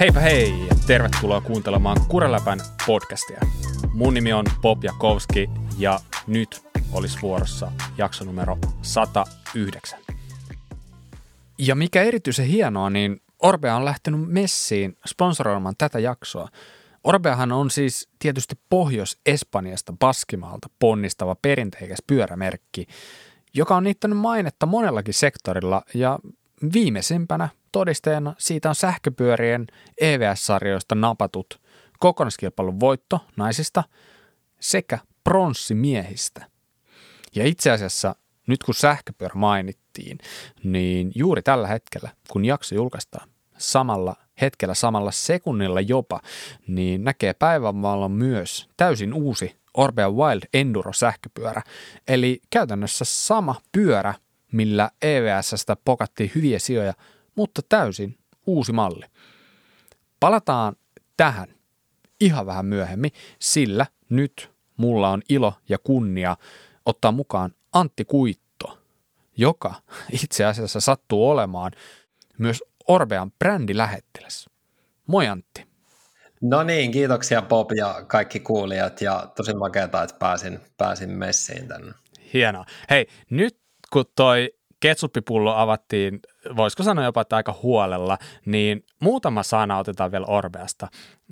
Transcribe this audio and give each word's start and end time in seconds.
Heipä 0.00 0.20
hei 0.20 0.66
ja 0.66 0.74
tervetuloa 0.86 1.40
kuuntelemaan 1.40 1.96
Kureläpän 2.08 2.60
podcastia. 2.86 3.40
Mun 3.92 4.14
nimi 4.14 4.32
on 4.32 4.44
Bob 4.60 4.84
Jakowski 4.84 5.50
ja 5.78 5.98
nyt 6.26 6.62
olisi 6.92 7.18
vuorossa 7.22 7.72
jakso 7.98 8.24
numero 8.24 8.58
109. 8.82 9.98
Ja 11.58 11.74
mikä 11.74 12.02
erityisen 12.02 12.46
hienoa, 12.46 12.90
niin 12.90 13.20
Orbea 13.38 13.76
on 13.76 13.84
lähtenyt 13.84 14.20
messiin 14.28 14.96
sponsoroimaan 15.06 15.74
tätä 15.78 15.98
jaksoa. 15.98 16.48
Orbeahan 17.04 17.52
on 17.52 17.70
siis 17.70 18.08
tietysti 18.18 18.54
Pohjois-Espanjasta 18.70 19.92
Baskimaalta 19.98 20.68
ponnistava 20.78 21.36
perinteikäs 21.42 21.98
pyörämerkki, 22.06 22.86
joka 23.54 23.76
on 23.76 23.84
niittänyt 23.84 24.18
mainetta 24.18 24.66
monellakin 24.66 25.14
sektorilla 25.14 25.82
ja 25.94 26.18
viimeisimpänä 26.72 27.48
todisteena 27.76 28.34
siitä 28.38 28.68
on 28.68 28.74
sähköpyörien 28.74 29.66
EVS-sarjoista 30.00 30.94
napatut 30.94 31.60
kokonaiskilpailun 31.98 32.80
voitto 32.80 33.20
naisista 33.36 33.84
sekä 34.60 34.98
pronssimiehistä. 35.24 36.46
Ja 37.34 37.46
itse 37.46 37.70
asiassa 37.70 38.14
nyt 38.46 38.62
kun 38.62 38.74
sähköpyörä 38.74 39.34
mainittiin, 39.34 40.18
niin 40.64 41.12
juuri 41.14 41.42
tällä 41.42 41.68
hetkellä, 41.68 42.10
kun 42.28 42.44
jakso 42.44 42.74
julkaistaan, 42.74 43.28
samalla 43.58 44.16
hetkellä, 44.40 44.74
samalla 44.74 45.10
sekunnilla 45.10 45.80
jopa, 45.80 46.20
niin 46.66 47.04
näkee 47.04 47.34
päivänvalon 47.34 48.12
myös 48.12 48.68
täysin 48.76 49.14
uusi 49.14 49.56
Orbea 49.74 50.10
Wild 50.10 50.42
Enduro 50.54 50.92
sähköpyörä. 50.92 51.62
Eli 52.08 52.40
käytännössä 52.50 53.04
sama 53.04 53.54
pyörä, 53.72 54.14
millä 54.52 54.90
EVSstä 55.02 55.76
pokattiin 55.84 56.32
hyviä 56.34 56.58
sijoja, 56.58 56.94
mutta 57.36 57.62
täysin 57.68 58.18
uusi 58.46 58.72
malli. 58.72 59.06
Palataan 60.20 60.76
tähän 61.16 61.48
ihan 62.20 62.46
vähän 62.46 62.66
myöhemmin, 62.66 63.10
sillä 63.38 63.86
nyt 64.08 64.50
mulla 64.76 65.10
on 65.10 65.22
ilo 65.28 65.54
ja 65.68 65.78
kunnia 65.78 66.36
ottaa 66.86 67.12
mukaan 67.12 67.54
Antti 67.72 68.04
Kuitto, 68.04 68.78
joka 69.36 69.74
itse 70.22 70.44
asiassa 70.44 70.80
sattuu 70.80 71.30
olemaan 71.30 71.72
myös 72.38 72.64
Orbean 72.88 73.32
brändilähettiläs. 73.38 74.50
Moi 75.06 75.28
Antti. 75.28 75.66
No 76.40 76.62
niin, 76.62 76.90
kiitoksia 76.90 77.42
Bob 77.42 77.70
ja 77.72 78.04
kaikki 78.06 78.40
kuulijat 78.40 79.00
ja 79.00 79.32
tosi 79.36 79.54
makeata, 79.54 80.02
että 80.02 80.16
pääsin, 80.18 80.60
pääsin 80.76 81.10
messiin 81.10 81.68
tänne. 81.68 81.92
Hienoa. 82.32 82.64
Hei, 82.90 83.06
nyt 83.30 83.58
kun 83.92 84.04
toi 84.16 84.55
ketsuppipullo 84.86 85.54
avattiin, 85.54 86.20
voisiko 86.56 86.82
sanoa 86.82 87.04
jopa, 87.04 87.20
että 87.20 87.36
aika 87.36 87.58
huolella, 87.62 88.18
niin 88.44 88.84
muutama 89.00 89.42
sana 89.42 89.78
otetaan 89.78 90.12
vielä 90.12 90.26
Orbeasta. 90.26 90.88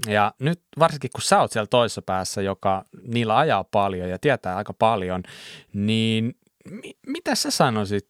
Ja 0.07 0.35
nyt 0.39 0.61
varsinkin 0.79 1.11
kun 1.15 1.23
sä 1.23 1.41
oot 1.41 1.53
siellä 1.53 1.67
toisessa 1.67 2.03
päässä, 2.03 2.43
joka 2.43 2.85
niillä 3.03 3.39
ajaa 3.39 3.65
paljon 3.65 4.09
ja 4.09 4.19
tietää 4.19 4.57
aika 4.57 4.73
paljon, 4.73 5.23
niin 5.73 6.35
mi- 6.71 6.97
mitä 7.07 7.35
sä 7.35 7.51
sanoisit, 7.51 8.05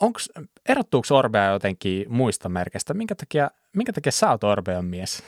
onks, 0.00 0.30
erottuuko 0.68 1.06
Orbea 1.10 1.52
jotenkin 1.52 2.06
muista 2.08 2.48
merkeistä? 2.48 2.94
Minkä 2.94 3.14
takia, 3.14 3.50
minkä 3.76 3.92
takia 3.92 4.12
sä 4.12 4.30
oot 4.30 4.44
Orbean 4.44 4.84
mies? 4.84 5.22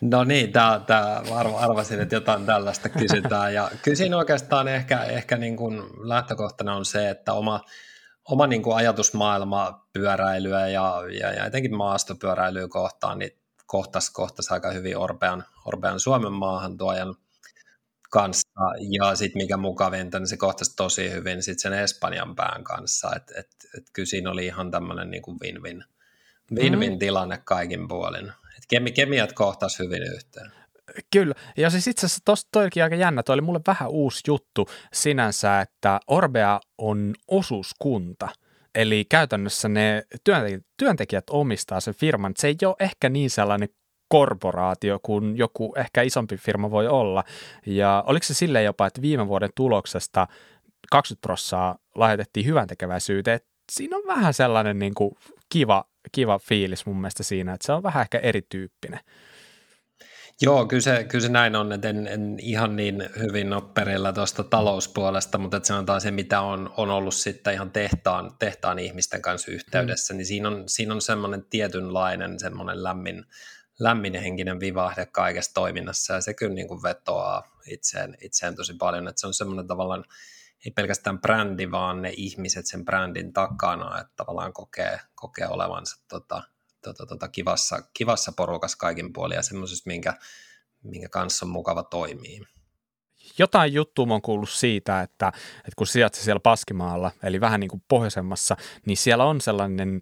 No 0.00 0.24
niin, 0.24 0.52
tää, 0.52 0.80
tää 0.80 1.22
arvasin, 1.56 2.00
että 2.00 2.14
jotain 2.14 2.46
tällaista 2.46 2.88
kysytään. 2.88 3.54
Ja 3.54 3.70
kysin 3.82 4.14
oikeastaan 4.14 4.68
ehkä, 4.68 5.04
ehkä 5.04 5.36
niin 5.36 5.56
kuin 5.56 5.82
lähtökohtana 6.08 6.76
on 6.76 6.84
se, 6.84 7.10
että 7.10 7.32
oma, 7.32 7.60
oma 8.24 8.46
niin 8.46 8.62
kuin 8.62 8.76
ajatusmaailma 8.76 9.88
pyöräilyä 9.92 10.68
ja, 10.68 11.02
ja, 11.20 11.32
ja 11.32 11.46
etenkin 11.46 11.76
maastopyöräilyä 11.76 12.68
kohtaan, 12.68 13.18
niin 13.18 13.38
kohtas, 13.66 14.10
kohtas 14.10 14.52
aika 14.52 14.70
hyvin 14.70 14.96
Orbean, 14.96 15.44
Orbean 15.64 16.00
Suomen 16.00 16.32
maahantuojan 16.32 17.14
kanssa. 18.10 18.48
Ja 18.98 19.14
sitten 19.14 19.42
mikä 19.42 19.56
mukavinta, 19.56 20.18
niin 20.18 20.28
se 20.28 20.36
kohtasi 20.36 20.76
tosi 20.76 21.10
hyvin 21.10 21.42
sit 21.42 21.58
sen 21.58 21.72
Espanjan 21.72 22.36
pään 22.36 22.64
kanssa. 22.64 23.10
Että 23.16 23.34
et, 23.38 23.48
et 23.76 23.84
kyllä 23.92 24.06
siinä 24.06 24.30
oli 24.30 24.46
ihan 24.46 24.70
tämmöinen 24.70 25.10
niin 25.10 25.22
win-win, 25.42 25.84
win-win 26.54 26.92
mm. 26.92 26.98
tilanne 26.98 27.40
kaikin 27.44 27.88
puolin. 27.88 28.32
Kemi, 28.68 28.92
kemiat 28.92 29.32
kohtas 29.32 29.78
hyvin 29.78 30.02
yhteen. 30.02 30.52
Kyllä, 31.12 31.34
ja 31.56 31.70
siis 31.70 31.86
itse 31.88 32.06
asiassa 32.06 32.22
tuosta 32.24 32.48
toikin 32.52 32.82
aika 32.82 32.96
jännä, 32.96 33.22
toi 33.22 33.34
oli 33.34 33.40
mulle 33.40 33.60
vähän 33.66 33.88
uusi 33.88 34.20
juttu 34.26 34.68
sinänsä, 34.92 35.60
että 35.60 36.00
Orbea 36.06 36.60
on 36.78 37.14
osuuskunta, 37.28 38.28
eli 38.74 39.04
käytännössä 39.08 39.68
ne 39.68 40.02
työntekijät, 40.24 40.62
työntekijät 40.76 41.24
omistaa 41.30 41.80
sen 41.80 41.94
firman, 41.94 42.32
se 42.38 42.48
ei 42.48 42.56
ole 42.64 42.76
ehkä 42.80 43.08
niin 43.08 43.30
sellainen 43.30 43.68
korporaatio 44.08 44.98
kuin 45.02 45.36
joku 45.36 45.74
ehkä 45.76 46.02
isompi 46.02 46.36
firma 46.36 46.70
voi 46.70 46.88
olla, 46.88 47.24
ja 47.66 48.04
oliko 48.06 48.26
se 48.26 48.34
silleen 48.34 48.64
jopa, 48.64 48.86
että 48.86 49.02
viime 49.02 49.28
vuoden 49.28 49.50
tuloksesta 49.54 50.26
20 50.90 51.22
prossaa 51.26 51.78
lähetettiin 51.96 52.46
hyvän 52.46 52.66
tekeväisyyteen, 52.68 53.40
siinä 53.72 53.96
on 53.96 54.02
vähän 54.06 54.34
sellainen 54.34 54.78
niin 54.78 54.94
kuin 54.94 55.14
kiva 55.48 55.84
kiva 56.12 56.38
fiilis 56.38 56.86
mun 56.86 56.96
mielestä 56.96 57.22
siinä, 57.22 57.54
että 57.54 57.66
se 57.66 57.72
on 57.72 57.82
vähän 57.82 58.02
ehkä 58.02 58.18
erityyppinen. 58.18 59.00
Joo, 60.40 60.66
kyllä 60.66 60.80
se, 60.80 61.04
kyllä 61.04 61.22
se 61.22 61.28
näin 61.28 61.56
on, 61.56 61.72
että 61.72 61.88
en, 61.88 62.06
en 62.06 62.36
ihan 62.38 62.76
niin 62.76 63.08
hyvin 63.18 63.52
ole 63.52 63.62
perillä 63.74 64.12
tuosta 64.12 64.44
talouspuolesta, 64.44 65.38
mutta 65.38 65.56
että 65.56 65.82
taas 65.86 66.02
se, 66.02 66.10
mitä 66.10 66.40
on, 66.40 66.74
on 66.76 66.90
ollut 66.90 67.14
sitten 67.14 67.54
ihan 67.54 67.70
tehtaan, 67.70 68.36
tehtaan 68.38 68.78
ihmisten 68.78 69.22
kanssa 69.22 69.50
yhteydessä, 69.50 70.14
mm. 70.14 70.18
niin 70.18 70.26
siinä 70.26 70.48
on, 70.48 70.64
siinä 70.66 70.94
on 70.94 71.00
semmoinen 71.00 71.44
tietynlainen 71.50 72.40
semmoinen 72.40 72.82
lämmin, 72.82 73.24
lämmin 73.80 74.14
henkinen 74.14 74.60
vivahde 74.60 75.06
kaikessa 75.06 75.54
toiminnassa, 75.54 76.14
ja 76.14 76.20
se 76.20 76.34
kyllä 76.34 76.54
niin 76.54 76.68
kuin 76.68 76.82
vetoaa 76.82 77.42
itseen, 77.66 78.16
itseen 78.20 78.56
tosi 78.56 78.74
paljon, 78.74 79.08
että 79.08 79.20
se 79.20 79.26
on 79.26 79.34
semmoinen 79.34 79.66
tavallaan 79.66 80.04
ei 80.64 80.70
pelkästään 80.70 81.20
brändi, 81.20 81.70
vaan 81.70 82.02
ne 82.02 82.12
ihmiset 82.16 82.66
sen 82.66 82.84
brändin 82.84 83.32
takana, 83.32 84.00
että 84.00 84.12
tavallaan 84.16 84.52
kokee, 84.52 85.00
kokee 85.14 85.48
olevansa 85.48 86.02
tota, 86.08 86.42
tota, 86.84 87.06
tota, 87.06 87.28
kivassa, 87.28 87.82
kivassa 87.94 88.32
porukassa 88.36 88.78
kaikin 88.78 89.12
puolin 89.12 89.36
ja 89.36 89.42
semmoisesta, 89.42 89.90
minkä, 89.90 90.14
minkä 90.82 91.08
kanssa 91.08 91.46
on 91.46 91.50
mukava 91.50 91.82
toimii. 91.82 92.40
Jotain 93.38 93.74
juttua 93.74 94.06
mä 94.06 94.14
oon 94.14 94.22
kuullut 94.22 94.50
siitä, 94.50 95.02
että, 95.02 95.28
että 95.58 95.72
kun 95.76 95.86
sijaitsee 95.86 96.24
siellä 96.24 96.40
Paskimaalla, 96.40 97.10
eli 97.22 97.40
vähän 97.40 97.60
niin 97.60 97.70
kuin 97.70 97.82
pohjoisemmassa, 97.88 98.56
niin 98.86 98.96
siellä 98.96 99.24
on 99.24 99.40
sellainen 99.40 100.00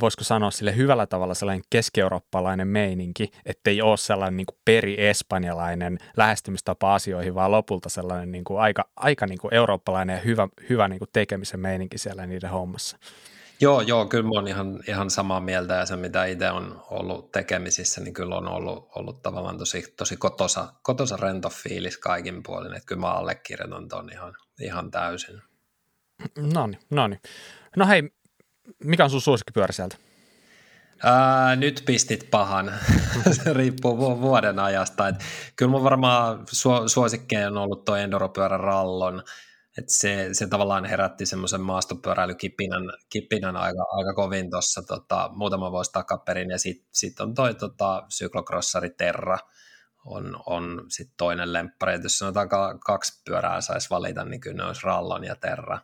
voisiko 0.00 0.24
sanoa 0.24 0.50
sille 0.50 0.76
hyvällä 0.76 1.06
tavalla 1.06 1.34
sellainen 1.34 1.64
keski-eurooppalainen 1.70 2.68
meininki, 2.68 3.30
ettei 3.46 3.82
ole 3.82 3.96
sellainen 3.96 4.36
niin 4.36 4.46
kuin 4.46 4.58
peri-espanjalainen 4.64 5.98
lähestymistapa 6.16 6.94
asioihin, 6.94 7.34
vaan 7.34 7.50
lopulta 7.50 7.88
sellainen 7.88 8.32
niin 8.32 8.44
kuin 8.44 8.60
aika, 8.60 8.88
aika 8.96 9.26
niin 9.26 9.38
kuin 9.38 9.54
eurooppalainen 9.54 10.14
ja 10.14 10.20
hyvä, 10.20 10.48
hyvä 10.68 10.88
niin 10.88 10.98
kuin 10.98 11.10
tekemisen 11.12 11.60
meininki 11.60 11.98
siellä 11.98 12.26
niiden 12.26 12.50
hommassa. 12.50 12.98
Joo, 13.60 13.80
joo, 13.80 14.06
kyllä 14.06 14.24
mä 14.24 14.30
oon 14.34 14.48
ihan, 14.48 14.80
ihan 14.88 15.10
samaa 15.10 15.40
mieltä 15.40 15.74
ja 15.74 15.86
se 15.86 15.96
mitä 15.96 16.24
itse 16.24 16.50
on 16.50 16.82
ollut 16.90 17.32
tekemisissä, 17.32 18.00
niin 18.00 18.14
kyllä 18.14 18.36
on 18.36 18.48
ollut, 18.48 18.88
ollut 18.94 19.22
tavallaan 19.22 19.58
tosi, 19.58 19.94
tosi 19.96 20.16
kotosa, 20.16 20.72
kotosa 20.82 21.16
rento 21.16 21.48
fiilis 21.48 21.98
kaikin 21.98 22.42
puolin, 22.42 22.74
että 22.74 22.86
kyllä 22.86 23.00
mä 23.00 23.12
allekirjoitan 23.12 23.88
ton 23.88 24.12
ihan, 24.12 24.34
ihan 24.60 24.90
täysin. 24.90 25.42
No 26.54 26.66
niin, 26.66 26.80
no 26.90 27.08
niin. 27.08 27.20
No 27.76 27.86
hei, 27.86 28.12
mikä 28.84 29.04
on 29.04 29.10
sun 29.10 29.20
suosikkipyörä 29.20 29.72
sieltä? 29.72 29.96
Ää, 31.02 31.56
nyt 31.56 31.82
pistit 31.86 32.30
pahan. 32.30 32.72
Se 33.32 33.52
riippuu 33.58 34.20
vuoden 34.20 34.58
ajasta. 34.58 35.08
Et 35.08 35.16
kyllä 35.56 35.70
mun 35.70 35.84
varmaan 35.84 36.38
su- 36.38 36.88
suosikkeja 36.88 37.46
on 37.46 37.56
ollut 37.56 37.84
tuo 37.84 37.96
enduropyörä 37.96 38.56
Rallon. 38.56 39.22
Et 39.78 39.84
se, 39.88 40.28
se 40.32 40.46
tavallaan 40.46 40.84
herätti 40.84 41.26
semmoisen 41.26 41.60
maastopyöräilykipinän 41.60 42.82
kipinän 43.10 43.56
aika, 43.56 43.86
aika 43.90 44.14
kovin 44.14 44.50
tuossa 44.50 44.82
tota, 44.82 45.30
muutama 45.34 45.72
vuosi 45.72 45.92
takaperin. 45.92 46.50
Ja 46.50 46.58
sitten 46.58 46.88
sit 46.92 47.20
on 47.20 47.34
toi 47.34 47.54
tota, 47.54 48.02
syklokrossari 48.08 48.90
Terra 48.90 49.38
on, 50.04 50.40
on 50.46 50.86
sit 50.88 51.10
toinen 51.16 51.52
lemppari. 51.52 51.94
Et 51.94 52.02
jos 52.02 52.18
sanotaan 52.18 52.48
kaksi 52.86 53.22
pyörää 53.24 53.60
saisi 53.60 53.90
valita, 53.90 54.24
niin 54.24 54.40
kyllä 54.40 54.56
ne 54.56 54.64
olisi 54.64 54.80
Rallon 54.84 55.24
ja 55.24 55.36
Terra. 55.36 55.78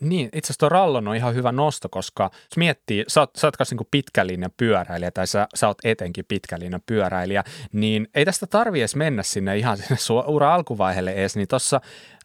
Niin, 0.00 0.26
itse 0.26 0.46
asiassa 0.46 0.58
tuo 0.58 0.68
Rallon 0.68 1.08
on 1.08 1.16
ihan 1.16 1.34
hyvä 1.34 1.52
nosto, 1.52 1.88
koska 1.88 2.24
jos 2.24 2.56
miettii, 2.56 3.04
sä 3.08 3.20
oot, 3.20 3.30
sä 3.36 3.46
oot 3.46 3.54
niin 3.70 3.88
pitkälinjan 3.90 4.50
pyöräilijä 4.56 5.10
tai 5.10 5.26
sä, 5.26 5.46
sä 5.54 5.66
oot 5.66 5.78
etenkin 5.84 6.24
pitkälinjan 6.28 6.82
pyöräilijä, 6.86 7.44
niin 7.72 8.08
ei 8.14 8.24
tästä 8.24 8.46
tarvi 8.46 8.80
edes 8.80 8.96
mennä 8.96 9.22
sinne 9.22 9.58
ihan 9.58 9.76
sinne 9.76 9.96
sun 10.06 10.24
ura 10.26 10.54
alkuvaiheelle 10.54 11.12
edes, 11.12 11.36
niin 11.36 11.48
tuossa 11.48 11.80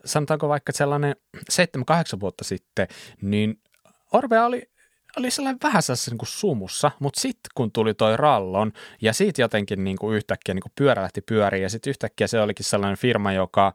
sanotaanko 0.05 0.49
vaikka 0.49 0.71
sellainen 0.71 1.15
7-8 1.37 2.19
vuotta 2.19 2.43
sitten, 2.43 2.87
niin 3.21 3.59
Orbe 4.11 4.41
oli 4.41 4.73
oli 5.17 5.31
sellainen 5.31 5.59
vähän 5.63 5.83
sellaisessa 5.83 6.11
niin 6.11 6.17
kuin 6.17 6.27
sumussa, 6.27 6.91
mutta 6.99 7.19
sitten 7.19 7.51
kun 7.55 7.71
tuli 7.71 7.93
toi 7.93 8.17
Rallon 8.17 8.71
ja 9.01 9.13
siitä 9.13 9.41
jotenkin 9.41 9.83
niin 9.83 9.97
kuin 9.97 10.15
yhtäkkiä 10.17 10.55
niin 10.55 10.61
kuin 10.61 10.71
pyörä 10.75 11.01
lähti 11.01 11.21
pyöriin 11.21 11.63
ja 11.63 11.69
sitten 11.69 11.89
yhtäkkiä 11.89 12.27
se 12.27 12.41
olikin 12.41 12.65
sellainen 12.65 12.97
firma, 12.97 13.33
joka 13.33 13.73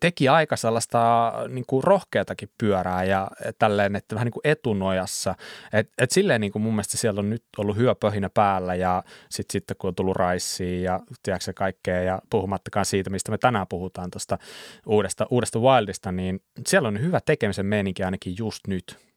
teki 0.00 0.28
aika 0.28 0.56
sellaista 0.56 1.32
niin 1.48 1.64
kuin 1.66 1.84
rohkeatakin 1.84 2.50
pyörää 2.58 3.04
ja 3.04 3.30
tälleen, 3.58 3.96
että 3.96 4.14
vähän 4.14 4.26
niin 4.26 4.32
kuin 4.32 4.40
etunojassa. 4.44 5.34
Et, 5.72 5.90
et 5.98 6.10
silleen 6.10 6.40
niin 6.40 6.52
kuin 6.52 6.62
mun 6.62 6.72
mielestä 6.72 6.96
siellä 6.96 7.18
on 7.18 7.30
nyt 7.30 7.44
ollut 7.58 7.76
hyvä 7.76 7.94
pöhinä 7.94 8.30
päällä 8.30 8.74
ja 8.74 9.02
sitten 9.30 9.52
sit, 9.52 9.78
kun 9.78 9.88
on 9.88 9.94
tullut 9.94 10.16
raissiin 10.16 10.82
ja 10.82 11.00
tiedätkö 11.22 11.52
kaikkea 11.54 12.02
ja 12.02 12.22
puhumattakaan 12.30 12.86
siitä, 12.86 13.10
mistä 13.10 13.30
me 13.30 13.38
tänään 13.38 13.66
puhutaan 13.66 14.10
tuosta 14.10 14.38
uudesta, 14.86 15.26
uudesta 15.30 15.58
Wildista, 15.58 16.12
niin 16.12 16.40
siellä 16.66 16.88
on 16.88 17.00
hyvä 17.00 17.20
tekemisen 17.20 17.66
meininki 17.66 18.02
ainakin 18.02 18.34
just 18.38 18.66
nyt. 18.66 19.07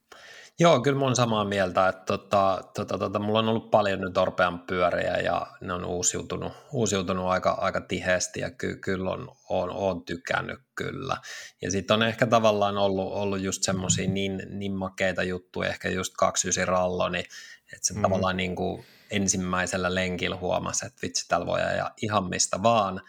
Joo, 0.60 0.80
kyllä 0.80 0.98
mun 0.98 1.16
samaa 1.16 1.44
mieltä, 1.44 1.88
että 1.88 2.04
tota, 2.06 2.64
tota, 2.74 2.98
tota, 2.98 3.18
mulla 3.18 3.38
on 3.38 3.48
ollut 3.48 3.70
paljon 3.70 4.00
nyt 4.00 4.16
Orpean 4.16 4.60
pyöriä 4.60 5.16
ja 5.16 5.46
ne 5.60 5.72
on 5.72 5.84
uusiutunut, 5.84 6.52
uusiutunut 6.72 7.26
aika, 7.26 7.50
aika 7.50 7.80
tiheesti 7.80 8.40
ja 8.40 8.50
ky, 8.50 8.76
kyllä 8.76 9.10
on, 9.10 9.28
on, 9.48 9.70
on 9.70 10.04
tykännyt 10.04 10.60
kyllä. 10.74 11.16
Ja 11.62 11.70
sitten 11.70 11.94
on 11.94 12.02
ehkä 12.02 12.26
tavallaan 12.26 12.78
ollut, 12.78 13.12
ollut 13.12 13.40
just 13.40 13.62
semmoisia 13.62 14.08
niin, 14.08 14.42
niin 14.50 14.72
makeita 14.72 15.22
juttuja, 15.22 15.68
ehkä 15.68 15.88
just 15.88 16.12
29 16.16 16.68
rallo, 16.68 17.08
niin 17.08 17.24
että 17.72 17.86
se 17.86 17.94
mm. 17.94 18.02
tavallaan 18.02 18.36
niin 18.36 18.56
kuin 18.56 18.84
ensimmäisellä 19.10 19.94
lenkillä 19.94 20.36
huomasi, 20.36 20.86
että 20.86 20.98
vitsi, 21.02 21.28
täällä 21.28 21.46
voi 21.46 21.60
ajaa 21.60 21.90
ihan 22.02 22.24
mistä 22.28 22.62
vaan, 22.62 23.00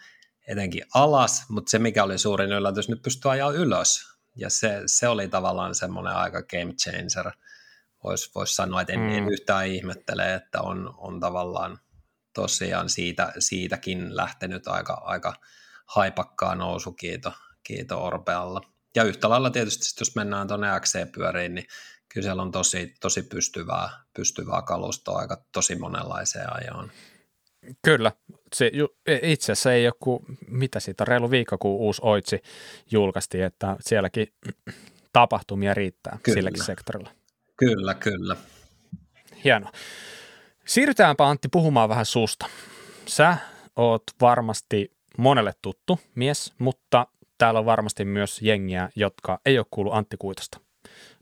etenkin 0.48 0.84
alas, 0.94 1.44
mutta 1.48 1.70
se 1.70 1.78
mikä 1.78 2.04
oli 2.04 2.18
suurin 2.18 2.52
yllätys, 2.52 2.88
nyt 2.88 3.02
pystyy 3.02 3.30
ajaa 3.30 3.50
ylös, 3.50 4.13
ja 4.36 4.50
se, 4.50 4.82
se 4.86 5.08
oli 5.08 5.28
tavallaan 5.28 5.74
semmoinen 5.74 6.12
aika 6.12 6.42
game 6.42 6.72
changer. 6.72 7.32
Voisi 8.04 8.30
vois 8.34 8.56
sanoa, 8.56 8.80
että 8.80 8.92
en, 8.92 9.00
mm. 9.00 9.08
en 9.08 9.28
yhtään 9.28 9.66
ihmettele, 9.66 10.34
että 10.34 10.60
on, 10.60 10.94
on 10.96 11.20
tavallaan 11.20 11.78
tosiaan 12.34 12.88
siitä, 12.88 13.32
siitäkin 13.38 14.16
lähtenyt 14.16 14.68
aika, 14.68 14.92
aika 15.04 15.34
haipakkaa 15.86 16.54
nousu, 16.54 16.92
kiito, 16.92 17.32
kiito 17.62 18.04
Orpealla. 18.04 18.60
Ja 18.94 19.04
yhtä 19.04 19.28
lailla 19.28 19.50
tietysti, 19.50 19.84
jos 20.00 20.16
mennään 20.16 20.48
tuonne 20.48 20.68
XC-pyöriin, 20.80 21.54
niin 21.54 21.66
kyllä 22.08 22.24
siellä 22.24 22.42
on 22.42 22.52
tosi, 22.52 22.94
tosi 23.00 23.22
pystyvää, 23.22 23.90
pystyvää 24.16 24.62
kalustoa 24.62 25.18
aika 25.18 25.44
tosi 25.52 25.74
monenlaiseen 25.74 26.52
ajoon. 26.52 26.90
Kyllä, 27.82 28.12
se 28.54 28.70
itse 29.22 29.52
asiassa 29.52 29.72
ei 29.72 29.86
ole 29.86 29.94
kuin, 30.00 30.24
mitä 30.48 30.80
siitä, 30.80 31.04
reilu 31.04 31.30
viikko, 31.30 31.58
kun 31.58 31.70
uusi 31.70 32.00
Oitsi 32.04 32.42
julkaistiin, 32.90 33.44
että 33.44 33.76
sielläkin 33.80 34.26
tapahtumia 35.12 35.74
riittää 35.74 36.18
kyllä. 36.22 36.36
silläkin 36.36 36.64
sektorilla. 36.64 37.10
Kyllä, 37.56 37.94
kyllä. 37.94 38.36
Hieno. 39.44 39.70
Siirrytäänpä 40.66 41.28
Antti 41.28 41.48
puhumaan 41.48 41.88
vähän 41.88 42.06
susta. 42.06 42.46
Sä 43.06 43.36
oot 43.76 44.02
varmasti 44.20 44.90
monelle 45.18 45.52
tuttu 45.62 46.00
mies, 46.14 46.52
mutta 46.58 47.06
täällä 47.38 47.60
on 47.60 47.66
varmasti 47.66 48.04
myös 48.04 48.42
jengiä, 48.42 48.88
jotka 48.96 49.40
ei 49.46 49.58
ole 49.58 49.66
kuullut 49.70 49.94
Antti 49.94 50.16
Kuitosta. 50.16 50.60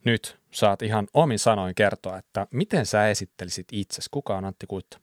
Nyt 0.04 0.38
saat 0.50 0.82
ihan 0.82 1.08
omin 1.14 1.38
sanoin 1.38 1.74
kertoa, 1.74 2.18
että 2.18 2.46
miten 2.50 2.86
sä 2.86 3.08
esittelisit 3.08 3.66
itsesi, 3.72 4.08
kuka 4.10 4.36
on 4.36 4.44
Antti 4.44 4.66
Kuitto? 4.66 4.96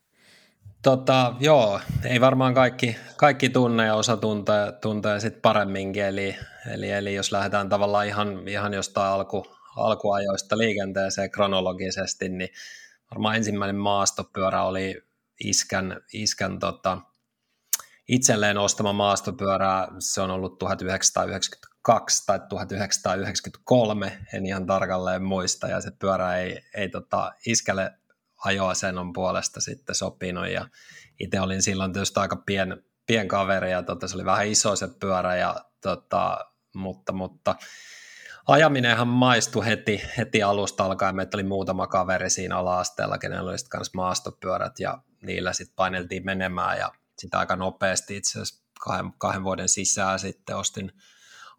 Tota, 0.82 1.34
joo, 1.40 1.80
ei 2.04 2.20
varmaan 2.20 2.54
kaikki, 2.54 2.96
kaikki 3.16 3.48
tunne 3.48 3.86
ja 3.86 3.94
osa 3.94 4.16
tuntee, 4.16 4.72
tuntee 4.80 5.20
sit 5.20 5.42
paremminkin, 5.42 6.04
eli, 6.04 6.36
eli, 6.72 6.90
eli, 6.90 7.14
jos 7.14 7.32
lähdetään 7.32 7.68
tavallaan 7.68 8.06
ihan, 8.06 8.48
ihan 8.48 8.74
jostain 8.74 9.12
alku, 9.12 9.46
alkuajoista 9.76 10.58
liikenteeseen 10.58 11.30
kronologisesti, 11.30 12.28
niin 12.28 12.48
varmaan 13.10 13.36
ensimmäinen 13.36 13.76
maastopyörä 13.76 14.62
oli 14.62 15.02
iskän, 15.44 16.00
iskän 16.12 16.58
tota, 16.58 16.98
itselleen 18.08 18.58
ostama 18.58 18.92
maastopyörä, 18.92 19.88
se 19.98 20.20
on 20.20 20.30
ollut 20.30 20.58
1992 20.58 22.26
tai 22.26 22.40
1993, 22.48 24.18
en 24.34 24.46
ihan 24.46 24.66
tarkalleen 24.66 25.22
muista, 25.22 25.68
ja 25.68 25.80
se 25.80 25.90
pyörä 25.98 26.36
ei, 26.36 26.62
ei 26.74 26.88
tota, 26.88 27.32
iskälle 27.46 27.99
ajoasennon 28.44 29.12
puolesta 29.12 29.60
sitten 29.60 29.94
sopinut 29.94 30.48
ja 30.48 30.68
itse 31.20 31.40
olin 31.40 31.62
silloin 31.62 31.92
tietysti 31.92 32.20
aika 32.20 32.36
pien, 32.36 32.84
pien 33.06 33.28
kaveri 33.28 33.70
ja 33.70 33.82
tota, 33.82 34.08
se 34.08 34.14
oli 34.14 34.24
vähän 34.24 34.46
iso 34.46 34.76
se 34.76 34.88
pyörä, 35.00 35.36
ja, 35.36 35.64
tota, 35.80 36.38
mutta, 36.74 37.12
mutta 37.12 37.54
ajaminenhan 38.46 39.08
maistui 39.08 39.66
heti, 39.66 40.02
heti 40.16 40.42
alusta 40.42 40.84
alkaen. 40.84 41.16
Meitä 41.16 41.36
oli 41.36 41.42
muutama 41.42 41.86
kaveri 41.86 42.30
siinä 42.30 42.56
ala-asteella, 42.56 43.18
kenellä 43.18 43.50
oli 43.50 43.58
sitten 43.58 43.80
maastopyörät 43.94 44.80
ja 44.80 44.98
niillä 45.22 45.52
sitten 45.52 45.76
paineltiin 45.76 46.24
menemään 46.24 46.78
ja 46.78 46.92
sitä 47.18 47.38
aika 47.38 47.56
nopeasti 47.56 48.16
itse 48.16 48.30
asiassa 48.30 48.64
kahden, 48.80 49.12
kahden 49.18 49.44
vuoden 49.44 49.68
sisään 49.68 50.18
sitten 50.18 50.56
ostin, 50.56 50.92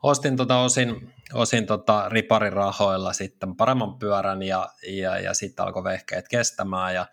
ostin 0.04 0.38
tota 0.38 0.60
osin, 0.60 1.14
osin 1.34 1.66
tota 1.66 2.10
riparin 2.10 2.54
rahoilla 2.54 3.14
sitten 3.14 3.56
paremman 3.56 4.00
pyörän 4.00 4.44
ja, 4.44 4.70
ja, 4.88 5.20
ja 5.20 5.34
sitten 5.34 5.66
alkoi 5.66 5.84
vehkeet 5.84 6.28
kestämään 6.28 6.94
ja 6.94 7.06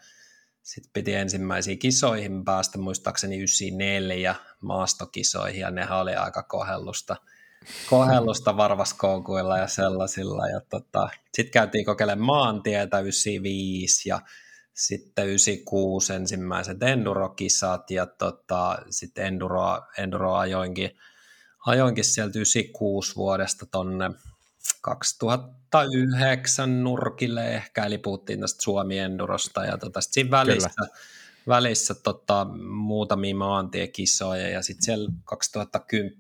sitten 0.63 0.93
piti 0.93 1.15
ensimmäisiin 1.15 1.79
kisoihin 1.79 2.45
päästä, 2.45 2.79
muistaakseni 2.79 3.37
94 3.37 4.35
maastokisoihin 4.61 5.61
ja 5.61 5.71
nehän 5.71 5.99
oli 5.99 6.15
aika 6.15 6.43
kohellusta, 6.43 7.17
kohellusta 7.91 8.57
varvaskoukuilla 8.57 9.59
ja 9.59 9.67
sellaisilla. 9.67 10.49
Ja 10.49 10.61
tota, 10.61 11.09
sitten 11.35 11.53
käytiin 11.53 11.85
kokeilemaan 11.85 12.27
maantietä 12.27 13.01
95 13.01 14.09
ja 14.09 14.21
sitten 14.75 15.27
96 15.27 16.13
ensimmäiset 16.13 16.83
endurokisat 16.83 17.91
ja 17.91 18.07
tota, 18.07 18.79
sitten 18.91 19.27
enduro, 19.27 19.83
enduro 19.99 20.35
ajoinkin 20.35 20.91
ajoinkin 21.67 22.05
sieltä 22.05 22.39
96 22.39 23.17
vuodesta 23.17 23.67
tonne 23.67 24.11
2009 24.81 26.85
nurkille 26.85 27.55
ehkä, 27.55 27.85
eli 27.85 27.99
puhuttiin 27.99 28.41
tästä 28.41 28.63
Suomi 28.63 28.99
Endurosta, 28.99 29.65
ja 29.65 29.79
tota, 29.79 30.01
siinä 30.01 30.31
välissä, 30.31 30.83
välissä 31.49 31.95
tota, 31.95 32.47
muutamia 32.71 33.35
maantiekisoja, 33.35 34.49
ja 34.49 34.63
sitten 34.63 34.85
siellä 34.85 35.11
2010, 35.25 36.15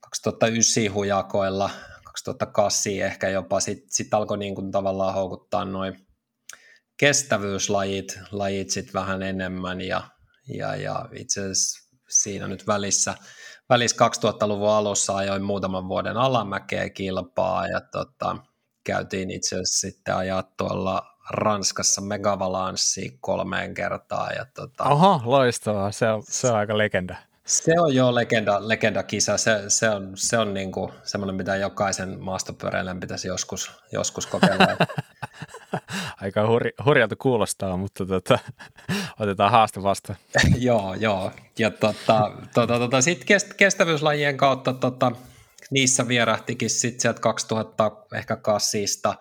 2009 0.00 0.94
hujakoilla, 0.94 1.70
2008 2.04 2.92
ehkä 2.92 3.28
jopa, 3.28 3.60
sitten 3.60 3.90
sit 3.90 4.14
alkoi 4.14 4.38
niin 4.38 4.54
kuin 4.54 4.70
tavallaan 4.70 5.14
houkuttaa 5.14 5.64
noin 5.64 6.06
kestävyyslajit 6.96 8.18
lajit 8.30 8.70
sit 8.70 8.94
vähän 8.94 9.22
enemmän, 9.22 9.80
ja, 9.80 10.02
ja, 10.48 10.76
ja 10.76 11.08
itse 11.12 11.40
asiassa 11.40 11.88
siinä 12.08 12.48
nyt 12.48 12.66
välissä– 12.66 13.14
välissä 13.70 13.96
2000-luvun 14.06 14.70
alussa 14.70 15.16
ajoin 15.16 15.42
muutaman 15.42 15.88
vuoden 15.88 16.16
alamäkeä 16.16 16.90
kilpaa 16.90 17.66
ja 17.66 17.80
tota, 17.80 18.36
käytiin 18.84 19.30
itse 19.30 19.56
asiassa 19.56 19.80
sitten 19.80 20.16
ajaa 20.16 20.42
tuolla 20.42 21.02
Ranskassa 21.30 22.00
Megavalanssi 22.00 23.18
kolmeen 23.20 23.74
kertaan. 23.74 24.34
Ja 24.34 24.46
tota, 24.54 24.84
Aha, 24.84 25.20
loistavaa. 25.24 25.92
Se 25.92 26.10
on, 26.10 26.22
se 26.22 26.48
on 26.48 26.56
aika 26.56 26.78
legenda. 26.78 27.16
Se 27.50 27.80
on 27.80 27.94
jo 27.94 28.14
legenda, 28.14 28.68
legendakisa. 28.68 29.38
Se, 29.38 29.62
se 29.68 29.90
on, 29.90 30.12
se 30.14 30.38
on 30.38 30.54
niinku 30.54 30.92
semmoinen, 31.02 31.34
mitä 31.36 31.56
jokaisen 31.56 32.20
maastopyöräilijän 32.20 33.00
pitäisi 33.00 33.28
joskus, 33.28 33.70
joskus 33.92 34.26
kokeilla. 34.26 34.66
Aika 36.22 36.46
hurj, 36.46 36.70
hurjalta 36.84 37.16
kuulostaa, 37.16 37.76
mutta 37.76 38.06
tota, 38.06 38.38
otetaan 39.20 39.50
haaste 39.50 39.82
vasta. 39.82 40.14
joo, 40.58 40.94
joo. 40.94 41.32
Ja 41.58 41.70
tota, 41.70 42.32
tota, 42.54 42.78
tota, 42.78 43.00
sitten 43.00 43.26
kest, 43.26 43.54
kestävyyslajien 43.54 44.36
kautta 44.36 44.72
tota, 44.72 45.12
niissä 45.70 46.08
vierähtikin 46.08 46.70
sitten 46.70 47.00
sieltä 47.00 47.20
2000 47.20 47.90
ehkä 48.14 48.36
kassista 48.36 49.14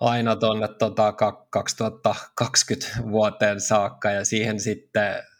aina 0.00 0.36
tuonne 0.36 0.68
tota, 0.68 1.12
2020 1.50 2.86
vuoteen 3.10 3.60
saakka 3.60 4.10
ja 4.10 4.24
siihen 4.24 4.60
sitten 4.60 5.31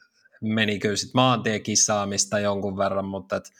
meni 0.42 0.78
kyllä 0.78 0.96
sitten 0.96 1.18
maantiekisaamista 1.20 2.38
jonkun 2.38 2.76
verran, 2.76 3.04
mutta 3.04 3.36
et, 3.36 3.52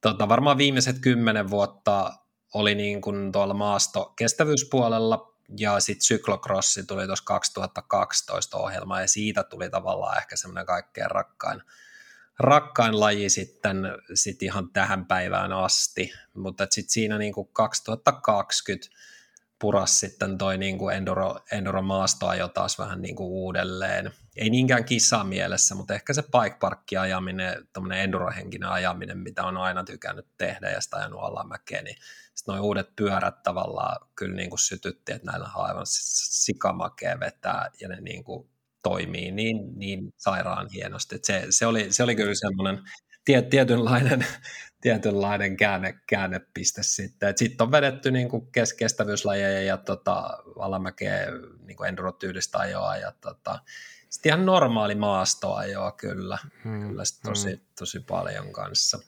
tota, 0.00 0.28
varmaan 0.28 0.58
viimeiset 0.58 0.98
kymmenen 0.98 1.50
vuotta 1.50 2.12
oli 2.54 2.74
niin 2.74 3.00
kuin 3.00 3.32
tuolla 3.32 3.54
maasto 3.54 4.12
kestävyyspuolella 4.16 5.36
ja 5.58 5.80
sitten 5.80 6.06
syklokrossi 6.06 6.86
tuli 6.86 7.06
tuossa 7.06 7.24
2012 7.24 8.56
ohjelma 8.56 9.00
ja 9.00 9.08
siitä 9.08 9.42
tuli 9.42 9.70
tavallaan 9.70 10.18
ehkä 10.18 10.36
semmoinen 10.36 10.66
kaikkein 10.66 11.10
rakkain, 11.10 11.62
rakkain 12.38 13.00
laji 13.00 13.30
sitten 13.30 13.76
sit 14.14 14.42
ihan 14.42 14.70
tähän 14.72 15.06
päivään 15.06 15.52
asti, 15.52 16.12
mutta 16.34 16.66
sitten 16.70 16.92
siinä 16.92 17.18
niin 17.18 17.32
kuin 17.32 17.48
2020 17.52 18.88
puras 19.58 20.00
sitten 20.00 20.38
toi 20.38 20.58
niin 20.58 20.78
kuin 20.78 20.96
enduro, 21.52 21.82
maastoa 21.82 22.34
jo 22.34 22.48
taas 22.48 22.78
vähän 22.78 23.02
niin 23.02 23.16
kuin 23.16 23.28
uudelleen. 23.28 24.12
Ei 24.36 24.50
niinkään 24.50 24.84
kissa 24.84 25.24
mielessä, 25.24 25.74
mutta 25.74 25.94
ehkä 25.94 26.12
se 26.12 26.22
bike 26.22 26.56
parkki 26.60 26.96
ajaminen, 26.96 27.68
tämmöinen 27.72 28.00
endurohenkinen 28.00 28.68
ajaminen, 28.68 29.18
mitä 29.18 29.44
on 29.44 29.56
aina 29.56 29.84
tykännyt 29.84 30.26
tehdä 30.38 30.70
ja 30.70 30.80
sitä 30.80 30.96
ajanut 30.96 31.20
alamäkeä, 31.22 31.82
niin 31.82 31.96
sitten 32.34 32.54
nuo 32.54 32.66
uudet 32.66 32.96
pyörät 32.96 33.42
tavallaan 33.42 34.08
kyllä 34.14 34.36
niin 34.36 34.50
kuin 34.50 34.58
sytytti, 34.58 35.12
että 35.12 35.30
näillä 35.30 35.50
on 35.54 35.64
aivan 35.66 35.86
sikamakea 35.86 37.20
vetää 37.20 37.70
ja 37.80 37.88
ne 37.88 38.00
niin 38.00 38.24
kuin 38.24 38.50
toimii 38.82 39.32
niin, 39.32 39.78
niin 39.78 40.12
sairaan 40.16 40.68
hienosti. 40.74 41.18
Se, 41.22 41.46
se, 41.50 41.66
oli, 41.66 41.92
se 41.92 42.02
oli 42.02 42.16
kyllä 42.16 42.34
semmoinen 42.34 42.78
tietynlainen, 43.50 44.26
tietynlainen 44.80 45.56
käänne, 45.56 45.94
käännepiste 46.08 46.82
sitten. 46.82 47.38
Sitten 47.38 47.64
on 47.64 47.72
vedetty 47.72 48.10
niin 48.10 48.28
kuin 48.28 48.52
kes, 48.52 48.72
kestävyyslajeja 48.74 49.62
ja 49.62 49.76
tota, 49.76 50.38
alamäkeä 50.58 51.26
niin 51.66 51.86
enduro-tyylistä 51.88 52.58
ajoa 52.58 52.96
ja 52.96 53.12
tota, 53.20 53.58
sitten 54.16 54.30
ihan 54.30 54.46
normaali 54.46 54.94
maastoajoa 54.94 55.92
kyllä, 55.92 56.38
hmm. 56.64 56.88
kyllä 56.88 57.02
tosi, 57.24 57.48
hmm. 57.48 57.60
tosi 57.78 58.00
paljon 58.00 58.52
kanssa. 58.52 58.98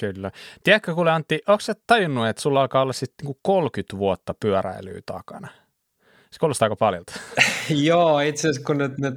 Kyllä. 0.00 0.30
Tiedätkö 0.62 0.94
kuule 0.94 1.10
Antti, 1.10 1.40
onko 1.46 1.60
sä 1.60 1.74
tajunnut, 1.86 2.28
että 2.28 2.42
sulla 2.42 2.60
alkaa 2.60 2.82
olla 2.82 2.92
sitten 2.92 3.26
niinku 3.26 3.38
30 3.42 3.98
vuotta 3.98 4.34
pyöräilyä 4.40 5.00
takana? 5.06 5.48
Se 6.30 6.38
kuulostaa 6.40 6.66
aika 6.66 6.76
paljon. 6.76 7.04
Joo, 7.88 8.20
itse 8.20 8.48
asiassa 8.48 8.66
kun 8.66 8.78
nyt, 8.78 8.98
nyt 8.98 9.14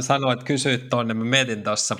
sanoit, 0.00 0.44
kysyit 0.44 0.88
tuonne, 0.88 1.14
mä 1.14 1.24
mietin 1.24 1.64
tuossa 1.64 1.96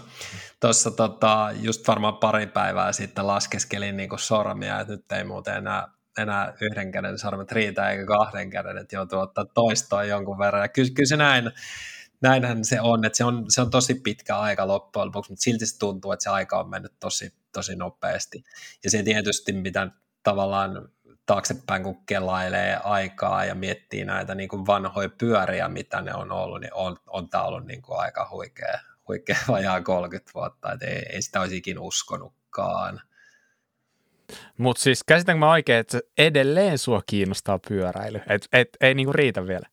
tuossa 0.62 0.90
tota, 0.90 1.50
just 1.60 1.88
varmaan 1.88 2.16
pari 2.16 2.46
päivää 2.46 2.92
sitten 2.92 3.26
laskeskelin 3.26 3.96
niin 3.96 4.10
sormia, 4.16 4.80
että 4.80 4.92
nyt 4.92 5.12
ei 5.12 5.24
muuten 5.24 5.56
enää, 5.56 5.88
enää 6.18 6.54
yhden 6.60 6.92
käden 6.92 7.18
sormet 7.18 7.52
riitä 7.52 7.90
eikä 7.90 8.06
kahden 8.06 8.50
käden, 8.50 8.78
että 8.78 8.96
joutuu 8.96 9.18
ottaa 9.18 9.44
toistoa 9.44 10.04
jonkun 10.04 10.38
verran. 10.38 10.62
Ja 10.62 10.68
kyllä, 10.68 10.90
kyllä 10.94 11.08
se 11.08 11.16
näin, 11.16 11.50
näinhän 12.20 12.64
se 12.64 12.80
on, 12.80 13.04
että 13.04 13.16
se 13.16 13.24
on, 13.24 13.44
se 13.48 13.60
on 13.60 13.70
tosi 13.70 13.94
pitkä 13.94 14.38
aika 14.38 14.66
loppujen 14.66 15.06
lopuksi, 15.06 15.32
mutta 15.32 15.42
silti 15.42 15.66
se 15.66 15.78
tuntuu, 15.78 16.12
että 16.12 16.22
se 16.22 16.30
aika 16.30 16.60
on 16.60 16.70
mennyt 16.70 16.92
tosi, 17.00 17.34
tosi 17.52 17.76
nopeasti. 17.76 18.44
Ja 18.84 18.90
se 18.90 19.02
tietysti, 19.02 19.52
mitä 19.52 19.90
tavallaan 20.22 20.88
taaksepäin, 21.26 21.82
kun 21.82 22.06
kelailee 22.06 22.76
aikaa 22.84 23.44
ja 23.44 23.54
miettii 23.54 24.04
näitä 24.04 24.34
niin 24.34 24.48
kuin 24.48 24.66
vanhoja 24.66 25.08
pyöriä, 25.18 25.68
mitä 25.68 26.00
ne 26.00 26.14
on 26.14 26.32
ollut, 26.32 26.60
niin 26.60 26.74
on, 26.74 26.96
on 27.06 27.28
tämä 27.28 27.44
ollut 27.44 27.66
niin 27.66 27.82
kuin 27.82 28.00
aika 28.00 28.28
huikea, 28.30 28.78
huikea 29.08 29.36
vajaa 29.48 29.80
30 29.80 30.30
vuotta, 30.34 30.72
että 30.72 30.86
ei, 30.86 31.02
ei 31.12 31.22
sitä 31.22 31.40
olisi 31.40 31.56
ikinä 31.56 31.80
uskonutkaan. 31.80 33.00
Mutta 34.58 34.82
siis 34.82 35.04
käsitänkö 35.04 35.38
mä 35.38 35.50
oikein, 35.50 35.78
että 35.78 36.00
edelleen 36.18 36.78
sua 36.78 37.02
kiinnostaa 37.06 37.58
pyöräily, 37.68 38.20
et, 38.28 38.48
et, 38.52 38.68
ei 38.80 38.94
niinku 38.94 39.12
riitä 39.12 39.46
vielä? 39.46 39.66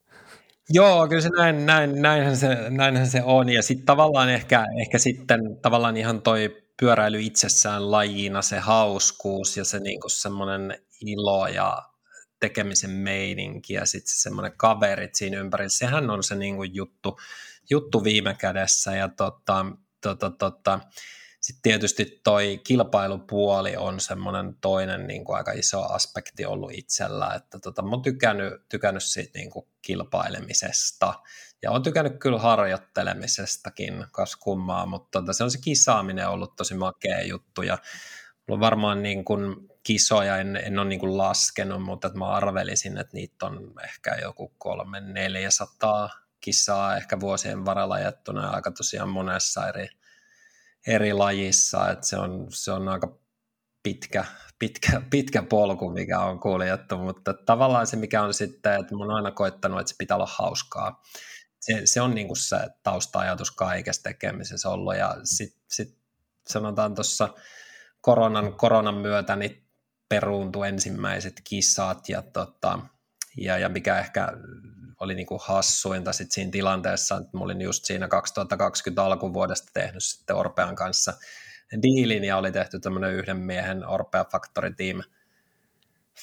Joo, 0.70 1.08
kyllä 1.08 1.22
se 1.22 1.30
näin, 1.30 1.66
näin, 1.66 2.01
näinhän, 2.01 2.38
se, 2.38 2.58
näinhän 2.70 3.08
se 3.08 3.24
on. 3.24 3.50
Ja 3.50 3.63
sitten 3.63 3.86
tavallaan 3.86 4.30
ehkä, 4.30 4.66
ehkä 4.82 4.98
sitten 4.98 5.42
tavallaan 5.62 5.98
ihan 5.98 6.22
toi 6.22 6.63
pyöräily 6.80 7.22
itsessään 7.22 7.92
lajina, 7.92 8.42
se 8.42 8.60
hauskuus 8.60 9.58
ja 9.58 9.66
se 9.66 9.80
niinku 9.80 10.10
semmoinen 10.10 10.80
ilo 11.01 11.48
ja 11.48 11.89
tekemisen 12.39 12.92
meininki 12.92 13.74
ja 13.74 13.86
sitten 13.86 14.13
semmoinen 14.16 14.54
kaverit 14.58 15.16
siinä 15.16 15.39
ympärillä, 15.39 15.70
sehän 15.70 16.10
on 16.10 16.24
se 16.24 16.36
niinku 16.36 16.63
juttu, 16.63 17.20
juttu 17.70 18.04
viime 18.04 18.36
kädessä. 18.39 18.96
Ja 18.96 19.08
tota, 19.08 19.66
tota, 20.01 20.30
tota, 20.30 20.80
sitten 21.41 21.62
tietysti 21.62 22.22
toi 22.24 22.62
kilpailupuoli 22.63 23.77
on 23.77 24.00
semmoinen 24.00 24.55
toinen 24.62 25.08
niin 25.08 25.25
kuin 25.25 25.38
aika 25.38 25.51
iso 25.51 25.81
aspekti 25.81 26.46
ollut 26.46 26.72
itsellä, 26.74 27.34
että 27.36 27.60
tota, 27.60 27.81
mä 27.81 27.89
oon 27.89 28.01
tykännyt, 28.01 28.53
tykännyt 28.69 29.03
siitä 29.03 29.39
niin 29.39 29.50
kuin 29.50 29.67
kilpailemisesta. 29.81 31.13
Ja 31.62 31.72
oon 31.72 31.84
tykännyt 31.84 32.19
kyllä 32.19 32.39
harjoittelemisestakin, 32.39 34.05
kas 34.12 34.36
kummaa, 34.36 34.86
mutta 34.86 35.19
tota, 35.19 35.34
se 35.34 35.43
on 35.43 35.51
se 35.51 35.58
kisaaminen 35.62 36.29
ollut 36.29 36.55
tosi 36.55 36.75
makea 36.75 37.22
juttu. 37.22 37.62
Ja 37.62 37.77
on 38.50 38.60
varmaan 38.60 39.03
niin 39.03 39.25
kuin 39.25 39.55
kisoja, 39.84 40.38
en, 40.38 40.55
en 40.55 40.79
ole 40.79 40.88
niin 40.88 41.00
kuin 41.00 41.17
laskenut, 41.17 41.84
mutta 41.84 42.08
että 42.08 42.19
mä 42.19 42.27
arvelisin, 42.27 42.98
että 42.98 43.13
niitä 43.13 43.46
on 43.46 43.74
ehkä 43.84 44.15
joku 44.22 44.53
kolme, 44.58 45.00
neljäsataa 45.00 46.10
kisaa 46.41 46.98
ehkä 46.98 47.19
vuosien 47.19 47.65
varrella 47.65 48.00
jättynä 48.00 48.50
aika 48.50 48.72
tosiaan 48.72 49.10
monessa 49.10 49.67
eri, 49.67 49.88
eri 50.89 51.13
lajissa, 51.13 51.89
että 51.89 52.08
se 52.08 52.17
on, 52.17 52.48
se 52.50 52.72
on 52.72 52.88
aika 52.88 53.17
pitkä, 53.84 54.25
pitkä, 54.60 55.01
pitkä 55.10 55.43
polku, 55.43 55.89
mikä 55.89 56.19
on 56.19 56.39
kuljettu, 56.39 56.98
mutta 56.98 57.34
tavallaan 57.34 57.88
se, 57.88 57.98
mikä 57.98 58.24
on 58.24 58.34
sitten, 58.34 58.79
että 58.79 58.96
oon 58.96 59.12
aina 59.12 59.31
koittanut, 59.31 59.79
että 59.79 59.89
se 59.89 59.96
pitää 59.98 60.17
olla 60.17 60.29
hauskaa. 60.31 61.01
Se, 61.60 61.81
se 61.86 62.01
on 62.01 62.15
niin 62.15 62.27
kuin 62.27 62.38
se 62.38 62.58
tausta-ajatus 62.84 63.51
kaikessa 63.51 64.03
tekemisessä 64.03 64.69
ollut, 64.69 64.98
ja 64.98 65.15
sitten 65.24 65.62
sit 65.67 65.98
sanotaan 66.48 66.96
tuossa 66.96 67.34
koronan, 68.01 68.53
koronan 68.53 68.96
myötä, 68.96 69.36
niin 69.36 69.67
peruuntui 70.10 70.67
ensimmäiset 70.67 71.41
kisat, 71.43 72.10
ja, 72.10 72.22
tota, 72.22 72.79
ja, 73.41 73.58
ja 73.58 73.69
mikä 73.69 74.00
ehkä 74.00 74.27
oli 75.00 75.15
niin 75.15 75.27
kuin 75.27 75.39
hassuinta 75.43 76.13
sit 76.13 76.31
siinä 76.31 76.51
tilanteessa, 76.51 77.17
että 77.17 77.38
mä 77.38 77.43
olin 77.43 77.62
just 77.62 77.86
siinä 77.86 78.08
2020 78.08 79.03
alkuvuodesta 79.03 79.72
tehnyt 79.74 80.03
sitten 80.03 80.36
Orpean 80.36 80.75
kanssa 80.75 81.13
diilin 81.81 82.24
ja 82.24 82.38
oli 82.38 82.51
tehty 82.51 82.79
tämmöinen 82.79 83.13
yhden 83.13 83.38
miehen 83.38 83.88
Orpea 83.88 84.25
Factory 84.31 84.74
Team 84.74 85.01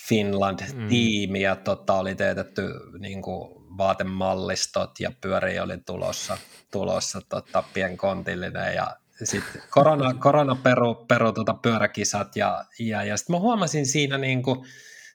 Finland-tiimi 0.09 1.39
mm. 1.39 1.43
ja 1.43 1.57
tota, 1.57 1.95
oli 1.95 2.15
teetetty 2.15 2.63
niin 2.99 3.23
kuin 3.23 3.67
vaatemallistot 3.79 5.01
ja 5.01 5.11
pyöri 5.21 5.61
oli 5.61 5.79
tulossa, 5.79 6.39
tulossa 6.73 7.21
tota, 7.29 7.65
pienkontillinen 7.75 8.75
ja 8.75 8.97
sitten 9.25 9.63
korona, 9.71 10.15
korona 10.15 10.55
peru, 10.55 10.95
peru 10.95 11.33
tuota 11.33 11.55
pyöräkisat 11.55 12.37
ja, 12.37 12.65
ja, 12.79 13.05
ja 13.05 13.17
sitten 13.17 13.37
mä 13.37 13.41
huomasin 13.41 13.87
siinä 13.87 14.19
niin 14.19 14.43
kuin, 14.43 14.67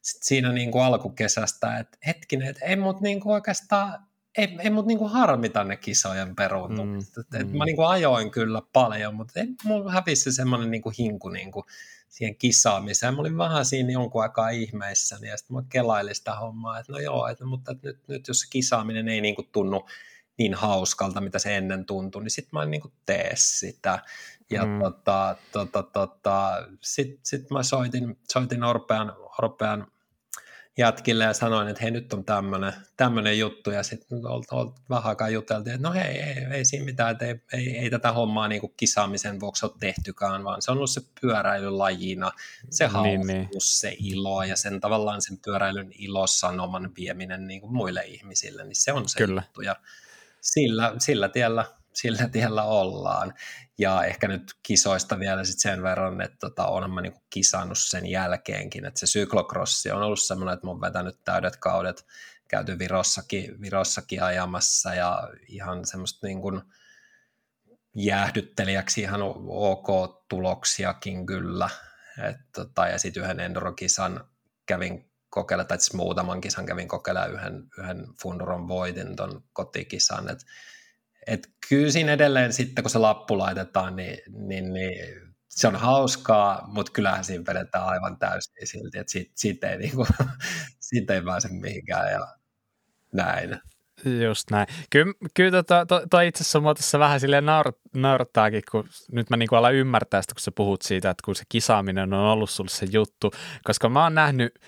sit 0.02 0.24
siinä 0.24 0.52
niin 0.52 0.72
kuin 0.72 0.84
alkukesästä, 0.84 1.78
että 1.78 1.98
hetkinen, 2.08 2.48
että 2.48 2.66
ei 2.66 2.76
mut 2.76 3.02
niin 3.02 3.20
kuin 3.20 3.34
oikeastaan, 3.34 4.08
ei, 4.38 4.58
ei 4.60 4.70
mut 4.70 4.86
niin 4.86 4.98
kuin 4.98 5.12
harmita 5.12 5.64
ne 5.64 5.78
kisojen 5.78 6.36
peruuntumiset. 6.36 7.26
Mm, 7.34 7.48
mm. 7.48 7.58
Mä 7.58 7.66
niin 7.66 7.76
kuin 7.76 7.88
ajoin 7.88 8.32
kyllä 8.32 8.62
paljon, 8.74 9.16
mutta 9.16 9.40
ei, 9.40 9.48
mulla 9.64 9.92
hävisi 9.92 10.24
se 10.24 10.32
semmoinen 10.32 10.72
niin 10.72 10.82
kuin 10.82 10.96
hinku 10.98 11.30
niin 11.30 11.52
kuin 11.52 11.66
siihen 12.10 12.36
kisaamiseen. 12.36 13.14
Mä 13.14 13.22
olin 13.22 13.38
vähän 13.38 13.66
siinä 13.66 13.92
jonkun 13.92 14.22
aikaa 14.22 14.50
ihmeissäni 14.50 15.28
ja 15.28 15.38
sitten 15.38 15.56
mä 15.56 15.64
kelailin 15.70 16.16
sitä 16.16 16.36
hommaa, 16.36 16.80
että 16.80 16.92
no 16.92 17.00
joo, 17.00 17.28
että, 17.28 17.46
mutta 17.46 17.76
nyt, 17.84 18.00
nyt 18.08 18.28
jos 18.28 18.40
se 18.40 18.48
kisaaminen 18.50 19.08
ei 19.08 19.22
niin 19.22 19.36
kuin 19.36 19.50
tunnu 19.52 19.88
niin 20.38 20.54
hauskalta, 20.54 21.22
mitä 21.22 21.40
se 21.40 21.58
ennen 21.58 21.86
tuntui, 21.86 22.24
niin 22.24 22.32
sitten 22.32 22.50
mä 22.54 22.64
en 22.64 22.72
niin 22.72 22.82
kuin 22.82 22.94
tee 23.06 23.32
sitä. 23.36 24.00
Ja 24.52 24.66
mm. 24.66 24.80
tota, 24.80 25.36
tota, 25.52 25.84
tota, 25.84 26.68
sitten 26.82 27.20
sit 27.24 27.50
mä 27.50 27.64
soitin, 27.64 28.18
soitin 28.32 28.64
Orpean, 28.64 29.14
Orpean 29.42 29.88
jätkille 30.78 31.24
ja 31.24 31.34
sanoin, 31.34 31.68
että 31.68 31.82
hei 31.82 31.92
nyt 31.92 32.14
on 32.14 32.26
tämmöinen, 32.98 33.40
juttu 33.40 33.72
ja 33.72 33.84
sitten 33.84 34.20
vähän 34.90 35.06
aikaa 35.06 35.30
juteltiin, 35.30 35.76
että 35.76 35.88
no 35.88 35.94
hei, 35.94 36.20
ei, 36.20 36.46
ei 36.52 36.66
siinä 36.66 36.86
mitään, 36.86 37.12
että 37.12 37.26
ei, 37.26 37.36
ei, 37.54 37.78
ei 37.78 37.90
tätä 37.90 38.12
hommaa 38.12 38.48
niin 38.48 38.62
kuin 38.62 38.74
kisaamisen 38.78 39.40
vuoksi 39.40 39.66
ole 39.66 39.74
tehtykään, 39.80 40.44
vaan 40.44 40.62
se 40.62 40.72
on 40.72 40.78
ollut 40.78 40.90
se 40.90 41.02
pyöräilylajina, 41.22 42.32
se 42.70 42.88
hauskuus, 42.88 43.28
niin, 43.28 43.50
niin. 43.52 43.62
se 43.62 43.96
ilo 44.00 44.44
ja 44.44 44.56
sen 44.56 44.80
tavallaan 44.80 45.22
sen 45.22 45.38
pyöräilyn 45.46 45.92
ilosanoman 45.98 46.92
vieminen 46.98 47.48
niin 47.48 47.62
kuin 47.62 47.74
muille 47.74 48.04
ihmisille, 48.06 48.64
niin 48.64 48.76
se 48.76 48.94
on 48.94 49.10
se 49.10 49.18
Kyllä. 49.18 49.42
juttu 49.46 49.62
ja 49.62 49.76
sillä, 50.42 50.94
sillä 51.00 51.30
tiellä 51.30 51.66
sillä 52.02 52.28
tiellä 52.28 52.64
ollaan. 52.64 53.34
Ja 53.78 54.04
ehkä 54.04 54.28
nyt 54.28 54.54
kisoista 54.64 55.20
vielä 55.20 55.44
sit 55.44 55.60
sen 55.60 55.84
verran, 55.84 56.22
että 56.22 56.38
tota, 56.40 56.66
olen 56.66 56.92
mä 56.92 57.02
niinku 57.02 57.22
kisannut 57.30 57.78
sen 57.78 58.06
jälkeenkin, 58.06 58.86
että 58.86 59.00
se 59.00 59.08
syklokrossi 59.08 59.92
on 59.92 60.04
ollut 60.04 60.22
semmoinen, 60.22 60.54
että 60.54 60.68
mä 60.68 60.72
oon 60.72 60.82
vetänyt 60.82 61.20
täydet 61.26 61.58
kaudet, 61.58 62.06
käyty 62.48 62.80
Virossakin, 62.80 63.62
Virossakin 63.62 64.24
ajamassa 64.24 64.94
ja 64.94 65.30
ihan 65.48 65.86
semmoista 65.86 66.28
niin 66.28 66.42
kuin 66.42 66.62
jäähdyttelijäksi 67.96 69.02
ihan 69.02 69.22
ok 69.48 69.88
tuloksiakin 70.28 71.26
kyllä. 71.26 71.70
Et, 72.30 72.38
tota, 72.56 72.88
ja 72.88 73.00
sitten 73.00 73.24
yhden 73.24 73.40
endurokisan 73.40 74.28
kävin 74.66 75.12
kokeilla, 75.30 75.64
tai 75.64 75.78
siis 75.78 75.94
muutaman 75.94 76.42
kisan 76.42 76.66
kävin 76.66 76.88
kokeilla 76.88 77.26
yhden, 77.26 77.70
yhden 77.78 78.08
Funduron 78.22 78.68
voitin 78.68 79.16
ton 79.16 79.44
kotikisan, 79.54 80.30
että 80.30 80.46
et 81.28 81.50
kyllä 81.70 81.92
siinä 81.92 82.14
edelleen 82.14 82.54
sitten, 82.54 82.84
kun 82.84 82.92
se 82.92 83.00
lappu 83.00 83.38
laitetaan, 83.38 83.96
niin, 83.96 84.18
niin, 84.48 84.74
niin 84.74 85.32
se 85.50 85.68
on 85.68 85.76
hauskaa, 85.76 86.68
mutta 86.68 86.92
kyllähän 86.92 87.24
siinä 87.24 87.44
vedetään 87.48 87.86
aivan 87.86 88.20
täysin 88.20 88.68
silti, 88.68 88.98
että 88.98 89.12
siitä, 89.12 89.32
siitä, 89.36 89.70
ei, 89.70 89.78
niin 89.78 89.96
kuin, 89.96 90.08
siitä 90.90 91.14
ei 91.14 91.22
pääse 91.22 91.48
mihinkään 91.52 92.12
ja 92.12 92.28
näin. 93.14 93.60
Just 94.26 94.52
näin. 94.52 94.68
Kyllä, 94.90 95.14
kyllä 95.34 95.52
tota, 95.52 95.86
to, 95.86 96.02
to 96.10 96.20
itse 96.20 96.44
asiassa 96.44 96.60
mua 96.60 96.76
tässä 96.76 97.00
vähän 97.00 97.20
silleen 97.20 97.46
naur, 97.46 97.74
naurattaakin, 97.96 98.62
kun 98.72 98.88
nyt 99.12 99.30
mä 99.30 99.38
niin 99.38 99.50
alan 99.52 99.74
ymmärtää 99.74 100.22
sitä, 100.22 100.34
kun 100.34 100.42
sä 100.42 100.52
puhut 100.52 100.82
siitä, 100.82 101.10
että 101.10 101.22
kun 101.26 101.36
se 101.36 101.44
kisaaminen 101.50 102.14
on 102.14 102.26
ollut 102.26 102.50
sulle 102.50 102.70
se 102.70 102.88
juttu, 102.92 103.32
koska 103.64 103.90
mä 103.90 104.04
oon 104.04 104.16
nähnyt 104.16 104.60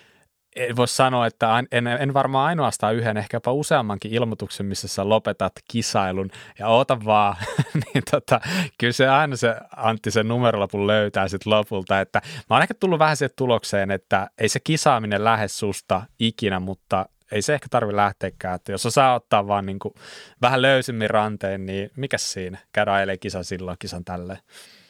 voi 0.75 0.87
sanoa, 0.87 1.27
että 1.27 1.63
en, 1.71 1.87
en 1.87 2.13
varmaan 2.13 2.47
ainoastaan 2.47 2.95
yhden, 2.95 3.17
ehkä 3.17 3.35
jopa 3.35 3.51
useammankin 3.51 4.13
ilmoituksen, 4.13 4.65
missä 4.65 4.87
sä 4.87 5.09
lopetat 5.09 5.53
kisailun 5.67 6.31
ja 6.59 6.67
oota 6.67 7.05
vaan, 7.05 7.35
niin 7.93 8.03
tota, 8.11 8.41
kyllä 8.77 8.93
se 8.93 9.07
aina 9.07 9.35
se 9.35 9.55
Antti 9.75 10.11
sen 10.11 10.27
numerolapun 10.27 10.87
löytää 10.87 11.27
sitten 11.27 11.53
lopulta, 11.53 11.99
että 11.99 12.21
mä 12.49 12.55
oon 12.55 12.61
ehkä 12.61 12.73
tullut 12.73 12.99
vähän 12.99 13.17
siihen 13.17 13.33
tulokseen, 13.35 13.91
että 13.91 14.29
ei 14.37 14.49
se 14.49 14.59
kisaaminen 14.59 15.23
lähde 15.23 15.47
susta 15.47 16.01
ikinä, 16.19 16.59
mutta 16.59 17.05
ei 17.31 17.41
se 17.41 17.53
ehkä 17.53 17.67
tarvi 17.69 17.95
lähteäkään, 17.95 18.55
että 18.55 18.71
jos 18.71 18.85
osaa 18.85 19.15
ottaa 19.15 19.47
vaan 19.47 19.65
niin 19.65 19.79
kuin 19.79 19.93
vähän 20.41 20.61
löysimmin 20.61 21.09
ranteen, 21.09 21.65
niin 21.65 21.91
mikä 21.95 22.17
siinä? 22.17 22.57
Käydä 22.71 22.99
eilen 22.99 23.19
kisa 23.19 23.43
silloin, 23.43 23.77
kisan 23.79 24.05
tälleen. 24.05 24.39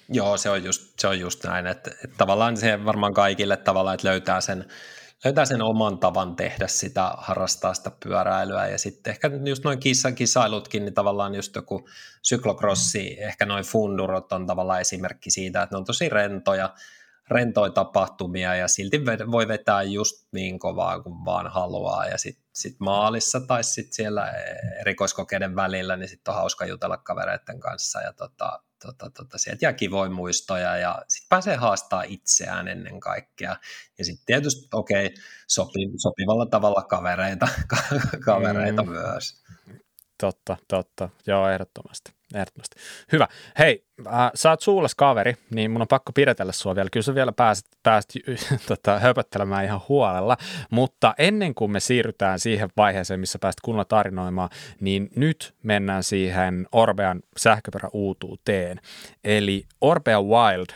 Joo, 0.09 0.37
se 0.37 0.49
on 0.49 0.63
just, 0.63 0.99
se 0.99 1.07
on 1.07 1.19
just 1.19 1.43
näin, 1.43 1.67
että, 1.67 1.91
että 2.03 2.17
tavallaan 2.17 2.57
se 2.57 2.85
varmaan 2.85 3.13
kaikille 3.13 3.57
tavallaan, 3.57 3.93
että 3.93 4.07
löytää 4.07 4.41
sen, 4.41 4.65
löytää 5.23 5.45
sen 5.45 5.61
oman 5.61 5.97
tavan 5.97 6.35
tehdä 6.35 6.67
sitä, 6.67 7.11
harrastaa 7.17 7.73
sitä 7.73 7.91
pyöräilyä. 8.03 8.67
Ja 8.67 8.77
sitten 8.77 9.11
ehkä 9.11 9.31
just 9.45 9.63
noin 9.63 9.79
kisa, 9.79 10.11
kisailutkin, 10.11 10.85
niin 10.85 10.93
tavallaan 10.93 11.35
just 11.35 11.55
joku 11.55 11.89
syklokrossi, 12.21 13.17
ehkä 13.19 13.45
noin 13.45 13.63
fundurot 13.63 14.31
on 14.31 14.47
tavallaan 14.47 14.81
esimerkki 14.81 15.31
siitä, 15.31 15.63
että 15.63 15.75
ne 15.75 15.77
on 15.77 15.85
tosi 15.85 16.09
rentoja, 16.09 16.73
rentoja 17.29 17.71
tapahtumia 17.71 18.55
ja 18.55 18.67
silti 18.67 19.05
voi 19.31 19.47
vetää 19.47 19.83
just 19.83 20.27
niin 20.31 20.59
kovaa 20.59 20.99
kuin 20.99 21.25
vaan 21.25 21.47
haluaa. 21.47 22.05
Ja 22.05 22.17
sitten 22.17 22.45
sit 22.53 22.75
maalissa 22.79 23.39
tai 23.39 23.63
sitten 23.63 23.93
siellä 23.93 24.33
erikoiskokeiden 24.79 25.55
välillä, 25.55 25.97
niin 25.97 26.09
sitten 26.09 26.31
on 26.31 26.39
hauska 26.39 26.65
jutella 26.65 26.97
kavereiden 26.97 27.59
kanssa 27.59 28.01
ja 28.01 28.13
tota, 28.13 28.59
tota, 28.85 29.09
tota, 29.09 29.37
sieltä 29.37 29.65
jää 29.65 29.73
kivoja 29.73 30.09
muistoja 30.09 30.77
ja 30.77 31.01
sitten 31.07 31.29
pääsee 31.29 31.55
haastaa 31.55 32.03
itseään 32.03 32.67
ennen 32.67 32.99
kaikkea. 32.99 33.55
Ja 33.97 34.05
sitten 34.05 34.25
tietysti, 34.25 34.67
okei, 34.73 35.05
okay, 35.05 35.17
sopi, 35.47 35.79
sopivalla 35.97 36.45
tavalla 36.45 36.81
kavereita, 36.81 37.47
kavereita 38.25 38.83
mm. 38.83 38.89
myös. 38.89 39.43
Totta, 40.21 40.57
totta. 40.67 41.09
Joo, 41.27 41.49
ehdottomasti. 41.49 42.13
Ehdottomasti. 42.35 42.75
Hyvä. 43.11 43.27
Hei, 43.59 43.85
äh, 44.07 44.31
sä 44.35 44.49
oot 44.49 44.61
suulas 44.61 44.95
kaveri, 44.95 45.33
niin 45.49 45.71
mun 45.71 45.81
on 45.81 45.87
pakko 45.87 46.11
pidetellä 46.11 46.51
sua 46.51 46.75
vielä. 46.75 46.89
Kyllä 46.91 47.03
sä 47.03 47.15
vielä 47.15 47.31
pääset, 47.31 47.65
pääset 47.83 48.13
tota, 48.67 48.99
höpöttelemään 48.99 49.65
ihan 49.65 49.81
huolella, 49.89 50.37
mutta 50.69 51.13
ennen 51.17 51.55
kuin 51.55 51.71
me 51.71 51.79
siirrytään 51.79 52.39
siihen 52.39 52.69
vaiheeseen, 52.77 53.19
missä 53.19 53.39
pääset 53.39 53.61
kunnolla 53.61 53.85
tarinoimaan, 53.85 54.49
niin 54.79 55.09
nyt 55.15 55.53
mennään 55.63 56.03
siihen 56.03 56.67
Orbean 56.71 57.21
sähköperä 57.37 57.89
uutuuteen. 57.93 58.79
Eli 59.23 59.65
Orbea 59.81 60.21
Wild 60.21 60.67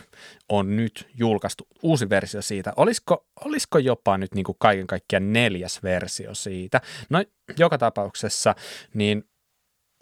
on 0.49 0.75
nyt 0.75 1.07
julkaistu 1.17 1.67
uusi 1.81 2.09
versio 2.09 2.41
siitä. 2.41 2.73
Olisiko, 2.75 3.25
olisiko 3.45 3.77
jopa 3.77 4.17
nyt 4.17 4.33
niin 4.35 4.43
kuin 4.43 4.55
kaiken 4.59 4.87
kaikkiaan 4.87 5.33
neljäs 5.33 5.83
versio 5.83 6.33
siitä? 6.33 6.81
No 7.09 7.23
joka 7.57 7.77
tapauksessa, 7.77 8.55
niin 8.93 9.23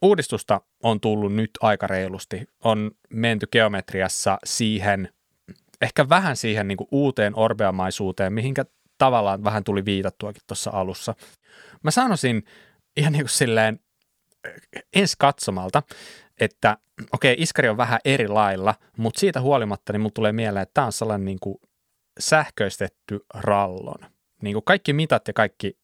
uudistusta 0.01 0.61
on 0.83 1.01
tullut 1.01 1.33
nyt 1.33 1.49
aika 1.61 1.87
reilusti. 1.87 2.47
On 2.63 2.91
menty 3.09 3.47
geometriassa 3.51 4.37
siihen, 4.45 5.09
ehkä 5.81 6.09
vähän 6.09 6.35
siihen 6.35 6.67
niin 6.67 6.77
kuin 6.77 6.87
uuteen 6.91 7.35
orbeamaisuuteen, 7.35 8.33
mihinkä 8.33 8.65
tavallaan 8.97 9.43
vähän 9.43 9.63
tuli 9.63 9.85
viitattuakin 9.85 10.41
tuossa 10.47 10.71
alussa. 10.73 11.15
Mä 11.83 11.91
sanoisin 11.91 12.43
ihan 12.97 13.13
niin 13.13 13.23
kuin 13.23 13.29
silleen 13.29 13.79
ensi 14.95 15.15
katsomalta, 15.19 15.83
että 16.39 16.77
okei, 17.13 17.33
okay, 17.33 17.43
Iskari 17.43 17.69
on 17.69 17.77
vähän 17.77 17.99
eri 18.05 18.27
lailla, 18.27 18.75
mutta 18.97 19.19
siitä 19.19 19.41
huolimatta 19.41 19.93
niin 19.93 20.01
mulla 20.01 20.11
tulee 20.15 20.31
mieleen, 20.31 20.63
että 20.63 20.73
tämä 20.73 20.85
on 20.85 20.91
sellainen 20.91 21.25
niin 21.25 21.39
kuin 21.41 21.57
sähköistetty 22.19 23.19
rallon. 23.33 24.09
Niin 24.41 24.53
kuin 24.53 24.65
kaikki 24.65 24.93
mitat 24.93 25.27
ja 25.27 25.33
kaikki 25.33 25.77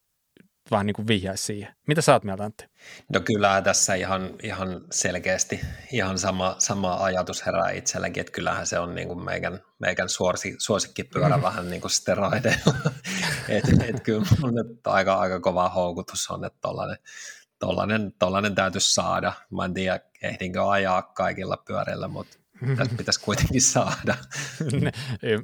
vähän 0.72 0.86
niin 0.86 0.94
kuin 0.94 1.08
vihjaisi 1.08 1.44
siihen. 1.44 1.76
Mitä 1.88 2.02
sä 2.02 2.14
oot 2.14 2.24
mieltä, 2.24 2.44
Antti? 2.44 2.66
No 3.14 3.20
kyllä 3.20 3.62
tässä 3.62 3.94
ihan, 3.94 4.30
ihan 4.44 4.82
selkeästi 4.92 5.60
ihan 5.92 6.20
sama, 6.20 6.56
sama 6.58 7.04
ajatus 7.04 7.46
herää 7.46 7.70
itselläkin, 7.72 8.22
että 8.22 8.32
kyllähän 8.32 8.68
se 8.68 8.80
on 8.80 8.96
niin 8.96 9.08
kuin 9.08 9.24
meikän, 9.24 9.60
meikän 9.80 10.10
suosi, 10.10 10.56
suosikkipyörä 10.58 11.38
mm. 11.38 11.44
vähän 11.44 11.70
niin 11.70 11.82
kuin 11.82 11.92
steroideilla. 11.92 12.74
et, 13.50 13.64
et 13.90 14.04
kyllä 14.04 14.26
mun 14.42 14.54
aika, 14.86 15.14
aika 15.14 15.40
kova 15.40 15.70
houkutus 15.70 16.30
on, 16.30 16.46
että 16.46 16.60
tollainen, 16.62 16.98
tollainen, 17.60 18.14
tollainen 18.20 18.56
täytyisi 18.56 18.94
saada. 18.94 19.34
Mä 19.52 19.66
en 19.66 19.74
tiedä, 19.74 20.00
ehdinkö 20.22 20.70
ajaa 20.70 21.02
kaikilla 21.02 21.58
pyörillä, 21.58 22.08
mutta 22.08 22.38
tästä 22.78 22.96
pitäisi 22.98 23.22
kuitenkin 23.22 23.62
saada. 23.62 24.16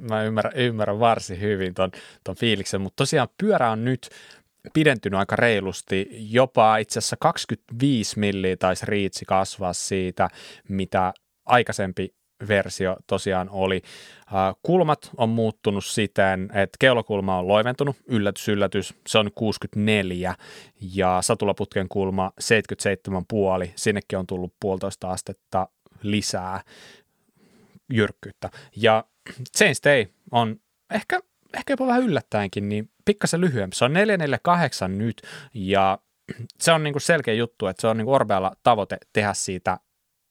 Mä 0.08 0.22
ymmärrän, 0.22 0.56
ymmärrän 0.56 1.00
varsin 1.00 1.40
hyvin 1.40 1.74
ton, 1.74 1.90
ton 2.24 2.36
fiiliksen, 2.36 2.80
mutta 2.80 2.96
tosiaan 2.96 3.28
pyörä 3.38 3.70
on 3.70 3.84
nyt 3.84 4.10
pidentynyt 4.72 5.18
aika 5.18 5.36
reilusti, 5.36 6.08
jopa 6.10 6.76
itse 6.76 6.98
asiassa 6.98 7.16
25 7.20 8.18
milliä 8.18 8.56
taisi 8.56 8.86
riitsi 8.86 9.24
kasvaa 9.24 9.72
siitä, 9.72 10.28
mitä 10.68 11.12
aikaisempi 11.46 12.14
versio 12.48 12.96
tosiaan 13.06 13.50
oli. 13.50 13.82
Kulmat 14.62 15.10
on 15.16 15.28
muuttunut 15.28 15.84
siten, 15.84 16.42
että 16.44 16.76
keulakulma 16.78 17.38
on 17.38 17.48
loiventunut, 17.48 17.96
yllätys, 18.06 18.48
yllätys, 18.48 18.94
se 19.06 19.18
on 19.18 19.30
64 19.34 20.34
ja 20.94 21.18
satulaputken 21.22 21.88
kulma 21.88 22.32
77,5, 23.64 23.70
sinnekin 23.76 24.18
on 24.18 24.26
tullut 24.26 24.54
puolitoista 24.60 25.10
astetta 25.10 25.68
lisää 26.02 26.60
jyrkkyyttä. 27.92 28.50
Ja 28.76 29.04
Chainstay 29.56 30.06
on 30.30 30.60
ehkä, 30.94 31.20
ehkä 31.56 31.72
jopa 31.72 31.86
vähän 31.86 32.02
yllättäenkin, 32.02 32.68
niin 32.68 32.90
pikkasen 33.04 33.40
lyhyempi. 33.40 33.76
Se 33.76 33.84
on 33.84 33.92
448 33.92 34.98
nyt 34.98 35.22
ja 35.54 35.98
se 36.60 36.72
on 36.72 36.82
niinku 36.82 37.00
selkeä 37.00 37.34
juttu, 37.34 37.66
että 37.66 37.80
se 37.80 37.86
on 37.86 37.96
niinku 37.96 38.12
Orbealla 38.12 38.52
tavoite 38.62 38.98
tehdä 39.12 39.34
siitä 39.34 39.78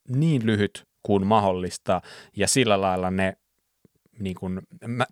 niin 0.08 0.46
lyhyt 0.46 0.88
kuin 1.04 1.28
mahdollista 1.28 2.02
ja 2.36 2.48
sillä 2.48 2.82
lailla 2.82 3.12
ne, 3.12 3.38
niin 4.20 4.36
kuin, 4.36 4.62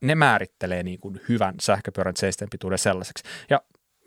ne 0.02 0.16
määrittelee 0.16 0.84
niin 0.84 1.00
kuin 1.00 1.22
hyvän 1.30 1.56
sähköpyörän 1.62 2.16
seisten 2.18 2.50
pituuden 2.52 2.80
sellaiseksi. 2.80 3.24
Ja 3.50 3.62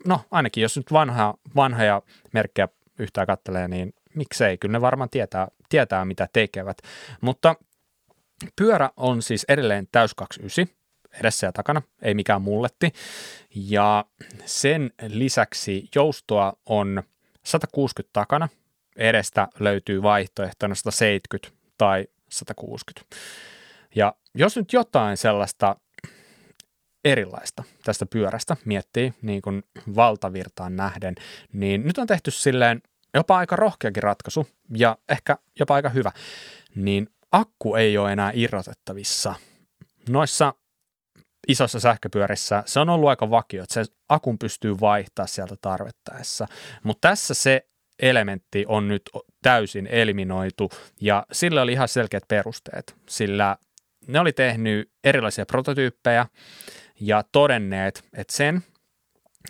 no 0.05 0.21
ainakin 0.31 0.61
jos 0.61 0.77
nyt 0.77 0.91
vanha, 0.91 1.37
vanhoja 1.55 2.01
merkkejä 2.33 2.67
yhtään 2.99 3.27
kattelee, 3.27 3.67
niin 3.67 3.93
miksei, 4.15 4.57
kyllä 4.57 4.71
ne 4.71 4.81
varmaan 4.81 5.09
tietää, 5.09 5.47
tietää 5.69 6.05
mitä 6.05 6.27
tekevät. 6.33 6.77
Mutta 7.21 7.55
pyörä 8.55 8.89
on 8.97 9.21
siis 9.21 9.45
edelleen 9.49 9.87
täys 9.91 10.13
29, 10.15 10.78
edessä 11.19 11.47
ja 11.47 11.51
takana, 11.51 11.81
ei 12.01 12.13
mikään 12.13 12.41
mulletti. 12.41 12.93
Ja 13.55 14.05
sen 14.45 14.91
lisäksi 15.07 15.89
joustoa 15.95 16.53
on 16.65 17.03
160 17.43 18.09
takana, 18.13 18.49
edestä 18.95 19.47
löytyy 19.59 20.01
vaihtoehtona 20.01 20.75
170 20.75 21.59
tai 21.77 22.07
160. 22.29 23.15
Ja 23.95 24.13
jos 24.35 24.55
nyt 24.55 24.73
jotain 24.73 25.17
sellaista 25.17 25.75
erilaista 27.05 27.63
tästä 27.83 28.05
pyörästä 28.05 28.57
miettii 28.65 29.13
niin 29.21 29.41
kuin 29.41 29.63
valtavirtaan 29.95 30.75
nähden, 30.75 31.15
niin 31.53 31.87
nyt 31.87 31.97
on 31.97 32.07
tehty 32.07 32.31
silleen 32.31 32.81
jopa 33.13 33.37
aika 33.37 33.55
rohkeakin 33.55 34.03
ratkaisu 34.03 34.47
ja 34.75 34.97
ehkä 35.09 35.37
jopa 35.59 35.75
aika 35.75 35.89
hyvä, 35.89 36.11
niin 36.75 37.09
akku 37.31 37.75
ei 37.75 37.97
ole 37.97 38.11
enää 38.13 38.31
irrotettavissa. 38.33 39.35
Noissa 40.09 40.53
isossa 41.49 41.79
sähköpyörissä 41.79 42.63
se 42.65 42.79
on 42.79 42.89
ollut 42.89 43.09
aika 43.09 43.29
vakio, 43.29 43.63
että 43.63 43.73
se 43.73 43.91
akun 44.09 44.39
pystyy 44.39 44.79
vaihtaa 44.79 45.27
sieltä 45.27 45.55
tarvittaessa. 45.61 46.47
Mutta 46.83 47.09
tässä 47.09 47.33
se 47.33 47.65
elementti 48.01 48.65
on 48.67 48.87
nyt 48.87 49.01
täysin 49.41 49.87
eliminoitu 49.87 50.71
ja 51.01 51.25
sillä 51.31 51.61
oli 51.61 51.71
ihan 51.71 51.87
selkeät 51.87 52.23
perusteet, 52.27 52.95
sillä 53.09 53.57
ne 54.07 54.19
oli 54.19 54.33
tehnyt 54.33 54.91
erilaisia 55.03 55.45
prototyyppejä 55.45 56.25
ja 56.99 57.23
todenneet, 57.31 58.03
että 58.13 58.35
sen, 58.35 58.63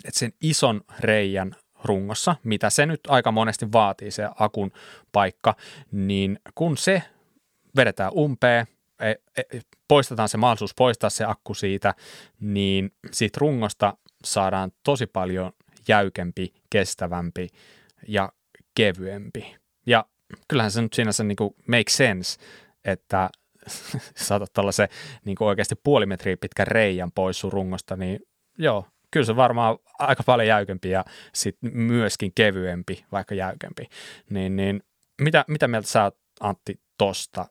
että 0.04 0.18
sen 0.18 0.32
ison 0.40 0.80
reijän 1.00 1.56
rungossa, 1.84 2.36
mitä 2.44 2.70
se 2.70 2.86
nyt 2.86 3.00
aika 3.08 3.32
monesti 3.32 3.72
vaatii 3.72 4.10
se 4.10 4.28
akun 4.38 4.72
paikka, 5.12 5.56
niin 5.92 6.38
kun 6.54 6.76
se 6.76 7.02
vedetään 7.76 8.12
umpeen, 8.12 8.66
poistetaan 9.88 10.28
se 10.28 10.36
mahdollisuus 10.36 10.74
poistaa 10.74 11.10
se 11.10 11.24
akku 11.24 11.54
siitä, 11.54 11.94
niin 12.40 12.92
siitä 13.12 13.38
rungosta 13.40 13.96
saadaan 14.24 14.72
tosi 14.84 15.06
paljon 15.06 15.52
jäykempi, 15.88 16.54
kestävämpi 16.70 17.48
ja 18.08 18.32
kevyempi. 18.74 19.56
Ja 19.86 20.04
kyllähän 20.48 20.70
se 20.70 20.82
nyt 20.82 20.92
siinä 20.92 21.12
se 21.12 21.24
niin 21.24 21.36
kuin 21.36 21.54
make 21.66 21.90
sense, 21.90 22.40
että 22.84 23.30
saatat 24.16 24.50
se 24.70 24.88
niin 25.24 25.36
kuin 25.36 25.48
oikeasti 25.48 25.74
puoli 25.74 26.06
metriä 26.06 26.36
pitkän 26.36 26.66
reijän 26.66 27.12
pois 27.12 27.40
sun 27.40 27.52
rungosta, 27.52 27.96
niin 27.96 28.20
joo, 28.58 28.86
kyllä 29.10 29.26
se 29.26 29.36
varmaan 29.36 29.78
aika 29.98 30.22
paljon 30.22 30.48
jäykempi 30.48 30.90
ja 30.90 31.04
sitten 31.34 31.76
myöskin 31.76 32.32
kevyempi, 32.34 33.04
vaikka 33.12 33.34
jäykempi. 33.34 33.86
Niin, 34.30 34.56
niin 34.56 34.82
mitä, 35.20 35.44
mitä 35.48 35.68
mieltä 35.68 35.88
sä 35.88 36.12
Antti 36.40 36.80
tosta? 36.98 37.46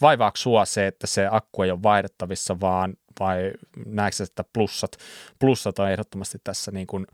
Vaivaako 0.00 0.36
sua 0.36 0.64
se, 0.64 0.86
että 0.86 1.06
se 1.06 1.28
akku 1.30 1.62
ei 1.62 1.70
ole 1.70 1.82
vaihdettavissa, 1.82 2.60
vaan 2.60 2.96
vai 3.20 3.52
näetkö 3.86 4.24
että 4.24 4.44
plussat, 4.52 4.96
plussat 5.38 5.78
on 5.78 5.90
ehdottomasti 5.90 6.38
tässä 6.44 6.70
niin 6.70 6.86
kuin, 6.86 7.06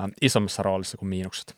äh, 0.00 0.06
isommassa 0.22 0.62
roolissa 0.62 0.96
kuin 0.96 1.08
miinukset? 1.08 1.56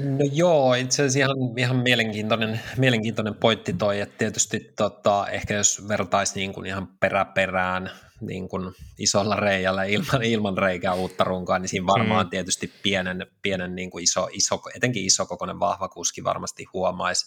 No 0.00 0.24
joo, 0.32 0.74
itse 0.74 1.02
asiassa 1.02 1.18
ihan, 1.18 1.58
ihan 1.58 1.76
mielenkiintoinen, 1.76 2.60
mielenkiintoinen 2.76 3.34
pointti 3.34 3.72
toi, 3.72 4.00
että 4.00 4.18
tietysti 4.18 4.72
tota, 4.76 5.26
ehkä 5.28 5.54
jos 5.54 5.88
vertaisi 5.88 6.34
niin 6.34 6.52
kuin 6.52 6.66
ihan 6.66 6.88
peräperään, 7.00 7.90
niin 8.20 8.48
kuin 8.48 8.74
isolla 8.98 9.36
reijällä 9.36 9.84
ilman, 9.84 10.22
ilman 10.22 10.58
reikää 10.58 10.94
uutta 10.94 11.24
runkoa, 11.24 11.58
niin 11.58 11.68
siinä 11.68 11.86
varmaan 11.86 12.26
mm. 12.26 12.30
tietysti 12.30 12.72
pienen, 12.82 13.26
pienen 13.42 13.74
niin 13.74 13.90
kuin 13.90 14.04
iso, 14.04 14.28
iso, 14.32 14.62
etenkin 14.76 15.04
isokokoinen 15.04 15.60
vahva 15.60 15.88
kuski 15.88 16.24
varmasti 16.24 16.64
huomaisi 16.72 17.26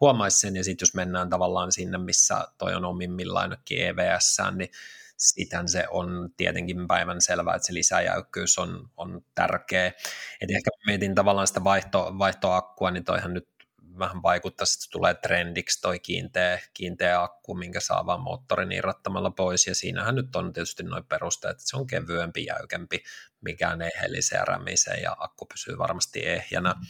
huomais 0.00 0.40
sen, 0.40 0.56
ja 0.56 0.64
sitten 0.64 0.86
jos 0.86 0.94
mennään 0.94 1.30
tavallaan 1.30 1.72
sinne, 1.72 1.98
missä 1.98 2.48
toi 2.58 2.74
on 2.74 2.84
omimmillaan 2.84 3.44
jonnekin 3.44 3.86
EVS, 3.86 4.36
niin 4.56 4.70
sitähän 5.16 5.68
se 5.68 5.84
on 5.90 6.30
tietenkin 6.36 6.88
päivän 6.88 7.20
selvää, 7.20 7.54
että 7.54 7.66
se 7.66 7.74
lisäjäykkyys 7.74 8.58
on, 8.58 8.90
on 8.96 9.24
tärkeä. 9.34 9.86
Et 10.40 10.50
ehkä 10.50 10.70
mietin 10.86 11.14
tavallaan 11.14 11.46
sitä 11.46 11.64
vaihto, 11.64 12.18
vaihtoakkua, 12.18 12.90
niin 12.90 13.04
toihan 13.04 13.34
nyt 13.34 13.48
vähän 13.98 14.22
vaikuttaa, 14.22 14.64
että 14.64 14.90
tulee 14.90 15.14
trendiksi 15.14 15.80
toi 15.80 15.98
kiinteä, 15.98 16.60
kiinteä 16.74 17.22
akku, 17.22 17.54
minkä 17.54 17.80
saa 17.80 18.06
vaan 18.06 18.20
moottorin 18.20 18.72
irrottamalla 18.72 19.30
pois, 19.30 19.66
ja 19.66 19.74
siinähän 19.74 20.14
nyt 20.14 20.36
on 20.36 20.52
tietysti 20.52 20.82
noin 20.82 21.04
perusteet, 21.04 21.50
että 21.50 21.64
se 21.66 21.76
on 21.76 21.86
kevyempi, 21.86 22.44
jäykempi, 22.44 23.02
mikään 23.40 23.82
ei 23.82 23.90
helise 24.02 24.36
ja 24.36 24.44
rämise, 24.44 24.94
ja 24.94 25.16
akku 25.18 25.46
pysyy 25.46 25.78
varmasti 25.78 26.26
ehjänä. 26.26 26.72
Mm. 26.72 26.86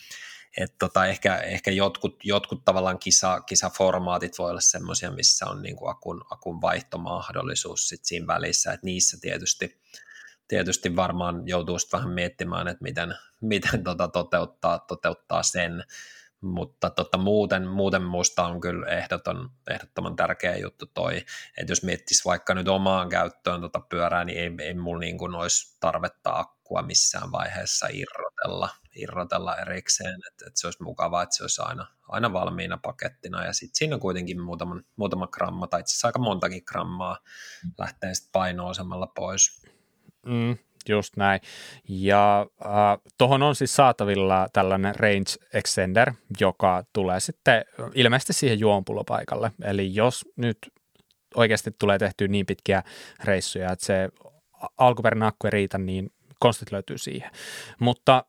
Et 0.56 0.74
tota, 0.78 1.06
ehkä, 1.06 1.36
ehkä 1.36 1.70
jotkut, 1.70 2.16
jotkut 2.24 2.64
tavallaan 2.64 2.98
kisa, 2.98 3.40
kisaformaatit 3.40 4.38
voi 4.38 4.50
olla 4.50 4.60
semmoisia, 4.60 5.10
missä 5.10 5.46
on 5.46 5.62
niin 5.62 5.76
kuin 5.76 5.90
akun, 5.90 6.24
akun 6.30 6.60
vaihtomahdollisuus 6.60 7.88
sit 7.88 8.04
siinä 8.04 8.26
välissä, 8.26 8.72
että 8.72 8.86
niissä 8.86 9.18
tietysti, 9.20 9.80
tietysti 10.48 10.96
varmaan 10.96 11.48
joutuu 11.48 11.78
vähän 11.92 12.10
miettimään, 12.10 12.68
että 12.68 12.82
miten, 12.82 13.14
miten 13.40 13.84
tota 13.84 14.08
toteuttaa, 14.08 14.78
toteuttaa 14.78 15.42
sen, 15.42 15.84
mutta 16.40 16.90
tota, 16.90 17.18
muuten, 17.18 17.68
muuten 17.68 18.02
musta 18.02 18.46
on 18.46 18.60
kyllä 18.60 18.86
ehdoton, 18.86 19.50
ehdottoman 19.70 20.16
tärkeä 20.16 20.56
juttu 20.56 20.86
toi, 20.86 21.16
että 21.56 21.72
jos 21.72 21.82
miettisi 21.82 22.24
vaikka 22.24 22.54
nyt 22.54 22.68
omaan 22.68 23.08
käyttöön 23.08 23.60
tota 23.60 23.80
pyörää, 23.80 24.24
niin 24.24 24.38
ei, 24.38 24.66
ei 24.66 24.74
mulla 24.74 25.00
niin 25.00 25.34
olisi 25.34 25.76
tarvetta 25.80 26.38
akkua 26.38 26.82
missään 26.82 27.32
vaiheessa 27.32 27.86
irrotella, 27.92 28.68
irrotella 28.96 29.56
erikseen, 29.56 30.14
että, 30.14 30.44
että 30.46 30.60
se 30.60 30.66
olisi 30.66 30.82
mukavaa, 30.82 31.22
että 31.22 31.36
se 31.36 31.44
olisi 31.44 31.62
aina, 31.62 31.86
aina 32.08 32.32
valmiina 32.32 32.76
pakettina, 32.76 33.44
ja 33.44 33.52
sitten 33.52 33.78
siinä 33.78 33.94
on 33.94 34.00
kuitenkin 34.00 34.40
muutama, 34.40 34.80
muutama 34.96 35.26
gramma, 35.26 35.66
tai 35.66 35.80
itse 35.80 35.90
asiassa 35.90 36.08
aika 36.08 36.18
montakin 36.18 36.62
grammaa 36.66 37.18
lähtee 37.78 38.14
sitten 38.14 38.32
painoasemalla 38.32 39.06
pois. 39.06 39.62
Mm, 40.26 40.56
Just 40.88 41.16
näin. 41.16 41.40
Ja 41.88 42.46
äh, 42.66 42.98
tuohon 43.18 43.42
on 43.42 43.54
siis 43.54 43.76
saatavilla 43.76 44.48
tällainen 44.52 44.94
range 44.94 45.32
extender, 45.52 46.12
joka 46.40 46.84
tulee 46.92 47.20
sitten 47.20 47.64
ilmeisesti 47.94 48.32
siihen 48.32 48.60
juonpulopaikalle. 48.60 49.52
Eli 49.64 49.94
jos 49.94 50.24
nyt 50.36 50.58
oikeasti 51.34 51.70
tulee 51.78 51.98
tehtyä 51.98 52.28
niin 52.28 52.46
pitkiä 52.46 52.82
reissuja, 53.24 53.72
että 53.72 53.84
se 53.84 54.08
alkuperäinen 54.78 55.28
akku 55.28 55.46
ei 55.46 55.50
riitä, 55.50 55.78
niin 55.78 56.10
konstit 56.38 56.72
löytyy 56.72 56.98
siihen. 56.98 57.30
Mutta 57.78 58.24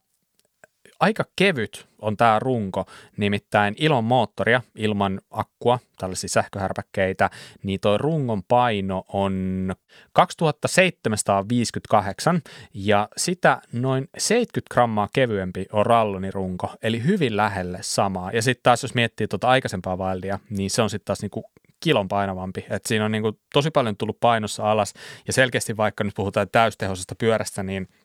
aika 1.04 1.24
kevyt 1.36 1.88
on 2.00 2.18
tämä 2.18 2.40
runko, 2.40 2.86
nimittäin 3.18 3.76
ilman 3.78 4.04
moottoria, 4.04 4.62
ilman 4.76 5.22
akkua, 5.32 5.80
tällaisia 5.98 6.30
sähköhärpäkkeitä, 6.30 7.30
niin 7.64 7.80
tuo 7.80 7.98
rungon 7.98 8.44
paino 8.44 9.06
on 9.08 9.74
2758 10.14 12.42
ja 12.74 13.10
sitä 13.18 13.62
noin 13.72 14.10
70 14.18 14.74
grammaa 14.74 15.10
kevyempi 15.14 15.66
on 15.72 15.86
ralloni 15.86 16.32
runko, 16.32 16.76
eli 16.84 17.04
hyvin 17.04 17.38
lähelle 17.38 17.80
samaa. 17.82 18.32
Ja 18.32 18.42
sitten 18.42 18.64
taas 18.64 18.84
jos 18.84 18.96
miettii 18.96 19.28
tuota 19.28 19.50
aikaisempaa 19.50 19.98
Wildia, 19.98 20.40
niin 20.50 20.70
se 20.70 20.82
on 20.82 20.90
sitten 20.90 21.06
taas 21.06 21.22
niinku 21.22 21.44
kilon 21.80 22.08
painavampi. 22.08 22.66
Et 22.70 22.86
siinä 22.86 23.06
on 23.06 23.12
niinku 23.12 23.40
tosi 23.54 23.72
paljon 23.72 23.98
tullut 23.98 24.20
painossa 24.20 24.72
alas 24.72 24.94
ja 25.28 25.34
selkeästi 25.34 25.78
vaikka 25.78 26.04
nyt 26.04 26.16
puhutaan 26.16 26.48
täystehoisesta 26.52 27.16
pyörästä, 27.16 27.64
niin– 27.64 27.88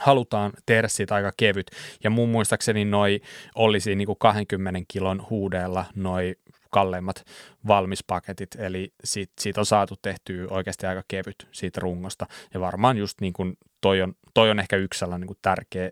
halutaan 0.00 0.52
tehdä 0.66 0.88
siitä 0.88 1.14
aika 1.14 1.32
kevyt. 1.36 1.70
Ja 2.04 2.10
mun 2.10 2.28
muistaakseni 2.28 2.84
noi 2.84 3.20
olisi 3.54 3.94
niin 3.94 4.06
kuin 4.06 4.18
20 4.18 4.80
kilon 4.88 5.26
huudeella 5.30 5.84
noi 5.94 6.36
kalleimmat 6.70 7.24
valmispaketit, 7.66 8.54
eli 8.58 8.92
siitä, 9.04 9.32
siitä 9.40 9.60
on 9.60 9.66
saatu 9.66 9.96
tehtyä 10.02 10.46
oikeasti 10.50 10.86
aika 10.86 11.02
kevyt 11.08 11.48
siitä 11.52 11.80
rungosta. 11.80 12.26
Ja 12.54 12.60
varmaan 12.60 12.98
just 12.98 13.20
niin 13.20 13.32
kuin 13.32 13.56
toi 13.80 14.02
on, 14.02 14.14
toi 14.34 14.50
on 14.50 14.60
ehkä 14.60 14.76
yksi 14.76 14.98
sellainen 14.98 15.20
niin 15.20 15.26
kuin 15.26 15.38
tärkeä, 15.42 15.90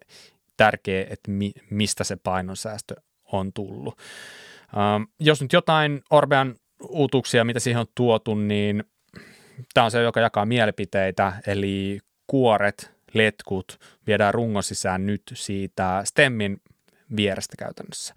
tärkeä, 0.57 1.07
että 1.11 1.31
mi, 1.31 1.53
mistä 1.71 2.05
se 2.05 2.17
painonsäästö 2.17 2.95
on 3.33 3.53
tullut. 3.53 3.99
Ähm, 4.77 5.03
jos 5.21 5.43
nyt 5.43 5.53
jotain 5.53 6.03
Orbean 6.11 6.55
uutuuksia, 6.89 7.45
mitä 7.45 7.61
siihen 7.61 7.81
on 7.81 7.87
tuotu, 7.95 8.35
niin 8.35 8.85
tämä 9.75 9.85
on 9.85 9.91
se, 9.91 10.03
joka 10.03 10.21
jakaa 10.21 10.47
mielipiteitä, 10.47 11.33
eli 11.47 12.01
kuoret 12.27 12.96
letkut 13.17 13.81
viedään 14.07 14.35
rungon 14.35 14.63
sisään 14.63 15.07
nyt 15.07 15.23
siitä 15.35 16.03
stemmin 16.05 16.61
vierestä 17.17 17.55
käytännössä. 17.59 18.15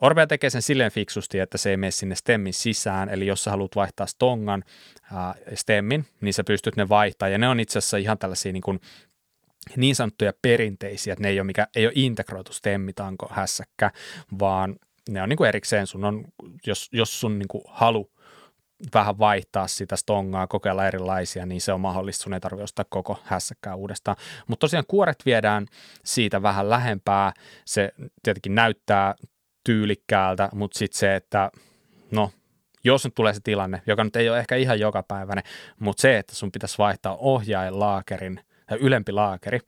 Orbea 0.00 0.26
tekee 0.26 0.50
sen 0.50 0.62
silleen 0.62 0.92
fiksusti, 0.92 1.38
että 1.38 1.58
se 1.58 1.70
ei 1.70 1.76
mene 1.76 1.90
sinne 1.90 2.14
stemmin 2.14 2.54
sisään, 2.54 3.08
eli 3.08 3.26
jos 3.26 3.44
sä 3.44 3.50
haluat 3.50 3.76
vaihtaa 3.76 4.06
stongan 4.06 4.64
ää, 5.12 5.34
stemmin, 5.54 6.06
niin 6.20 6.34
sä 6.34 6.44
pystyt 6.44 6.76
ne 6.76 6.88
vaihtaa, 6.88 7.28
ja 7.28 7.38
ne 7.38 7.48
on 7.48 7.60
itse 7.60 7.78
asiassa 7.78 7.96
ihan 7.96 8.18
tällaisia 8.18 8.52
niin, 8.52 8.62
kuin, 8.62 8.80
niin 9.76 9.96
sanottuja 9.96 10.32
perinteisiä, 10.42 11.12
että 11.12 11.22
ne 11.22 11.28
ei 11.28 11.40
ole, 11.40 11.46
mikä, 11.46 11.66
ei 11.76 11.86
ole 11.86 11.92
integroitu 11.96 12.52
stemmitanko 12.52 13.28
hässäkkä, 13.30 13.90
vaan 14.38 14.76
ne 15.08 15.22
on 15.22 15.28
niin 15.28 15.36
kuin 15.36 15.48
erikseen 15.48 15.86
sun 15.86 16.04
on, 16.04 16.24
jos, 16.66 16.88
jos 16.92 17.20
sun 17.20 17.38
niin 17.38 17.48
kuin 17.48 17.64
halu 17.68 18.10
vähän 18.94 19.18
vaihtaa 19.18 19.66
sitä 19.66 19.96
stongaa, 19.96 20.46
kokeilla 20.46 20.86
erilaisia, 20.86 21.46
niin 21.46 21.60
se 21.60 21.72
on 21.72 21.80
mahdollista, 21.80 22.22
sun 22.22 22.34
ei 22.34 22.40
tarvitse 22.40 22.64
ostaa 22.64 22.84
koko 22.88 23.18
hässäkkää 23.24 23.74
uudestaan. 23.74 24.16
Mutta 24.46 24.64
tosiaan 24.64 24.84
kuoret 24.88 25.26
viedään 25.26 25.66
siitä 26.04 26.42
vähän 26.42 26.70
lähempää, 26.70 27.32
se 27.64 27.92
tietenkin 28.22 28.54
näyttää 28.54 29.14
tyylikkäältä, 29.64 30.48
mutta 30.52 30.78
sitten 30.78 30.98
se, 30.98 31.16
että 31.16 31.50
no, 32.10 32.30
jos 32.84 33.04
nyt 33.04 33.14
tulee 33.14 33.34
se 33.34 33.40
tilanne, 33.44 33.82
joka 33.86 34.04
nyt 34.04 34.16
ei 34.16 34.30
ole 34.30 34.38
ehkä 34.38 34.56
ihan 34.56 34.80
jokapäiväinen, 34.80 35.44
mutta 35.78 36.00
se, 36.00 36.18
että 36.18 36.34
sun 36.34 36.52
pitäisi 36.52 36.78
vaihtaa 36.78 37.16
ohjainlaakerin 37.16 38.40
ja 38.70 38.76
ylempi 38.76 39.12
laakeri, 39.12 39.58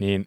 niin 0.00 0.26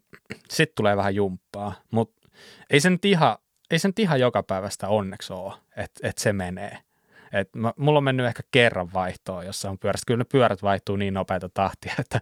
sitten 0.49 0.75
tulee 0.75 0.97
vähän 0.97 1.15
jumppaa, 1.15 1.73
mutta 1.91 2.29
ei 2.69 2.79
se 2.79 2.89
nyt 2.89 3.05
ihan, 3.05 3.37
ei 3.71 3.79
se 3.79 3.87
nyt 3.87 3.99
ihan 3.99 4.19
jokapäiväistä 4.19 4.87
onneksi 4.87 5.33
ole, 5.33 5.53
että, 5.77 6.07
että 6.07 6.21
se 6.21 6.33
menee. 6.33 6.86
Et 7.31 7.49
mä, 7.55 7.73
mulla 7.77 7.97
on 7.97 8.03
mennyt 8.03 8.25
ehkä 8.25 8.43
kerran 8.51 8.93
vaihtoon 8.93 9.45
jossa 9.45 9.69
on 9.69 9.79
pyörästä. 9.79 10.03
Kyllä 10.07 10.17
ne 10.17 10.25
pyörät 10.31 10.63
vaihtuu 10.63 10.95
niin 10.95 11.13
nopeita 11.13 11.49
tahtia, 11.53 11.93
että 11.99 12.21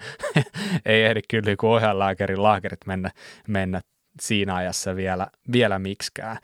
ei 0.86 1.04
ehdi 1.04 1.22
kyllä 1.30 1.56
kuin 1.56 1.72
ohjelaakerin 1.72 2.44
laakerit 2.44 2.86
mennä, 2.86 3.12
mennä 3.48 3.82
siinä 4.22 4.56
ajassa 4.56 4.96
vielä, 4.96 5.28
vielä 5.52 5.80
miksikään. 5.80 6.38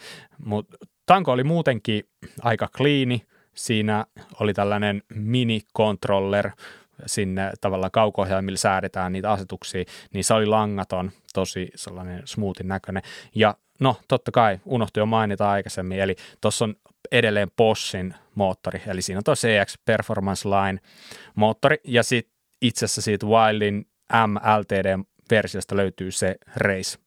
Mutta 0.45 0.77
tanko 1.05 1.31
oli 1.31 1.43
muutenkin 1.43 2.03
aika 2.41 2.67
kliini. 2.77 3.25
Siinä 3.55 4.05
oli 4.39 4.53
tällainen 4.53 5.01
mini-controller, 5.13 6.51
sinne 7.05 7.51
tavallaan 7.61 7.91
kauko 7.91 8.25
millä 8.41 8.57
säädetään 8.57 9.13
niitä 9.13 9.31
asetuksia, 9.31 9.83
niin 10.13 10.23
se 10.23 10.33
oli 10.33 10.45
langaton, 10.45 11.11
tosi 11.33 11.71
sellainen 11.75 12.21
smoothin 12.25 12.67
näköinen. 12.67 13.03
Ja 13.35 13.55
no 13.79 13.95
totta 14.07 14.31
kai, 14.31 14.59
unohtui 14.65 15.01
jo 15.01 15.05
mainita 15.05 15.51
aikaisemmin, 15.51 15.99
eli 15.99 16.15
tuossa 16.41 16.65
on 16.65 16.75
edelleen 17.11 17.51
Boschin 17.57 18.15
moottori, 18.35 18.81
eli 18.87 19.01
siinä 19.01 19.17
on 19.19 19.23
tuo 19.23 19.35
CX 19.35 19.77
Performance 19.85 20.49
Line 20.49 20.79
moottori, 21.35 21.77
ja 21.83 22.03
sitten 22.03 22.33
itse 22.61 22.85
asiassa 22.85 23.01
siitä 23.01 23.25
Wildin 23.25 23.85
MLTD-versiosta 24.27 25.75
löytyy 25.77 26.11
se 26.11 26.35
race, 26.55 26.99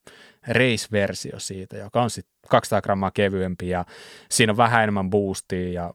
race-versio 0.49 1.39
siitä, 1.39 1.77
joka 1.77 2.03
on 2.03 2.11
sitten 2.11 2.35
200 2.49 2.83
grammaa 2.83 3.11
kevyempi, 3.11 3.69
ja 3.69 3.85
siinä 4.31 4.53
on 4.53 4.57
vähän 4.57 4.83
enemmän 4.83 5.11
boostia, 5.11 5.73
ja 5.73 5.95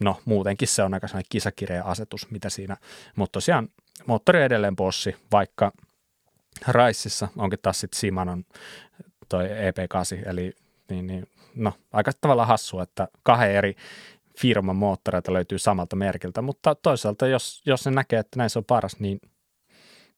no 0.00 0.20
muutenkin 0.24 0.68
se 0.68 0.82
on 0.82 0.94
aika 0.94 1.08
sellainen 1.08 1.28
kisakireä 1.28 1.82
asetus, 1.82 2.30
mitä 2.30 2.50
siinä, 2.50 2.76
mutta 3.16 3.32
tosiaan 3.32 3.68
moottori 4.06 4.42
edelleen 4.42 4.76
Bossi, 4.76 5.16
vaikka 5.32 5.72
Raississa 6.66 7.28
onkin 7.36 7.58
taas 7.62 7.80
sitten 7.80 8.00
Simanon 8.00 8.44
toi 9.28 9.44
EP8, 9.44 10.28
eli 10.28 10.52
niin, 10.90 11.06
niin 11.06 11.28
no, 11.54 11.72
aika 11.92 12.10
tavalla 12.20 12.46
hassu, 12.46 12.80
että 12.80 13.08
kahden 13.22 13.50
eri 13.50 13.74
firman 14.38 14.76
moottoreita 14.76 15.32
löytyy 15.32 15.58
samalta 15.58 15.96
merkiltä, 15.96 16.42
mutta 16.42 16.74
toisaalta 16.74 17.26
jos, 17.26 17.62
jos 17.66 17.84
ne 17.86 17.90
näkee, 17.90 18.18
että 18.18 18.38
näin 18.38 18.50
se 18.50 18.58
on 18.58 18.64
paras, 18.64 19.00
niin 19.00 19.20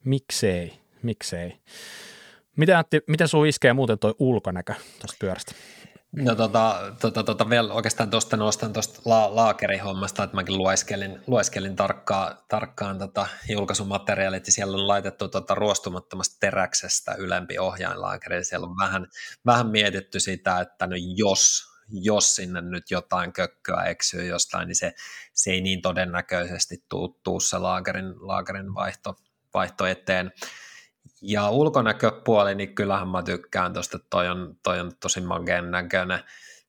miksei, 0.04 0.72
miksei. 1.02 1.58
Miten, 2.56 2.76
Antti, 2.76 3.00
miten 3.06 3.28
sun 3.28 3.46
iskee 3.46 3.72
muuten 3.72 3.98
tuo 3.98 4.14
ulkonäkö 4.18 4.74
tuosta 4.74 5.16
pyörästä? 5.20 5.54
No 6.16 6.34
tota, 6.34 6.94
tota, 7.00 7.24
tota 7.24 7.50
vielä 7.50 7.72
oikeastaan 7.72 8.10
tuosta 8.10 8.36
nostan 8.36 8.72
tuosta 8.72 9.00
la, 9.04 9.36
laakerihommasta, 9.36 10.22
että 10.22 10.36
mäkin 10.36 10.58
lueskelin, 10.58 11.20
lueskelin 11.26 11.76
tarkkaan, 11.76 12.38
tarkkaan 12.48 12.98
tota 12.98 13.26
julkaisumateriaalit 13.48 14.46
ja 14.46 14.52
siellä 14.52 14.76
on 14.76 14.88
laitettu 14.88 15.28
tota 15.28 15.54
ruostumattomasta 15.54 16.36
teräksestä 16.40 17.14
ylempi 17.14 17.58
ohjainlaakeri. 17.58 18.44
Siellä 18.44 18.66
on 18.66 18.76
vähän, 18.78 19.06
vähän 19.46 19.66
mietitty 19.66 20.20
sitä, 20.20 20.60
että 20.60 20.86
no 20.86 20.96
jos 21.16 21.72
jos 21.92 22.36
sinne 22.36 22.60
nyt 22.60 22.90
jotain 22.90 23.32
kökköä 23.32 23.82
eksyy 23.82 24.26
jostain, 24.26 24.68
niin 24.68 24.76
se, 24.76 24.94
se 25.32 25.50
ei 25.50 25.60
niin 25.60 25.82
todennäköisesti 25.82 26.84
tuu 27.22 27.40
se 27.40 27.58
laakerin, 27.58 28.14
laakerin 28.26 28.74
vaihto, 28.74 29.16
vaihto 29.54 29.86
eteen. 29.86 30.32
Ja 31.22 31.50
ulkonäköpuoli, 31.50 32.54
niin 32.54 32.74
kyllähän 32.74 33.08
mä 33.08 33.22
tykkään 33.22 33.72
tuosta, 33.72 33.98
toi 34.10 34.28
on, 34.28 34.56
toi 34.62 34.80
on 34.80 34.92
tosi 35.00 35.20
mageen 35.20 35.70
näköinen 35.70 36.20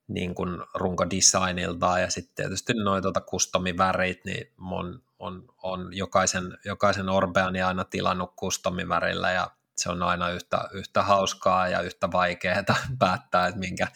niin 0.08 0.36
kuin 0.36 0.50
runkodesigniltaan 0.76 2.02
ja 2.02 2.10
sitten 2.10 2.36
tietysti 2.36 2.74
noin 2.74 3.04
tuota 3.04 3.22
customivärit, 3.22 4.26
niin 4.26 4.54
on, 4.72 5.02
on, 5.20 5.46
on 5.64 5.98
jokaisen, 5.98 6.58
jokaisen 6.66 7.10
Orbeani 7.10 7.62
aina 7.62 7.84
tilannut 7.84 8.36
customivärillä 8.36 9.32
ja 9.32 9.52
se 9.78 9.90
on 9.90 10.04
aina 10.04 10.30
yhtä, 10.30 10.70
yhtä 10.74 11.04
hauskaa 11.04 11.68
ja 11.68 11.82
yhtä 11.82 12.12
vaikeaa 12.12 12.64
päättää, 13.00 13.48
että 13.48 13.60
minkä, 13.60 13.88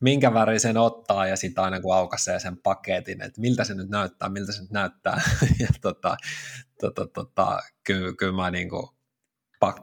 minkä 0.00 0.34
värisen 0.34 0.76
ottaa 0.76 1.26
ja 1.26 1.36
sitten 1.36 1.64
aina 1.64 1.80
kun 1.80 1.94
aukaisee 1.94 2.40
sen 2.40 2.56
paketin, 2.56 3.22
että 3.22 3.40
miltä 3.40 3.64
se 3.64 3.74
nyt 3.74 3.88
näyttää, 3.88 4.28
miltä 4.28 4.52
se 4.52 4.60
nyt 4.60 4.70
näyttää. 4.70 5.20
ja 5.60 5.68
tota, 5.80 6.16
tota, 6.80 7.06
tota, 7.06 7.58
kyllä, 7.84 8.12
kyllä 8.12 8.32
mä 8.32 8.50
niin 8.50 8.68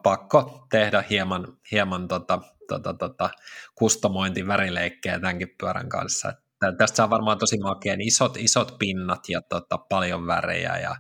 pakko 0.04 0.68
tehdä 0.70 1.04
hieman, 1.10 1.58
hieman 1.72 2.08
tota, 2.08 2.42
tota, 2.68 2.94
tota, 2.94 3.30
kustomointivärileikkejä 3.76 5.20
tämänkin 5.20 5.56
pyörän 5.60 5.90
kanssa. 5.90 6.34
Tästä 6.78 6.96
saa 6.96 7.10
varmaan 7.10 7.38
tosi 7.38 7.58
makeen 7.58 8.02
isot, 8.02 8.38
isot 8.38 8.76
pinnat 8.80 9.30
ja 9.30 9.42
tota, 9.42 9.78
paljon 9.78 10.28
värejä 10.28 10.78
ja 10.78 10.96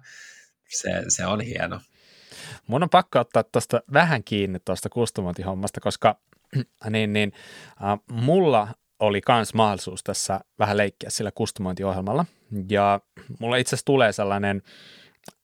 se, 0.69 1.03
se 1.07 1.25
on 1.25 1.41
hieno. 1.41 1.79
Mun 2.67 2.83
on 2.83 2.89
pakko 2.89 3.19
ottaa 3.19 3.43
tuosta 3.43 3.81
vähän 3.93 4.23
kiinni 4.23 4.59
tuosta 4.65 4.89
kustomointihommasta, 4.89 5.81
koska 5.81 6.19
niin, 6.89 7.13
niin, 7.13 7.33
äh, 7.83 7.99
mulla 8.11 8.67
oli 8.99 9.21
kans 9.21 9.53
mahdollisuus 9.53 10.03
tässä 10.03 10.39
vähän 10.59 10.77
leikkiä 10.77 11.09
sillä 11.09 11.31
kustomointiohjelmalla 11.31 12.25
ja 12.69 12.99
mulla 13.39 13.57
itse 13.57 13.69
asiassa 13.69 13.85
tulee 13.85 14.11
sellainen 14.11 14.61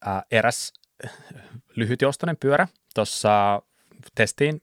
äh, 0.08 0.24
eräs 0.32 0.74
lyhytjoustoinen 1.76 2.38
pyörä 2.38 2.67
tuossa 2.93 3.62
testiin 4.15 4.62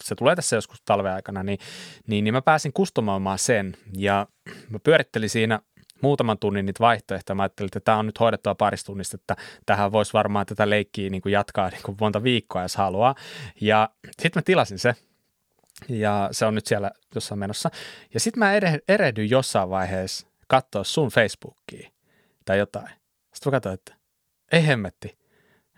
se 0.00 0.14
tulee 0.14 0.36
tässä 0.36 0.56
joskus 0.56 0.82
talven 0.84 1.12
aikana, 1.12 1.42
niin, 1.42 1.58
niin, 2.06 2.24
niin 2.24 2.34
mä 2.34 2.42
pääsin 2.42 2.72
kustomoimaan 2.72 3.38
sen 3.38 3.76
ja 3.96 4.26
mä 4.68 4.78
pyörittelin 4.78 5.30
siinä 5.30 5.60
muutaman 6.00 6.38
tunnin 6.38 6.66
niitä 6.66 6.80
vaihtoehtoja. 6.80 7.34
Mä 7.34 7.42
ajattelin, 7.42 7.68
että 7.68 7.80
tämä 7.80 7.98
on 7.98 8.06
nyt 8.06 8.20
hoidettua 8.20 8.54
parista 8.54 8.86
tunnista, 8.86 9.14
että 9.14 9.36
tähän 9.66 9.92
voisi 9.92 10.12
varmaan 10.12 10.46
tätä 10.46 10.70
leikkiä 10.70 11.10
niin 11.10 11.22
kuin 11.22 11.32
jatkaa 11.32 11.68
niin 11.68 11.82
kuin 11.82 11.96
monta 12.00 12.22
viikkoa, 12.22 12.62
jos 12.62 12.76
haluaa. 12.76 13.14
Ja 13.60 13.88
sitten 14.04 14.40
mä 14.40 14.42
tilasin 14.42 14.78
se 14.78 14.94
ja 15.88 16.28
se 16.32 16.46
on 16.46 16.54
nyt 16.54 16.66
siellä 16.66 16.90
jossain 17.14 17.38
menossa. 17.38 17.70
Ja 18.14 18.20
sitten 18.20 18.38
mä 18.38 18.52
erehdyin 18.88 19.30
jossain 19.30 19.70
vaiheessa 19.70 20.26
katsoa 20.46 20.84
sun 20.84 21.08
Facebookia 21.08 21.90
tai 22.44 22.58
jotain. 22.58 22.88
Sitten 23.34 23.50
mä 23.50 23.56
katsoin, 23.56 23.74
että 23.74 23.94
ei 24.52 24.66
hemmetti. 24.66 25.18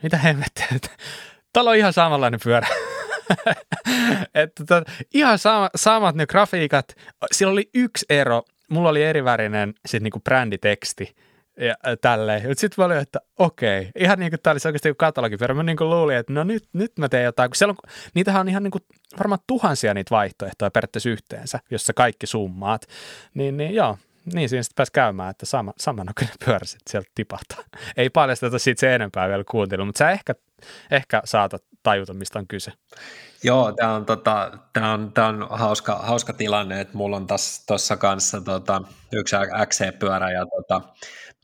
Mitä 0.03 0.17
hemmettiä? 0.17 0.67
Täällä 1.53 1.71
on 1.71 1.77
ihan 1.77 1.93
samanlainen 1.93 2.41
pyörä. 2.45 2.67
että 4.35 4.65
tot, 4.65 4.85
ihan 5.15 5.39
sama, 5.39 5.71
samat 5.77 6.15
ne 6.15 6.27
grafiikat. 6.27 6.97
Sillä 7.33 7.53
oli 7.53 7.71
yksi 7.75 8.07
ero. 8.11 8.43
Mulla 8.71 8.89
oli 8.89 9.03
erivärinen 9.03 9.75
sit 9.87 10.03
niinku 10.03 10.21
bränditeksti 10.21 11.17
ja 11.61 11.97
tälleen. 12.01 12.43
Sitten 12.43 12.75
mä 12.77 12.85
olin, 12.85 12.97
että 12.97 13.21
okei, 13.39 13.91
ihan 13.99 14.19
niin 14.19 14.31
kuin 14.31 14.41
tämä 14.43 14.53
olisi 14.53 14.69
oikeasti 14.69 14.95
katalogipyörä. 14.97 15.55
Mä 15.55 15.63
niin 15.63 15.77
kuin 15.77 15.91
luulin, 15.91 16.17
että 16.17 16.33
no 16.33 16.45
nyt, 16.45 16.65
nyt 16.73 16.93
mä 16.99 17.09
teen 17.09 17.25
jotain. 17.25 17.51
Kun 17.51 17.57
siellä 17.57 17.73
on, 17.73 17.91
niitähän 18.15 18.41
on 18.41 18.49
ihan 18.49 18.63
niin 18.63 18.71
kuin 18.71 18.85
varmaan 19.19 19.41
tuhansia 19.47 19.95
niitä 19.95 20.11
vaihtoehtoja 20.11 20.71
periaatteessa 20.71 21.11
yhteensä, 21.11 21.61
jossa 21.71 21.93
kaikki 21.93 22.27
summaat. 22.27 22.87
Niin, 23.35 23.57
niin 23.57 23.75
joo, 23.75 23.99
niin 24.35 24.49
siinä 24.49 24.63
sitten 24.63 24.75
pääsi 24.77 24.93
käymään, 24.93 25.31
että 25.31 25.47
sama, 25.47 25.73
samanokainen 25.79 26.35
pyörä 26.45 26.65
sitten 26.65 26.91
sieltä 26.91 27.11
tipahtaa. 27.15 27.65
Ei 27.97 28.11
paljasteta 28.11 28.59
siitä 28.59 28.81
se 28.81 28.95
enempää 28.95 29.29
vielä 29.29 29.45
kuuntelua, 29.51 29.85
mutta 29.87 29.99
sä 29.99 30.11
ehkä, 30.11 30.35
ehkä 30.91 31.23
saatat 31.25 31.65
tajuta, 31.83 32.15
mistä 32.15 32.39
on 32.39 32.47
kyse. 32.47 32.73
Joo, 33.43 33.73
tämä 33.73 33.95
on, 33.95 34.07
tota, 34.07 34.59
tää 34.73 34.93
on, 34.93 35.13
tää 35.13 35.27
on 35.27 35.47
hauska, 35.51 35.95
hauska 35.95 36.33
tilanne, 36.33 36.81
että 36.81 36.97
mulla 36.97 37.17
on 37.17 37.27
tuossa 37.67 37.97
kanssa 37.97 38.41
tota, 38.41 38.83
yksi 39.13 39.37
XC-pyörä 39.67 40.31
ja 40.31 40.47
tota, 40.47 40.81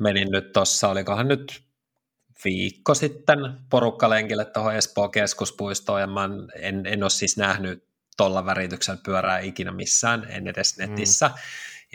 menin 0.01 0.31
nyt 0.31 0.53
tuossa, 0.53 0.89
olikohan 0.89 1.29
nyt 1.29 1.63
viikko 2.45 2.95
sitten 2.95 3.39
porukkalenkille 3.71 4.45
tuohon 4.45 4.75
Espoon 4.75 5.11
keskuspuistoon 5.11 6.01
ja 6.01 6.07
mä 6.07 6.29
en, 6.61 6.87
en 6.87 7.03
ole 7.03 7.11
siis 7.11 7.37
nähnyt 7.37 7.87
tuolla 8.17 8.47
värityksellä 8.47 9.01
pyörää 9.05 9.39
ikinä 9.39 9.73
missään, 9.73 10.27
en 10.31 10.47
edes 10.47 10.79
netissä. 10.79 11.29
Mm. 11.29 11.35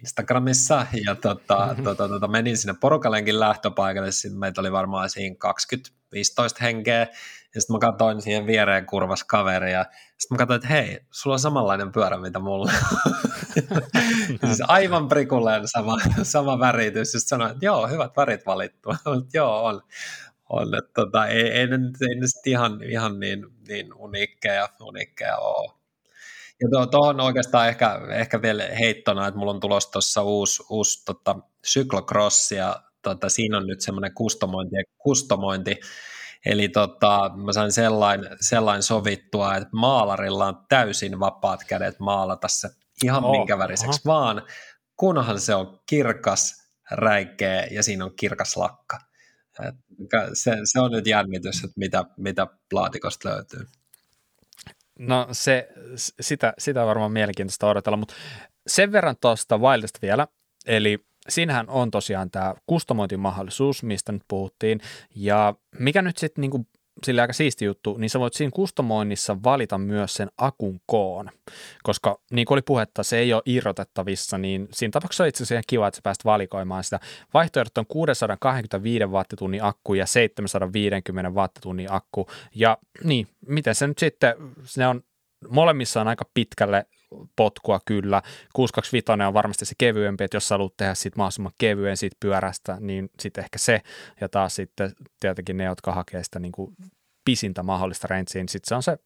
Instagramissa 0.02 0.86
ja 1.06 1.16
tota, 1.16 1.76
tota, 1.84 2.08
tota, 2.08 2.28
menin 2.28 2.58
sinne 2.58 2.76
porukalenkin 2.82 3.40
lähtöpaikalle, 3.40 4.12
sitten 4.12 4.40
meitä 4.40 4.62
oli 4.62 4.72
varmaan 4.72 5.10
siinä 5.10 5.36
20-15 6.56 6.62
henkeä 6.62 7.08
ja 7.56 7.62
sitten 7.62 7.76
mä 7.76 7.80
katsoin 7.80 8.22
siihen 8.22 8.48
viereen 8.48 8.86
kurvas 8.86 9.24
kaveri 9.24 9.72
ja 9.72 9.86
sitten 10.18 10.36
mä 10.36 10.38
katsoin, 10.38 10.56
että 10.56 10.68
hei, 10.68 11.00
sulla 11.12 11.34
on 11.34 11.40
samanlainen 11.40 11.92
pyörä, 11.92 12.18
mitä 12.18 12.40
mulla 12.40 12.72
siis 14.46 14.62
aivan 14.68 15.08
prikulleen 15.08 15.68
sama, 15.68 15.98
sama 16.24 16.60
väritys. 16.60 17.12
Sitten 17.12 17.28
sanoin, 17.28 17.52
että 17.52 17.66
joo, 17.66 17.88
hyvät 17.88 18.12
värit 18.18 18.46
valittu. 18.46 18.90
joo, 19.34 19.66
on. 19.66 19.82
on 20.50 20.76
että 20.76 20.92
tota, 20.94 21.28
ei, 21.28 21.48
ei, 21.48 21.68
ne, 21.68 21.78
ei 22.10 22.20
ne 22.20 22.28
sitten 22.28 22.52
ihan, 22.52 22.84
ihan 22.84 23.20
niin, 23.20 23.46
niin 23.68 23.94
uniikkeja, 23.94 24.70
uniikkeja 24.82 25.38
ole. 25.38 25.81
Ja 26.62 26.88
tuohon 26.88 27.20
oikeastaan 27.20 27.68
ehkä, 27.68 28.02
ehkä 28.10 28.42
vielä 28.42 28.64
heittona, 28.80 29.28
että 29.28 29.38
mulla 29.38 29.52
on 29.52 29.60
tulossa 29.60 29.92
tuossa 29.92 30.24
uusi, 30.24 30.64
uusi 30.70 31.06
tota, 31.06 31.36
syklocross 31.66 32.52
ja 32.52 32.84
tota, 33.02 33.30
siinä 33.30 33.58
on 33.58 33.68
nyt 33.68 33.82
semmoinen 33.82 34.14
kustomointi, 34.14 34.76
kustomointi 34.98 35.80
Eli 36.46 36.70
tota, 36.70 37.32
mä 37.36 37.54
sain 37.54 37.72
sellain, 37.72 38.22
sellain 38.40 38.84
sovittua, 38.84 39.56
että 39.56 39.70
maalarilla 39.72 40.46
on 40.46 40.66
täysin 40.70 41.20
vapaat 41.20 41.64
kädet 41.64 42.00
maalata 42.00 42.48
se 42.48 42.70
ihan 43.04 43.24
oh, 43.24 43.32
minkä 43.32 43.58
väriseksi 43.58 44.02
aha. 44.06 44.18
vaan, 44.18 44.42
kunhan 44.96 45.40
se 45.40 45.56
on 45.56 45.80
kirkas, 45.86 46.62
räikeä 46.92 47.68
ja 47.72 47.84
siinä 47.84 48.06
on 48.06 48.16
kirkas 48.16 48.58
lakka. 48.58 49.00
se, 50.34 50.58
se 50.64 50.80
on 50.80 50.92
nyt 50.92 51.08
jännitys, 51.08 51.64
että 51.64 51.74
mitä, 51.76 52.06
mitä 52.18 52.48
laatikosta 52.74 53.30
löytyy. 53.30 53.66
No 55.08 55.28
se, 55.32 55.68
sitä, 56.22 56.54
sitä 56.58 56.86
varmaan 56.86 57.12
mielenkiintoista 57.12 57.70
odotella, 57.70 57.98
mutta 57.98 58.14
sen 58.68 58.92
verran 58.92 59.16
tuosta 59.22 59.58
Wildesta 59.58 60.00
vielä, 60.02 60.28
eli 60.66 61.00
siinähän 61.30 61.70
on 61.70 61.92
tosiaan 61.92 62.32
tämä 62.32 62.54
kustomointimahdollisuus, 62.66 63.84
mistä 63.84 64.12
nyt 64.12 64.24
puhuttiin, 64.28 64.80
ja 65.16 65.56
mikä 65.80 66.02
nyt 66.02 66.18
sitten 66.18 66.42
niin 66.42 66.68
sille 67.04 67.22
aika 67.22 67.34
siisti 67.34 67.66
juttu, 67.66 67.98
niin 67.98 68.10
sä 68.10 68.20
voit 68.20 68.34
siinä 68.34 68.52
kustomoinnissa 68.54 69.38
valita 69.44 69.78
myös 69.78 70.14
sen 70.14 70.30
akun 70.38 70.80
koon, 70.86 71.30
koska 71.84 72.20
niin 72.32 72.46
kuin 72.46 72.56
oli 72.56 72.62
puhetta, 72.62 73.04
se 73.04 73.18
ei 73.18 73.34
ole 73.34 73.42
irrotettavissa, 73.46 74.38
niin 74.38 74.68
siinä 74.74 74.92
tapauksessa 74.92 75.24
on 75.24 75.28
itse 75.28 75.44
asiassa 75.44 75.64
kiva, 75.68 75.88
että 75.88 75.96
sä 75.96 76.02
pääst 76.04 76.26
valikoimaan 76.26 76.84
sitä. 76.84 77.00
Vaihtoehdot 77.34 77.78
on 77.78 77.86
625 77.88 79.06
wattitunnin 79.06 79.64
akku 79.64 79.94
ja 79.94 80.06
750 80.06 81.32
wattitunnin 81.32 81.92
akku, 81.92 82.28
ja 82.56 82.78
niin, 83.04 83.28
miten 83.48 83.76
se 83.76 83.88
nyt 83.88 83.98
sitten, 83.98 84.36
ne 84.78 84.88
on 84.88 85.02
molemmissa 85.50 86.02
on 86.02 86.08
aika 86.08 86.26
pitkälle 86.34 86.86
potkua 87.36 87.80
kyllä. 87.86 88.22
625 88.54 89.24
on 89.28 89.34
varmasti 89.34 89.66
se 89.66 89.76
kevyempi, 89.78 90.24
että 90.24 90.38
jos 90.38 90.48
sä 90.48 90.56
haluat 90.56 90.78
tehdä 90.78 90.94
sit 90.94 91.16
mahdollisimman 91.16 91.54
kevyen 91.58 91.98
siitä 91.98 92.18
pyörästä, 92.20 92.78
niin 92.80 93.10
sitten 93.20 93.44
ehkä 93.44 93.58
se. 93.58 93.82
Ja 94.22 94.30
taas 94.30 94.56
sitten 94.56 94.92
tietenkin 95.20 95.58
ne, 95.58 95.64
jotka 95.64 95.92
hakee 95.92 96.24
sitä 96.24 96.40
niin 96.40 96.52
kuin 96.52 96.76
pisintä 97.26 97.64
mahdollista 97.64 98.08
rangea, 98.08 98.26
niin 98.36 98.50
sitten 98.50 98.68
se 98.68 98.76
on 98.76 98.84
se 98.84 98.98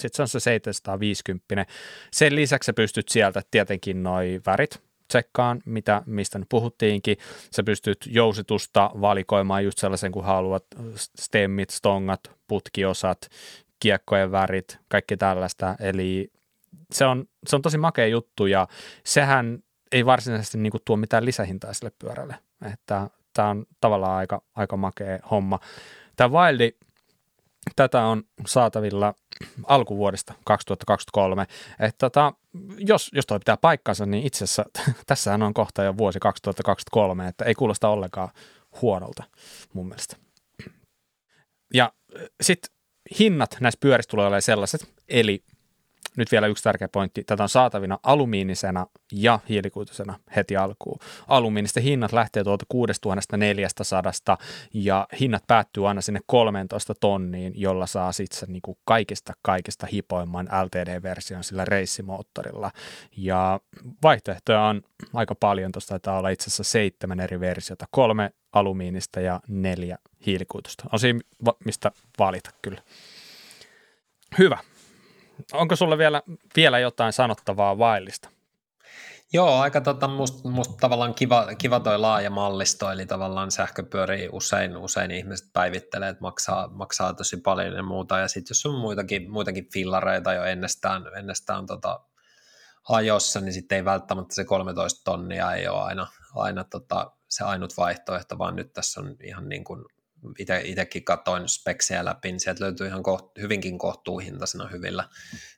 sitten 0.00 0.16
se 0.16 0.22
on 0.22 0.28
se 0.28 0.40
750. 0.40 1.66
Sen 2.12 2.34
lisäksi 2.34 2.66
sä 2.66 2.72
pystyt 2.72 3.08
sieltä 3.08 3.42
tietenkin 3.50 4.02
noi 4.02 4.40
värit 4.46 4.82
tsekkaan, 5.08 5.60
mitä, 5.66 6.02
mistä 6.06 6.38
nyt 6.38 6.48
puhuttiinkin. 6.48 7.16
Sä 7.56 7.62
pystyt 7.62 7.98
jousitusta 8.06 8.90
valikoimaan 9.00 9.64
just 9.64 9.78
sellaisen, 9.78 10.12
kun 10.12 10.24
haluat 10.24 10.64
stemmit, 10.96 11.70
stongat, 11.70 12.20
putkiosat, 12.48 13.28
kiekkojen 13.80 14.32
värit, 14.32 14.78
kaikki 14.88 15.16
tällaista. 15.16 15.76
Eli 15.80 16.30
se 16.92 17.06
on, 17.06 17.24
se 17.46 17.56
on 17.56 17.62
tosi 17.62 17.78
makea 17.78 18.06
juttu 18.06 18.46
ja 18.46 18.68
sehän 19.04 19.58
ei 19.92 20.06
varsinaisesti 20.06 20.58
niin 20.58 20.70
kuin 20.70 20.82
tuo 20.84 20.96
mitään 20.96 21.24
lisähintaa 21.24 21.74
sille 21.74 21.92
pyörälle. 21.98 22.34
Että 22.72 23.10
tämä 23.32 23.48
on 23.48 23.66
tavallaan 23.80 24.16
aika, 24.16 24.42
aika 24.54 24.76
makea 24.76 25.18
homma. 25.30 25.58
Tämä 26.16 26.30
Wildi, 26.30 26.72
tätä 27.76 28.02
on 28.02 28.22
saatavilla 28.46 29.14
alkuvuodesta 29.64 30.34
2023. 30.44 31.42
Että 31.80 31.98
tota, 31.98 32.32
jos, 32.78 33.10
jos 33.12 33.26
toi 33.26 33.38
pitää 33.38 33.56
paikkansa, 33.56 34.06
niin 34.06 34.26
itse 34.26 34.44
asiassa 34.44 34.64
tässähän 35.06 35.42
on 35.42 35.54
kohta 35.54 35.82
jo 35.82 35.96
vuosi 35.96 36.20
2023, 36.20 37.28
että 37.28 37.44
ei 37.44 37.54
kuulosta 37.54 37.88
ollenkaan 37.88 38.28
huonolta 38.82 39.22
mun 39.72 39.88
mielestä. 39.88 40.16
Ja 41.74 41.92
sitten 42.42 42.74
hinnat 43.18 43.56
näissä 43.60 43.78
pyörissä 43.80 44.10
tulee 44.10 44.26
olemaan 44.26 44.42
sellaiset, 44.42 44.92
eli 45.08 45.44
nyt 46.16 46.32
vielä 46.32 46.46
yksi 46.46 46.64
tärkeä 46.64 46.88
pointti. 46.88 47.24
Tätä 47.24 47.42
on 47.42 47.48
saatavina 47.48 47.98
alumiinisena 48.02 48.86
ja 49.12 49.38
hiilikuitusena 49.48 50.18
heti 50.36 50.56
alkuun. 50.56 50.98
Alumiinisten 51.28 51.82
hinnat 51.82 52.12
lähtee 52.12 52.44
tuolta 52.44 52.64
6400 52.68 54.38
ja 54.74 55.08
hinnat 55.20 55.44
päättyy 55.46 55.88
aina 55.88 56.00
sinne 56.00 56.20
13 56.26 56.94
tonniin, 57.00 57.52
jolla 57.56 57.86
saa 57.86 58.12
sitten 58.12 58.38
se 58.38 58.46
niin 58.46 58.62
kaikista 58.84 59.32
kaikista 59.42 59.86
hipoimman 59.92 60.48
LTD-version 60.64 61.44
sillä 61.44 61.64
reissimoottorilla. 61.64 62.70
Ja 63.16 63.60
vaihtoehtoja 64.02 64.62
on 64.62 64.82
aika 65.14 65.34
paljon, 65.34 65.72
tuosta 65.72 65.88
taitaa 65.88 66.18
olla 66.18 66.28
itse 66.28 66.44
asiassa 66.44 66.64
seitsemän 66.64 67.20
eri 67.20 67.40
versiota, 67.40 67.86
kolme 67.90 68.30
alumiinista 68.52 69.20
ja 69.20 69.40
neljä 69.48 69.98
hiilikuitusta. 70.26 70.84
On 70.92 70.98
siinä, 70.98 71.20
mistä 71.64 71.92
valita 72.18 72.50
kyllä. 72.62 72.82
Hyvä. 74.38 74.58
Onko 75.52 75.76
sulle 75.76 75.98
vielä, 75.98 76.22
vielä 76.56 76.78
jotain 76.78 77.12
sanottavaa 77.12 77.78
vaillista? 77.78 78.28
Joo, 79.34 79.60
aika 79.60 79.80
tota, 79.80 80.08
musta 80.08 80.48
must 80.48 80.72
tavallaan 80.80 81.14
kiva, 81.14 81.46
kiva 81.58 81.80
toi 81.80 81.98
laaja 81.98 82.30
mallisto, 82.30 82.90
eli 82.90 83.06
tavallaan 83.06 83.50
sähköpyöriä 83.50 84.28
usein, 84.32 84.76
usein 84.76 85.10
ihmiset 85.10 85.52
päivittelee, 85.52 86.08
että 86.08 86.20
maksaa, 86.20 86.68
maksaa 86.68 87.14
tosi 87.14 87.36
paljon 87.36 87.74
ja 87.76 87.82
muuta, 87.82 88.18
ja 88.18 88.28
sitten 88.28 88.50
jos 88.50 88.66
on 88.66 88.80
muitakin, 88.80 89.30
muitakin 89.30 89.68
fillareita 89.72 90.32
jo 90.32 90.44
ennestään, 90.44 91.02
ennestään 91.18 91.66
tota, 91.66 92.00
ajossa, 92.88 93.40
niin 93.40 93.52
sitten 93.52 93.76
ei 93.76 93.84
välttämättä 93.84 94.34
se 94.34 94.44
13 94.44 95.00
tonnia 95.04 95.52
ei 95.52 95.68
ole 95.68 95.82
aina, 95.82 96.06
aina 96.34 96.64
tota, 96.64 97.10
se 97.28 97.44
ainut 97.44 97.76
vaihtoehto, 97.76 98.38
vaan 98.38 98.56
nyt 98.56 98.72
tässä 98.72 99.00
on 99.00 99.16
ihan 99.24 99.48
niin 99.48 99.64
kuin 99.64 99.84
itsekin 100.64 101.04
katsoin 101.04 101.48
speksejä 101.48 102.04
läpi, 102.04 102.28
niin 102.28 102.40
sieltä 102.40 102.64
löytyy 102.64 102.86
ihan 102.86 103.02
koht, 103.02 103.38
hyvinkin 103.38 103.78
kohtuuhintaisena 103.78 104.68
hyvillä, 104.68 105.08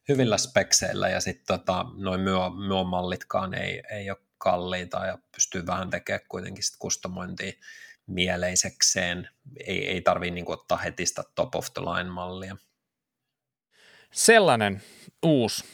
hyvillä 0.08 0.38
spekseillä, 0.38 1.08
ja 1.08 1.20
sitten 1.20 1.46
tota, 1.46 1.86
noin 1.96 2.20
myö, 2.20 2.38
myö-mallitkaan 2.68 3.54
ei, 3.54 3.82
ei 3.90 4.10
ole 4.10 4.18
kalliita, 4.38 5.06
ja 5.06 5.18
pystyy 5.34 5.66
vähän 5.66 5.90
tekemään 5.90 6.26
kuitenkin 6.28 6.64
sit 6.64 6.76
kustomointia 6.78 7.52
mieleisekseen. 8.06 9.28
Ei, 9.66 9.88
ei 9.88 10.00
tarvitse 10.00 10.34
niin 10.34 10.50
ottaa 10.50 10.78
heti 10.78 11.06
sitä 11.06 11.22
top 11.34 11.54
of 11.54 11.66
the 11.74 11.82
line 11.82 12.10
mallia. 12.10 12.56
Sellainen 14.12 14.82
uusi 15.22 15.64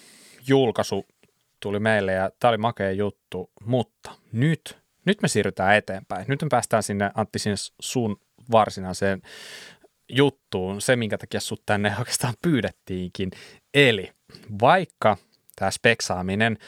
julkaisu 0.46 1.06
tuli 1.60 1.80
meille 1.80 2.12
ja 2.12 2.30
tämä 2.40 2.48
oli 2.48 2.58
makea 2.58 2.92
juttu, 2.92 3.50
mutta 3.64 4.10
nyt, 4.32 4.78
nyt 5.04 5.22
me 5.22 5.28
siirrytään 5.28 5.76
eteenpäin. 5.76 6.24
Nyt 6.28 6.42
me 6.42 6.48
päästään 6.50 6.82
sinne 6.82 7.10
Antti 7.14 7.38
sinne 7.38 7.56
sun 7.80 8.20
varsinaiseen 8.50 9.22
juttuun, 10.08 10.80
se 10.80 10.96
minkä 10.96 11.18
takia 11.18 11.40
sut 11.40 11.62
tänne 11.66 11.94
oikeastaan 11.98 12.34
pyydettiinkin. 12.42 13.30
Eli 13.74 14.12
vaikka 14.60 15.16
tämä 15.56 15.70
speksaaminen, 15.70 16.58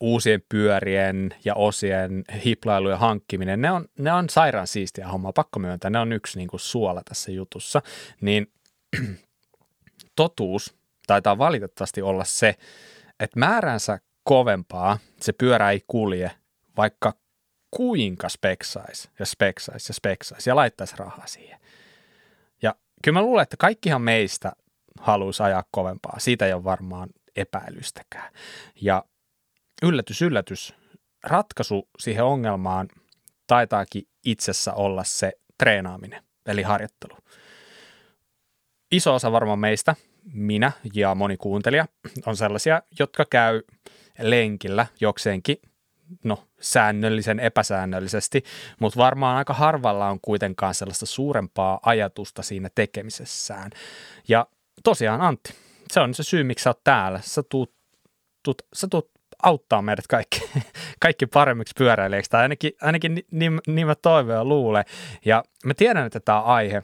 uusien 0.00 0.42
pyörien 0.48 1.34
ja 1.44 1.54
osien 1.54 2.24
hiplailujen 2.44 2.98
hankkiminen, 2.98 3.60
ne 3.60 3.70
on, 3.70 3.84
ne 3.98 4.12
on 4.12 4.30
sairaan 4.30 4.66
siistiä 4.66 5.08
hommaa, 5.08 5.32
pakko 5.32 5.58
myöntää, 5.58 5.90
ne 5.90 5.98
on 5.98 6.12
yksi 6.12 6.38
niin 6.38 6.48
kuin 6.48 6.60
suola 6.60 7.02
tässä 7.08 7.32
jutussa, 7.32 7.82
niin 8.20 8.52
totuus 10.16 10.74
taitaa 11.06 11.38
valitettavasti 11.38 12.02
olla 12.02 12.24
se, 12.24 12.54
että 13.20 13.38
määränsä 13.38 13.98
kovempaa 14.24 14.98
se 15.20 15.32
pyörä 15.32 15.70
ei 15.70 15.82
kulje, 15.86 16.30
vaikka 16.76 17.14
kuinka 17.70 18.28
speksaisi 18.28 19.10
ja 19.18 19.26
speksaisi 19.26 19.90
ja 19.90 19.94
speksaisi 19.94 20.50
ja 20.50 20.56
laittaisi 20.56 20.96
rahaa 20.96 21.26
siihen. 21.26 21.60
Ja 22.62 22.74
kyllä 23.04 23.18
mä 23.18 23.22
luulen, 23.22 23.42
että 23.42 23.56
kaikkihan 23.56 24.02
meistä 24.02 24.52
haluaisi 25.00 25.42
ajaa 25.42 25.64
kovempaa. 25.70 26.18
Siitä 26.18 26.46
ei 26.46 26.52
ole 26.52 26.64
varmaan 26.64 27.08
epäilystäkään. 27.36 28.32
Ja 28.80 29.04
yllätys, 29.82 30.22
yllätys, 30.22 30.74
ratkaisu 31.22 31.88
siihen 31.98 32.24
ongelmaan 32.24 32.88
taitaakin 33.46 34.02
itsessä 34.24 34.72
olla 34.72 35.04
se 35.04 35.32
treenaaminen, 35.58 36.22
eli 36.46 36.62
harjoittelu. 36.62 37.18
Iso 38.92 39.14
osa 39.14 39.32
varmaan 39.32 39.58
meistä, 39.58 39.96
minä 40.32 40.72
ja 40.94 41.14
moni 41.14 41.36
kuuntelija, 41.36 41.86
on 42.26 42.36
sellaisia, 42.36 42.82
jotka 42.98 43.24
käy 43.30 43.62
lenkillä 44.18 44.86
jokseenkin 45.00 45.56
no, 46.24 46.44
säännöllisen 46.60 47.40
epäsäännöllisesti, 47.40 48.44
mutta 48.80 48.98
varmaan 48.98 49.36
aika 49.36 49.52
harvalla 49.52 50.08
on 50.08 50.20
kuitenkaan 50.22 50.74
sellaista 50.74 51.06
suurempaa 51.06 51.80
ajatusta 51.82 52.42
siinä 52.42 52.68
tekemisessään. 52.74 53.70
Ja 54.28 54.46
tosiaan 54.84 55.20
Antti, 55.20 55.54
se 55.90 56.00
on 56.00 56.14
se 56.14 56.22
syy, 56.22 56.44
miksi 56.44 56.62
sä 56.62 56.70
oot 56.70 56.84
täällä. 56.84 57.20
Sä 57.22 57.42
tuut, 57.42 57.72
tuut, 58.42 58.62
sä 58.74 58.86
tuut 58.90 59.10
auttaa 59.42 59.82
meidät 59.82 60.06
kaikki, 60.06 60.50
kaikki 61.00 61.26
paremmiksi 61.26 61.74
pyöräilijäksi, 61.78 62.30
tai 62.30 62.42
ainakin, 62.42 62.72
ainakin 62.82 63.24
niin, 63.30 63.60
niin 63.66 63.86
mä 63.86 63.94
toivon 63.94 64.34
ja 64.34 64.44
luulen. 64.44 64.84
Ja 65.24 65.44
mä 65.64 65.74
tiedän, 65.74 66.06
että 66.06 66.20
tämä 66.20 66.40
aihe, 66.40 66.82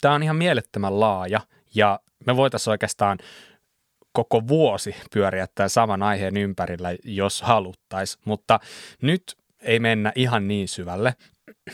tämä 0.00 0.14
on 0.14 0.22
ihan 0.22 0.36
mielettömän 0.36 1.00
laaja, 1.00 1.40
ja 1.74 2.00
me 2.26 2.36
voitaisiin 2.36 2.72
oikeastaan 2.72 3.18
koko 4.16 4.48
vuosi 4.48 4.96
pyöriä 5.12 5.46
tämän 5.54 5.70
saman 5.70 6.02
aiheen 6.02 6.36
ympärillä, 6.36 6.88
jos 7.04 7.42
haluttaisiin, 7.42 8.22
mutta 8.24 8.60
nyt 9.02 9.36
ei 9.60 9.80
mennä 9.80 10.12
ihan 10.14 10.48
niin 10.48 10.68
syvälle, 10.68 11.14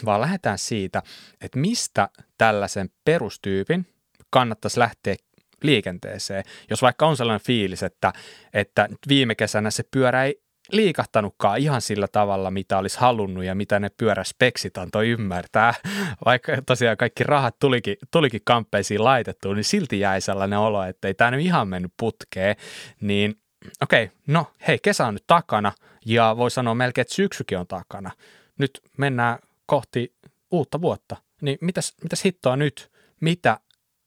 vaan 0.05 0.21
lähdetään 0.21 0.59
siitä, 0.59 1.03
että 1.41 1.59
mistä 1.59 2.09
tällaisen 2.39 2.91
perustyypin 3.05 3.87
kannattaisi 4.31 4.79
lähteä 4.79 5.15
liikenteeseen, 5.63 6.45
jos 6.71 6.83
vaikka 6.83 7.07
on 7.07 7.17
sellainen 7.17 7.47
fiilis, 7.47 7.83
että, 7.83 8.13
että 8.55 8.89
viime 9.09 9.35
kesänä 9.35 9.71
se 9.71 9.83
pyörä 9.91 10.25
ei 10.25 10.42
liikahtanutkaan 10.71 11.59
ihan 11.59 11.81
sillä 11.81 12.09
tavalla, 12.09 12.51
mitä 12.51 12.79
olisi 12.79 13.01
halunnut 13.01 13.45
ja 13.45 13.55
mitä 13.55 13.81
ne 13.81 13.91
pyöräspeksit 13.97 14.79
antoi 14.79 15.09
ymmärtää. 15.09 15.75
Vaikka 16.25 16.53
tosiaan 16.67 16.97
kaikki 16.97 17.25
rahat 17.25 17.59
tulikin, 17.59 17.97
tulikin 18.11 18.41
kamppeisiin 18.45 19.05
laitettu, 19.05 19.55
niin 19.55 19.65
silti 19.65 20.01
jäi 20.01 20.21
sellainen 20.21 20.59
olo, 20.59 20.85
että 20.85 21.09
ei 21.09 21.15
tämä 21.15 21.31
nyt 21.31 21.41
ihan 21.41 21.69
mennyt 21.69 21.93
putkeen. 21.97 22.57
Niin 23.01 23.35
okei, 23.83 24.05
okay, 24.05 24.17
no 24.27 24.47
hei, 24.69 24.79
kesä 24.83 25.07
on 25.07 25.15
nyt 25.15 25.27
takana 25.27 25.73
ja 26.07 26.35
voi 26.37 26.51
sanoa 26.51 26.75
melkein, 26.75 27.03
että 27.03 27.15
syksykin 27.15 27.59
on 27.59 27.67
takana. 27.67 28.11
Nyt 28.59 28.81
mennään 28.97 29.39
kohti 29.67 30.15
uutta 30.51 30.81
vuotta. 30.81 31.17
Niin 31.41 31.59
mitäs, 31.61 31.95
mitäs 32.03 32.25
hittoa 32.25 32.57
nyt? 32.57 32.91
Mitä, 33.21 33.61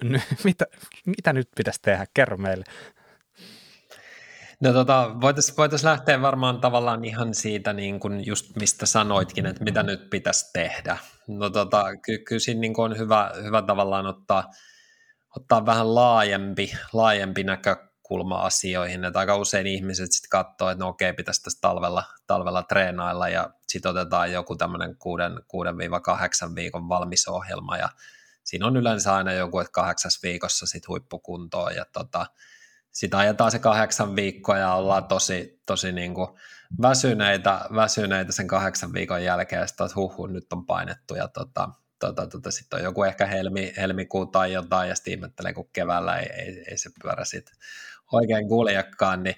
mitä, 0.43 0.65
mitä 1.05 1.33
nyt 1.33 1.49
pitäisi 1.57 1.79
tehdä? 1.81 2.05
Kerro 2.13 2.37
meille. 2.37 2.63
No 4.65 4.73
tota, 4.73 5.12
voitaisiin 5.21 5.58
voitais 5.58 5.84
lähteä 5.84 6.21
varmaan 6.21 6.62
tavallaan 6.62 7.06
ihan 7.06 7.34
siitä, 7.34 7.73
niin 7.73 7.99
kuin 7.99 8.25
just 8.25 8.56
mistä 8.56 8.86
sanoitkin, 8.86 9.45
että 9.45 9.63
mitä 9.63 9.84
nyt 9.84 10.10
pitäisi 10.10 10.49
tehdä. 10.54 10.97
No 11.28 11.49
tota, 11.49 11.97
ky- 11.97 12.17
kyllä 12.17 12.39
siinä 12.39 12.62
niin 12.62 12.73
on 12.78 12.97
hyvä, 12.97 13.32
hyvä 13.43 13.62
tavallaan 13.62 14.06
ottaa, 14.06 14.49
ottaa 15.36 15.65
vähän 15.65 15.95
laajempi, 15.95 16.73
laajempi 16.93 17.43
näkökulma 17.43 18.36
asioihin, 18.36 19.06
että 19.06 19.19
aika 19.19 19.38
usein 19.38 19.67
ihmiset 19.67 20.12
sitten 20.12 20.30
katsoo, 20.30 20.69
että 20.69 20.84
no 20.84 20.89
okei, 20.89 21.13
pitäisi 21.13 21.43
tässä 21.43 21.60
talvella, 21.62 22.04
talvella 22.28 22.63
treenailla 22.63 23.30
ja 23.30 23.49
sitten 23.67 23.89
otetaan 23.89 24.32
joku 24.32 24.56
tämmöinen 24.56 24.95
6-8 26.51 26.56
viikon 26.56 26.89
valmis 26.89 27.28
ohjelma 27.28 27.78
ja 27.78 27.89
siinä 28.43 28.67
on 28.67 28.78
yleensä 28.78 29.15
aina 29.15 29.34
joku, 29.34 29.60
että 29.60 29.71
kahdeksas 29.71 30.23
viikossa 30.23 30.65
sitten 30.65 30.88
huippukuntoon 30.88 31.75
ja 31.75 31.86
tota, 31.93 32.25
sitä 32.95 33.17
ajetaan 33.17 33.51
se 33.51 33.60
kahdeksan 33.60 34.15
viikkoa 34.15 34.58
ja 34.58 34.73
ollaan 34.73 35.05
tosi, 35.05 35.62
tosi 35.65 35.91
niin 35.91 36.13
kuin 36.13 36.27
väsyneitä, 36.81 37.62
väsyneitä 37.75 38.31
sen 38.31 38.47
kahdeksan 38.47 38.93
viikon 38.93 39.23
jälkeen, 39.23 39.67
sitten 39.67 39.88
huhu, 39.95 40.25
nyt 40.25 40.53
on 40.53 40.65
painettu, 40.65 41.15
ja 41.15 41.27
tota, 41.27 41.69
tota, 41.99 42.27
tota, 42.27 42.51
sitten 42.51 42.77
on 42.79 42.84
joku 42.84 43.03
ehkä 43.03 43.25
helmi, 43.25 43.73
helmikuu 43.77 44.25
tai 44.25 44.53
jotain, 44.53 44.89
ja 44.89 44.95
sitten 44.95 45.13
ihmettelee, 45.13 45.53
kun 45.53 45.69
keväällä 45.73 46.17
ei, 46.17 46.29
ei, 46.31 46.63
ei 46.67 46.77
se 46.77 46.89
pyörä 47.01 47.25
sitten 47.25 47.55
oikein 48.12 48.47
kuljekaan, 48.47 49.23
niin 49.23 49.36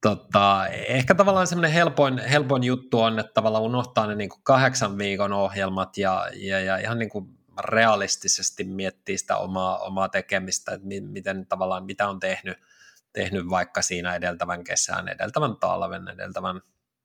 tota, 0.00 0.66
ehkä 0.68 1.14
tavallaan 1.14 1.46
semmoinen 1.46 1.72
helpoin, 1.72 2.18
helpoin 2.18 2.64
juttu 2.64 3.00
on, 3.00 3.18
että 3.18 3.32
tavallaan 3.32 3.64
unohtaa 3.64 4.06
ne 4.06 4.14
niin 4.14 4.30
kuin 4.30 4.40
kahdeksan 4.42 4.98
viikon 4.98 5.32
ohjelmat 5.32 5.98
ja, 5.98 6.26
ja, 6.34 6.60
ja 6.60 6.76
ihan 6.76 6.98
niin 6.98 7.08
kuin 7.10 7.38
realistisesti 7.58 8.64
miettiä 8.64 9.18
sitä 9.18 9.36
omaa, 9.36 9.78
omaa 9.78 10.08
tekemistä, 10.08 10.72
että 10.72 10.86
miten 11.00 11.46
tavallaan, 11.46 11.84
mitä 11.84 12.08
on 12.08 12.20
tehnyt– 12.20 12.58
tehnyt 13.12 13.50
vaikka 13.50 13.82
siinä 13.82 14.14
edeltävän 14.14 14.64
kesän, 14.64 15.08
edeltävän 15.08 15.56
talven, 15.56 16.08
edeltävän 16.08 16.60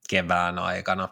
kevään 0.10 0.60
aikana. 0.60 1.10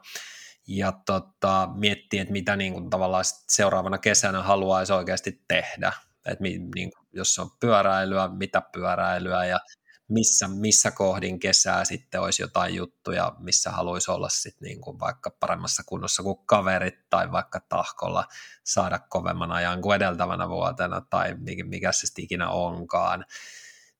Ja 0.67 0.93
tota, 1.05 1.69
miettiä, 1.75 2.21
että 2.21 2.31
mitä 2.31 2.55
niin 2.55 2.73
kuin 2.73 2.89
tavallaan 2.89 3.25
seuraavana 3.49 3.97
kesänä 3.97 4.43
haluaisi 4.43 4.93
oikeasti 4.93 5.43
tehdä. 5.47 5.93
Että 6.25 6.43
niin 6.43 6.91
jos 7.13 7.39
on 7.39 7.51
pyöräilyä, 7.59 8.27
mitä 8.27 8.61
pyöräilyä 8.73 9.45
ja 9.45 9.59
missä, 10.07 10.47
missä 10.47 10.91
kohdin 10.91 11.39
kesää 11.39 11.85
sitten 11.85 12.21
olisi 12.21 12.41
jotain 12.41 12.75
juttuja, 12.75 13.35
missä 13.39 13.71
haluaisi 13.71 14.11
olla 14.11 14.29
sitten 14.29 14.65
niin 14.65 14.81
kuin 14.81 14.99
vaikka 14.99 15.31
paremmassa 15.39 15.83
kunnossa 15.85 16.23
kuin 16.23 16.37
kaverit 16.45 17.09
tai 17.09 17.31
vaikka 17.31 17.59
tahkolla 17.59 18.27
saada 18.63 18.99
kovemman 18.99 19.51
ajan 19.51 19.81
kuin 19.81 19.95
edeltävänä 19.95 20.49
vuotena 20.49 21.01
tai 21.09 21.35
mikä 21.63 21.91
se 21.91 22.07
sitten 22.07 22.23
ikinä 22.23 22.49
onkaan 22.49 23.25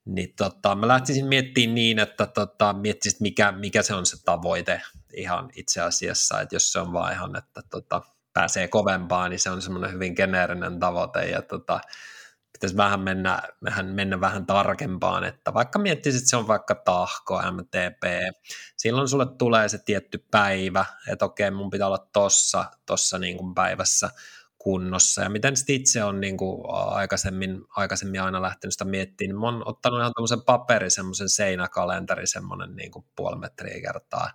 niin 0.06 0.34
tota, 0.38 0.76
mä 0.76 0.88
lähtisin 0.88 1.26
miettimään 1.26 1.76
niin, 1.76 2.00
että 2.00 2.26
tota, 2.26 2.74
miettisit, 2.74 3.20
mikä, 3.20 3.52
mikä 3.52 3.82
se 3.82 3.94
on 3.94 4.06
se 4.06 4.24
tavoite 4.26 4.82
ihan 5.14 5.50
itse 5.56 5.82
asiassa, 5.82 6.42
että 6.42 6.56
jos 6.56 6.72
se 6.72 6.80
on 6.80 6.94
vaan 6.94 7.14
ihan, 7.14 7.36
että 7.36 7.62
tota, 7.70 8.02
pääsee 8.34 8.68
kovempaan, 8.68 9.30
niin 9.30 9.40
se 9.40 9.50
on 9.50 9.62
semmoinen 9.62 9.92
hyvin 9.92 10.14
geneerinen 10.16 10.80
tavoite. 10.80 11.26
Ja 11.26 11.42
tota, 11.42 11.80
pitäisi 12.52 12.78
vähän 12.78 13.00
mennä, 13.00 13.42
vähän 13.64 13.86
mennä 13.86 14.22
vähän 14.22 14.46
tarkempaan, 14.46 15.24
että 15.24 15.54
vaikka 15.54 15.80
miettisit, 15.80 16.20
että 16.20 16.30
se 16.30 16.38
on 16.38 16.48
vaikka 16.48 16.76
tahko, 16.76 17.42
MTP, 17.52 18.04
silloin 18.78 19.08
sulle 19.08 19.26
tulee 19.38 19.70
se 19.70 19.78
tietty 19.78 20.26
päivä, 20.32 20.86
että 21.08 21.26
okei, 21.26 21.52
mun 21.52 21.70
pitää 21.70 21.88
olla 21.88 22.08
tossa, 22.14 22.66
tossa 22.86 23.20
niin 23.20 23.38
kuin 23.38 23.56
päivässä 23.56 24.10
kunnossa. 24.66 25.22
Ja 25.22 25.30
miten 25.30 25.58
sitten 25.58 25.76
itse 25.76 26.04
on 26.04 26.22
niin 26.22 26.38
kuin 26.38 26.62
aikaisemmin, 26.70 27.62
aikaisemmin 27.70 28.22
aina 28.22 28.42
lähtenyt 28.42 28.74
sitä 28.74 28.86
miettimään, 28.86 29.30
niin 29.30 29.40
mä 29.40 29.46
oon 29.46 29.68
ottanut 29.68 30.00
ihan 30.00 30.12
tämmöisen 30.16 30.42
paperin, 30.42 30.92
semmoisen 30.92 31.30
seinäkalenteri, 31.30 32.28
semmoinen 32.28 32.76
niin 32.76 32.92
kuin 32.92 33.06
puoli 33.16 33.40
metriä 33.40 33.82
kertaa 33.82 34.32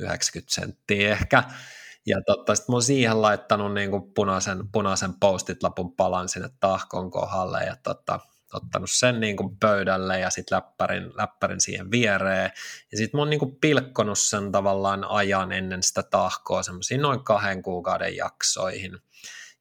90 0.00 0.54
senttiä 0.54 1.12
ehkä. 1.12 1.42
Ja 2.06 2.20
totta, 2.26 2.54
sitten 2.54 2.72
mä 2.72 2.74
oon 2.74 2.82
siihen 2.82 3.22
laittanut 3.22 3.74
niin 3.74 3.90
kuin 3.90 4.02
punaisen, 4.14 4.68
punaisen 4.72 5.14
postit-lapun 5.20 5.96
palan 5.96 6.28
sinne 6.28 6.48
tahkon 6.60 7.10
kohdalle 7.10 7.64
ja 7.64 7.76
totta, 7.82 8.20
ottanut 8.52 8.90
sen 8.90 9.20
niin 9.20 9.36
kuin 9.36 9.56
pöydälle 9.58 10.20
ja 10.20 10.30
sitten 10.30 10.56
läppärin, 10.56 11.16
läppärin 11.16 11.60
siihen 11.60 11.90
viereen. 11.90 12.50
Ja 12.92 12.98
sitten 12.98 13.18
mä 13.18 13.20
oon 13.20 13.30
niin 13.30 13.40
kuin 13.40 13.56
pilkkonut 13.60 14.18
sen 14.18 14.52
tavallaan 14.52 15.04
ajan 15.04 15.52
ennen 15.52 15.82
sitä 15.82 16.02
tahkoa 16.02 16.62
semmoisiin 16.62 17.02
noin 17.02 17.24
kahden 17.24 17.62
kuukauden 17.62 18.16
jaksoihin. 18.16 18.98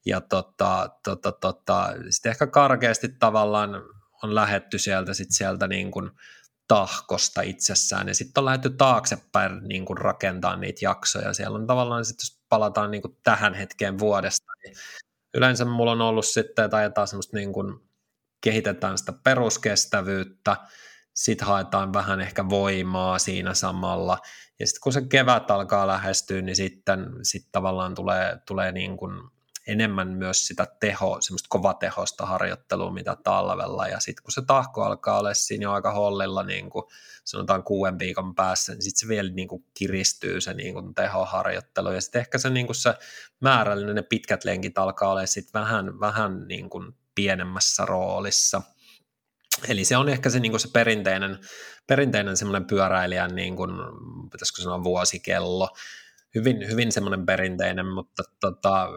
Ja 0.06 0.22
tota, 0.22 0.90
tota, 1.04 1.32
tota, 1.32 1.94
sitten 2.10 2.30
ehkä 2.30 2.48
karkeasti 2.48 3.10
tavallaan 3.10 3.70
on 4.24 4.36
lähetty 4.36 4.78
sieltä, 4.78 5.14
sit 5.14 5.32
sieltä 5.32 5.68
niin 5.68 5.92
kuin 5.92 6.12
tahkosta 6.68 7.42
itsessään, 7.42 8.08
ja 8.08 8.16
sitten 8.16 8.42
on 8.42 8.46
lähdetty 8.46 8.70
taaksepäin 8.70 9.64
niin 9.68 9.86
kuin 9.86 9.98
rakentaa 9.98 10.56
niitä 10.56 10.80
jaksoja. 10.86 11.34
Siellä 11.34 11.58
on 11.58 11.68
tavallaan, 11.68 12.06
sit, 12.06 12.18
jos 12.22 12.42
palataan 12.50 12.92
niin 12.92 13.02
kuin 13.02 13.18
tähän 13.24 13.54
hetkeen 13.54 14.00
vuodesta, 14.00 14.52
niin 14.64 14.76
yleensä 15.34 15.66
mulla 15.66 15.92
on 15.92 16.02
ollut 16.02 16.26
sitten, 16.26 16.66
että 16.66 16.78
ajetaan 16.78 17.08
semmoista 17.08 17.38
niin 17.38 17.54
kuin, 17.54 17.80
kehitetään 18.42 18.98
sitä 18.98 19.14
peruskestävyyttä, 19.24 20.58
sitten 21.14 21.48
haetaan 21.48 21.94
vähän 21.94 22.22
ehkä 22.22 22.50
voimaa 22.50 23.20
siinä 23.20 23.54
samalla, 23.54 24.18
ja 24.60 24.68
sitten 24.68 24.82
kun 24.82 24.94
se 24.94 25.02
kevät 25.02 25.52
alkaa 25.52 25.88
lähestyä, 25.88 26.42
niin 26.42 26.56
sitten 26.56 27.10
sit 27.24 27.48
tavallaan 27.52 27.96
tulee, 27.96 28.38
tulee 28.48 28.72
niin 28.72 28.98
kuin 28.98 29.12
enemmän 29.68 30.08
myös 30.08 30.48
sitä 30.48 30.68
teho, 30.80 31.18
semmoista 31.22 31.48
kovatehosta 31.50 32.26
harjoittelua, 32.26 32.92
mitä 32.92 33.18
talvella, 33.24 33.88
ja 33.88 34.00
sitten 34.00 34.24
kun 34.24 34.32
se 34.32 34.42
tahko 34.42 34.84
alkaa 34.84 35.20
olla 35.20 35.34
siinä 35.34 35.64
jo 35.64 35.72
aika 35.72 35.92
hollilla, 35.92 36.44
niin 36.44 36.70
kuin 36.70 36.86
sanotaan 37.24 37.64
kuuden 37.64 38.00
viikon 38.00 38.36
päässä, 38.36 38.74
niin 38.74 38.82
sitten 38.82 39.00
se 39.00 39.08
vielä 39.08 39.30
niin 39.30 39.48
kuin 39.48 39.66
kiristyy 39.74 40.42
se 40.42 40.54
niin 40.54 40.74
kuin 40.74 40.96
tehoharjoittelu, 40.96 41.92
ja 41.92 42.02
sitten 42.02 42.20
ehkä 42.20 42.38
se, 42.38 42.50
niin 42.50 42.66
kuin 42.66 42.76
se 42.76 42.94
määrällinen, 43.40 43.96
ne 43.96 44.02
pitkät 44.02 44.44
lenkit 44.44 44.78
alkaa 44.78 45.12
olla 45.12 45.26
sitten 45.26 45.62
vähän, 45.62 46.00
vähän 46.00 46.48
niin 46.48 46.70
kuin 46.70 46.96
pienemmässä 47.16 47.86
roolissa. 47.86 48.62
Eli 49.68 49.86
se 49.86 49.98
on 49.98 50.10
ehkä 50.10 50.30
se, 50.30 50.40
niin 50.40 50.52
kuin 50.52 50.60
se 50.60 50.70
perinteinen, 50.74 51.40
perinteinen 51.88 52.38
semmoinen 52.38 52.68
pyöräilijän, 52.68 53.36
niin 53.36 53.56
kuin, 53.56 53.72
pitäisikö 54.32 54.62
sanoa 54.62 54.84
vuosikello, 54.84 55.70
hyvin, 56.36 56.70
hyvin 56.70 56.92
semmoinen 56.92 57.26
perinteinen, 57.26 57.88
mutta 57.88 58.24
tota, 58.40 58.88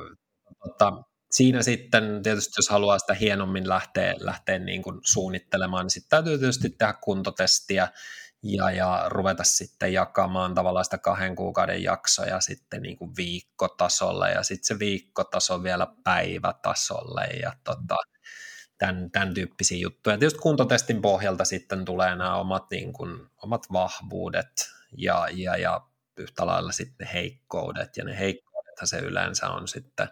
tota, 0.58 0.92
siinä 1.30 1.62
sitten 1.62 2.22
tietysti, 2.22 2.52
jos 2.56 2.68
haluaa 2.68 2.98
sitä 2.98 3.14
hienommin 3.14 3.68
lähteä, 3.68 4.14
lähteä 4.18 4.58
niin 4.58 4.82
kuin 4.82 5.00
suunnittelemaan, 5.02 5.84
niin 5.84 5.90
sitten 5.90 6.10
täytyy 6.10 6.38
tietysti 6.38 6.70
tehdä 6.70 6.92
kuntotestiä 6.92 7.88
ja, 8.42 8.70
ja 8.70 9.04
ruveta 9.06 9.44
sitten 9.44 9.92
jakamaan 9.92 10.54
tavallaan 10.54 10.84
sitä 10.84 10.98
kahden 10.98 11.36
kuukauden 11.36 11.82
jaksoja 11.82 12.40
sitten 12.40 12.82
niin 12.82 12.96
kuin 12.96 13.10
viikkotasolle 13.16 14.30
ja 14.30 14.42
sitten 14.42 14.66
se 14.66 14.78
viikkotaso 14.78 15.62
vielä 15.62 15.86
päivätasolle 16.04 17.24
ja 17.24 17.52
tota, 17.64 17.96
tämän, 18.78 19.10
tämän 19.10 19.34
tyyppisiä 19.34 19.78
juttuja. 19.78 20.18
Tietysti 20.18 20.38
kuntotestin 20.38 21.02
pohjalta 21.02 21.44
sitten 21.44 21.84
tulee 21.84 22.16
nämä 22.16 22.36
omat, 22.36 22.70
niin 22.70 22.92
kuin, 22.92 23.26
omat 23.42 23.66
vahvuudet 23.72 24.70
ja, 24.96 25.26
ja, 25.32 25.56
ja 25.56 25.80
yhtä 26.16 26.46
lailla 26.46 26.72
sitten 26.72 27.06
heikkoudet 27.06 27.96
ja 27.96 28.04
ne 28.04 28.18
heikkoudethan 28.18 28.88
se 28.88 28.98
yleensä 28.98 29.48
on 29.48 29.68
sitten 29.68 30.08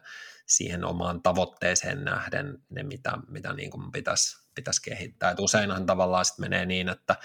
siihen 0.47 0.84
omaan 0.84 1.22
tavoitteeseen 1.22 2.05
nähden 2.05 2.59
ne, 2.70 2.82
mitä, 2.82 3.12
mitä 3.28 3.53
niin 3.53 3.70
kuin 3.70 3.92
pitäisi, 3.92 4.47
pitäisi 4.55 4.82
kehittää. 4.82 5.30
Et 5.30 5.40
useinhan 5.40 5.86
tavallaan 5.86 6.24
sitten 6.24 6.44
menee 6.44 6.66
niin, 6.66 6.88
että 6.88 7.16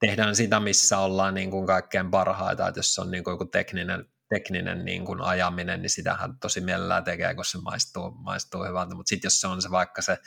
tehdään 0.00 0.36
sitä, 0.36 0.60
missä 0.60 0.98
ollaan 0.98 1.34
niin 1.34 1.50
kuin 1.50 1.66
kaikkein 1.66 2.10
parhaita, 2.10 2.68
että 2.68 2.78
jos 2.78 2.98
on 2.98 3.10
niin 3.10 3.24
kuin 3.24 3.32
joku 3.32 3.44
tekninen, 3.44 4.04
tekninen 4.28 4.84
niin 4.84 5.04
kuin 5.04 5.20
ajaminen, 5.20 5.82
niin 5.82 5.90
sitähän 5.90 6.38
tosi 6.38 6.60
mielellään 6.60 7.04
tekee, 7.04 7.34
kun 7.34 7.44
se 7.44 7.58
maistuu, 7.58 8.10
maistuu 8.10 8.64
hyvältä, 8.64 8.94
mutta 8.94 9.10
sitten 9.10 9.26
jos 9.26 9.40
se 9.40 9.46
on 9.46 9.62
se 9.62 9.70
vaikka 9.70 10.02
se 10.02 10.18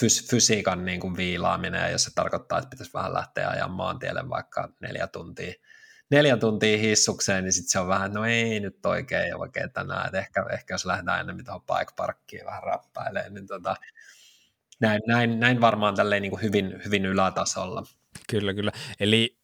fys- 0.00 0.30
fysiikan 0.30 0.84
niin 0.84 1.00
kuin 1.00 1.16
viilaaminen, 1.16 1.80
ja 1.80 1.90
jos 1.90 2.04
se 2.04 2.10
tarkoittaa, 2.14 2.58
että 2.58 2.70
pitäisi 2.70 2.92
vähän 2.94 3.14
lähteä 3.14 3.48
ajamaan 3.48 3.76
maantielle 3.76 4.28
vaikka 4.28 4.68
neljä 4.80 5.06
tuntia, 5.06 5.54
neljä 6.10 6.36
tuntia 6.36 6.78
hissukseen, 6.78 7.44
niin 7.44 7.52
sitten 7.52 7.70
se 7.70 7.78
on 7.78 7.88
vähän, 7.88 8.12
no 8.12 8.24
ei 8.24 8.60
nyt 8.60 8.86
oikein 8.86 9.36
oikein 9.36 9.72
tänään, 9.72 10.06
että 10.06 10.18
ehkä, 10.18 10.44
ehkä 10.52 10.74
jos 10.74 10.86
lähdetään 10.86 11.20
enemmän 11.20 11.44
tuohon 11.44 11.62
bike 11.62 11.92
parkkiin 11.96 12.46
vähän 12.46 12.62
rappailemaan, 12.62 13.34
niin 13.34 13.46
tota, 13.46 13.76
näin, 14.80 15.02
näin, 15.06 15.40
näin 15.40 15.60
varmaan 15.60 15.94
tälleen 15.94 16.22
niin 16.22 16.30
kuin 16.30 16.42
hyvin, 16.42 16.82
hyvin 16.84 17.06
ylätasolla. 17.06 17.82
Kyllä, 18.30 18.54
kyllä. 18.54 18.72
Eli 19.00 19.38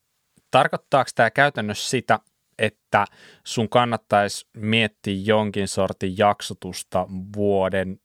tarkoittaako 0.50 1.10
tämä 1.14 1.30
käytännössä 1.30 1.90
sitä, 1.90 2.20
että 2.58 3.04
sun 3.44 3.68
kannattaisi 3.68 4.46
miettiä 4.56 5.14
jonkin 5.24 5.68
sortin 5.68 6.18
jaksotusta 6.18 7.06
vuoden 7.36 8.00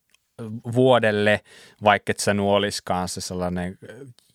vuodelle, 0.76 1.42
vaikka 1.84 2.12
et 2.12 2.20
sä 2.20 2.34
nu 2.34 2.54
olisikaan 2.54 3.10
se 3.10 3.22
sellainen, 3.22 3.78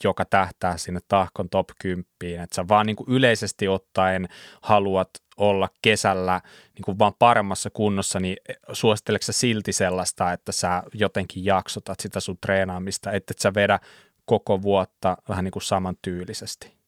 joka 0.05 0.25
tähtää 0.25 0.77
sinne 0.77 1.01
tahkon 1.09 1.49
top 1.49 1.69
10, 1.79 2.05
että 2.43 2.57
sä 2.57 2.69
vaan 2.69 2.87
niin 2.87 2.97
kuin 2.97 3.11
yleisesti 3.11 3.69
ottaen 3.69 4.29
haluat 4.63 5.11
olla 5.37 5.69
kesällä 5.83 6.41
niin 6.75 6.83
kuin 6.85 6.99
vaan 6.99 7.13
paremmassa 7.19 7.71
kunnossa, 7.71 8.21
niin 8.21 8.37
suositteleeko 8.73 9.23
sä 9.23 9.33
silti 9.33 9.73
sellaista, 9.73 10.33
että 10.33 10.53
sä 10.53 10.83
jotenkin 10.95 11.45
jaksotat 11.45 12.01
sitä 12.01 12.21
sun 12.21 12.39
treenaamista, 12.41 13.13
että 13.13 13.33
et 13.33 13.39
sä 13.39 13.55
vedä 13.55 13.81
koko 14.25 14.63
vuotta 14.63 15.17
vähän 15.29 15.45
niin 15.45 15.53
kuin 15.53 15.63
samantyylisesti? 15.63 16.84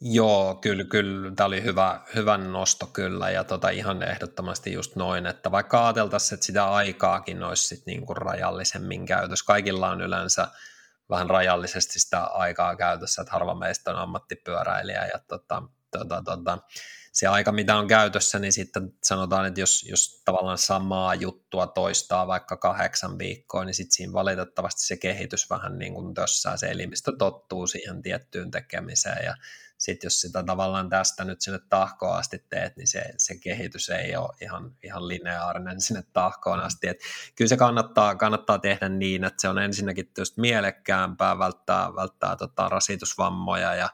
Joo, 0.00 0.54
kyllä, 0.54 0.84
kyllä. 0.84 1.32
Tämä 1.36 1.46
oli 1.46 1.62
hyvä, 1.62 2.00
hyvä 2.14 2.38
nosto 2.38 2.86
kyllä 2.86 3.30
ja 3.30 3.44
tota, 3.44 3.68
ihan 3.68 4.02
ehdottomasti 4.02 4.72
just 4.72 4.96
noin, 4.96 5.26
että 5.26 5.50
vaikka 5.50 5.86
ajateltaisiin, 5.86 6.34
että 6.34 6.46
sitä 6.46 6.70
aikaakin 6.70 7.42
olisi 7.42 7.66
sit 7.66 7.86
niinku 7.86 8.14
rajallisemmin 8.14 9.06
käytössä. 9.06 9.44
Kaikilla 9.46 9.88
on 9.88 10.00
yleensä 10.00 10.48
vähän 11.10 11.30
rajallisesti 11.30 12.00
sitä 12.00 12.24
aikaa 12.24 12.76
käytössä, 12.76 13.22
että 13.22 13.32
harva 13.32 13.54
meistä 13.54 13.90
on 13.90 13.96
ammattipyöräilijä 13.96 15.06
ja 15.06 15.18
tota, 15.28 15.62
tota, 15.90 16.22
tota, 16.24 16.58
se 17.12 17.26
aika, 17.26 17.52
mitä 17.52 17.76
on 17.76 17.86
käytössä, 17.86 18.38
niin 18.38 18.52
sitten 18.52 18.92
sanotaan, 19.04 19.46
että 19.46 19.60
jos, 19.60 19.82
jos 19.88 20.22
tavallaan 20.24 20.58
samaa 20.58 21.14
juttua 21.14 21.66
toistaa 21.66 22.26
vaikka 22.26 22.56
kahdeksan 22.56 23.18
viikkoa, 23.18 23.64
niin 23.64 23.74
sitten 23.74 23.92
siinä 23.92 24.12
valitettavasti 24.12 24.86
se 24.86 24.96
kehitys 24.96 25.50
vähän 25.50 25.78
niin 25.78 25.94
kuin 25.94 26.14
tössää, 26.14 26.56
se 26.56 26.66
elimistö 26.66 27.12
tottuu 27.18 27.66
siihen 27.66 28.02
tiettyyn 28.02 28.50
tekemiseen 28.50 29.24
ja 29.24 29.34
sitten 29.86 30.06
jos 30.06 30.20
sitä 30.20 30.42
tavallaan 30.42 30.88
tästä 30.88 31.24
nyt 31.24 31.40
sinne 31.40 31.60
tahkoon 31.68 32.18
asti 32.18 32.44
teet, 32.48 32.76
niin 32.76 32.86
se, 32.86 33.04
se 33.16 33.38
kehitys 33.38 33.90
ei 33.90 34.16
ole 34.16 34.36
ihan, 34.42 34.76
ihan 34.82 35.08
lineaarinen 35.08 35.80
sinne 35.80 36.04
tahkoon 36.12 36.60
asti. 36.60 36.88
Et 36.88 37.00
kyllä 37.34 37.48
se 37.48 37.56
kannattaa, 37.56 38.14
kannattaa 38.14 38.58
tehdä 38.58 38.88
niin, 38.88 39.24
että 39.24 39.40
se 39.40 39.48
on 39.48 39.58
ensinnäkin 39.58 40.06
tietysti 40.06 40.40
mielekkäämpää, 40.40 41.38
välttää, 41.38 41.94
välttää 41.94 42.36
tota 42.36 42.68
rasitusvammoja 42.68 43.74
ja 43.74 43.88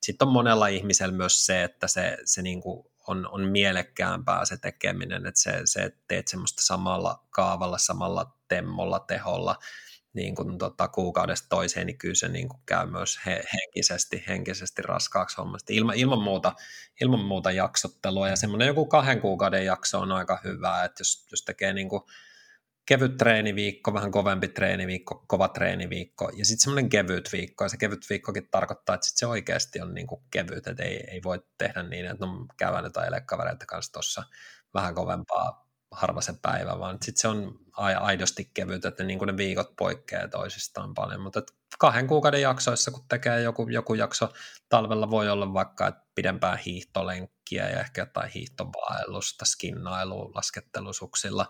sitten 0.00 0.28
on 0.28 0.32
monella 0.32 0.66
ihmisellä 0.66 1.14
myös 1.14 1.46
se, 1.46 1.64
että 1.64 1.88
se, 1.88 2.18
se 2.24 2.42
niinku 2.42 2.92
on, 3.06 3.28
on 3.28 3.48
mielekkäämpää 3.48 4.44
se 4.44 4.56
tekeminen, 4.56 5.26
että 5.26 5.40
se, 5.40 5.60
se 5.64 5.92
teet 6.08 6.28
semmoista 6.28 6.62
samalla 6.62 7.24
kaavalla, 7.30 7.78
samalla 7.78 8.32
temmolla, 8.48 9.00
teholla, 9.00 9.56
niin 10.18 10.34
kuin 10.34 10.58
tota, 10.58 10.88
kuukaudesta 10.88 11.48
toiseen, 11.48 11.86
niin 11.86 11.98
kyllä 11.98 12.14
se 12.14 12.28
niin 12.28 12.48
kuin 12.48 12.60
käy 12.66 12.90
myös 12.90 13.20
he, 13.26 13.42
henkisesti, 13.52 14.24
henkisesti 14.28 14.82
raskaaksi 14.82 15.36
hommasta. 15.36 15.72
Ilma, 15.72 15.92
ilman, 15.92 16.22
muuta, 16.22 16.52
ilman 17.00 17.24
muuta 17.24 17.50
jaksottelua 17.50 18.28
ja 18.28 18.36
semmoinen 18.36 18.68
joku 18.68 18.86
kahden 18.86 19.20
kuukauden 19.20 19.64
jakso 19.64 20.00
on 20.00 20.12
aika 20.12 20.40
hyvä, 20.44 20.84
että 20.84 21.00
jos, 21.00 21.26
jos 21.30 21.44
tekee 21.44 21.72
niin 21.72 21.88
kuin 21.88 22.02
kevyt 22.86 23.16
treeniviikko, 23.16 23.94
vähän 23.94 24.10
kovempi 24.10 24.48
treeniviikko, 24.48 25.24
kova 25.26 25.48
treeniviikko 25.48 26.30
ja 26.36 26.44
sitten 26.44 26.62
semmoinen 26.62 26.88
kevyt 26.88 27.32
viikko 27.32 27.64
ja 27.64 27.68
se 27.68 27.76
kevyt 27.76 28.06
viikkokin 28.10 28.48
tarkoittaa, 28.50 28.94
että 28.94 29.06
sit 29.06 29.16
se 29.16 29.26
oikeasti 29.26 29.80
on 29.80 29.94
niin 29.94 30.06
kuin 30.06 30.22
kevyt, 30.30 30.66
että 30.66 30.82
ei, 30.82 31.04
ei 31.10 31.20
voi 31.24 31.42
tehdä 31.58 31.82
niin, 31.82 32.06
että 32.06 32.26
no 32.26 32.46
käydään 32.56 32.84
jotain 32.84 33.26
kavereiden 33.26 33.66
kanssa 33.66 33.92
tuossa 33.92 34.22
vähän 34.74 34.94
kovempaa 34.94 35.67
harva 35.90 36.20
se 36.20 36.34
päivä, 36.42 36.78
vaan 36.78 36.98
sitten 37.02 37.20
se 37.20 37.28
on 37.28 37.58
aidosti 38.00 38.50
kevyt, 38.54 38.84
että 38.84 39.04
niin 39.04 39.18
kuin 39.18 39.26
ne 39.26 39.36
viikot 39.36 39.76
poikkeaa 39.76 40.28
toisistaan 40.28 40.94
paljon, 40.94 41.20
mutta 41.20 41.42
kahden 41.78 42.06
kuukauden 42.06 42.42
jaksoissa, 42.42 42.90
kun 42.90 43.04
tekee 43.08 43.42
joku, 43.42 43.68
joku 43.68 43.94
jakso, 43.94 44.32
talvella 44.68 45.10
voi 45.10 45.30
olla 45.30 45.52
vaikka 45.52 45.86
että 45.86 46.06
pidempää 46.14 46.56
hiihtolenkkiä 46.56 47.68
ja 47.68 47.80
ehkä 47.80 48.02
jotain 48.02 48.30
hiihtovaellusta, 48.30 49.44
skinnailua, 49.44 50.30
laskettelusuksilla, 50.34 51.46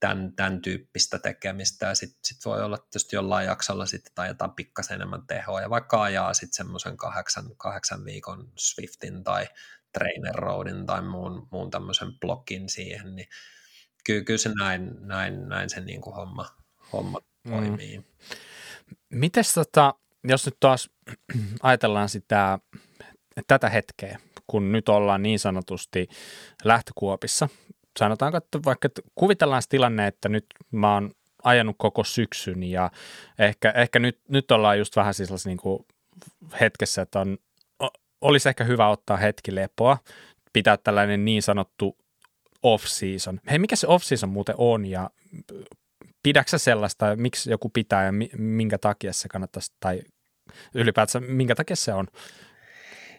tämän, 0.00 0.32
tämän 0.36 0.62
tyyppistä 0.62 1.18
tekemistä, 1.18 1.86
ja 1.86 1.94
sitten 1.94 2.20
sit 2.24 2.44
voi 2.44 2.62
olla 2.62 2.78
tietysti 2.78 3.16
jollain 3.16 3.46
jaksolla 3.46 3.86
sitten 3.86 4.12
tai 4.14 4.28
jotain 4.28 4.50
pikkasen 4.50 4.94
enemmän 4.94 5.26
tehoa, 5.26 5.60
ja 5.60 5.70
vaikka 5.70 6.02
ajaa 6.02 6.34
sitten 6.34 6.56
semmoisen 6.56 6.96
kahdeksan, 6.96 7.56
kahdeksan 7.56 8.04
viikon 8.04 8.52
Swiftin 8.58 9.24
tai 9.24 9.48
Trainer 9.92 10.34
Roadin 10.34 10.86
tai 10.86 11.02
muun, 11.02 11.48
muun 11.50 11.70
tämmöisen 11.70 12.18
blokkin 12.20 12.68
siihen, 12.68 13.16
niin 13.16 13.28
kyllä, 14.04 14.24
kyllä 14.24 14.38
se 14.38 14.50
näin, 14.58 14.90
näin, 15.00 15.48
näin 15.48 15.70
se 15.70 15.80
niin 15.80 16.00
kuin 16.00 16.16
homma, 16.16 16.46
homma 16.92 17.18
mm. 17.44 17.50
toimii. 17.52 17.98
Mm. 17.98 18.04
Mites 19.10 19.54
tota, 19.54 19.94
jos 20.24 20.46
nyt 20.46 20.56
taas 20.60 20.90
ajatellaan 21.62 22.08
sitä, 22.08 22.58
tätä 23.46 23.68
hetkeä, 23.68 24.18
kun 24.46 24.72
nyt 24.72 24.88
ollaan 24.88 25.22
niin 25.22 25.38
sanotusti 25.38 26.08
lähtökuopissa, 26.64 27.48
sanotaanko, 27.98 28.38
että 28.38 28.58
vaikka 28.64 28.86
että 28.86 29.02
kuvitellaan 29.14 29.62
se 29.62 29.68
tilanne, 29.68 30.06
että 30.06 30.28
nyt 30.28 30.46
mä 30.70 30.94
oon 30.94 31.10
ajanut 31.42 31.76
koko 31.78 32.04
syksyn 32.04 32.62
ja 32.62 32.90
ehkä, 33.38 33.70
ehkä 33.70 33.98
nyt, 33.98 34.20
nyt 34.28 34.50
ollaan 34.50 34.78
just 34.78 34.96
vähän 34.96 35.14
siis 35.14 35.46
niin 35.46 35.58
kuin 35.58 35.86
hetkessä, 36.60 37.02
että 37.02 37.20
on, 37.20 37.38
olisi 38.20 38.48
ehkä 38.48 38.64
hyvä 38.64 38.88
ottaa 38.88 39.16
hetki 39.16 39.54
lepoa, 39.54 39.98
pitää 40.52 40.76
tällainen 40.76 41.24
niin 41.24 41.42
sanottu 41.42 41.96
off-season. 42.62 43.40
Hei, 43.50 43.58
mikä 43.58 43.76
se 43.76 43.86
off-season 43.86 44.28
muuten 44.30 44.54
on 44.58 44.86
ja 44.86 45.10
pidäksä 46.22 46.58
sellaista, 46.58 47.16
miksi 47.16 47.50
joku 47.50 47.68
pitää 47.68 48.04
ja 48.04 48.12
minkä 48.38 48.78
takia 48.78 49.12
se 49.12 49.28
kannattaisi, 49.28 49.72
tai 49.80 50.02
ylipäätään 50.74 51.24
minkä 51.24 51.54
takia 51.54 51.76
se 51.76 51.94
on? 51.94 52.06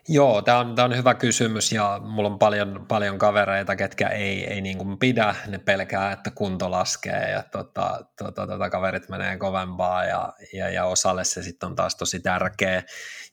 Joo, 0.07 0.41
tämä 0.41 0.59
on, 0.59 0.79
on 0.79 0.97
hyvä 0.97 1.13
kysymys 1.13 1.71
ja 1.71 2.01
mulla 2.03 2.29
on 2.29 2.39
paljon, 2.39 2.85
paljon 2.87 3.17
kavereita, 3.17 3.75
ketkä 3.75 4.07
ei, 4.07 4.45
ei 4.45 4.61
niin 4.61 4.77
kuin 4.77 4.99
pidä, 4.99 5.35
ne 5.47 5.57
pelkää, 5.57 6.11
että 6.11 6.31
kunto 6.31 6.71
laskee 6.71 7.31
ja 7.31 7.43
tota, 7.51 8.05
tota, 8.17 8.47
tota, 8.47 8.69
kaverit 8.69 9.09
menee 9.09 9.37
kovempaa 9.37 10.05
ja, 10.05 10.33
ja, 10.53 10.69
ja 10.69 10.85
osalle 10.85 11.23
se 11.23 11.43
sitten 11.43 11.69
on 11.69 11.75
taas 11.75 11.95
tosi 11.95 12.19
tärkeä. 12.19 12.83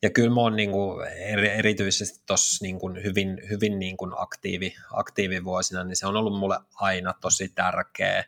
Ja 0.03 0.11
kyllä 0.11 0.35
mä 0.35 0.41
oon 0.41 0.57
niin 0.57 0.71
kuin 0.71 1.07
erityisesti 1.57 2.23
tuossa 2.27 2.65
niin 2.65 2.79
hyvin, 3.05 3.41
hyvin 3.51 3.79
niin 3.79 3.97
kuin 3.97 4.13
aktiivi, 4.17 4.75
aktiivivuosina, 4.93 5.85
niin 5.85 5.97
se 5.97 6.07
on 6.07 6.17
ollut 6.17 6.39
mulle 6.39 6.59
aina 6.75 7.15
tosi 7.21 7.49
tärkeä. 7.49 8.25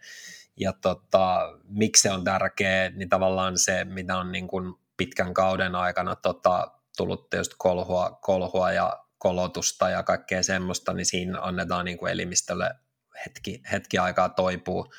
Ja 0.56 0.72
tota, 0.72 1.52
miksi 1.64 2.02
se 2.02 2.10
on 2.10 2.24
tärkeä, 2.24 2.90
niin 2.90 3.08
tavallaan 3.08 3.58
se, 3.58 3.84
mitä 3.84 4.18
on 4.18 4.32
niin 4.32 4.48
kuin 4.48 4.74
pitkän 4.96 5.34
kauden 5.34 5.74
aikana 5.74 6.16
tota, 6.16 6.81
tullut 6.96 7.30
tietysti 7.30 7.54
kolhua, 7.58 8.18
kolhua 8.22 8.72
ja 8.72 9.04
kolotusta 9.18 9.90
ja 9.90 10.02
kaikkea 10.02 10.42
semmoista, 10.42 10.92
niin 10.92 11.06
siinä 11.06 11.40
annetaan 11.40 11.84
niin 11.84 11.98
kuin 11.98 12.12
elimistölle 12.12 12.70
hetki, 13.26 13.62
hetki 13.72 13.98
aikaa 13.98 14.28
toipuu, 14.28 14.92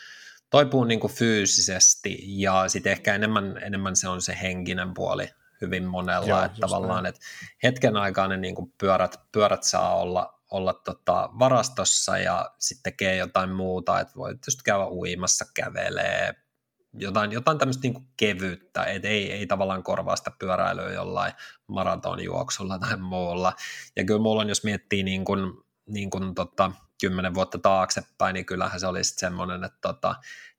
toipuu 0.50 0.84
niin 0.84 1.00
kuin 1.00 1.14
fyysisesti. 1.14 2.20
Ja 2.42 2.64
sitten 2.68 2.92
ehkä 2.92 3.16
enemmän, 3.16 3.58
enemmän 3.58 3.96
se 3.96 4.08
on 4.08 4.22
se 4.22 4.38
henkinen 4.42 4.94
puoli 4.94 5.30
hyvin 5.62 5.84
monella, 5.84 6.28
Joo, 6.28 6.44
että 6.44 6.58
tavallaan, 6.60 7.06
että 7.06 7.22
hetken 7.64 7.98
aikaa 7.98 8.28
ne 8.28 8.38
niin 8.38 8.56
kuin 8.56 8.74
pyörät, 8.78 9.20
pyörät 9.32 9.64
saa 9.64 9.96
olla, 9.96 10.40
olla 10.52 10.74
tota 10.74 11.30
varastossa 11.40 12.18
ja 12.18 12.52
sitten 12.60 12.84
tekee 12.84 13.16
jotain 13.16 13.50
muuta, 13.50 14.00
että 14.00 14.14
voi 14.16 14.34
tietysti 14.34 14.64
käydä 14.64 14.88
uimassa, 14.88 15.46
kävelee, 15.54 16.36
jotain, 16.94 17.32
jotain 17.32 17.58
tämmöistä 17.58 17.88
niin 17.88 18.08
kevyyttä, 18.18 18.84
että 18.84 19.08
ei, 19.08 19.32
ei 19.32 19.48
tavallaan 19.48 19.84
korvaa 19.84 20.16
sitä 20.16 20.32
pyöräilyä 20.40 20.92
jollain 20.92 21.34
maratonjuoksulla 21.68 22.80
tai 22.80 22.98
muulla. 22.98 23.54
Ja 23.96 24.04
kyllä 24.04 24.22
mulla 24.22 24.42
on, 24.42 24.50
jos 24.50 24.64
miettii 24.64 25.04
niin 25.04 25.26
kuin, 25.26 25.40
niin 25.86 26.10
kuin 26.10 26.36
tota, 26.36 26.72
kymmenen 27.02 27.34
vuotta 27.34 27.58
taaksepäin, 27.58 28.34
niin 28.34 28.46
kyllähän 28.46 28.80
se 28.80 28.88
olisi 28.88 29.14
semmoinen, 29.18 29.64
että 29.64 29.78
tota, 29.82 30.16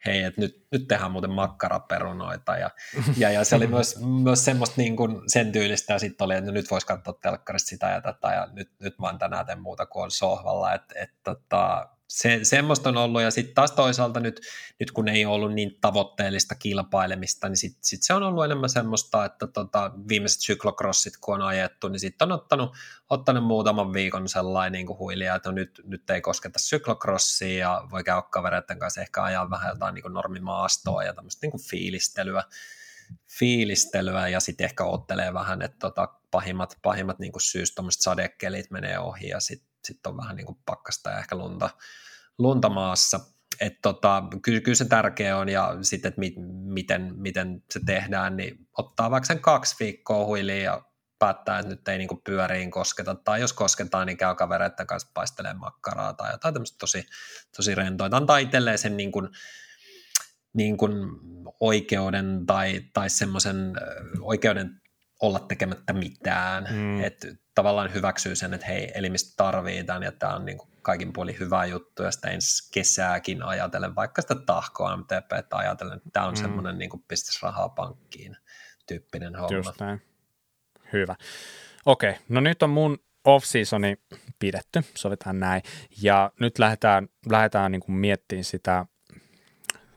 hei, 0.07 0.22
että 0.22 0.41
nyt, 0.41 0.66
nyt 0.72 0.89
tehdään 0.89 1.11
muuten 1.11 1.30
makkaraperunoita. 1.30 2.57
Ja, 2.57 2.70
ja, 3.16 3.30
ja 3.30 3.45
se 3.45 3.57
oli 3.57 3.66
myös, 3.66 3.99
myös 4.22 4.45
semmoista 4.45 4.74
niin 4.76 4.97
kuin 4.97 5.20
sen 5.26 5.53
tyylistä, 5.53 5.93
ja 5.93 5.99
sitten 5.99 6.24
oli, 6.24 6.35
että 6.35 6.53
nyt 6.53 6.70
voisi 6.70 6.87
katsoa 6.87 7.18
telkkarista 7.22 7.68
sitä 7.68 7.91
ja 7.91 8.01
tätä, 8.01 8.28
ja 8.28 8.49
nyt, 8.53 8.70
nyt 8.80 8.95
vaan 9.01 9.18
tänään 9.18 9.47
teen 9.47 9.62
muuta 9.62 9.87
kuin 9.87 10.03
on 10.03 10.11
sohvalla. 10.11 10.74
Että 10.74 10.95
et, 10.99 11.11
tota, 11.22 11.89
se, 12.09 12.41
semmoista 12.43 12.89
on 12.89 12.97
ollut, 12.97 13.23
ja 13.23 13.31
sitten 13.31 13.55
taas 13.55 13.73
toisaalta 13.73 14.21
nyt, 14.21 14.41
nyt 14.81 14.91
kun 14.91 15.09
ei 15.09 15.27
ollut 15.27 15.55
niin 15.55 15.79
tavoitteellista 15.81 16.55
kilpailemista, 16.55 17.49
niin 17.49 17.57
sitten 17.57 17.85
sit 17.85 18.03
se 18.03 18.15
on 18.15 18.23
ollut 18.23 18.45
enemmän 18.45 18.71
semmoista, 18.71 19.25
että 19.25 19.47
tota, 19.47 19.93
viimeiset 20.09 20.41
syklokrossit 20.41 21.17
kun 21.21 21.35
on 21.35 21.43
ajettu, 21.43 21.89
niin 21.89 22.01
sitten 22.01 22.29
on 22.29 22.33
ottanut, 22.33 22.77
ottanut 23.11 23.45
muutaman 23.45 23.93
viikon 23.93 24.29
sellainen 24.29 24.73
niin 24.73 24.87
kuin 24.87 24.99
huilia, 24.99 25.35
että 25.35 25.49
no 25.49 25.55
nyt, 25.55 25.81
nyt 25.85 26.11
ei 26.11 26.21
kosketa 26.21 26.59
syklokrossiin, 26.59 27.59
ja 27.59 27.87
voi 27.91 28.05
käydä 28.05 28.23
kavereiden 28.23 28.79
kanssa 28.79 29.01
ehkä 29.01 29.23
ajaa 29.23 29.51
vähän 29.51 29.71
jotain 29.71 29.95
niin 29.95 30.03
kuin 30.03 30.15
normimaastoa 30.15 31.05
ja 31.05 31.15
tämmöistä 31.15 31.47
niin 31.47 31.51
kuin 31.51 31.65
fiilistelyä, 31.71 32.43
fiilistelyä 33.39 34.29
ja 34.29 34.41
sitten 34.41 34.65
ehkä 34.65 34.85
ottelee 34.85 35.35
vähän, 35.35 35.63
että 35.63 35.79
tota, 35.79 36.09
pahimmat, 36.31 36.79
pahimmat 36.83 37.19
niin 37.19 37.33
kuin 37.33 37.43
syys, 37.43 37.75
sadekelit 37.91 38.71
menee 38.71 38.99
ohi 38.99 39.29
ja 39.29 39.41
sitten 39.41 39.74
sit 39.85 40.07
on 40.07 40.16
vähän 40.16 40.37
niin 40.37 40.47
kuin 40.47 40.59
pakkasta 40.66 41.11
ja 41.11 41.18
ehkä 41.18 41.37
lunta, 41.37 41.70
lunta 42.39 42.68
maassa. 42.68 43.20
Että 43.61 43.78
tota, 43.82 44.22
kyllä, 44.43 44.61
kyllä, 44.61 44.74
se 44.74 44.85
tärkeä 44.85 45.39
on 45.39 45.49
ja 45.49 45.76
sitten, 45.82 46.09
että 46.09 46.18
mi, 46.18 46.35
miten, 46.64 47.14
miten 47.16 47.62
se 47.70 47.80
tehdään, 47.87 48.37
niin 48.37 48.68
ottaa 48.78 49.11
vaikka 49.11 49.26
sen 49.26 49.41
kaksi 49.41 49.76
viikkoa 49.80 50.26
huiliin 50.26 50.64
ja 50.64 50.82
päättää, 51.18 51.59
että 51.59 51.70
nyt 51.70 51.89
ei 51.89 51.99
niinku 51.99 52.20
pyöriin 52.24 52.70
kosketa, 52.70 53.14
tai 53.14 53.41
jos 53.41 53.53
kosketaan, 53.53 54.07
niin 54.07 54.16
käy 54.16 54.35
kavereiden 54.35 54.87
kanssa 54.87 55.11
paistelemaan 55.14 55.61
makkaraa 55.61 56.12
tai 56.12 56.32
jotain 56.32 56.55
tämmöistä 56.55 56.78
tosi, 56.78 57.07
tosi 57.57 57.74
rentoa. 57.74 58.09
Antaa 58.12 58.39
itselleen 58.39 58.78
sen 58.78 58.97
niin 58.97 59.12
kuin, 59.12 59.28
niin 60.53 60.76
kuin 60.76 60.93
oikeuden 61.61 62.47
tai, 62.47 62.80
tai 62.93 63.11
semmoisen 63.11 63.72
oikeuden 64.20 64.80
olla 65.21 65.39
tekemättä 65.39 65.93
mitään. 65.93 66.69
Mm. 66.71 67.05
Että 67.05 67.29
tavallaan 67.55 67.95
hyväksyy 67.95 68.37
sen, 68.37 68.55
että 68.55 68.67
hei, 68.67 68.93
elimistö 68.95 69.35
tarvii 69.37 69.85
tämän 69.85 70.03
ja 70.03 70.12
tämä 70.12 70.35
on 70.35 70.45
niin 70.45 70.59
kuin 70.59 70.69
kaikin 70.83 71.12
puolin 71.12 71.39
hyvä 71.41 71.65
juttu 71.65 72.03
ja 72.03 72.11
sitä 72.11 72.31
ensi 72.31 72.71
kesääkin 72.73 73.43
ajatellen, 73.43 73.95
vaikka 73.95 74.23
sitä 74.23 74.35
tahkoa 74.35 74.97
MTP, 74.97 75.33
että 75.39 75.57
ajatellen, 75.57 75.97
että 75.97 76.11
tämä 76.12 76.27
on 76.27 76.35
mm. 76.35 76.41
semmoinen 76.41 76.79
niin 76.79 76.91
kuin 76.91 77.05
pistäisi 77.09 77.39
rahaa 77.43 77.69
pankkiin 77.69 78.37
tyyppinen 78.87 79.37
homma. 79.37 79.57
Just 79.57 79.81
näin. 79.81 80.03
Hyvä. 80.93 81.17
Okei, 81.87 82.15
no 82.29 82.41
nyt 82.41 82.62
on 82.62 82.71
mun 82.71 82.99
off-seasoni 83.25 83.97
pidetty, 84.39 84.81
sovitaan 84.97 85.41
näin, 85.41 85.62
ja 86.03 86.33
nyt 86.41 86.59
lähdetään, 86.59 87.09
lähdetään 87.31 87.73
niin 87.73 87.81
kuin 87.81 87.97
miettimään 87.97 88.45
sitä 88.45 88.87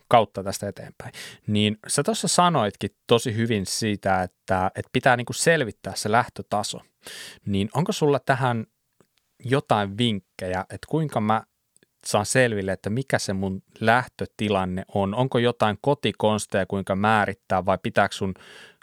kautta 0.07 0.43
tästä 0.43 0.69
eteenpäin. 0.69 1.11
Niin 1.47 1.77
sä 1.87 2.03
tuossa 2.03 2.27
sanoitkin 2.27 2.89
tosi 3.07 3.35
hyvin 3.35 3.65
siitä, 3.65 4.23
että, 4.23 4.71
että 4.75 4.89
pitää 4.93 5.17
niin 5.17 5.25
kuin 5.25 5.35
selvittää 5.35 5.93
se 5.95 6.11
lähtötaso. 6.11 6.79
Niin 7.45 7.69
onko 7.73 7.91
sulla 7.91 8.19
tähän 8.19 8.65
jotain 9.45 9.97
vinkkejä, 9.97 10.61
että 10.61 10.87
kuinka 10.89 11.21
mä 11.21 11.43
saan 12.05 12.25
selville, 12.25 12.71
että 12.71 12.89
mikä 12.89 13.19
se 13.19 13.33
mun 13.33 13.61
lähtötilanne 13.79 14.83
on? 14.93 15.15
Onko 15.15 15.37
jotain 15.37 15.77
kotikonsteja, 15.81 16.65
kuinka 16.65 16.95
määrittää 16.95 17.65
vai 17.65 17.77
pitääkö 17.83 18.15
sun 18.15 18.33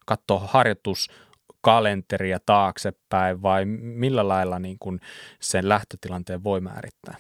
katsoa 0.07 0.41
harjoituskalenteria 0.41 2.39
taaksepäin 2.47 3.43
vai 3.43 3.64
millä 3.64 4.29
lailla 4.29 4.59
niin 4.59 4.77
kun 4.81 5.01
sen 5.41 5.68
lähtötilanteen 5.68 6.45
voi 6.45 6.61
määrittää? 6.61 7.16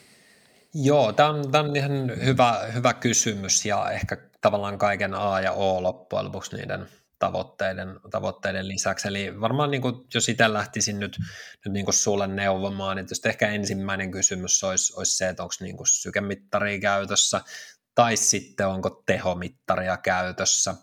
Joo, 0.74 1.12
tämä 1.12 1.28
on, 1.28 1.50
tämä 1.50 1.64
on 1.64 1.76
ihan 1.76 1.92
hyvä, 2.24 2.60
hyvä 2.74 2.94
kysymys 2.94 3.64
ja 3.64 3.90
ehkä 3.90 4.16
tavallaan 4.40 4.78
kaiken 4.78 5.14
A 5.14 5.40
ja 5.40 5.52
O 5.52 5.82
loppujen 5.82 6.24
lopuksi 6.24 6.56
niiden 6.56 6.86
tavoitteiden, 7.18 8.00
tavoitteiden 8.10 8.68
lisäksi. 8.68 9.08
Eli 9.08 9.40
varmaan 9.40 9.70
niin 9.70 9.82
kuin, 9.82 9.94
jos 10.14 10.28
itse 10.28 10.52
lähtisin 10.52 11.00
nyt, 11.00 11.18
nyt 11.64 11.72
niin 11.72 11.84
kuin 11.84 11.94
sulle 11.94 12.26
neuvomaan, 12.26 12.96
niin 12.96 13.06
ehkä 13.24 13.48
ensimmäinen 13.48 14.10
kysymys 14.10 14.64
olisi, 14.64 14.92
olisi 14.96 15.16
se, 15.16 15.28
että 15.28 15.42
onko 15.42 15.54
niin 15.60 15.76
kuin 15.76 15.86
sykemittaria 15.86 16.80
käytössä 16.80 17.40
tai 17.94 18.16
sitten 18.16 18.68
onko 18.68 19.02
tehomittaria 19.06 19.96
käytössä. 19.96 20.74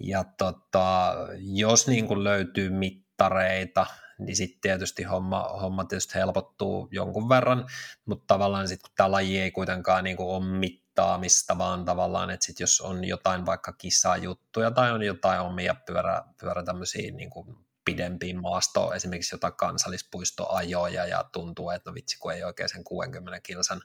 Ja 0.00 0.24
tota, 0.38 1.14
jos 1.38 1.86
niin 1.86 2.08
kuin 2.08 2.24
löytyy 2.24 2.70
mittareita, 2.70 3.86
niin 4.24 4.36
sitten 4.36 4.60
tietysti 4.60 5.02
homma, 5.02 5.42
homma 5.42 5.84
tietysti 5.84 6.14
helpottuu 6.14 6.88
jonkun 6.90 7.28
verran, 7.28 7.66
mutta 8.04 8.34
tavallaan 8.34 8.68
sitten 8.68 8.90
kun 8.90 8.96
tämä 8.96 9.10
laji 9.10 9.40
ei 9.40 9.50
kuitenkaan 9.50 10.04
niin 10.04 10.16
kuin 10.16 10.28
ole 10.28 10.44
mittaamista, 10.44 11.58
vaan 11.58 11.84
tavallaan, 11.84 12.30
että 12.30 12.46
sitten 12.46 12.62
jos 12.64 12.80
on 12.80 13.04
jotain 13.04 13.46
vaikka 13.46 13.72
kisajuttuja 13.72 14.70
tai 14.70 14.92
on 14.92 15.02
jotain 15.02 15.40
omia 15.40 15.74
pyörä, 15.86 16.22
pyörä 16.40 16.62
tämmöisiä 16.62 17.12
niin 17.12 17.30
kuin 17.30 17.56
pidempiin 17.84 18.40
maastoon, 18.40 18.96
esimerkiksi 18.96 19.34
jotain 19.34 19.52
kansallispuistoajoja 19.52 21.06
ja 21.06 21.24
tuntuu, 21.32 21.70
että 21.70 21.90
no 21.90 21.94
vitsi, 21.94 22.18
kun 22.18 22.32
ei 22.32 22.44
oikein 22.44 22.68
sen 22.68 22.84
60 22.84 23.40
kilsan, 23.40 23.82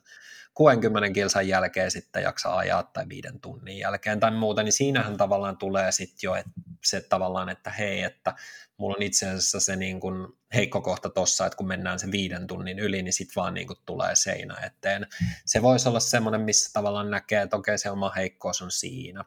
60 0.54 1.14
kilsan 1.14 1.48
jälkeen 1.48 1.92
sitten 1.92 2.24
jaksa 2.24 2.58
ajaa 2.58 2.84
tai 2.84 3.10
viiden 3.10 3.40
tunnin 3.40 3.78
jälkeen 3.78 4.20
tai 4.20 4.32
muuta, 4.32 4.64
niin 4.64 4.74
siinähän 4.74 5.18
tavallaan 5.18 5.58
tulee 5.58 5.92
sitten 5.92 6.18
jo 6.24 6.36
että 6.36 6.52
se 6.86 7.02
tavallaan, 7.02 7.50
että 7.50 7.70
hei, 7.70 8.04
että 8.04 8.36
mulla 8.78 8.96
on 8.96 9.02
itse 9.02 9.30
asiassa 9.30 9.60
se 9.60 9.76
niin 9.76 10.00
kuin 10.00 10.28
heikko 10.54 10.82
kohta 10.82 11.10
tossa, 11.10 11.46
että 11.46 11.58
kun 11.58 11.68
mennään 11.68 12.00
sen 12.00 12.12
viiden 12.12 12.48
tunnin 12.48 12.80
yli, 12.80 13.04
niin 13.04 13.14
sitten 13.14 13.36
vaan 13.36 13.54
niin 13.54 13.68
kuin 13.68 13.80
tulee 13.86 14.16
seinä 14.16 14.56
eteen. 14.66 15.08
Se 15.46 15.62
voisi 15.62 15.90
olla 15.90 16.00
semmoinen, 16.00 16.42
missä 16.42 16.70
tavallaan 16.74 17.12
näkee, 17.12 17.42
että 17.42 17.58
okei, 17.58 17.78
se 17.78 17.90
oma 17.90 18.10
heikkous 18.10 18.62
on 18.62 18.72
siinä. 18.72 19.26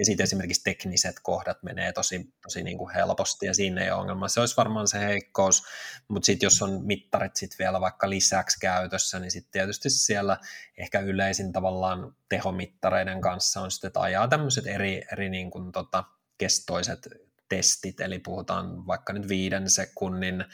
Ja 0.00 0.04
sitten 0.04 0.24
esimerkiksi 0.24 0.64
tekniset 0.64 1.16
kohdat 1.22 1.62
menee 1.62 1.92
tosi, 1.92 2.34
tosi 2.42 2.62
niin 2.62 2.78
kuin 2.78 2.94
helposti 2.94 3.46
ja 3.46 3.54
siinä 3.54 3.84
ei 3.84 3.90
ole 3.90 4.00
ongelma. 4.00 4.28
Se 4.28 4.40
olisi 4.40 4.56
varmaan 4.56 4.88
se 4.88 4.98
heikkous, 4.98 5.64
mutta 6.08 6.26
sitten 6.26 6.46
jos 6.46 6.62
on 6.62 6.86
mittarit 6.86 7.36
sitten 7.36 7.58
vielä 7.58 7.80
vaikka 7.80 8.10
lisäksi 8.10 8.60
käytössä, 8.60 9.18
niin 9.18 9.30
sitten 9.30 9.52
tietysti 9.52 9.90
siellä 9.90 10.36
ehkä 10.76 11.00
yleisin 11.00 11.52
tavallaan 11.52 12.14
tehomittareiden 12.28 13.20
kanssa 13.20 13.60
on 13.60 13.70
sitten, 13.70 13.88
että 13.88 14.00
ajaa 14.00 14.28
tämmöiset 14.28 14.66
eri, 14.66 15.02
eri 15.12 15.28
niin 15.28 15.50
kuin 15.50 15.72
tota, 15.72 16.04
kestoiset 16.38 17.08
testit, 17.48 18.00
eli 18.00 18.18
puhutaan 18.18 18.86
vaikka 18.86 19.12
nyt 19.12 19.28
viiden 19.28 19.70
sekunnin, 19.70 20.44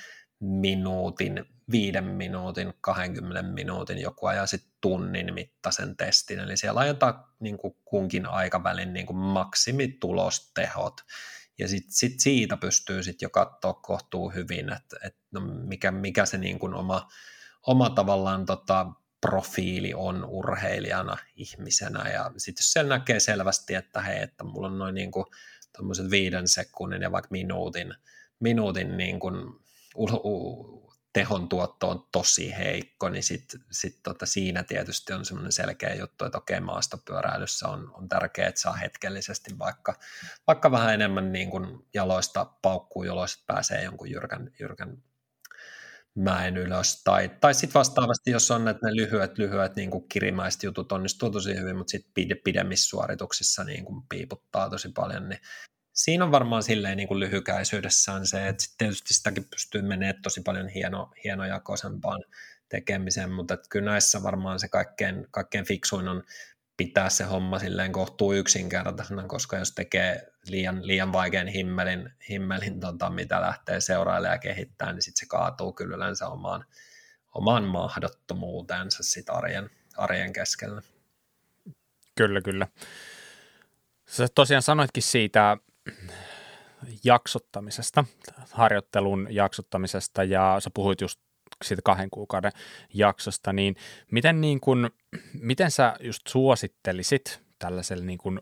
minuutin, 0.40 1.44
viiden 1.70 2.04
minuutin, 2.04 2.74
20 2.80 3.42
minuutin, 3.42 3.98
joku 3.98 4.26
ajaa 4.26 4.46
sitten 4.46 4.72
tunnin 4.80 5.34
mittaisen 5.34 5.96
testin, 5.96 6.38
eli 6.38 6.56
siellä 6.56 6.80
ajetaan 6.80 7.24
niin 7.40 7.58
kuin 7.58 7.76
kunkin 7.84 8.26
aikavälin 8.26 8.92
niin 8.92 9.06
kuin 9.06 9.16
maksimitulostehot, 9.16 11.00
ja 11.58 11.68
sitten 11.68 11.92
sit 11.92 12.20
siitä 12.20 12.56
pystyy 12.56 13.02
sitten 13.02 13.26
jo 13.26 13.30
katsoa 13.30 13.74
kohtuu 13.74 14.30
hyvin, 14.30 14.72
että 14.72 14.96
et 15.04 15.16
no 15.30 15.40
mikä, 15.40 15.90
mikä 15.90 16.26
se 16.26 16.38
niin 16.38 16.58
kuin 16.58 16.74
oma, 16.74 17.08
oma 17.66 17.90
tavallaan 17.90 18.46
tota, 18.46 18.86
profiili 19.20 19.94
on 19.94 20.24
urheilijana, 20.24 21.16
ihmisenä, 21.36 22.10
ja 22.10 22.32
sitten 22.36 22.62
jos 22.62 22.72
siellä 22.72 22.98
näkee 22.98 23.20
selvästi, 23.20 23.74
että 23.74 24.00
hei, 24.00 24.22
että 24.22 24.44
mulla 24.44 24.66
on 24.66 24.78
noin 24.78 24.94
niin 24.94 25.10
kuin 25.10 25.26
viiden 26.10 26.48
sekunnin 26.48 27.02
ja 27.02 27.12
vaikka 27.12 27.28
minuutin, 27.30 27.94
minuutin 28.40 28.96
niin 28.96 29.20
kuin 29.20 29.34
tehon 31.12 31.48
tuotto 31.48 31.90
on 31.90 32.08
tosi 32.12 32.54
heikko, 32.58 33.08
niin 33.08 33.22
sit, 33.22 33.44
sit 33.70 34.00
tota 34.02 34.26
siinä 34.26 34.62
tietysti 34.62 35.12
on 35.12 35.24
semmoinen 35.24 35.52
selkeä 35.52 35.94
juttu, 35.94 36.24
että 36.24 36.38
okei, 36.38 36.60
maastopyöräilyssä 36.60 37.68
on, 37.68 37.90
on 37.94 38.08
tärkeää, 38.08 38.48
että 38.48 38.60
saa 38.60 38.72
hetkellisesti 38.72 39.58
vaikka, 39.58 39.94
vaikka 40.46 40.70
vähän 40.70 40.94
enemmän 40.94 41.32
niin 41.32 41.50
kuin 41.50 41.86
jaloista 41.94 42.44
paukkuu, 42.62 43.04
jolloin 43.04 43.28
pääsee 43.46 43.82
jonkun 43.82 44.10
jyrkän, 44.10 44.50
jyrkän 44.60 45.02
mäen 46.14 46.56
ylös. 46.56 47.02
Tai, 47.04 47.30
tai 47.40 47.54
sitten 47.54 47.74
vastaavasti, 47.74 48.30
jos 48.30 48.50
on 48.50 48.68
että 48.68 48.86
ne 48.86 48.96
lyhyet, 48.96 49.38
lyhyet 49.38 49.76
niin 49.76 49.90
kuin 49.90 50.08
kirimäiset 50.08 50.62
jutut 50.62 50.92
onnistuu 50.92 51.30
tosi 51.30 51.54
hyvin, 51.54 51.76
mutta 51.76 51.90
sitten 51.90 52.12
pide, 52.14 52.34
pidemmissä 52.34 52.88
suorituksissa 52.88 53.64
niin 53.64 53.84
kuin 53.84 54.02
piiputtaa 54.08 54.70
tosi 54.70 54.88
paljon, 54.88 55.28
niin 55.28 55.40
siinä 55.96 56.24
on 56.24 56.30
varmaan 56.30 56.62
silleen 56.62 56.96
niin 56.96 57.08
kuin 57.08 57.20
lyhykäisyydessään 57.20 58.26
se, 58.26 58.48
että 58.48 58.62
sitten 58.62 58.78
tietysti 58.78 59.14
sitäkin 59.14 59.44
pystyy 59.44 59.82
menemään 59.82 60.22
tosi 60.22 60.40
paljon 60.40 60.68
hieno, 60.68 61.10
hienojakoisempaan 61.24 62.24
tekemiseen, 62.68 63.32
mutta 63.32 63.54
että 63.54 63.66
kyllä 63.70 63.90
näissä 63.90 64.22
varmaan 64.22 64.60
se 64.60 64.68
kaikkein, 64.68 65.26
kaikkein 65.30 65.64
fiksuin 65.64 66.08
on 66.08 66.22
pitää 66.76 67.10
se 67.10 67.24
homma 67.24 67.58
silleen 67.58 67.92
kohtuu 67.92 68.32
yksinkertaisena, 68.32 69.28
koska 69.28 69.56
jos 69.56 69.72
tekee 69.72 70.32
liian, 70.48 70.86
liian 70.86 71.12
vaikean 71.12 71.46
himmelin, 71.46 72.10
himmelin 72.28 72.80
tota, 72.80 73.10
mitä 73.10 73.40
lähtee 73.40 73.80
seurailemaan 73.80 74.34
ja 74.34 74.38
kehittämään, 74.38 74.94
niin 74.94 75.02
sitten 75.02 75.20
se 75.20 75.26
kaatuu 75.26 75.72
kyllä 75.72 75.96
yleensä 75.96 76.28
omaan, 76.28 76.64
omaan 77.34 77.64
mahdottomuutensa 77.64 79.02
sit 79.02 79.30
arjen, 79.30 79.70
arjen 79.96 80.32
keskellä. 80.32 80.82
Kyllä, 82.14 82.40
kyllä. 82.40 82.66
Sä 84.06 84.26
tosiaan 84.34 84.62
sanoitkin 84.62 85.02
siitä 85.02 85.56
jaksottamisesta, 87.04 88.04
harjoittelun 88.50 89.26
jaksottamisesta 89.30 90.24
ja 90.24 90.56
sä 90.58 90.70
puhuit 90.74 91.00
just 91.00 91.20
siitä 91.64 91.82
kahden 91.84 92.10
kuukauden 92.10 92.52
jaksosta, 92.94 93.52
niin 93.52 93.76
miten, 94.10 94.40
niin 94.40 94.60
kun, 94.60 94.90
miten 95.32 95.70
sä 95.70 95.96
just 96.00 96.26
suosittelisit 96.28 97.40
tällaiselle 97.58 98.04
niin 98.04 98.18
kun, 98.18 98.40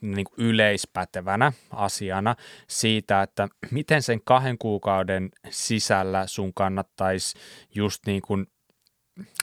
niin 0.00 0.24
kuin 0.24 0.46
yleispätevänä 0.46 1.52
asiana 1.70 2.36
siitä, 2.68 3.22
että 3.22 3.48
miten 3.70 4.02
sen 4.02 4.20
kahden 4.24 4.58
kuukauden 4.58 5.30
sisällä 5.50 6.26
sun 6.26 6.54
kannattaisi 6.54 7.38
just 7.74 8.06
niin 8.06 8.22
kuin 8.22 8.46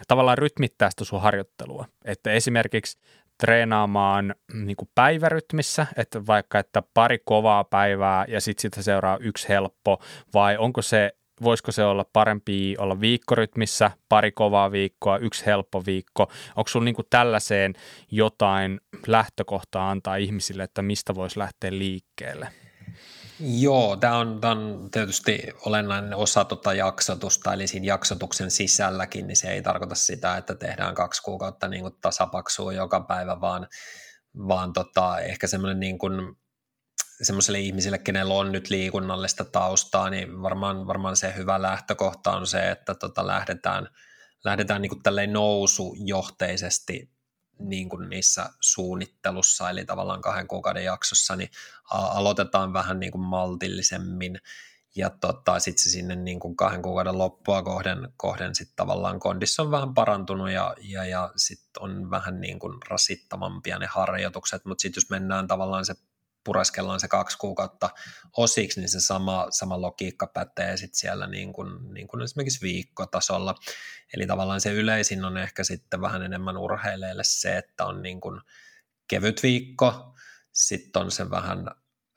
tavallaan 0.07 0.37
rytmittää 0.37 0.89
sitä 0.89 1.03
sun 1.03 1.21
harjoittelua. 1.21 1.85
Että 2.05 2.31
esimerkiksi 2.31 2.99
treenaamaan 3.39 4.35
niin 4.53 4.75
kuin 4.75 4.89
päivärytmissä, 4.95 5.87
että 5.97 6.25
vaikka 6.27 6.59
että 6.59 6.83
pari 6.93 7.19
kovaa 7.25 7.63
päivää 7.63 8.25
ja 8.27 8.41
sitten 8.41 8.61
sitä 8.61 8.81
seuraa 8.81 9.17
yksi 9.17 9.49
helppo, 9.49 10.01
vai 10.33 10.57
onko 10.57 10.81
se, 10.81 11.11
voisiko 11.43 11.71
se 11.71 11.83
olla 11.83 12.05
parempi 12.13 12.75
olla 12.77 13.01
viikkorytmissä, 13.01 13.91
pari 14.09 14.31
kovaa 14.31 14.71
viikkoa, 14.71 15.17
yksi 15.17 15.45
helppo 15.45 15.83
viikko, 15.85 16.31
onko 16.55 16.67
sulla 16.67 16.85
niin 16.85 16.95
tällaiseen 17.09 17.73
jotain 18.11 18.81
lähtökohtaa 19.07 19.91
antaa 19.91 20.15
ihmisille, 20.15 20.63
että 20.63 20.81
mistä 20.81 21.15
voisi 21.15 21.39
lähteä 21.39 21.71
liikkeelle? 21.71 22.47
Joo, 23.39 23.95
tämä 23.95 24.17
on, 24.17 24.41
tämä 24.41 24.51
on 24.51 24.89
tietysti 24.91 25.39
olennainen 25.65 26.13
osa 26.13 26.45
tuota 26.45 26.73
jaksotusta, 26.73 27.53
eli 27.53 27.67
siinä 27.67 27.85
jaksotuksen 27.85 28.51
sisälläkin, 28.51 29.27
niin 29.27 29.37
se 29.37 29.51
ei 29.51 29.61
tarkoita 29.61 29.95
sitä, 29.95 30.37
että 30.37 30.55
tehdään 30.55 30.95
kaksi 30.95 31.23
kuukautta 31.23 31.67
niin 31.67 31.81
kuin 31.81 31.93
tasapaksua 32.01 32.73
joka 32.73 33.01
päivä, 33.01 33.41
vaan, 33.41 33.67
vaan 34.47 34.73
tota, 34.73 35.19
ehkä 35.19 35.47
semmoinen 35.47 35.79
niin 35.79 35.97
kuin, 35.97 36.35
semmoiselle 37.21 37.59
ihmisille, 37.59 37.97
kenellä 37.97 38.33
on 38.33 38.51
nyt 38.51 38.69
liikunnallista 38.69 39.45
taustaa, 39.45 40.09
niin 40.09 40.41
varmaan, 40.41 40.87
varmaan 40.87 41.15
se 41.15 41.33
hyvä 41.37 41.61
lähtökohta 41.61 42.31
on 42.31 42.47
se, 42.47 42.71
että 42.71 42.95
tota 42.95 43.27
lähdetään, 43.27 43.87
lähdetään 44.43 44.81
niin 44.81 44.89
kuin 44.89 45.31
nousujohteisesti 45.31 47.18
niin 47.59 47.89
kuin 47.89 48.09
niissä 48.09 48.49
suunnittelussa, 48.59 49.69
eli 49.69 49.85
tavallaan 49.85 50.21
kahden 50.21 50.47
kuukauden 50.47 50.83
jaksossa, 50.83 51.35
niin 51.35 51.49
aloitetaan 51.89 52.73
vähän 52.73 52.99
niin 52.99 53.11
kuin 53.11 53.21
maltillisemmin, 53.21 54.41
ja 54.95 55.09
tota, 55.09 55.59
sitten 55.59 55.83
se 55.83 55.89
sinne 55.89 56.15
niin 56.15 56.39
kuin 56.39 56.55
kahden 56.55 56.81
kuukauden 56.81 57.17
loppua 57.17 57.63
kohden, 57.63 58.13
kohden 58.17 58.55
sitten 58.55 58.75
tavallaan 58.75 59.19
kondissa 59.19 59.63
on 59.63 59.71
vähän 59.71 59.93
parantunut 59.93 60.51
ja, 60.51 60.75
ja, 60.81 61.05
ja 61.05 61.31
sitten 61.35 61.83
on 61.83 62.11
vähän 62.11 62.41
niin 62.41 62.59
kuin 62.59 62.73
rasittavampia 62.89 63.79
ne 63.79 63.85
harjoitukset, 63.85 64.65
mutta 64.65 64.81
sitten 64.81 65.01
jos 65.01 65.09
mennään 65.09 65.47
tavallaan 65.47 65.85
se 65.85 65.95
pureskellaan 66.43 66.99
se 66.99 67.07
kaksi 67.07 67.37
kuukautta 67.37 67.89
osiksi, 68.37 68.79
niin 68.79 68.89
se 68.89 68.99
sama, 68.99 69.47
sama 69.49 69.81
logiikka 69.81 70.27
pätee 70.27 70.77
sitten 70.77 70.99
siellä 70.99 71.27
niin 71.27 71.53
kuin, 71.53 71.93
niin 71.93 72.07
kuin 72.07 72.21
esimerkiksi 72.21 72.61
viikkotasolla. 72.61 73.55
Eli 74.13 74.27
tavallaan 74.27 74.61
se 74.61 74.73
yleisin 74.73 75.25
on 75.25 75.37
ehkä 75.37 75.63
sitten 75.63 76.01
vähän 76.01 76.23
enemmän 76.23 76.57
urheileille 76.57 77.23
se, 77.25 77.57
että 77.57 77.85
on 77.85 78.01
niin 78.01 78.21
kuin 78.21 78.41
kevyt 79.07 79.43
viikko, 79.43 80.15
sitten 80.51 81.01
on 81.01 81.11
se 81.11 81.29
vähän 81.29 81.65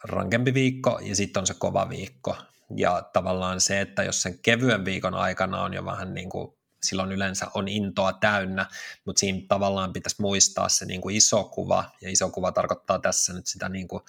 rankempi 0.04 0.54
viikko 0.54 1.00
ja 1.02 1.16
sitten 1.16 1.40
on 1.40 1.46
se 1.46 1.54
kova 1.54 1.88
viikko. 1.88 2.36
Ja 2.76 3.02
tavallaan 3.12 3.60
se, 3.60 3.80
että 3.80 4.02
jos 4.02 4.22
sen 4.22 4.38
kevyen 4.38 4.84
viikon 4.84 5.14
aikana 5.14 5.62
on 5.62 5.74
jo 5.74 5.84
vähän 5.84 6.14
niin 6.14 6.30
kuin 6.30 6.56
silloin 6.84 7.12
yleensä 7.12 7.46
on 7.54 7.68
intoa 7.68 8.12
täynnä, 8.12 8.66
mutta 9.04 9.20
siinä 9.20 9.38
tavallaan 9.48 9.92
pitäisi 9.92 10.22
muistaa 10.22 10.68
se 10.68 10.84
niin 10.84 11.00
kuin 11.00 11.16
iso 11.16 11.44
kuva, 11.44 11.84
ja 12.00 12.10
iso 12.10 12.30
kuva 12.30 12.52
tarkoittaa 12.52 12.98
tässä 12.98 13.32
nyt 13.32 13.46
sitä 13.46 13.68
niin 13.68 13.88
kuin 13.88 14.02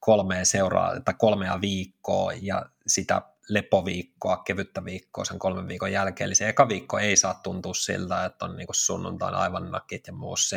kolmea, 0.00 0.44
seuraa, 0.44 1.00
tai 1.00 1.14
kolmea 1.18 1.60
viikkoa 1.60 2.32
ja 2.32 2.66
sitä 2.86 3.22
lepoviikkoa, 3.48 4.36
kevyttä 4.36 4.84
viikkoa 4.84 5.24
sen 5.24 5.38
kolmen 5.38 5.68
viikon 5.68 5.92
jälkeen. 5.92 6.26
Eli 6.26 6.34
se 6.34 6.48
eka 6.48 6.68
viikko 6.68 6.98
ei 6.98 7.16
saa 7.16 7.34
tuntua 7.34 7.74
siltä, 7.74 8.24
että 8.24 8.44
on 8.44 8.56
niin 8.56 8.66
kuin 8.66 8.76
sunnuntaina 8.76 9.38
aivan 9.38 9.70
nakit 9.70 10.06
ja 10.06 10.12
muussi, 10.12 10.56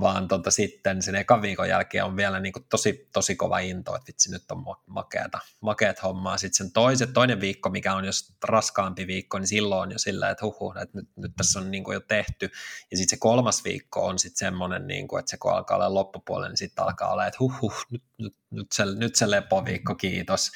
vaan 0.00 0.28
tota, 0.28 0.50
sitten 0.50 1.02
sen 1.02 1.14
ekan 1.14 1.42
viikon 1.42 1.68
jälkeen 1.68 2.04
on 2.04 2.16
vielä 2.16 2.40
niin 2.40 2.52
kuin 2.52 2.66
tosi, 2.70 3.08
tosi 3.12 3.36
kova 3.36 3.58
into, 3.58 3.94
että 3.94 4.06
vitsi 4.06 4.30
nyt 4.30 4.50
on 4.50 4.64
makeata, 4.86 5.38
makeat 5.60 6.02
hommaa. 6.02 6.38
Sitten 6.38 6.56
sen 6.56 6.72
toiset, 6.72 7.12
toinen 7.12 7.40
viikko, 7.40 7.70
mikä 7.70 7.94
on 7.94 8.04
jos 8.04 8.36
raskaampi 8.44 9.06
viikko, 9.06 9.38
niin 9.38 9.48
silloin 9.48 9.82
on 9.82 9.92
jo 9.92 9.98
sillä, 9.98 10.30
että 10.30 10.44
huhu, 10.44 10.74
että 10.82 10.98
nyt, 10.98 11.08
nyt 11.16 11.32
tässä 11.36 11.58
on 11.58 11.70
niin 11.70 11.84
kuin 11.84 11.94
jo 11.94 12.00
tehty. 12.00 12.50
Ja 12.90 12.96
sitten 12.96 13.16
se 13.16 13.20
kolmas 13.20 13.64
viikko 13.64 14.06
on 14.06 14.18
sitten 14.18 14.38
semmoinen, 14.38 14.86
niin 14.86 15.08
kuin, 15.08 15.20
että 15.20 15.30
se 15.30 15.36
kun 15.36 15.52
alkaa 15.52 15.76
olla 15.76 15.94
loppupuolella, 15.94 16.48
niin 16.48 16.56
sitten 16.56 16.84
alkaa 16.84 17.12
olla, 17.12 17.26
että 17.26 17.38
huhu, 17.40 17.72
nyt, 17.90 18.02
nyt, 18.18 18.36
nyt, 18.50 18.72
se, 18.72 18.84
nyt 18.84 19.16
se 19.16 19.30
lepoviikko, 19.30 19.94
kiitos. 19.94 20.50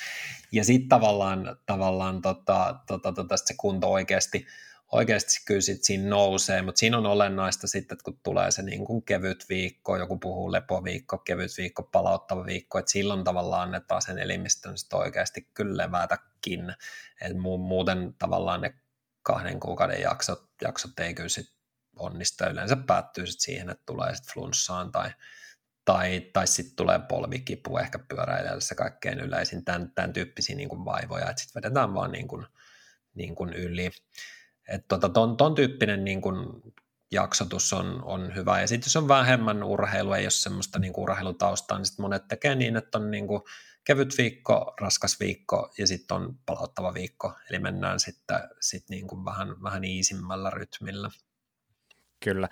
Ja 0.52 0.64
sitten 0.64 0.88
tavallaan, 0.88 1.56
tavallaan 1.66 2.22
tota, 2.22 2.80
tota, 2.86 3.12
tota, 3.12 3.36
se 3.36 3.54
kunto 3.56 3.92
oikeasti, 3.92 4.46
oikeasti 4.92 5.42
kyllä 5.46 5.60
sit 5.60 5.84
siinä 5.84 6.08
nousee, 6.08 6.62
mutta 6.62 6.78
siinä 6.78 6.98
on 6.98 7.06
olennaista 7.06 7.66
sitten, 7.66 7.94
että 7.94 8.04
kun 8.04 8.20
tulee 8.22 8.50
se 8.50 8.62
niin 8.62 8.84
kuin 8.84 9.02
kevyt 9.02 9.46
viikko, 9.48 9.96
joku 9.96 10.18
puhuu 10.18 10.52
lepoviikko, 10.52 11.18
kevyt 11.18 11.50
viikko, 11.58 11.82
palauttava 11.82 12.46
viikko, 12.46 12.78
että 12.78 12.92
silloin 12.92 13.24
tavallaan 13.24 13.62
annetaan 13.62 14.02
sen 14.02 14.18
elimistön 14.18 14.78
sitten 14.78 14.98
oikeasti 14.98 15.48
kyllä 15.54 15.76
levätäkin, 15.76 16.74
että 17.20 17.38
muuten 17.58 18.14
tavallaan 18.18 18.60
ne 18.60 18.74
kahden 19.22 19.60
kuukauden 19.60 20.00
jaksot, 20.00 20.50
jaksot 20.62 21.00
ei 21.00 21.14
kyllä 21.14 21.28
sit 21.28 21.58
onnistu, 21.96 22.44
yleensä 22.44 22.76
päättyy 22.76 23.26
sit 23.26 23.40
siihen, 23.40 23.70
että 23.70 23.82
tulee 23.86 24.14
sitten 24.14 24.34
flunssaan 24.34 24.92
tai, 24.92 25.10
tai, 25.84 26.20
tai 26.32 26.46
sitten 26.46 26.76
tulee 26.76 26.98
polvikipu 26.98 27.78
ehkä 27.78 27.98
pyöräilijälle 27.98 28.60
se 28.60 28.74
kaikkein 28.74 29.20
yleisin, 29.20 29.64
tämän, 29.64 29.92
tämän 29.94 30.12
tyyppisiä 30.12 30.56
niin 30.56 30.68
kuin 30.68 30.84
vaivoja, 30.84 31.30
että 31.30 31.42
sitten 31.42 31.62
vedetään 31.62 31.94
vaan 31.94 32.12
niin 32.12 32.28
kuin, 32.28 32.46
niin 33.14 33.34
kuin 33.34 33.52
yli. 33.52 33.90
Että 34.68 34.88
tota, 34.88 35.08
ton, 35.08 35.36
ton 35.36 35.54
tyyppinen 35.54 36.04
niin 36.04 36.20
kuin 36.20 36.62
jaksotus 37.10 37.72
on, 37.72 38.02
on 38.04 38.34
hyvä. 38.34 38.60
Ja 38.60 38.66
sitten 38.66 38.86
jos 38.86 38.96
on 38.96 39.08
vähemmän 39.08 39.62
urheilua, 39.62 40.16
ei 40.16 40.24
ole 40.24 40.30
semmoista 40.30 40.78
niin 40.78 40.92
urheilutaustaa, 40.96 41.78
niin 41.78 41.86
sitten 41.86 42.02
monet 42.02 42.28
tekee 42.28 42.54
niin, 42.54 42.76
että 42.76 42.98
on 42.98 43.10
niin 43.10 43.26
kuin 43.26 43.42
kevyt 43.84 44.18
viikko, 44.18 44.74
raskas 44.80 45.20
viikko 45.20 45.70
ja 45.78 45.86
sitten 45.86 46.16
on 46.16 46.38
palauttava 46.46 46.94
viikko. 46.94 47.32
Eli 47.50 47.58
mennään 47.58 48.00
sitten 48.00 48.40
sit 48.60 48.84
niin 48.90 49.06
kuin 49.06 49.24
vähän, 49.24 49.62
vähän 49.62 49.84
iisimmällä 49.84 50.50
rytmillä. 50.50 51.10
Kyllä. 52.20 52.48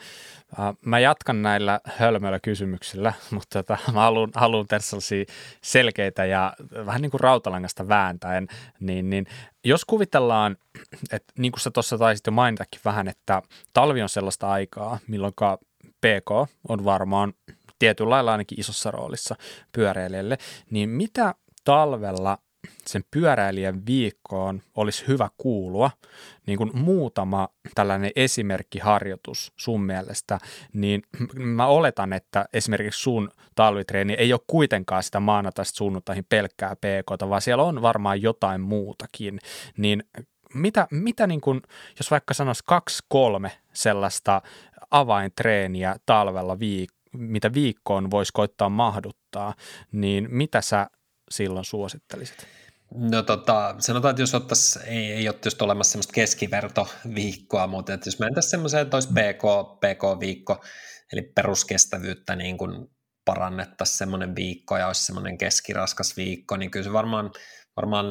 Mä 0.85 0.99
jatkan 0.99 1.43
näillä 1.43 1.81
hölmöillä 1.85 2.41
kysymyksillä, 2.41 3.13
mutta 3.35 3.63
tota, 3.63 3.79
mä 3.93 4.01
haluan, 4.01 4.31
haluan 4.35 4.67
tehdä 4.67 4.83
sellaisia 4.83 5.25
selkeitä 5.63 6.25
ja 6.25 6.53
vähän 6.87 7.03
niin 7.03 7.11
kuin 7.11 7.21
rautalangasta 7.21 7.89
vääntäen, 7.89 8.49
niin, 8.81 9.11
niin 9.11 9.27
jos 9.65 9.85
kuvitellaan, 9.85 10.57
että 11.13 11.33
niin 11.39 11.53
kuin 11.53 11.61
sä 11.61 11.71
tuossa 11.71 11.99
taisit 11.99 12.27
jo 12.27 12.33
mainitakin 12.33 12.81
vähän, 12.85 13.09
että 13.09 13.43
talvi 13.73 14.03
on 14.03 14.09
sellaista 14.09 14.51
aikaa, 14.51 14.99
milloin 15.07 15.33
PK 16.01 16.31
on 16.69 16.85
varmaan 16.85 17.33
tietyllä 17.79 18.11
lailla 18.11 18.33
ainakin 18.33 18.61
isossa 18.61 18.91
roolissa 18.91 19.37
pyöräilijälle, 19.73 20.39
niin 20.71 20.89
mitä 20.89 21.35
talvella 21.65 22.39
sen 22.89 23.05
pyöräilijän 23.11 23.87
viikkoon 23.87 24.63
olisi 24.77 25.05
hyvä 25.09 25.29
kuulua, 25.37 25.91
niin 26.47 26.59
kuin 26.59 26.71
muutama 26.75 27.49
tällainen 27.75 28.11
esimerkkiharjoitus 28.17 29.53
sun 29.57 29.83
mielestä, 29.83 30.39
niin 30.73 31.03
mä 31.35 31.67
oletan, 31.67 32.13
että 32.13 32.45
esimerkiksi 32.53 33.03
sun 33.03 33.31
talvitreeni 33.55 34.13
ei 34.13 34.33
ole 34.33 34.41
kuitenkaan 34.47 35.03
sitä 35.03 35.21
maanantaista 35.21 35.77
sunnuntaihin 35.77 36.27
pelkkää 36.29 36.77
pk 36.77 37.29
vaan 37.29 37.43
siellä 37.43 37.63
on 37.63 37.83
varmaan 37.83 38.23
jotain 38.23 38.61
muutakin, 38.61 39.39
niin 39.77 40.05
mitä, 40.55 40.87
mitä 40.91 41.27
niin 41.27 41.41
kuin, 41.41 41.63
jos 41.99 42.11
vaikka 42.11 42.35
sanoisi 42.35 42.63
kaksi, 42.67 43.05
kolme 43.09 43.53
sellaista 43.73 44.43
avaintreeniä 44.91 45.97
talvella 46.07 46.55
viik- 46.55 46.97
mitä 47.13 47.53
viikkoon 47.55 48.11
voisi 48.11 48.33
koittaa 48.33 48.69
mahduttaa, 48.69 49.55
niin 49.93 50.29
mitä 50.31 50.61
sä 50.61 50.91
silloin 51.31 51.65
suosittelisit? 51.65 52.47
No 52.95 53.23
tota, 53.23 53.75
sanotaan, 53.79 54.11
että 54.11 54.23
jos 54.23 54.35
ottaisi, 54.35 54.79
ei, 54.85 55.13
ei 55.13 55.29
ole 55.29 55.37
just 55.45 55.63
olemassa 55.63 55.93
semmoista 55.93 56.13
keskivertoviikkoa, 56.13 57.67
mutta 57.67 57.93
että 57.95 58.09
jos 58.09 58.19
mentäisiin 58.19 58.51
semmoiseen, 58.51 58.83
että 58.83 58.97
olisi 58.97 59.09
PK, 59.09 59.43
PK-viikko, 59.81 60.65
eli 61.13 61.23
peruskestävyyttä 61.23 62.37
niin 62.37 62.59
kuin 62.59 62.91
parannettaisiin 63.25 63.99
semmoinen 63.99 64.37
viikko 64.37 64.77
ja 64.77 64.87
olisi 64.87 65.07
semmoinen 65.07 65.39
keskiraskas 65.39 66.17
viikko, 66.17 66.57
niin 66.57 66.71
kyllä 66.71 66.85
se 66.85 66.93
varmaan, 66.93 67.31
varmaan 67.77 68.07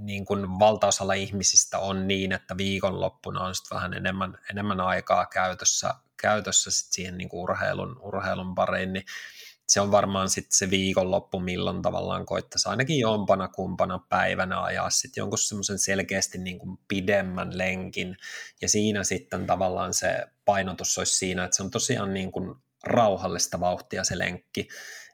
niin 0.00 0.24
kuin 0.24 0.58
valtaosalla 0.58 1.12
ihmisistä 1.12 1.78
on 1.78 2.08
niin, 2.08 2.32
että 2.32 2.56
viikonloppuna 2.56 3.44
on 3.44 3.54
sitten 3.54 3.76
vähän 3.76 3.94
enemmän, 3.94 4.38
enemmän 4.50 4.80
aikaa 4.80 5.26
käytössä, 5.26 5.94
käytössä 6.22 6.70
sit 6.70 6.92
siihen 6.92 7.18
niin 7.18 7.28
kuin 7.28 7.40
urheilun, 7.40 8.00
urheilun 8.00 8.54
pariin, 8.54 8.92
niin 8.92 9.04
se 9.70 9.80
on 9.80 9.90
varmaan 9.90 10.30
sitten 10.30 10.56
se 10.56 10.70
viikonloppu, 10.70 11.40
milloin 11.40 11.82
tavallaan 11.82 12.26
koittaisi 12.26 12.68
ainakin 12.68 12.98
jompana 12.98 13.48
kumpana 13.48 13.98
päivänä 14.08 14.62
ajaa 14.62 14.90
sitten 14.90 15.22
jonkun 15.22 15.38
semmoisen 15.38 15.78
selkeästi 15.78 16.38
niin 16.38 16.58
kuin 16.58 16.78
pidemmän 16.88 17.58
lenkin, 17.58 18.16
ja 18.62 18.68
siinä 18.68 19.04
sitten 19.04 19.46
tavallaan 19.46 19.94
se 19.94 20.26
painotus 20.44 20.98
olisi 20.98 21.16
siinä, 21.16 21.44
että 21.44 21.56
se 21.56 21.62
on 21.62 21.70
tosiaan 21.70 22.14
niin 22.14 22.32
kuin 22.32 22.54
rauhallista 22.84 23.60
vauhtia 23.60 24.04
se 24.04 24.18
lenkki, 24.18 24.68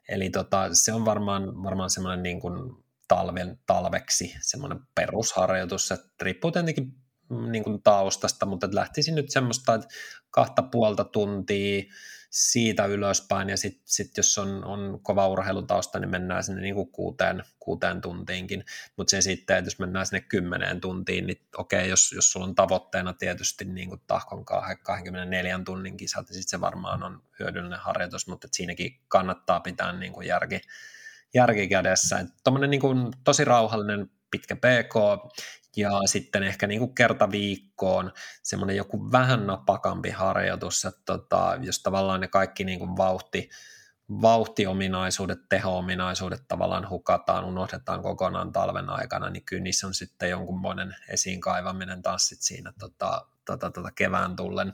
eli 0.09 0.29
tota, 0.29 0.69
se 0.73 0.93
on 0.93 1.05
varmaan, 1.05 1.63
varmaan 1.63 1.89
semmoinen 1.89 2.23
niin 2.23 2.39
kuin 2.39 2.83
talven, 3.07 3.59
talveksi 3.65 4.35
semmoinen 4.41 4.79
perusharjoitus, 4.95 5.91
että 5.91 6.09
riippuu 6.21 6.51
tietenkin 6.51 6.93
niin 7.51 7.63
kuin 7.63 7.83
taustasta, 7.83 8.45
mutta 8.45 8.69
lähtisin 8.71 9.15
nyt 9.15 9.31
semmoista, 9.31 9.73
että 9.73 9.87
kahta 10.29 10.63
puolta 10.63 11.03
tuntia 11.03 11.83
siitä 12.29 12.85
ylöspäin, 12.85 13.49
ja 13.49 13.57
sitten 13.57 13.81
sit 13.85 14.17
jos 14.17 14.37
on, 14.37 14.65
on 14.65 14.99
kova 15.03 15.27
urheilutausta, 15.27 15.99
niin 15.99 16.09
mennään 16.09 16.43
sinne 16.43 16.61
niin 16.61 16.75
kuin 16.75 16.91
kuuteen, 16.91 17.43
kuuteen 17.59 18.01
tuntiinkin, 18.01 18.65
mutta 18.97 19.11
se 19.11 19.21
sitten, 19.21 19.57
että 19.57 19.67
jos 19.67 19.79
mennään 19.79 20.05
sinne 20.05 20.21
kymmeneen 20.21 20.81
tuntiin, 20.81 21.27
niin 21.27 21.41
okei, 21.57 21.89
jos, 21.89 22.11
jos 22.11 22.31
sulla 22.31 22.45
on 22.45 22.55
tavoitteena 22.55 23.13
tietysti 23.13 23.65
niin 23.65 23.89
kuin 23.89 24.01
tahkon 24.07 24.45
24 24.83 25.59
tunnin 25.65 25.97
kisat, 25.97 26.29
niin 26.29 26.35
sitten 26.35 26.49
se 26.49 26.61
varmaan 26.61 27.03
on 27.03 27.23
hyödyllinen 27.39 27.79
harjoitus, 27.79 28.27
mutta 28.27 28.47
siinäkin 28.51 28.99
kannattaa 29.07 29.59
pitää 29.59 29.93
niin 29.93 30.13
kuin 30.13 30.27
järki, 30.27 30.61
järki 31.33 31.67
kädessä. 31.67 32.25
Tuommoinen 32.43 32.69
niin 32.69 33.11
tosi 33.23 33.45
rauhallinen 33.45 34.11
pitkä 34.31 34.55
PK 34.55 34.95
ja 35.77 36.01
sitten 36.05 36.43
ehkä 36.43 36.67
niin 36.67 36.79
kuin 36.79 36.95
kerta 36.95 37.31
viikkoon 37.31 38.11
semmoinen 38.43 38.75
joku 38.75 39.11
vähän 39.11 39.47
napakampi 39.47 40.09
harjoitus, 40.09 40.85
että 40.85 41.01
tota, 41.05 41.57
jos 41.61 41.79
tavallaan 41.83 42.21
ne 42.21 42.27
kaikki 42.27 42.63
niin 42.63 42.79
kuin 42.79 42.97
vauhti, 42.97 43.49
vauhtiominaisuudet, 44.09 45.39
teho-ominaisuudet 45.49 46.41
tavallaan 46.47 46.89
hukataan, 46.89 47.45
unohdetaan 47.45 48.01
kokonaan 48.01 48.51
talven 48.51 48.89
aikana, 48.89 49.29
niin 49.29 49.45
kyllä 49.45 49.63
niissä 49.63 49.87
on 49.87 49.93
sitten 49.93 50.29
jonkunmoinen 50.29 50.95
esiin 51.09 51.41
kaivaminen 51.41 52.01
taas 52.01 52.27
sit 52.27 52.41
siinä 52.41 52.73
tota, 52.79 53.25
tota, 53.45 53.71
tota 53.71 53.91
kevään 53.91 54.35
tullen. 54.35 54.73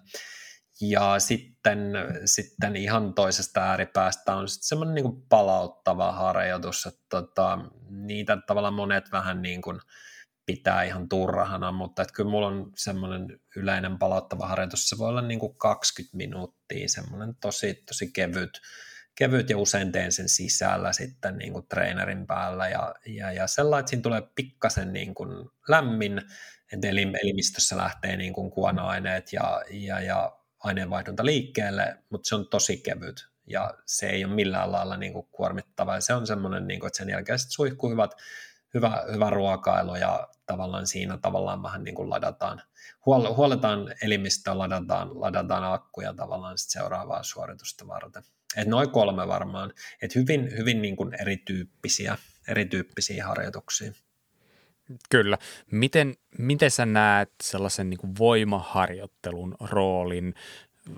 Ja 0.81 1.19
sitten, 1.19 1.93
sitten 2.25 2.75
ihan 2.75 3.13
toisesta 3.13 3.61
ääripäästä 3.61 4.35
on 4.35 4.47
sitten 4.47 4.67
semmoinen 4.67 4.95
niin 4.95 5.25
palauttava 5.29 6.11
harjoitus, 6.11 6.85
että 6.85 7.05
tota, 7.09 7.59
niitä 7.89 8.37
tavallaan 8.47 8.73
monet 8.73 9.11
vähän 9.11 9.41
niin 9.41 9.61
kuin 9.61 9.79
pitää 10.45 10.83
ihan 10.83 11.09
turhana, 11.09 11.71
mutta 11.71 12.01
että 12.01 12.13
kyllä 12.13 12.29
mulla 12.29 12.47
on 12.47 12.71
semmoinen 12.75 13.39
yleinen 13.55 13.99
palauttava 13.99 14.47
harjoitus, 14.47 14.89
se 14.89 14.97
voi 14.97 15.09
olla 15.09 15.21
niin 15.21 15.39
kuin 15.39 15.55
20 15.55 16.17
minuuttia, 16.17 16.89
semmoinen 16.89 17.35
tosi, 17.41 17.73
tosi 17.73 18.11
kevyt, 18.11 18.61
kevyt 19.15 19.49
ja 19.49 19.57
usein 19.57 19.91
teen 19.91 20.11
sen 20.11 20.29
sisällä 20.29 20.93
sitten 20.93 21.37
niin 21.37 21.53
kuin 21.53 21.67
treenerin 21.67 22.27
päällä 22.27 22.69
ja, 22.69 22.95
ja, 23.05 23.31
ja 23.31 23.47
sellainen, 23.47 23.79
että 23.79 23.89
siinä 23.89 24.01
tulee 24.01 24.21
pikkasen 24.35 24.93
niin 24.93 25.15
kuin 25.15 25.49
lämmin, 25.69 26.21
että 26.73 26.87
elimistössä 26.87 27.77
lähtee 27.77 28.17
niin 28.17 28.33
kuin 28.33 28.51
kuona-aineet 28.51 29.33
ja, 29.33 29.61
ja, 29.71 30.01
ja 30.01 30.37
aineenvaihdunta 30.59 31.25
liikkeelle, 31.25 31.97
mutta 32.09 32.29
se 32.29 32.35
on 32.35 32.47
tosi 32.47 32.77
kevyt 32.77 33.33
ja 33.47 33.73
se 33.85 34.09
ei 34.09 34.25
ole 34.25 34.33
millään 34.33 34.71
lailla 34.71 34.97
niin 34.97 35.13
kuin 35.13 35.27
kuormittava. 35.31 35.95
Ja 35.95 36.01
se 36.01 36.13
on 36.13 36.27
semmoinen, 36.27 36.67
niin 36.67 36.79
kuin, 36.79 36.87
että 36.87 36.97
sen 36.97 37.09
jälkeen 37.09 37.39
sitten 37.39 37.53
suihku 37.53 37.89
hyvät, 37.89 38.11
hyvä, 38.73 39.03
hyvä 39.11 39.29
ruokailu 39.29 39.95
ja 39.95 40.27
tavallaan 40.45 40.87
siinä 40.87 41.17
tavallaan 41.17 41.63
vähän 41.63 41.83
niin 41.83 41.95
kuin 41.95 42.09
ladataan, 42.09 42.61
huol, 43.05 43.33
huoletaan 43.33 43.95
elimistöä, 44.01 44.57
ladataan, 44.57 45.21
ladataan 45.21 45.63
akkuja 45.63 46.13
tavallaan 46.13 46.57
sit 46.57 46.69
seuraavaa 46.69 47.23
suoritusta 47.23 47.87
varten. 47.87 48.23
Et 48.57 48.67
noin 48.67 48.89
kolme 48.89 49.27
varmaan, 49.27 49.73
että 50.01 50.19
hyvin, 50.19 50.57
hyvin 50.57 50.81
niin 50.81 50.95
kuin 50.95 51.13
erityyppisiä, 51.21 52.17
erityyppisiä 52.47 53.27
harjoituksia. 53.27 53.91
Kyllä. 55.09 55.37
Miten, 55.71 56.15
miten 56.37 56.71
sä 56.71 56.85
näet 56.85 57.31
sellaisen 57.43 57.89
niin 57.89 57.97
kuin 57.97 58.13
voimaharjoittelun 58.19 59.55
roolin 59.59 60.33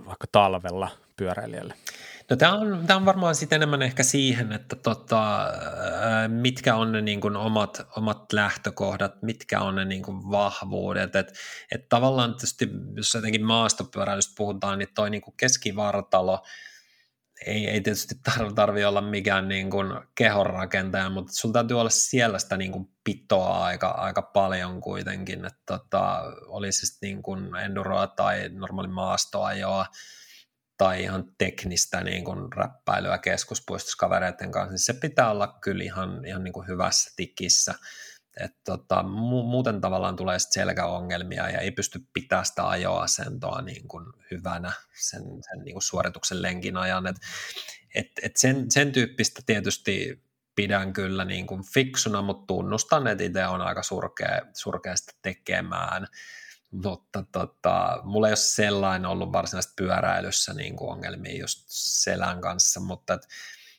vaikka 0.06 0.28
talvella 0.32 0.90
pyöräilijälle? 1.16 1.74
No 2.30 2.36
tämä 2.36 2.54
on, 2.54 2.84
tämä 2.88 2.98
on 2.98 3.06
varmaan 3.06 3.36
sitten 3.36 3.56
enemmän 3.56 3.82
ehkä 3.82 4.04
siihen, 4.04 4.52
että 4.52 4.76
tota, 4.76 5.48
mitkä 6.28 6.76
on 6.76 6.92
ne 6.92 7.02
niin 7.02 7.22
kuin 7.22 7.36
omat, 7.36 7.88
omat 7.98 8.34
lähtökohdat, 8.34 9.22
mitkä 9.22 9.62
on 9.62 9.76
ne 9.76 9.86
niin 9.86 10.04
kuin 10.04 10.32
vahvuudet. 10.32 11.16
Että 11.16 11.34
et 11.72 11.90
tavallaan 11.90 12.32
tietysti, 12.32 12.70
jos 12.96 13.14
jotenkin 13.14 13.46
maastopyöräilystä 13.46 14.34
puhutaan, 14.38 14.80
niin 14.80 14.90
toi 14.96 15.10
niin 15.10 15.22
kuin 15.22 15.36
keskivartalo– 15.38 16.44
ei, 17.46 17.70
ei 17.70 17.82
tietysti 17.82 18.16
tarvi, 18.56 18.86
olla 18.86 19.02
mikään 19.02 19.48
niin 19.48 19.70
kuin 19.70 19.88
kehonrakentaja, 20.16 21.10
mutta 21.10 21.34
sulla 21.34 21.54
täytyy 21.54 21.80
olla 21.80 21.90
siellä 21.90 22.40
sitä 22.40 22.58
niin 22.58 22.72
kuin 22.72 22.90
pitoa 23.04 23.66
aika, 23.66 23.88
aika 23.88 24.22
paljon 24.22 24.82
kuitenkin, 24.82 25.46
että 25.46 25.62
tota, 25.66 26.22
olisi 26.48 26.86
sitten 26.86 27.10
niin 27.10 27.56
enduroa 27.56 28.08
tai 28.08 28.50
normaali 28.50 28.88
maastoajoa 28.88 29.86
tai 30.78 31.04
ihan 31.04 31.24
teknistä 31.38 32.04
niin 32.04 32.24
kuin 32.24 32.54
räppäilyä 32.54 33.18
keskuspuistossa 33.18 33.98
kavereiden 33.98 34.52
kanssa, 34.52 34.72
niin 34.72 34.80
se 34.80 34.94
pitää 34.94 35.32
olla 35.32 35.58
kyllä 35.62 35.84
ihan, 35.84 36.26
ihan 36.26 36.44
niin 36.44 36.54
kuin 36.54 36.68
hyvässä 36.68 37.14
tikissä. 37.16 37.76
et 38.40 38.52
tota, 38.66 39.02
mu- 39.02 39.50
muuten 39.50 39.82
tavallaan 39.82 40.16
tulee 40.16 40.40
sit 40.40 40.52
selkäongelmia 40.52 41.50
ja 41.50 41.60
ei 41.60 41.72
pysty 41.72 42.00
pitämään 42.14 42.46
sitä 42.46 42.70
ajoasentoa 42.70 43.62
niin 43.62 43.88
kuin 43.88 44.06
hyvänä 44.32 44.72
sen, 44.94 45.22
sen 45.22 45.60
niin 45.66 45.74
kuin 45.74 45.84
suorituksen 45.84 46.42
lenkin 46.42 46.78
ajan. 46.78 47.08
Et, 47.08 47.16
et, 47.96 48.08
et 48.24 48.38
sen, 48.38 48.72
sen 48.72 48.92
tyyppistä 48.92 49.42
tietysti 49.46 50.24
pidän 50.56 50.94
kyllä 50.94 51.26
niin 51.26 51.48
kuin 51.48 51.64
fiksuna, 51.74 52.22
mutta 52.22 52.48
tunnustan, 52.48 53.08
että 53.08 53.24
itse 53.24 53.48
on 53.48 53.62
aika 53.62 53.84
surkea, 53.84 54.42
surkeasta 54.54 55.14
tekemään. 55.22 56.08
Mutta 56.84 57.24
tota, 57.32 58.02
mulla 58.04 58.28
ei 58.28 58.32
ole 58.32 58.36
sellainen 58.36 59.06
ollut 59.06 59.32
varsinaisesti 59.32 59.74
pyöräilyssä 59.78 60.54
niin 60.54 60.76
kuin 60.76 60.92
ongelmia 60.92 61.40
just 61.40 61.64
selän 61.68 62.42
kanssa, 62.42 62.80
mutta 62.80 63.20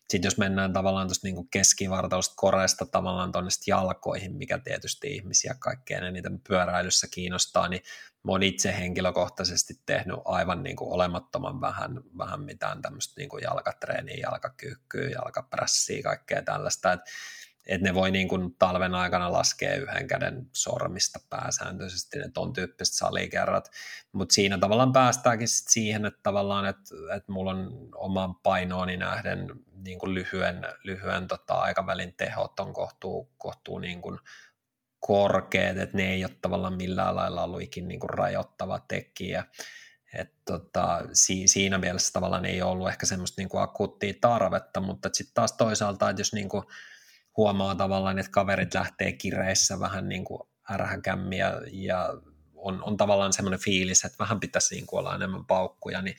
sitten 0.08 0.26
jos 0.26 0.38
mennään 0.38 0.72
tavallaan 0.72 1.08
tuosta 1.08 1.26
niin 1.26 1.48
keskivartalosta 1.50 2.34
koreesta 2.36 2.86
tavallaan 2.86 3.32
tuonne 3.32 3.50
jalkoihin, 3.66 4.36
mikä 4.36 4.58
tietysti 4.58 5.14
ihmisiä 5.14 5.56
kaikkein 5.58 6.04
eniten 6.04 6.40
pyöräilyssä 6.48 7.06
kiinnostaa, 7.10 7.68
niin 7.68 7.82
mä 8.24 8.32
oon 8.32 8.42
itse 8.42 8.78
henkilökohtaisesti 8.78 9.74
tehnyt 9.86 10.16
aivan 10.24 10.62
niin 10.62 10.76
kuin 10.76 10.92
olemattoman 10.92 11.60
vähän, 11.60 12.00
vähän 12.18 12.40
mitään 12.40 12.82
tämmöistä 12.82 13.14
niin 13.16 13.28
kuin 13.28 13.42
jalkatreeniä, 13.42 14.16
jalkakyykkyä, 14.16 15.10
jalkaprässiä, 15.10 16.02
kaikkea 16.02 16.42
tällaista, 16.42 16.92
että 16.92 17.10
et 17.66 17.80
ne 17.80 17.94
voi 17.94 18.10
niin 18.10 18.28
kuin 18.28 18.54
talven 18.58 18.94
aikana 18.94 19.32
laskea 19.32 19.74
yhden 19.74 20.06
käden 20.08 20.46
sormista 20.52 21.18
pääsääntöisesti, 21.30 22.18
ne 22.18 22.28
ton 22.34 22.52
tyyppiset 22.52 22.94
salikerrat, 22.94 23.70
mutta 24.12 24.32
siinä 24.32 24.58
tavallaan 24.58 24.92
päästäänkin 24.92 25.48
sit 25.48 25.68
siihen, 25.68 26.06
että 26.06 26.20
tavallaan, 26.22 26.66
että, 26.66 26.94
että 27.16 27.32
mulla 27.32 27.50
on 27.50 27.88
oman 27.94 28.34
painooni 28.34 28.96
nähden 28.96 29.50
niin 29.84 29.98
kuin 29.98 30.14
lyhyen, 30.14 30.66
lyhyen 30.84 31.28
tota, 31.28 31.54
aikavälin 31.54 32.14
tehot 32.16 32.60
on 32.60 32.72
kohtuu, 32.72 33.30
kohtuu 33.38 33.78
niin 33.78 34.02
kuin 34.02 34.18
korkeat, 35.00 35.76
että 35.76 35.96
ne 35.96 36.12
ei 36.12 36.24
ole 36.24 36.36
tavallaan 36.42 36.76
millään 36.76 37.16
lailla 37.16 37.42
ollut 37.42 37.62
ikin 37.62 37.88
niin 37.88 38.00
kuin 38.00 38.10
rajoittava 38.10 38.80
tekijä. 38.88 39.44
Et 40.14 40.32
tota, 40.44 41.02
si, 41.12 41.48
siinä 41.48 41.78
mielessä 41.78 42.12
tavallaan 42.12 42.44
ei 42.44 42.62
ollut 42.62 42.88
ehkä 42.88 43.06
semmoista 43.06 43.40
niin 43.40 43.48
kuin 43.48 43.62
akuuttia 43.62 44.14
tarvetta, 44.20 44.80
mutta 44.80 45.08
sitten 45.12 45.34
taas 45.34 45.52
toisaalta, 45.52 46.10
että 46.10 46.20
jos 46.20 46.32
niin 46.32 46.48
kuin 46.48 46.64
huomaa 47.36 47.74
tavallaan, 47.74 48.18
että 48.18 48.32
kaverit 48.32 48.74
lähtee 48.74 49.12
kireissä 49.12 49.80
vähän 49.80 50.08
niin 50.08 50.24
kuin 50.24 50.42
ärhäkämmiä 50.70 51.52
ja 51.72 52.08
on, 52.54 52.82
on 52.84 52.96
tavallaan 52.96 53.32
semmoinen 53.32 53.60
fiilis, 53.60 54.04
että 54.04 54.18
vähän 54.18 54.40
pitäisi 54.40 54.74
niin 54.74 54.86
kuin 54.86 55.00
olla 55.00 55.14
enemmän 55.14 55.44
paukkuja, 55.44 56.02
niin 56.02 56.16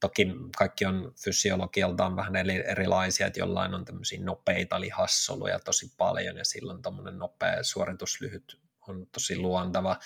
Toki 0.00 0.26
kaikki 0.56 0.84
on 0.84 1.12
fysiologialtaan 1.24 2.16
vähän 2.16 2.36
erilaisia, 2.66 3.26
että 3.26 3.40
jollain 3.40 3.74
on 3.74 3.84
tämmöisiä 3.84 4.20
nopeita 4.20 4.80
lihassoluja 4.80 5.58
tosi 5.58 5.92
paljon 5.96 6.36
ja 6.36 6.44
silloin 6.44 6.82
tämmöinen 6.82 7.18
nopea 7.18 7.62
suorituslyhyt 7.62 8.60
on 8.88 9.06
tosi 9.12 9.38
luontava. 9.38 9.96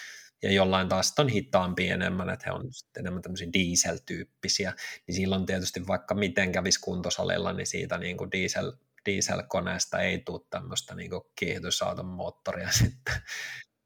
Ja 0.43 0.53
jollain 0.53 0.89
taas 0.89 1.15
on 1.19 1.29
hitaampi 1.29 1.89
enemmän, 1.89 2.31
että 2.31 2.45
he 2.47 2.53
on 2.53 2.65
enemmän 2.99 3.23
tämmöisiä 3.23 3.49
diesel-tyyppisiä, 3.53 4.73
niin 5.07 5.15
silloin 5.15 5.47
tietysti 5.47 5.87
vaikka 5.87 6.15
miten 6.15 6.53
kävisi 6.53 6.81
kuntosalilla, 6.81 7.53
niin 7.53 7.67
siitä 7.67 7.99
niin 7.99 8.17
kuin 8.17 8.33
diesel, 8.33 8.73
dieselkoneesta 9.07 9.99
ei 9.99 10.19
tule 10.19 10.41
tämmöistä 10.51 10.95
niin 10.95 11.11
kiihdytysauton 11.37 12.07
moottoria 12.07 12.73
sitten 12.83 13.15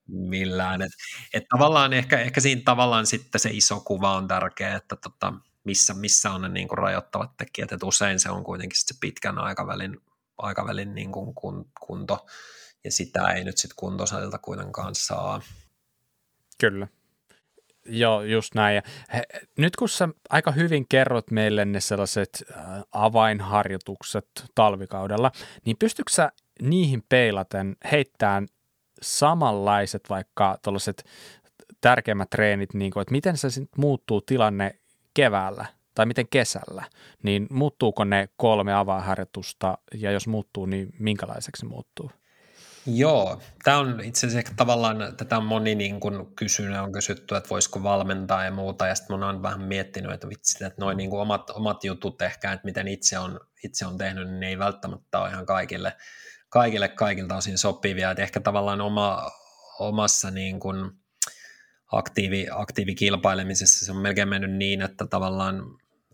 millään. 0.09 0.83
Et, 0.83 0.93
et 1.35 1.45
tavallaan 1.49 1.93
ehkä, 1.93 2.21
ehkä 2.21 2.41
siinä 2.41 2.62
tavallaan 2.64 3.07
sitten 3.07 3.41
se 3.41 3.51
iso 3.53 3.81
kuva 3.81 4.17
on 4.17 4.29
tärkeä, 4.29 4.77
että 4.77 4.97
tota, 4.97 5.33
missä, 5.64 5.95
missä 5.95 6.31
on 6.31 6.43
ne 6.43 6.49
niin 6.49 6.69
kuin 6.69 6.79
rajoittavat 6.79 7.37
tekijät, 7.37 7.73
että 7.73 7.87
usein 7.87 8.21
se 8.21 8.31
on 8.31 8.45
kuitenkin 8.45 8.79
se 8.81 8.95
pitkän 9.01 9.39
aikavälin, 9.39 10.01
aikavälin 10.39 10.95
niin 10.95 11.12
kuin 11.12 11.35
kunto, 11.81 12.27
ja 12.85 12.93
sitä 12.93 13.29
ei 13.29 13.45
nyt 13.45 13.59
sitten 13.59 13.77
kuntosalilta 13.77 14.39
kuitenkaan 14.39 14.95
saa. 14.95 15.43
Kyllä. 16.61 16.89
Joo, 17.89 18.22
just 18.22 18.55
näin. 18.55 18.76
Ja 18.76 18.82
he, 19.14 19.22
nyt 19.59 19.76
kun 19.76 19.89
sä 19.89 20.09
aika 20.30 20.51
hyvin 20.51 20.87
kerrot 20.89 21.30
meille 21.30 21.64
ne 21.64 21.80
sellaiset 21.80 22.45
äh, 22.57 22.64
avainharjoitukset 22.93 24.28
talvikaudella, 24.55 25.32
niin 25.64 25.76
pystytkö 25.78 26.12
sä 26.12 26.32
niihin 26.62 27.03
peilaten 27.09 27.76
heittämään 27.93 28.47
samanlaiset 29.03 30.03
vaikka 30.11 30.59
tuollaiset 30.62 31.05
tärkeimmät 31.80 32.30
treenit, 32.30 32.74
niin 32.74 32.91
kuin, 32.91 33.01
että 33.03 33.12
miten 33.12 33.37
se 33.37 33.49
muuttuu 33.76 34.20
tilanne 34.20 34.78
keväällä 35.14 35.66
tai 35.95 36.07
miten 36.07 36.28
kesällä, 36.28 36.84
niin 37.22 37.47
muuttuuko 37.51 38.05
ne 38.05 38.28
kolme 38.37 38.74
avainharjoitusta 38.74 39.78
ja 39.95 40.11
jos 40.11 40.26
muuttuu, 40.26 40.66
niin 40.66 40.89
minkälaiseksi 40.99 41.61
se 41.61 41.66
muuttuu? 41.66 42.11
Joo, 42.87 43.43
tämä 43.64 43.78
on 43.78 44.01
itse 44.01 44.26
asiassa 44.26 44.53
tavallaan, 44.57 45.14
tätä 45.16 45.37
on 45.37 45.45
moni 45.45 45.74
niin 45.74 46.01
kun 46.01 46.32
kysynyt, 46.37 46.78
on 46.78 46.93
kysytty, 46.93 47.37
että 47.37 47.51
voisiko 47.51 47.82
valmentaa 47.82 48.45
ja 48.45 48.51
muuta, 48.51 48.87
ja 48.87 48.95
sitten 48.95 49.22
oon 49.22 49.43
vähän 49.43 49.62
miettinyt, 49.62 50.12
että 50.12 50.28
vitsi, 50.28 50.64
että 50.64 50.84
noin 50.84 50.97
niin 50.97 51.12
omat, 51.12 51.51
omat 51.51 51.84
jutut 51.84 52.22
ehkä, 52.22 52.53
että 52.53 52.64
miten 52.64 52.89
itse 52.89 53.18
on, 53.18 53.41
itse 53.64 53.87
on 53.87 53.99
tehnyt, 53.99 54.28
niin 54.28 54.41
ne 54.41 54.49
ei 54.49 54.59
välttämättä 54.59 55.20
ole 55.20 55.30
ihan 55.30 55.47
kaikille, 55.47 55.97
kaikille 56.49 56.89
kaikilta 56.89 57.37
osin 57.37 57.59
sopivia, 57.59 58.11
että 58.11 58.22
ehkä 58.22 58.41
tavallaan 58.41 58.80
oma, 58.80 59.30
omassa 59.78 60.30
niin 60.30 60.61
kuin, 60.61 60.91
aktiivi, 61.93 62.47
aktiivikilpailemisessa 62.51 63.84
se 63.84 63.93
on 63.93 63.99
melkein 63.99 64.28
mennyt 64.28 64.53
niin, 64.53 64.82
että 64.82 65.07
tavallaan 65.07 65.62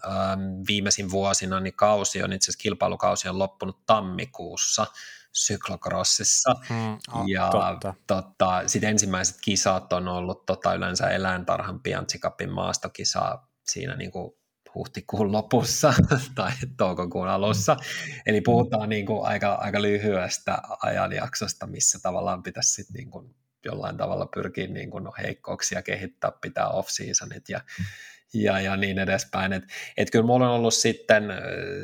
ähm, 0.07 0.41
viimeisin 0.69 1.11
vuosina 1.11 1.61
niin 1.61 1.75
kausi 1.75 2.23
on 2.23 2.33
itse 2.33 2.45
asiassa 2.45 2.63
kilpailukausi 2.63 3.29
on 3.29 3.39
loppunut 3.39 3.87
tammikuussa 3.87 4.87
syklokrossissa. 5.33 6.51
Oh, 7.13 7.27
ja 7.27 7.51
tota, 8.07 8.63
sitten 8.67 8.91
ensimmäiset 8.91 9.37
kisat 9.41 9.93
on 9.93 10.09
ollut 10.09 10.47
tota, 10.47 10.75
yleensä 10.75 11.09
eläintarhan 11.09 11.81
Piantsikapin 11.81 12.51
maastokisa 12.51 13.39
siinä 13.65 13.97
niin 13.97 14.11
kuin 14.11 14.33
huhtikuun 14.75 15.33
lopussa 15.33 15.95
tai 16.35 16.53
toukokuun 16.77 17.29
alussa. 17.29 17.77
Eli 18.27 18.41
puhutaan 18.41 18.89
niin 18.89 19.07
kuin 19.07 19.27
aika, 19.27 19.55
aika 19.55 19.83
lyhyestä 19.83 20.59
ajanjaksosta, 20.83 21.67
missä 21.67 21.99
tavallaan 22.03 22.43
pitäisi 22.43 22.73
sitten 22.73 22.95
niin 22.95 23.11
kuin 23.11 23.35
jollain 23.65 23.97
tavalla 23.97 24.27
pyrkii 24.27 24.67
niin 24.69 24.91
kuin 24.91 25.09
heikkouksia 25.23 25.83
kehittää, 25.83 26.33
pitää 26.41 26.69
off-seasonit 26.69 27.49
ja, 27.49 27.61
ja, 28.35 28.61
ja 28.61 28.77
niin 28.77 28.99
edespäin. 28.99 29.53
Et, 29.53 29.65
et 29.97 30.11
kyllä 30.11 30.27
mulla 30.27 30.49
on 30.49 30.55
ollut 30.55 30.75
sitten, 30.75 31.25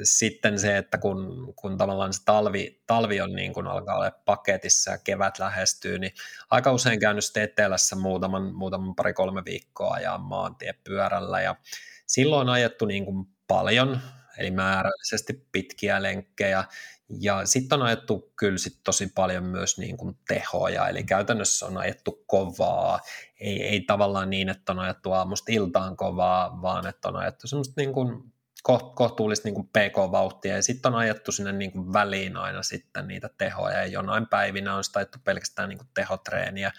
sitten 0.02 0.58
se, 0.58 0.76
että 0.76 0.98
kun, 0.98 1.52
kun 1.56 1.78
tavallaan 1.78 2.12
se 2.12 2.24
talvi, 2.24 2.82
talvi 2.86 3.20
on 3.20 3.32
niin 3.32 3.52
kuin 3.52 3.66
alkaa 3.66 3.96
olla 3.96 4.10
paketissa 4.10 4.90
ja 4.90 4.98
kevät 4.98 5.38
lähestyy, 5.38 5.98
niin 5.98 6.12
aika 6.50 6.72
usein 6.72 7.00
käynyt 7.00 7.24
sitten 7.24 7.42
etelässä 7.42 7.96
muutaman, 7.96 8.54
muutaman 8.54 8.94
pari-kolme 8.94 9.44
viikkoa 9.44 9.94
ajaa 9.94 10.18
maantiepyörällä 10.18 11.40
ja 11.40 11.56
silloin 12.06 12.48
ajettu 12.48 12.86
niin 12.86 13.04
kuin 13.04 13.26
paljon, 13.46 14.00
eli 14.38 14.50
määrällisesti 14.50 15.46
pitkiä 15.52 16.02
lenkkejä 16.02 16.64
ja 17.20 17.46
sitten 17.46 17.80
on 17.80 17.86
ajettu 17.86 18.32
kyllä 18.36 18.58
sit 18.58 18.80
tosi 18.84 19.06
paljon 19.14 19.44
myös 19.44 19.78
niin 19.78 19.96
kuin 19.96 20.16
tehoja, 20.28 20.88
eli 20.88 21.04
käytännössä 21.04 21.66
on 21.66 21.76
ajettu 21.76 22.24
kovaa, 22.26 23.00
ei, 23.40 23.62
ei 23.62 23.80
tavallaan 23.80 24.30
niin, 24.30 24.48
että 24.48 24.72
on 24.72 24.78
ajettu 24.78 25.12
aamusta 25.12 25.52
iltaan 25.52 25.96
kovaa, 25.96 26.62
vaan 26.62 26.86
että 26.86 27.08
on 27.08 27.16
ajettu 27.16 27.46
semmoista 27.46 27.74
niin 27.76 27.92
kuin 27.92 28.32
kohtuullista 28.94 29.48
niin 29.48 29.54
kuin 29.54 29.68
PK-vauhtia, 29.68 30.56
ja 30.56 30.62
sitten 30.62 30.92
on 30.92 30.98
ajettu 30.98 31.32
sinne 31.32 31.52
niin 31.52 31.72
kuin 31.72 31.92
väliin 31.92 32.36
aina 32.36 32.62
sitten 32.62 33.08
niitä 33.08 33.30
tehoja, 33.38 33.78
ja 33.78 33.86
jonain 33.86 34.26
päivinä 34.26 34.74
on 34.74 34.84
sitä 34.84 34.98
ajettu 34.98 35.18
pelkästään 35.24 35.68
niin 35.68 35.78
kuin 35.78 35.88
tehotreeniä, 35.94 36.72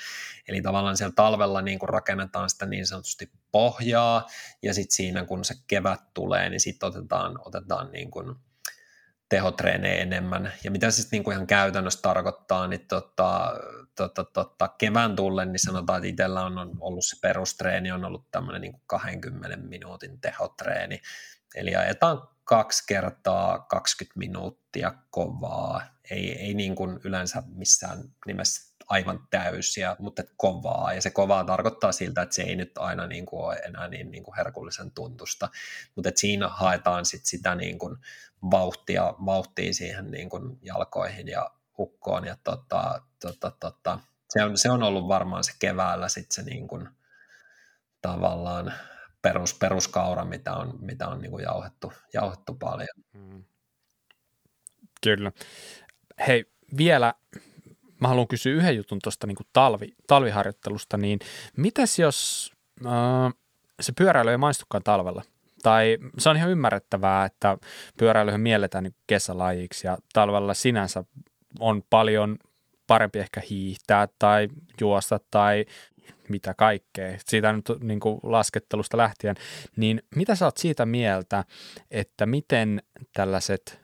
eli 0.47 0.61
tavallaan 0.61 0.97
siellä 0.97 1.13
talvella 1.15 1.61
niin 1.61 1.79
kuin 1.79 1.89
rakennetaan 1.89 2.49
sitä 2.49 2.65
niin 2.65 2.87
sanotusti 2.87 3.31
pohjaa, 3.51 4.27
ja 4.63 4.73
sitten 4.73 4.95
siinä 4.95 5.25
kun 5.25 5.45
se 5.45 5.53
kevät 5.67 6.01
tulee, 6.13 6.49
niin 6.49 6.59
sitten 6.59 6.89
otetaan, 6.89 7.39
otetaan 7.45 7.91
niin 7.91 8.11
kuin 8.11 8.35
tehotreenejä 9.29 10.01
enemmän. 10.01 10.53
Ja 10.63 10.71
mitä 10.71 10.91
se 10.91 11.07
niin 11.11 11.23
kuin 11.23 11.35
ihan 11.35 11.47
käytännössä 11.47 12.01
tarkoittaa, 12.01 12.67
niin 12.67 12.87
tota, 12.87 13.53
tota, 13.95 14.23
tota, 14.23 14.67
kevään 14.67 15.15
tullen, 15.15 15.51
niin 15.51 15.65
sanotaan, 15.65 15.97
että 15.97 16.07
itsellä 16.07 16.45
on 16.45 16.77
ollut 16.79 17.05
se 17.05 17.17
perustreeni, 17.21 17.91
on 17.91 18.05
ollut 18.05 18.31
tämmöinen 18.31 18.61
niin 18.61 18.81
20 18.87 19.57
minuutin 19.57 20.21
tehotreeni. 20.21 21.01
Eli 21.55 21.75
ajetaan 21.75 22.27
kaksi 22.43 22.83
kertaa 22.87 23.59
20 23.59 24.19
minuuttia 24.19 24.93
kovaa. 25.11 25.81
Ei, 26.11 26.39
ei 26.39 26.53
niin 26.53 26.75
kuin 26.75 26.99
yleensä 27.03 27.43
missään 27.47 27.97
nimessä 28.25 28.69
aivan 28.89 29.27
täysiä, 29.29 29.95
mutta 29.99 30.23
kovaa. 30.37 30.93
Ja 30.93 31.01
se 31.01 31.09
kovaa 31.09 31.43
tarkoittaa 31.43 31.91
siltä, 31.91 32.21
että 32.21 32.35
se 32.35 32.41
ei 32.41 32.55
nyt 32.55 32.77
aina 32.77 33.07
niin 33.07 33.25
kuin 33.25 33.43
ole 33.43 33.55
enää 33.55 33.87
niin, 33.87 34.11
niin 34.11 34.23
kuin 34.23 34.35
herkullisen 34.35 34.91
tuntusta. 34.91 35.49
Mutta 35.95 36.11
siinä 36.15 36.47
haetaan 36.47 37.05
sit 37.05 37.25
sitä 37.25 37.55
niin 37.55 37.79
kuin 37.79 37.97
vauhtia, 38.51 39.13
vauhtia 39.25 39.73
siihen 39.73 40.11
niin 40.11 40.29
kuin 40.29 40.59
jalkoihin 40.61 41.27
ja 41.27 41.49
hukkoon. 41.77 42.25
Ja 42.25 42.37
tota, 42.43 43.01
tota, 43.21 43.51
tota, 43.59 43.99
se, 44.29 44.43
on, 44.43 44.57
se 44.57 44.71
on 44.71 44.83
ollut 44.83 45.07
varmaan 45.07 45.43
se 45.43 45.51
keväällä 45.59 46.09
sitten 46.09 46.35
se 46.35 46.49
niin 46.51 46.67
kuin, 46.67 46.89
tavallaan 48.01 48.73
perus, 49.21 49.53
peruskaura, 49.53 50.25
mitä 50.25 50.53
on, 50.53 50.77
mitä 50.81 51.07
on 51.07 51.21
niin 51.21 51.31
kuin 51.31 51.43
jauhettu, 51.43 51.93
jauhettu 52.13 52.53
paljon. 52.53 53.03
Mm. 53.13 53.43
Kyllä. 55.03 55.31
Hei, 56.27 56.45
vielä 56.77 57.13
mä 58.01 58.07
haluan 58.07 58.27
kysyä 58.27 58.53
yhden 58.53 58.75
jutun 58.75 58.99
tuosta 59.03 59.27
niin 59.27 59.37
talvi, 59.53 59.95
talviharjoittelusta, 60.07 60.97
niin 60.97 61.19
mitäs 61.57 61.99
jos 61.99 62.51
äh, 62.85 63.33
se 63.81 63.91
pyöräily 63.91 64.31
ei 64.31 64.37
maistukaan 64.37 64.83
talvella? 64.83 65.23
Tai 65.63 65.97
se 66.17 66.29
on 66.29 66.37
ihan 66.37 66.49
ymmärrettävää, 66.49 67.25
että 67.25 67.57
pyöräilyhän 67.97 68.41
mielletään 68.41 68.83
niin 68.83 68.95
kesälajiksi 69.07 69.87
ja 69.87 69.97
talvella 70.13 70.53
sinänsä 70.53 71.03
on 71.59 71.83
paljon 71.89 72.37
parempi 72.87 73.19
ehkä 73.19 73.41
hiihtää 73.49 74.07
tai 74.19 74.47
juosta 74.81 75.19
tai 75.31 75.65
mitä 76.29 76.53
kaikkea, 76.53 77.17
siitä 77.25 77.53
nyt 77.53 77.65
niin 77.79 77.99
kuin 77.99 78.19
laskettelusta 78.23 78.97
lähtien, 78.97 79.35
niin 79.75 80.03
mitä 80.15 80.35
sä 80.35 80.45
oot 80.45 80.57
siitä 80.57 80.85
mieltä, 80.85 81.45
että 81.91 82.25
miten 82.25 82.81
tällaiset 83.13 83.79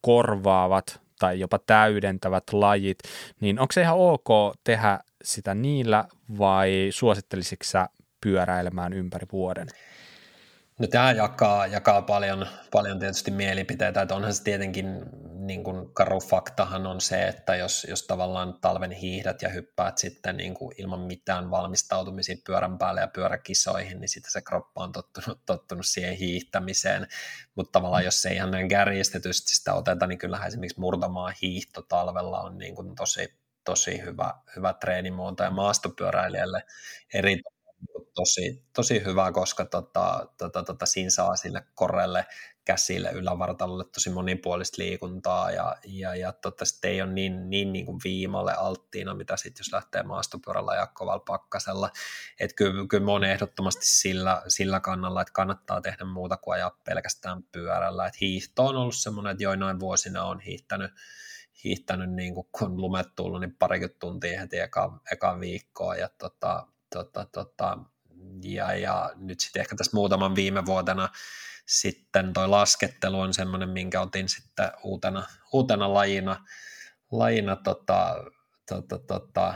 korvaavat 0.00 1.00
tai 1.18 1.40
jopa 1.40 1.58
täydentävät 1.58 2.52
lajit, 2.52 2.98
niin 3.40 3.58
onko 3.58 3.72
se 3.72 3.80
ihan 3.80 3.96
ok 3.98 4.56
tehdä 4.64 4.98
sitä 5.24 5.54
niillä 5.54 6.04
vai 6.38 6.88
suosittelisitko 6.90 7.64
sä 7.64 7.88
pyöräilemään 8.20 8.92
ympäri 8.92 9.26
vuoden? 9.32 9.68
No 10.78 10.86
tämä 10.86 11.12
jakaa, 11.12 11.66
jakaa 11.66 12.02
paljon, 12.02 12.46
paljon 12.72 12.98
tietysti 12.98 13.30
mielipiteitä, 13.30 14.02
että 14.02 14.14
onhan 14.14 14.34
se 14.34 14.42
tietenkin 14.42 15.02
niin 15.34 15.64
kuin 15.64 15.94
karu 15.94 16.20
faktahan 16.20 16.86
on 16.86 17.00
se, 17.00 17.28
että 17.28 17.56
jos, 17.56 17.86
jos 17.90 18.06
tavallaan 18.06 18.60
talven 18.60 18.90
hiihdät 18.90 19.42
ja 19.42 19.48
hyppäät 19.48 19.98
sitten 19.98 20.36
niin 20.36 20.54
kuin 20.54 20.74
ilman 20.78 21.00
mitään 21.00 21.50
valmistautumisia 21.50 22.36
pyörän 22.46 22.78
päälle 22.78 23.00
ja 23.00 23.08
pyöräkisoihin, 23.08 24.00
niin 24.00 24.08
sitten 24.08 24.32
se 24.32 24.40
kroppa 24.42 24.82
on 24.82 24.92
tottunut, 24.92 25.40
tottunut 25.46 25.86
siihen 25.86 26.16
hiihtämiseen, 26.16 27.06
mutta 27.54 27.72
tavallaan 27.72 28.04
jos 28.04 28.22
se 28.22 28.32
ihan 28.32 28.50
näin 28.50 28.68
kärjistetysti 28.68 29.56
sitä 29.56 29.74
oteta, 29.74 30.06
niin 30.06 30.18
kyllähän 30.18 30.48
esimerkiksi 30.48 30.80
murtamaa 30.80 31.32
hiihto 31.42 31.82
talvella 31.82 32.40
on 32.40 32.58
niin 32.58 32.74
kuin 32.74 32.94
tosi, 32.94 33.34
tosi 33.64 34.02
hyvä, 34.02 34.34
hyvä 34.56 34.72
treenimuoto 34.72 35.44
ja 35.44 35.50
maastopyöräilijälle 35.50 36.62
eri 37.14 37.42
tosi, 38.16 38.64
tosi 38.72 39.04
hyvä, 39.04 39.32
koska 39.32 39.64
tota, 39.64 40.26
tota, 40.38 40.62
tota, 40.62 40.86
siinä 40.86 41.10
saa 41.10 41.36
sille 41.36 41.62
korelle, 41.74 42.26
käsille, 42.64 43.10
ylävartalolle 43.10 43.84
tosi 43.84 44.10
monipuolista 44.10 44.82
liikuntaa 44.82 45.50
ja, 45.50 45.76
ja, 45.84 46.14
ja 46.14 46.32
tota, 46.32 46.64
ei 46.82 47.02
ole 47.02 47.12
niin, 47.12 47.50
niin, 47.50 47.72
niin 47.72 47.86
kuin 47.86 48.00
viimalle 48.04 48.54
alttiina, 48.54 49.14
mitä 49.14 49.36
sitten 49.36 49.60
jos 49.60 49.72
lähtee 49.72 50.02
maastopyörällä 50.02 50.74
ja 50.74 50.86
kovalla 50.86 51.24
pakkasella. 51.26 51.90
Et 52.40 52.52
kyllä, 52.52 52.86
kyllä 52.88 53.12
olen 53.12 53.30
ehdottomasti 53.30 53.86
sillä, 53.86 54.42
sillä 54.48 54.80
kannalla, 54.80 55.22
että 55.22 55.32
kannattaa 55.32 55.80
tehdä 55.80 56.04
muuta 56.04 56.36
kuin 56.36 56.54
ajaa 56.54 56.80
pelkästään 56.84 57.42
pyörällä. 57.52 58.06
Et 58.06 58.20
hiihto 58.20 58.66
on 58.66 58.76
ollut 58.76 58.96
semmoinen, 58.96 59.30
että 59.30 59.44
joinain 59.44 59.80
vuosina 59.80 60.24
on 60.24 60.40
hiihtänyt 60.40 60.90
hiihtänyt 61.64 62.10
niin 62.10 62.34
kuin, 62.34 62.46
kun 62.52 62.80
lumet 62.80 63.14
tullut, 63.16 63.40
niin 63.40 63.56
parikymmentä 63.56 63.98
tuntia 63.98 64.40
heti 64.40 64.58
eka, 64.58 65.00
eka 65.12 65.40
viikkoa 65.40 65.96
ja 65.96 66.08
tota, 66.18 66.66
tota, 66.90 67.26
tota, 67.32 67.78
ja, 68.42 68.74
ja 68.74 69.12
nyt 69.16 69.40
sitten 69.40 69.60
ehkä 69.60 69.76
tässä 69.76 69.96
muutaman 69.96 70.36
viime 70.36 70.66
vuotena 70.66 71.08
sitten 71.66 72.32
toi 72.32 72.48
laskettelu 72.48 73.20
on 73.20 73.34
semmoinen, 73.34 73.68
minkä 73.68 74.00
otin 74.00 74.28
sitten 74.28 74.70
uutena, 74.82 75.26
uutena 75.52 75.94
lajina, 75.94 76.46
lajina 77.10 77.56
tota, 77.56 78.24
tota, 78.68 78.98
tota, 78.98 79.54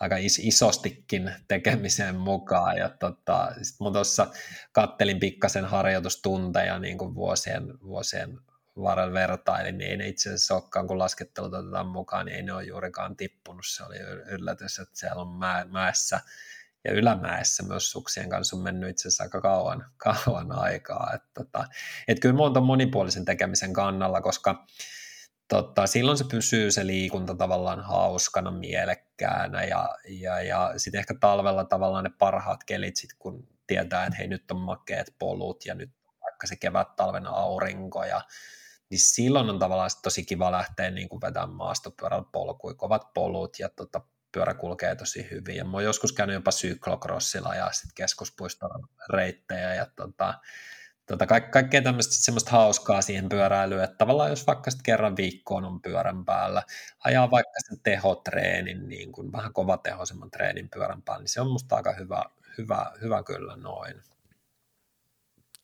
aika 0.00 0.16
is, 0.16 0.38
isostikin 0.38 1.32
tekemiseen 1.48 2.16
mukaan. 2.16 2.76
Ja 2.76 2.88
tota, 2.88 3.52
sit 3.62 3.80
mun 3.80 3.92
tuossa 3.92 4.26
kattelin 4.72 5.20
pikkasen 5.20 5.64
harjoitustunteja 5.64 6.78
niin 6.78 6.98
kuin 6.98 7.14
vuosien, 7.14 7.80
vuosien 7.82 8.38
varrella 8.82 9.12
vertailin, 9.12 9.78
niin 9.78 9.90
ei 9.90 9.96
ne 9.96 10.08
itse 10.08 10.28
asiassa 10.28 10.54
olekaan, 10.54 10.86
kun 10.86 10.98
laskettelu 10.98 11.46
otetaan 11.46 11.86
mukaan, 11.86 12.26
niin 12.26 12.36
ei 12.36 12.42
ne 12.42 12.52
ole 12.52 12.64
juurikaan 12.64 13.16
tippunut. 13.16 13.66
Se 13.66 13.84
oli 13.84 13.98
yllätys, 14.30 14.78
että 14.78 14.98
siellä 14.98 15.22
on 15.22 15.38
mäessä 15.70 16.20
ja 16.86 16.92
ylämäessä 16.92 17.62
myös 17.62 17.90
suksien 17.90 18.28
kanssa 18.28 18.56
on 18.56 18.62
mennyt 18.62 18.90
itse 18.90 19.08
asiassa 19.08 19.24
aika 19.24 19.40
kauan, 19.40 19.84
kauan 20.24 20.52
aikaa. 20.52 21.10
Että 21.14 21.28
tota, 21.34 21.64
et 22.08 22.20
kyllä 22.20 22.50
mä 22.52 22.60
monipuolisen 22.60 23.24
tekemisen 23.24 23.72
kannalla, 23.72 24.20
koska 24.20 24.66
tota, 25.48 25.86
silloin 25.86 26.18
se 26.18 26.24
pysyy 26.30 26.70
se 26.70 26.86
liikunta 26.86 27.34
tavallaan 27.34 27.80
hauskana, 27.80 28.50
mielekkäänä 28.50 29.64
ja, 29.64 29.88
ja, 30.08 30.42
ja 30.42 30.72
sitten 30.76 30.98
ehkä 30.98 31.14
talvella 31.20 31.64
tavallaan 31.64 32.04
ne 32.04 32.10
parhaat 32.18 32.64
kelit, 32.64 32.96
sit 32.96 33.10
kun 33.18 33.48
tietää, 33.66 34.06
että 34.06 34.16
hei 34.16 34.28
nyt 34.28 34.50
on 34.50 34.60
makeat 34.60 35.06
polut 35.18 35.66
ja 35.66 35.74
nyt 35.74 35.90
vaikka 36.22 36.46
se 36.46 36.56
kevät 36.56 36.96
talven 36.96 37.26
aurinko 37.26 38.04
ja 38.04 38.20
niin 38.90 39.00
silloin 39.00 39.50
on 39.50 39.58
tavallaan 39.58 39.90
tosi 40.02 40.24
kiva 40.24 40.52
lähteä 40.52 40.90
niin 40.90 41.08
kuin 41.08 41.20
vetämään 41.20 41.50
maastopyörällä 41.50 42.24
polkuja, 42.32 42.74
kovat 42.74 43.14
polut 43.14 43.58
ja 43.58 43.68
tota, 43.68 44.00
pyörä 44.36 44.54
kulkee 44.54 44.94
tosi 44.94 45.28
hyvin. 45.30 45.56
Ja 45.56 45.64
mä 45.64 45.70
oon 45.72 45.84
joskus 45.84 46.12
käynyt 46.12 46.34
jopa 46.34 46.50
syklokrossilla 46.50 47.54
ja 47.54 47.70
sitten 47.72 47.94
keskuspuiston 47.94 48.88
reittejä 49.10 49.74
ja 49.74 49.86
tota, 49.96 50.34
tota, 51.06 51.26
ka- 51.26 51.40
kaikkea 51.40 51.82
tämmöistä 51.82 52.14
semmoista 52.14 52.50
hauskaa 52.50 53.02
siihen 53.02 53.28
pyöräilyyn, 53.28 53.84
että 53.84 53.96
tavallaan 53.96 54.30
jos 54.30 54.46
vaikka 54.46 54.70
sitten 54.70 54.84
kerran 54.84 55.16
viikkoon 55.16 55.64
on 55.64 55.82
pyörän 55.82 56.24
päällä, 56.24 56.62
ajaa 57.04 57.30
vaikka 57.30 57.60
sen 57.68 57.80
tehotreenin, 57.82 58.88
niin 58.88 59.12
kuin 59.12 59.32
vähän 59.32 59.52
kovatehoisemman 59.52 60.30
treenin 60.30 60.68
pyörän 60.70 61.02
päällä, 61.02 61.22
niin 61.22 61.28
se 61.28 61.40
on 61.40 61.50
musta 61.50 61.76
aika 61.76 61.92
hyvä, 61.92 62.24
hyvä, 62.58 62.92
hyvä 63.00 63.22
kyllä 63.22 63.56
noin. 63.56 64.02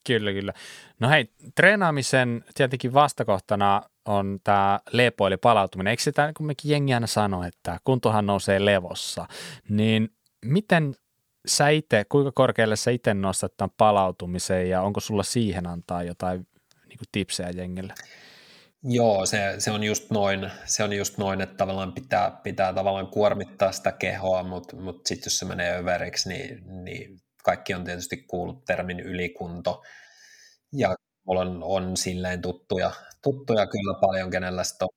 Kyllä, 0.07 0.33
kyllä. 0.33 0.53
No 1.01 1.09
hei, 1.09 1.31
treenaamisen 1.55 2.45
tietenkin 2.55 2.95
vastakohtana 2.95 3.83
on 4.05 4.41
tämä 4.45 4.81
lepo 4.93 5.27
eli 5.27 5.37
palautuminen. 5.37 5.91
Eikö 5.91 6.03
sitä, 6.03 6.33
kun 6.37 6.47
mekin 6.47 6.71
jengi 6.71 6.95
aina 6.95 7.07
sanoo, 7.07 7.43
että 7.43 7.81
kuntohan 7.85 8.27
nousee 8.27 8.65
levossa, 8.65 9.27
niin 9.69 10.09
miten 10.45 10.95
sä 11.47 11.69
itse, 11.69 12.05
kuinka 12.09 12.33
korkealle 12.35 12.77
sä 12.77 12.91
itse 12.91 13.15
nostat 13.15 13.57
tämän 13.57 13.71
palautumisen 13.77 14.71
ja 14.71 14.83
onko 14.83 15.01
sulla 15.01 15.23
siihen 15.23 15.67
antaa 15.67 16.03
jotain 16.03 16.47
niin 16.89 16.99
kuin 16.99 17.09
tipsejä 17.13 17.51
jengille? 17.51 17.95
Joo, 18.85 19.27
se, 19.27 19.55
se, 19.59 19.71
on 19.71 19.83
just 19.83 20.11
noin, 20.11 20.51
se 20.65 20.85
on 20.85 20.93
just 20.93 21.19
noin, 21.19 21.41
että 21.41 21.57
tavallaan 21.57 21.93
pitää, 21.93 22.41
pitää 22.43 22.73
tavallaan 22.73 23.07
kuormittaa 23.07 23.73
sitä 23.73 23.93
kehoa, 23.93 24.43
mutta 24.43 24.77
mut 24.77 25.07
sitten 25.07 25.27
jos 25.27 25.39
se 25.39 25.45
menee 25.45 25.79
överiksi, 25.79 26.29
niin, 26.29 26.85
niin 26.85 27.21
kaikki 27.43 27.75
on 27.75 27.85
tietysti 27.85 28.17
kuullut 28.17 28.65
termin 28.65 29.01
ylikunto, 29.01 29.83
ja 30.73 30.95
mulla 31.25 31.41
on, 31.41 31.63
on 31.63 31.97
silleen 31.97 32.43
tuttuja, 32.43 32.91
tuttuja 33.23 33.67
kyllä 33.67 33.95
paljon, 34.01 34.31
kenellä 34.31 34.63
on 34.81 34.89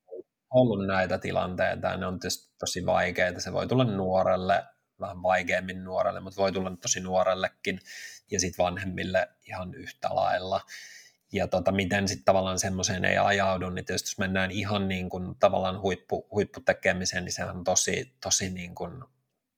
ollut 0.50 0.86
näitä 0.86 1.18
tilanteita, 1.18 1.88
ja 1.88 1.96
ne 1.96 2.06
on 2.06 2.18
tietysti 2.20 2.54
tosi 2.58 2.86
vaikeita, 2.86 3.40
se 3.40 3.52
voi 3.52 3.66
tulla 3.66 3.84
nuorelle, 3.84 4.64
vähän 5.00 5.22
vaikeammin 5.22 5.84
nuorelle, 5.84 6.20
mutta 6.20 6.42
voi 6.42 6.52
tulla 6.52 6.76
tosi 6.82 7.00
nuorellekin, 7.00 7.80
ja 8.30 8.40
sitten 8.40 8.64
vanhemmille 8.64 9.28
ihan 9.46 9.74
yhtä 9.74 10.08
lailla. 10.12 10.60
Ja 11.32 11.48
tota, 11.48 11.72
miten 11.72 12.08
sitten 12.08 12.24
tavallaan 12.24 12.58
semmoiseen 12.58 13.04
ei 13.04 13.18
ajaudu, 13.18 13.70
niin 13.70 13.84
tietysti 13.84 14.08
jos 14.08 14.18
mennään 14.18 14.50
ihan 14.50 14.88
niin 14.88 15.08
kuin 15.08 15.38
tavallaan 15.38 15.80
huippu, 15.80 16.26
huipputekemiseen, 16.30 17.24
niin 17.24 17.32
sehän 17.32 17.56
on 17.56 17.64
tosi, 17.64 18.16
tosi 18.22 18.50
niin 18.50 18.74
kuin 18.74 19.04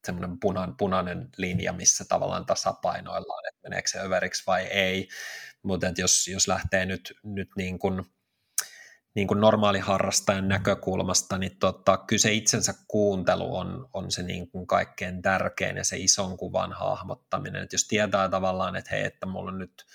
semmoinen 0.07 0.41
punan, 0.41 0.77
punainen 0.77 1.29
linja, 1.37 1.73
missä 1.73 2.05
tavallaan 2.09 2.47
tasapainoillaan, 2.47 3.49
että 3.49 3.61
meneekö 3.63 3.89
se 3.89 4.01
överiksi 4.01 4.43
vai 4.47 4.65
ei. 4.65 5.09
Mutta 5.63 5.87
jos, 5.99 6.29
jos 6.29 6.49
lähtee 6.49 6.87
nyt, 6.87 7.15
nyt 7.23 7.49
niin 7.57 7.79
kuin, 7.79 8.05
niin 9.15 9.29
kuin 9.29 9.41
normaali 9.41 9.79
harrastajan 9.79 10.49
näkökulmasta, 10.49 11.39
niin 11.39 11.59
tota, 11.59 11.97
kyllä 11.97 12.21
se 12.21 12.33
itsensä 12.33 12.75
kuuntelu 12.89 13.57
on, 13.57 13.89
on 13.93 14.11
se 14.11 14.23
niin 14.23 14.51
kuin 14.51 14.67
kaikkein 14.67 15.23
tärkein 15.23 15.77
ja 15.77 15.85
se 15.85 15.97
ison 15.97 16.37
kuvan 16.37 16.73
hahmottaminen. 16.73 17.63
Et 17.63 17.73
jos 17.73 17.87
tietää 17.89 18.29
tavallaan, 18.29 18.77
että 18.77 18.91
hei, 18.91 19.05
että 19.05 19.27
mulla 19.27 19.51
on 19.51 19.59
nyt 19.59 19.87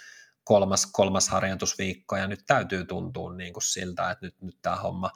kolmas, 0.43 0.86
kolmas 0.86 1.30
harjoitusviikko 1.30 2.18
ja 2.18 2.28
nyt 2.28 2.43
täytyy 2.47 2.86
tuntua 2.86 3.36
niin 3.36 3.54
kuin 3.54 3.64
siltä, 3.64 4.12
että 4.12 4.26
nyt, 4.26 4.41
nyt 4.41 4.58
tämä 4.62 4.76
homma, 4.76 5.12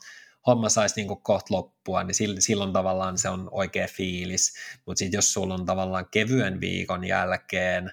homma 0.47 0.69
saisi 0.69 0.95
niin 0.95 1.21
kohta 1.21 1.53
loppua, 1.53 2.03
niin 2.03 2.41
silloin 2.41 2.73
tavallaan 2.73 3.17
se 3.17 3.29
on 3.29 3.47
oikea 3.51 3.87
fiilis. 3.87 4.53
Mutta 4.85 4.99
sitten 4.99 5.17
jos 5.17 5.33
sulla 5.33 5.53
on 5.53 5.65
tavallaan 5.65 6.05
kevyen 6.11 6.61
viikon 6.61 7.03
jälkeen 7.03 7.91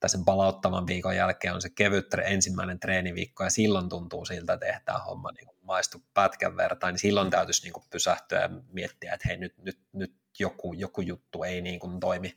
tai 0.00 0.10
sen 0.10 0.24
palauttavan 0.24 0.86
viikon 0.86 1.16
jälkeen 1.16 1.54
on 1.54 1.62
se 1.62 1.70
kevyt 1.70 2.14
ensimmäinen 2.24 2.80
treeniviikko 2.80 3.44
ja 3.44 3.50
silloin 3.50 3.88
tuntuu 3.88 4.24
siltä, 4.24 4.52
että 4.52 4.66
tehdään 4.66 5.04
homma 5.04 5.32
niin 5.32 5.48
maistu 5.62 6.02
pätkän 6.14 6.56
vertaan, 6.56 6.92
niin 6.92 7.00
silloin 7.00 7.30
täytyisi 7.30 7.62
niin 7.62 7.72
kuin 7.72 7.84
pysähtyä 7.90 8.40
ja 8.40 8.50
miettiä, 8.72 9.14
että 9.14 9.28
hei 9.28 9.36
nyt, 9.36 9.58
nyt, 9.58 9.78
nyt 9.92 10.14
joku, 10.38 10.72
joku 10.72 11.00
juttu 11.00 11.42
ei 11.42 11.60
niin 11.60 11.80
kuin 11.80 12.00
toimi, 12.00 12.34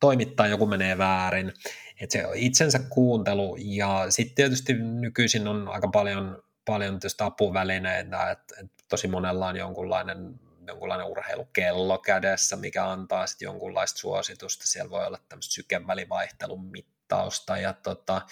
toimittaa, 0.00 0.46
joku 0.46 0.66
menee 0.66 0.98
väärin. 0.98 1.52
Että 2.00 2.12
se 2.12 2.24
itsensä 2.34 2.78
kuuntelu 2.78 3.56
ja 3.60 4.06
sitten 4.08 4.34
tietysti 4.34 4.74
nykyisin 4.74 5.48
on 5.48 5.68
aika 5.68 5.88
paljon, 5.88 6.42
paljon 6.68 7.00
apuvälineitä, 7.20 8.30
että, 8.30 8.54
että 8.60 8.84
tosi 8.88 9.08
monella 9.08 9.46
on 9.46 9.56
jonkunlainen 9.56 10.40
jonkunlainen 10.68 11.06
urheilukello 11.06 11.98
kädessä, 11.98 12.56
mikä 12.56 12.90
antaa 12.90 13.26
sitten 13.26 13.46
jonkunlaista 13.46 13.98
suositusta. 13.98 14.66
Siellä 14.66 14.90
voi 14.90 15.06
olla 15.06 15.18
tämmöistä 15.28 15.52
sykevälivaihtelun 15.52 16.70
mittausta 16.70 17.56
ja 17.56 17.72
tota, 17.72 18.22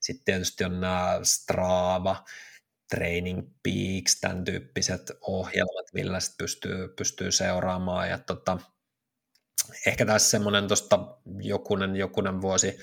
sitten 0.00 0.24
tietysti 0.24 0.64
on 0.64 0.80
nämä 0.80 1.20
Strava, 1.22 2.24
Training 2.90 3.50
Peaks, 3.62 4.20
tämän 4.20 4.44
tyyppiset 4.44 5.12
ohjelmat, 5.20 5.86
millä 5.92 6.20
sit 6.20 6.36
pystyy, 6.38 6.88
pystyy 6.88 7.32
seuraamaan. 7.32 8.10
Ja 8.10 8.18
tota, 8.18 8.58
ehkä 9.86 10.06
tässä 10.06 10.30
semmoinen 10.30 10.68
tuosta 10.68 11.18
jokunen, 11.40 11.96
jokunen 11.96 12.42
vuosi 12.42 12.78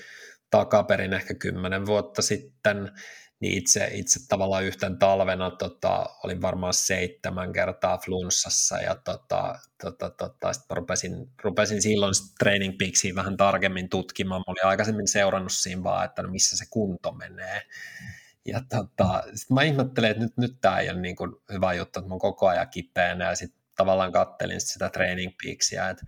takaperin, 0.50 1.12
ehkä 1.12 1.34
kymmenen 1.34 1.86
vuotta 1.86 2.22
sitten, 2.22 2.92
niin 3.42 3.58
itse, 3.58 3.90
itse 3.92 4.20
tavallaan 4.28 4.64
yhten 4.64 4.98
talvena 4.98 5.50
tota, 5.50 6.06
olin 6.24 6.42
varmaan 6.42 6.74
seitsemän 6.74 7.52
kertaa 7.52 7.98
flunssassa 7.98 8.78
ja 8.78 8.94
tota, 8.94 9.58
tota, 9.82 10.10
tota, 10.10 10.52
sit 10.52 10.64
rupesin, 10.70 11.30
rupesin 11.42 11.82
silloin 11.82 12.14
Training 12.38 12.78
Peaksia 12.78 13.14
vähän 13.14 13.36
tarkemmin 13.36 13.88
tutkimaan. 13.88 14.40
Mä 14.40 14.44
olin 14.52 14.66
aikaisemmin 14.66 15.08
seurannut 15.08 15.52
siinä 15.52 15.82
vaan, 15.82 16.04
että 16.04 16.22
no 16.22 16.30
missä 16.30 16.56
se 16.56 16.64
kunto 16.70 17.12
menee. 17.12 17.62
Ja 18.44 18.60
tota, 18.68 19.22
sitten 19.34 19.54
mä 19.54 19.62
ihmettelin, 19.62 20.10
että 20.10 20.22
nyt, 20.22 20.36
nyt 20.36 20.60
tämä 20.60 20.78
ei 20.78 20.90
ole 20.90 21.00
niin 21.00 21.16
kuin 21.16 21.32
hyvä 21.52 21.72
juttu, 21.72 21.98
että 21.98 22.08
mä 22.08 22.14
oon 22.14 22.20
koko 22.20 22.48
ajan 22.48 22.68
kipeänä 22.68 23.28
ja 23.28 23.36
sitten 23.36 23.62
tavallaan 23.76 24.12
kattelin 24.12 24.60
sitä 24.60 24.88
Training 24.88 25.32
Peaksia, 25.44 25.88
että 25.88 26.06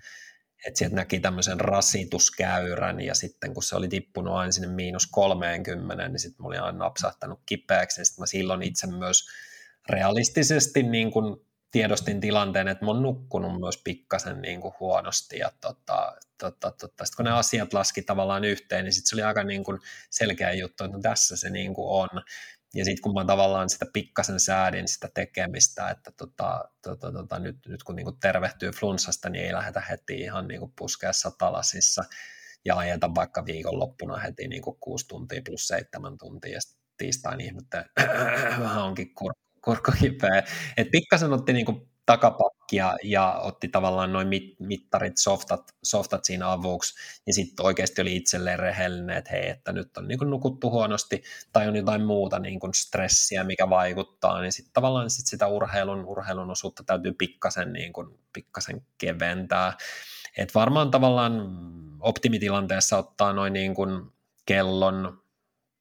että 0.67 0.79
sieltä 0.79 0.97
näki 0.97 1.21
tämmöisen 1.21 1.61
rasituskäyrän 1.61 3.01
ja 3.01 3.15
sitten 3.15 3.55
kun 3.55 3.63
se 3.63 3.77
oli 3.77 3.89
tippunut 3.89 4.35
aina 4.35 4.53
sinne 4.53 4.69
miinus 4.69 5.07
30, 5.07 6.09
niin 6.09 6.19
sitten 6.19 6.43
mä 6.43 6.47
olin 6.47 6.61
aina 6.61 6.79
napsahtanut 6.79 7.41
kipeäksi. 7.47 8.01
Ja 8.01 8.05
sitten 8.05 8.23
mä 8.23 8.27
silloin 8.27 8.63
itse 8.63 8.87
myös 8.87 9.29
realistisesti 9.89 10.83
niin 10.83 11.11
kuin 11.11 11.37
tiedostin 11.71 12.21
tilanteen, 12.21 12.69
että 12.69 12.85
mä 12.85 12.91
oon 12.91 13.03
nukkunut 13.03 13.61
myös 13.61 13.81
pikkasen 13.85 14.43
niin 14.43 14.61
kuin 14.61 14.75
huonosti. 14.81 15.39
Ja 15.39 15.53
tota, 15.61 16.17
tota, 16.39 16.71
tota, 16.71 17.05
sitten 17.05 17.17
kun 17.17 17.25
ne 17.25 17.31
asiat 17.31 17.73
laski 17.73 18.03
tavallaan 18.03 18.45
yhteen, 18.45 18.85
niin 18.85 18.93
sitten 18.93 19.09
se 19.09 19.17
oli 19.17 19.23
aika 19.23 19.45
niin 19.45 19.65
kuin 19.65 19.79
selkeä 20.11 20.53
juttu, 20.53 20.85
että 20.85 20.97
no 20.97 21.03
tässä 21.03 21.37
se 21.37 21.51
niin 21.51 21.75
kuin 21.75 21.89
on. 21.89 22.23
Ja 22.75 22.85
sitten 22.85 23.03
kun 23.03 23.15
mä 23.15 23.25
tavallaan 23.25 23.71
sitä 23.71 23.87
pikkasen 23.93 24.41
säädin 24.41 24.89
sitä 24.89 25.09
tekemistä, 25.15 25.91
että 25.91 26.13
tota, 26.17 26.65
tota, 26.83 27.13
tota, 27.13 27.39
nyt, 27.39 27.57
nyt 27.69 27.83
kun 27.83 27.97
niinku 27.97 28.13
tervehtyy 28.13 28.71
flunssasta, 28.71 29.29
niin 29.29 29.45
ei 29.45 29.53
lähdetä 29.53 29.81
heti 29.81 30.21
ihan 30.21 30.49
niinku 30.49 30.73
puskeessa 30.79 31.31
talasissa 31.39 32.05
ja 32.65 32.77
ajeta 32.77 33.15
vaikka 33.15 33.47
viikonloppuna 33.47 34.17
heti 34.17 34.49
niinku 34.49 34.77
kuusi 34.81 35.09
tuntia 35.09 35.43
plus 35.45 35.69
seitsemän 35.69 36.19
tuntia 36.19 36.53
ja 36.53 36.61
tiistain 36.97 37.41
ihmettä 37.41 37.87
vähän 38.61 38.85
onkin 38.85 39.15
kur- 39.21 39.61
kurkku 39.65 39.93
kipeä. 40.01 40.43
Et 40.77 40.91
pikkasen 40.91 41.33
otti 41.33 41.53
niinku 41.53 41.89
takapakkia 42.07 42.97
ja 43.03 43.41
otti 43.43 43.69
tavallaan 43.69 44.13
noin 44.13 44.29
mit, 44.29 44.57
mittarit, 44.59 45.19
softat, 45.19 45.75
softat 45.83 46.25
siinä 46.25 46.53
avuksi, 46.53 46.95
ja 47.27 47.33
sitten 47.35 47.67
oikeasti 47.67 48.03
oli 48.03 48.17
itselleen 48.17 48.59
rehellinen, 48.59 49.17
että 49.17 49.31
hei, 49.31 49.49
että 49.49 49.73
nyt 49.73 49.97
on 49.97 50.09
niin 50.09 50.19
kuin 50.19 50.31
nukuttu 50.31 50.71
huonosti, 50.71 51.23
tai 51.53 51.69
on 51.69 51.77
jotain 51.77 52.05
muuta 52.05 52.39
niin 52.39 52.61
kuin 52.61 52.75
stressiä, 52.75 53.45
mikä 53.45 53.71
vaikuttaa, 53.71 54.41
niin 54.41 54.53
sitten 54.53 54.73
tavallaan 54.73 55.11
sit 55.11 55.27
sitä 55.27 55.47
urheilun, 55.47 56.05
urheilun 56.05 56.51
osuutta 56.51 56.85
täytyy 56.85 57.13
pikkasen, 57.13 57.73
niin 57.73 57.93
kuin, 57.93 58.19
pikkasen 58.33 58.87
keventää. 58.99 59.73
Et 60.37 60.55
varmaan 60.55 60.91
tavallaan 60.91 61.59
optimitilanteessa 62.01 62.99
ottaa 62.99 63.33
noin 63.33 63.53
niin 63.53 63.75
kuin 63.75 64.13
kellon 64.47 65.24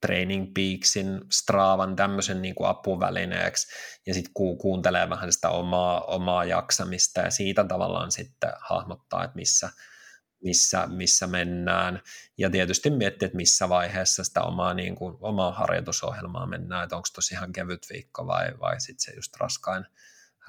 Training 0.03 0.51
Peaksin, 0.53 1.21
Straavan 1.31 1.95
tämmöisen 1.95 2.41
niin 2.41 2.55
kuin 2.55 2.69
apuvälineeksi 2.69 3.67
ja 4.05 4.13
sitten 4.13 4.33
ku, 4.33 4.55
kuuntelee 4.55 5.09
vähän 5.09 5.31
sitä 5.31 5.49
omaa, 5.49 6.01
omaa 6.01 6.45
jaksamista 6.45 7.21
ja 7.21 7.31
siitä 7.31 7.63
tavallaan 7.63 8.11
sitten 8.11 8.49
hahmottaa, 8.59 9.23
että 9.23 9.35
missä, 9.35 9.69
missä, 10.43 10.87
missä 10.87 11.27
mennään 11.27 12.01
ja 12.37 12.49
tietysti 12.49 12.89
miettiä, 12.89 13.25
että 13.25 13.35
missä 13.35 13.69
vaiheessa 13.69 14.23
sitä 14.23 14.41
omaa, 14.41 14.73
niin 14.73 14.95
kuin, 14.95 15.17
omaa 15.21 15.51
harjoitusohjelmaa 15.51 16.45
mennään, 16.45 16.83
että 16.83 16.95
onko 16.95 17.07
tosi 17.15 17.33
ihan 17.33 17.53
kevyt 17.53 17.87
viikko 17.93 18.27
vai, 18.27 18.59
vai 18.59 18.81
sitten 18.81 19.05
se 19.05 19.15
just 19.15 19.35
raskain, 19.35 19.85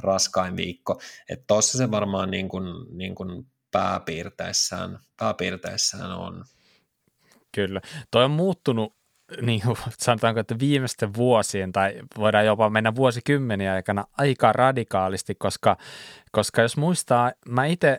raskain 0.00 0.56
viikko. 0.56 1.00
Että 1.28 1.44
tuossa 1.46 1.78
se 1.78 1.90
varmaan 1.90 2.30
niin 2.30 2.48
kuin, 2.48 2.64
niin 2.98 3.14
kuin 3.14 3.46
pääpiirteissään, 3.70 4.98
pääpiirteissään 5.16 6.12
on. 6.12 6.44
Kyllä. 7.52 7.80
Toi 8.10 8.24
on 8.24 8.30
muuttunut 8.30 9.03
niin 9.42 9.60
kuin 9.60 9.76
sanotaanko, 9.98 10.40
että 10.40 10.58
viimeisten 10.58 11.14
vuosien 11.14 11.72
tai 11.72 11.94
voidaan 12.18 12.46
jopa 12.46 12.70
mennä 12.70 12.94
vuosikymmeniä 12.94 13.72
aikana 13.72 14.04
aika 14.18 14.52
radikaalisti, 14.52 15.34
koska, 15.34 15.76
koska 16.32 16.62
jos 16.62 16.76
muistaa, 16.76 17.32
mä 17.48 17.66
itse 17.66 17.98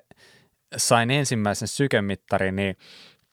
sain 0.78 1.11
ensimmäisen 1.11 1.67
sykemittarin 1.67 2.55
niin 2.55 2.78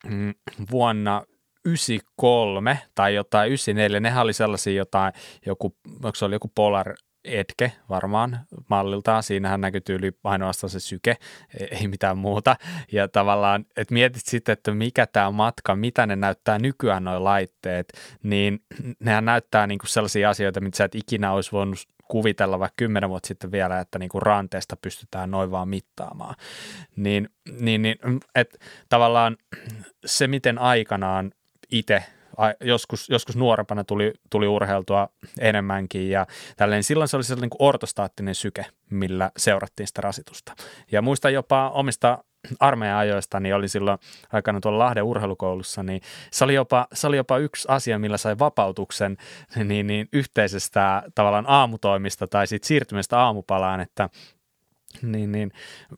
mm, 0.07 0.34
vuonna 0.70 1.22
93 1.64 2.78
tai 2.95 3.14
jotain 3.14 3.49
94, 3.49 4.01
nehän 4.01 4.22
oli 4.22 4.32
sellaisia 4.32 4.72
jotain, 4.72 5.12
joku, 5.47 5.76
onko 5.86 6.14
se 6.14 6.24
oli 6.24 6.34
joku 6.34 6.53
Polar 6.55 6.95
etke 7.25 7.73
varmaan 7.89 8.41
malliltaan. 8.68 9.23
Siinähän 9.23 9.61
näkyy 9.61 9.81
tyyli 9.81 10.12
ainoastaan 10.25 10.70
se 10.70 10.81
syke, 10.81 11.16
ei 11.70 11.89
mitään 11.89 12.18
muuta. 12.18 12.57
Ja 12.93 13.09
tavallaan, 13.09 13.66
että 13.77 13.95
mietit 13.95 14.27
sitten, 14.27 14.53
että 14.53 14.75
mikä 14.75 15.07
tämä 15.07 15.31
matka, 15.31 15.77
mitä 15.77 16.07
ne 16.07 16.16
näyttää 16.16 16.59
nykyään 16.59 17.05
nuo 17.05 17.25
laitteet, 17.25 17.93
niin 18.23 18.62
nehän 19.01 19.25
näyttää 19.25 19.66
niinku 19.66 19.87
sellaisia 19.87 20.31
asioita, 20.31 20.61
mitä 20.61 20.77
sä 20.77 20.85
et 20.85 20.95
ikinä 20.95 21.33
olisi 21.33 21.53
voinut 21.53 21.79
kuvitella 22.09 22.59
vaikka 22.59 22.75
kymmenen 22.77 23.11
vuotta 23.11 23.27
sitten 23.27 23.53
vielä, 23.53 23.81
että 23.81 23.99
niinku 23.99 24.20
ranteesta 24.20 24.77
pystytään 24.77 25.31
noin 25.31 25.51
vaan 25.51 25.68
mittaamaan. 25.68 26.35
Niin, 26.97 27.29
niin, 27.61 27.83
niin 27.83 27.97
että 28.35 28.59
tavallaan 28.89 29.37
se, 30.05 30.27
miten 30.27 30.59
aikanaan 30.59 31.33
itse 31.70 32.05
joskus, 32.61 33.09
joskus 33.09 33.37
nuorempana 33.37 33.85
tuli, 33.85 34.12
tuli 34.30 34.47
urheiltua 34.47 35.09
enemmänkin 35.41 36.11
ja 36.11 36.26
tälleen. 36.57 36.83
Silloin 36.83 37.09
se 37.09 37.16
oli 37.16 37.24
sellainen 37.24 37.51
niin 37.51 37.68
ortostaattinen 37.68 38.35
syke, 38.35 38.66
millä 38.91 39.30
seurattiin 39.37 39.87
sitä 39.87 40.01
rasitusta. 40.01 40.53
Ja 40.93 41.03
muistan 41.03 41.33
jopa 41.33 41.70
omista 41.70 42.24
armeijan 42.61 42.99
ajoista, 42.99 43.41
niin 43.41 43.55
oli 43.55 43.68
silloin 43.68 43.99
aikana 44.33 44.61
tuolla 44.61 44.78
Lahden 44.78 45.05
urheilukoulussa, 45.05 45.83
niin 45.83 46.01
se 46.30 46.45
oli 46.45 46.55
jopa, 46.55 46.87
se 46.93 47.07
oli 47.07 47.16
jopa 47.16 47.39
yksi 47.39 47.68
asia, 47.70 47.99
millä 47.99 48.16
sai 48.16 48.39
vapautuksen 48.39 49.16
niin, 49.64 49.87
niin 49.87 50.09
yhteisestä 50.12 51.03
tavallaan 51.14 51.45
aamutoimista 51.49 52.26
tai 52.26 52.47
siitä 52.47 52.66
siirtymisestä 52.66 53.18
aamupalaan, 53.18 53.80
että 53.80 54.09
niin, 55.03 55.33
niin 55.33 55.53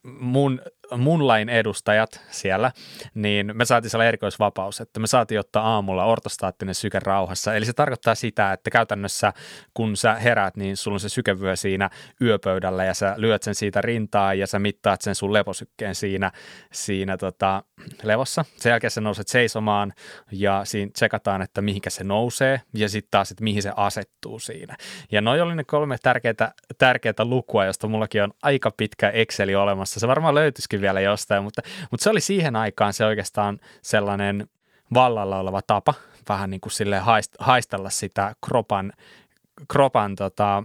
mun 0.05 0.62
mun 0.97 1.26
lain 1.26 1.49
edustajat 1.49 2.20
siellä, 2.30 2.72
niin 3.14 3.51
me 3.55 3.64
saatiin 3.64 3.91
siellä 3.91 4.05
erikoisvapaus, 4.05 4.80
että 4.80 5.01
me 5.01 5.07
saatiin 5.07 5.41
ottaa 5.41 5.74
aamulla 5.74 6.05
ortostaattinen 6.05 6.74
syke 6.74 6.99
rauhassa. 7.01 7.55
Eli 7.55 7.64
se 7.64 7.72
tarkoittaa 7.72 8.14
sitä, 8.14 8.53
että 8.53 8.70
käytännössä 8.70 9.32
kun 9.74 9.97
sä 9.97 10.14
heräät, 10.14 10.57
niin 10.57 10.76
sulla 10.76 10.95
on 10.95 11.01
se 11.01 11.09
sykevyö 11.09 11.57
siinä 11.57 11.91
yöpöydällä 12.20 12.85
ja 12.85 12.95
sä 12.95 13.14
lyöt 13.16 13.43
sen 13.43 13.55
siitä 13.55 13.80
rintaa 13.80 14.35
ja 14.35 14.47
sä 14.47 14.59
mittaat 14.59 15.01
sen 15.01 15.14
sun 15.14 15.32
leposykkeen 15.32 15.95
siinä, 15.95 16.30
siinä 16.72 17.16
tota, 17.16 17.62
levossa. 18.03 18.45
Sen 18.57 18.70
jälkeen 18.70 18.91
sä 18.91 19.01
nouset 19.01 19.28
seisomaan 19.28 19.93
ja 20.32 20.64
siinä 20.64 20.91
tsekataan, 20.93 21.43
että 21.43 21.62
mihinkä 21.62 21.91
se 21.91 22.05
nousee 22.05 22.61
ja 22.74 22.89
sitten 22.89 23.11
taas, 23.11 23.30
että 23.30 23.45
mihin 23.45 23.62
se 23.62 23.72
asettuu 23.76 24.39
siinä. 24.39 24.76
Ja 25.12 25.20
noin 25.20 25.43
oli 25.43 25.55
ne 25.55 25.64
kolme 25.64 25.97
tärkeää, 26.03 26.53
tärkeää 26.78 27.14
lukua, 27.24 27.64
josta 27.64 27.89
mullakin 27.89 28.22
on 28.22 28.32
aika 28.43 28.70
pitkä 28.76 29.11
Exceli 29.11 29.55
olemassa. 29.55 30.01
Se 30.01 30.09
varmaan 30.09 30.35
löytyisikin 30.35 30.74
vielä 30.81 31.01
jostain, 31.01 31.45
mutta, 31.45 31.62
mutta 31.91 32.05
se 32.05 32.11
oli 32.11 32.20
siihen 32.20 32.57
aikaan 32.57 32.93
se 32.93 33.05
oikeastaan 33.05 33.59
sellainen 33.83 34.49
vallalla 34.95 35.39
oleva 35.39 35.62
tapa 35.62 35.95
vähän 36.29 36.51
niin 36.51 36.61
kuin 36.61 36.72
sille 36.72 37.03
haistella 37.39 37.91
sitä 37.91 38.35
kropan, 38.47 38.93
kropan 39.68 40.16
tota, 40.16 40.64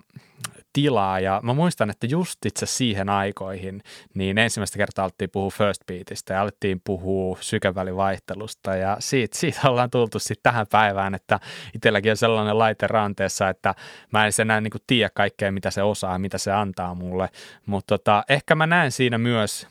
tilaa. 0.73 1.19
Ja 1.19 1.39
mä 1.43 1.53
muistan, 1.53 1.89
että 1.89 2.07
just 2.07 2.45
itse 2.45 2.65
siihen 2.65 3.09
aikoihin, 3.09 3.83
niin 4.13 4.37
ensimmäistä 4.37 4.77
kertaa 4.77 5.03
alettiin 5.05 5.29
puhua 5.29 5.49
first 5.49 5.81
beatistä 5.87 6.33
ja 6.33 6.41
alettiin 6.41 6.81
puhua 6.83 7.37
sykevälivaihtelusta 7.41 8.75
ja 8.75 8.97
siitä, 8.99 9.37
siitä 9.37 9.69
ollaan 9.69 9.89
tultu 9.89 10.19
sitten 10.19 10.43
tähän 10.43 10.65
päivään, 10.71 11.15
että 11.15 11.39
itselläkin 11.75 12.11
on 12.11 12.17
sellainen 12.17 12.57
laite 12.57 12.87
ranteessa, 12.87 13.49
että 13.49 13.75
mä 14.11 14.25
en 14.25 14.31
enää 14.41 14.61
niin 14.61 14.71
tiedä 14.87 15.09
kaikkea, 15.13 15.51
mitä 15.51 15.71
se 15.71 15.83
osaa, 15.83 16.19
mitä 16.19 16.37
se 16.37 16.51
antaa 16.51 16.95
mulle, 16.95 17.29
mutta 17.65 17.97
tota, 17.97 18.23
ehkä 18.29 18.55
mä 18.55 18.67
näen 18.67 18.91
siinä 18.91 19.17
myös 19.17 19.67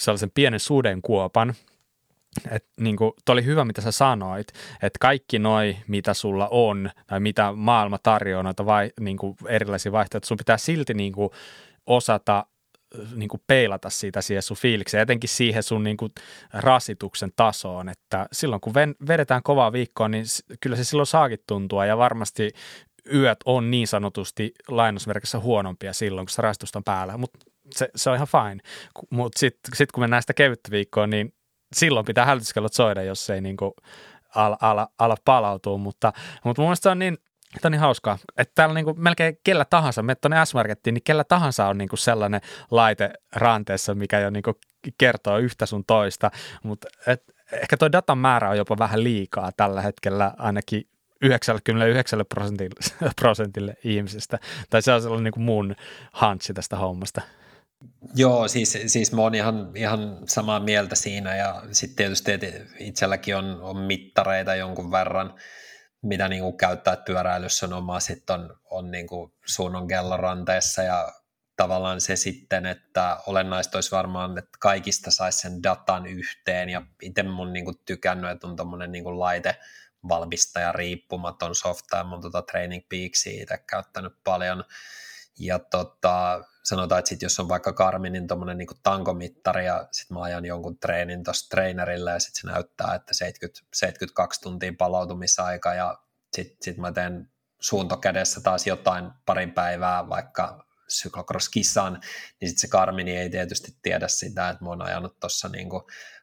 sellaisen 0.00 0.30
pienen 0.34 0.60
sudenkuopan, 0.60 1.54
et, 2.50 2.66
niin 2.80 2.96
kuin, 2.96 3.12
oli 3.28 3.44
hyvä, 3.44 3.64
mitä 3.64 3.80
sä 3.80 3.92
sanoit, 3.92 4.48
että 4.82 4.98
kaikki 5.00 5.38
noi, 5.38 5.76
mitä 5.88 6.14
sulla 6.14 6.48
on, 6.50 6.90
tai 7.06 7.20
mitä 7.20 7.52
maailma 7.52 7.98
tarjoaa, 7.98 8.42
noita 8.42 8.66
vai, 8.66 8.92
niin 9.00 9.16
kuin 9.16 9.36
erilaisia 9.48 9.92
vaihtoehtoja, 9.92 10.28
sun 10.28 10.36
pitää 10.36 10.58
silti 10.58 10.94
niin 10.94 11.12
kuin, 11.12 11.30
osata 11.86 12.46
niin 13.14 13.28
kuin 13.28 13.42
peilata 13.46 13.90
siitä 13.90 14.20
siihen 14.20 14.42
sun 14.42 14.56
fiilikseen, 14.56 15.02
etenkin 15.02 15.30
siihen 15.30 15.62
sun 15.62 15.84
niin 15.84 15.96
kuin 15.96 16.12
rasituksen 16.52 17.30
tasoon, 17.36 17.88
että 17.88 18.26
silloin 18.32 18.60
kun 18.60 18.74
vedetään 19.08 19.42
kovaa 19.42 19.72
viikkoa, 19.72 20.08
niin 20.08 20.24
kyllä 20.60 20.76
se 20.76 20.84
silloin 20.84 21.06
saakin 21.06 21.38
tuntua 21.46 21.86
ja 21.86 21.98
varmasti 21.98 22.50
yöt 23.14 23.38
on 23.44 23.70
niin 23.70 23.88
sanotusti 23.88 24.52
lainausmerkissä 24.68 25.38
huonompia 25.38 25.92
silloin, 25.92 26.26
kun 26.26 26.30
se 26.30 26.42
rasitus 26.42 26.76
on 26.76 26.84
päällä, 26.84 27.16
mutta 27.16 27.38
se, 27.78 27.88
se 27.96 28.10
on 28.10 28.16
ihan 28.16 28.28
fine. 28.28 28.60
Mutta 29.10 29.38
sitten 29.38 29.76
sit 29.76 29.92
kun 29.92 30.02
mennään 30.02 30.22
sitä 30.22 30.34
kevyttä 30.34 30.70
viikkoa, 30.70 31.06
niin 31.06 31.34
silloin 31.72 32.06
pitää 32.06 32.26
hälytyskellot 32.26 32.72
soida, 32.72 33.02
jos 33.02 33.30
ei 33.30 33.40
niin 33.40 33.56
kuin 33.56 33.72
ala, 34.34 34.56
ala, 34.60 34.88
ala 34.98 35.16
palautua. 35.24 35.78
Mutta, 35.78 36.12
mutta 36.44 36.62
mun 36.62 36.68
mielestä 36.68 36.82
se 36.82 36.90
on 36.90 36.98
niin 36.98 37.18
Tämä 37.60 37.68
on 37.68 37.72
niin 37.72 37.80
hauskaa, 37.80 38.18
että 38.36 38.52
täällä 38.54 38.74
niinku 38.74 38.94
melkein 38.94 39.38
kellä 39.44 39.64
tahansa, 39.64 40.02
me 40.02 40.14
tuonne 40.14 40.46
S-Markettiin, 40.46 40.94
niin 40.94 41.02
kellä 41.02 41.24
tahansa 41.24 41.66
on 41.66 41.78
niinku 41.78 41.96
sellainen 41.96 42.40
laite 42.70 43.10
ranteessa, 43.32 43.94
mikä 43.94 44.20
jo 44.20 44.30
niinku 44.30 44.52
kertoo 44.98 45.38
yhtä 45.38 45.66
sun 45.66 45.84
toista, 45.84 46.30
mutta 46.62 46.88
ehkä 47.52 47.76
tuo 47.76 47.92
datan 47.92 48.18
määrä 48.18 48.50
on 48.50 48.56
jopa 48.56 48.78
vähän 48.78 49.04
liikaa 49.04 49.50
tällä 49.56 49.82
hetkellä 49.82 50.34
ainakin 50.38 50.88
99 51.22 52.24
prosentille, 52.28 52.80
prosentille 53.20 53.74
ihmisistä. 53.84 54.38
Tai 54.70 54.82
se 54.82 54.92
on 54.92 55.02
sellainen 55.02 55.24
niin 55.24 55.32
kuin 55.32 55.44
mun 55.44 55.76
hantsi 56.12 56.54
tästä 56.54 56.76
hommasta. 56.76 57.20
Joo, 58.14 58.48
siis, 58.48 58.78
siis 58.86 59.12
mä 59.12 59.22
oon 59.22 59.34
ihan, 59.34 59.72
ihan 59.74 60.18
samaa 60.28 60.60
mieltä 60.60 60.94
siinä 60.94 61.36
ja 61.36 61.62
sitten 61.72 61.96
tietysti 61.96 62.32
itselläkin 62.78 63.36
on, 63.36 63.60
on 63.60 63.76
mittareita 63.76 64.54
jonkun 64.54 64.90
verran, 64.90 65.34
mitä 66.02 66.28
niin 66.28 66.42
kuin 66.42 66.56
käyttää 66.56 66.96
pyöräilyssä 66.96 67.66
on 67.66 67.72
oma, 67.72 68.00
sitten 68.00 68.40
on, 68.40 68.56
on 68.70 68.90
niin 68.90 69.06
kuin 69.06 69.32
suunnon 69.46 69.88
kelloranteessa 69.88 70.82
ja 70.82 71.12
tavallaan 71.56 72.00
se 72.00 72.16
sitten, 72.16 72.66
että 72.66 73.16
olennaista 73.26 73.78
olisi 73.78 73.90
varmaan, 73.90 74.38
että 74.38 74.58
kaikista 74.60 75.10
saisi 75.10 75.38
sen 75.38 75.62
datan 75.62 76.06
yhteen 76.06 76.68
ja 76.68 76.82
itse 77.02 77.22
mun 77.22 77.52
niin 77.52 77.64
kuin 77.64 77.76
tykännyt, 77.86 78.30
että 78.30 78.46
on 78.46 78.56
tuommoinen 78.56 78.92
niin 78.92 79.20
laite, 79.20 79.56
valmistaja 80.08 80.72
riippumaton 80.72 81.54
softa 81.54 81.96
ja 81.96 82.04
mun 82.04 82.20
tota 82.20 82.42
Training 82.42 82.84
Peaksia 82.88 83.42
itse 83.42 83.58
käyttänyt 83.58 84.12
paljon. 84.24 84.64
Ja 85.38 85.58
tota, 85.58 86.44
sanotaan, 86.64 86.98
että 86.98 87.08
sit 87.08 87.22
jos 87.22 87.40
on 87.40 87.48
vaikka 87.48 87.72
Garminin 87.72 88.28
tuommoinen 88.28 88.58
niin 88.58 88.68
tankomittari 88.82 89.66
ja 89.66 89.88
sitten 89.92 90.16
mä 90.16 90.22
ajan 90.22 90.44
jonkun 90.44 90.78
treenin 90.78 91.24
tuossa 91.24 91.48
trainerille 91.48 92.10
ja 92.10 92.18
sitten 92.20 92.40
se 92.40 92.46
näyttää, 92.46 92.94
että 92.94 93.14
70, 93.14 93.60
72 93.74 94.40
tuntia 94.40 94.72
palautumisaika 94.78 95.74
ja 95.74 95.98
sitten 96.36 96.56
sit 96.60 96.76
mä 96.76 96.92
teen 96.92 97.30
suuntokädessä 97.60 98.40
taas 98.40 98.66
jotain 98.66 99.10
parin 99.26 99.52
päivää 99.52 100.08
vaikka 100.08 100.64
syklocross-kisan, 100.88 101.92
niin 102.40 102.48
sitten 102.48 102.60
se 102.60 102.68
Garmini 102.68 103.16
ei 103.16 103.30
tietysti 103.30 103.76
tiedä 103.82 104.08
sitä, 104.08 104.48
että 104.48 104.64
mä 104.64 104.70
oon 104.70 104.82
ajanut 104.82 105.20
tuossa 105.20 105.48
niin 105.48 105.68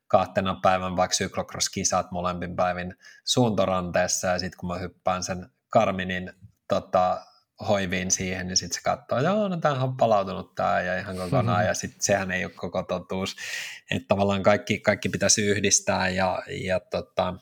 kahtena 0.08 0.60
päivän 0.62 0.96
vaikka 0.96 1.16
syklocross-kisat 1.16 2.12
molempin 2.12 2.56
päivin 2.56 2.96
suuntoranteessa 3.26 4.28
ja 4.28 4.40
sitten 4.40 4.58
kun 4.58 4.70
mä 4.70 4.78
hyppään 4.78 5.24
sen 5.24 5.50
Karminin 5.70 6.34
tota, 6.68 7.26
hoiviin 7.68 8.12
siihen, 8.12 8.48
niin 8.48 8.58
sitten 8.58 8.76
se 8.76 8.84
katsoo, 8.84 9.18
että 9.18 9.30
joo, 9.30 9.48
no 9.48 9.58
tämähän 9.58 9.84
on 9.84 9.98
palautunut 9.98 10.56
tämä 10.56 10.82
ja 10.82 11.00
ihan 11.00 11.18
kokonaan, 11.18 11.66
ja 11.66 11.74
sitten 11.74 12.02
sehän 12.02 12.32
ei 12.32 12.46
ole 12.46 12.54
koko 12.56 12.84
totuus. 12.84 13.36
Että 13.92 14.08
tavallaan 14.08 14.44
kaikki, 14.44 14.80
kaikki 14.80 15.10
pitäisi 15.10 15.42
yhdistää, 15.42 16.10
ja, 16.10 16.44
ja 16.66 16.80
tota, 16.80 17.34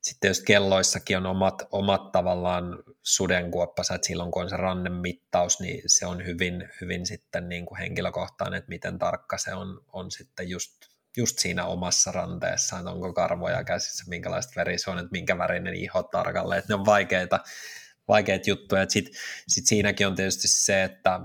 sitten 0.00 0.28
jos 0.28 0.40
kelloissakin 0.40 1.16
on 1.16 1.26
omat, 1.26 1.62
omat 1.72 2.12
tavallaan 2.12 2.78
sudenkuoppansa, 3.02 3.94
että 3.94 4.06
silloin 4.06 4.30
kun 4.30 4.42
on 4.42 4.50
se 4.50 4.56
rannemittaus, 4.56 5.60
niin 5.60 5.82
se 5.86 6.06
on 6.06 6.26
hyvin, 6.26 6.68
hyvin 6.80 7.06
sitten 7.06 7.48
niin 7.48 7.66
kuin 7.66 7.78
henkilökohtainen, 7.78 8.58
että 8.58 8.68
miten 8.68 8.98
tarkka 8.98 9.38
se 9.38 9.54
on, 9.54 9.80
on 9.92 10.10
sitten 10.10 10.48
just 10.48 10.72
just 11.16 11.38
siinä 11.38 11.64
omassa 11.64 12.12
ranteessa, 12.12 12.78
että 12.78 12.90
onko 12.90 13.12
karvoja 13.12 13.64
käsissä, 13.64 14.04
minkälaiset 14.08 14.56
verisuonet, 14.56 15.10
minkä 15.10 15.38
värinen 15.38 15.74
iho 15.74 16.02
tarkalleen, 16.02 16.58
että 16.58 16.72
ne 16.72 16.80
on 16.80 16.86
vaikeita, 16.86 17.40
vaikeita 18.08 18.50
juttuja. 18.50 18.86
Sitten 18.88 19.14
sit 19.48 19.66
siinäkin 19.66 20.06
on 20.06 20.14
tietysti 20.14 20.48
se, 20.48 20.82
että 20.82 21.20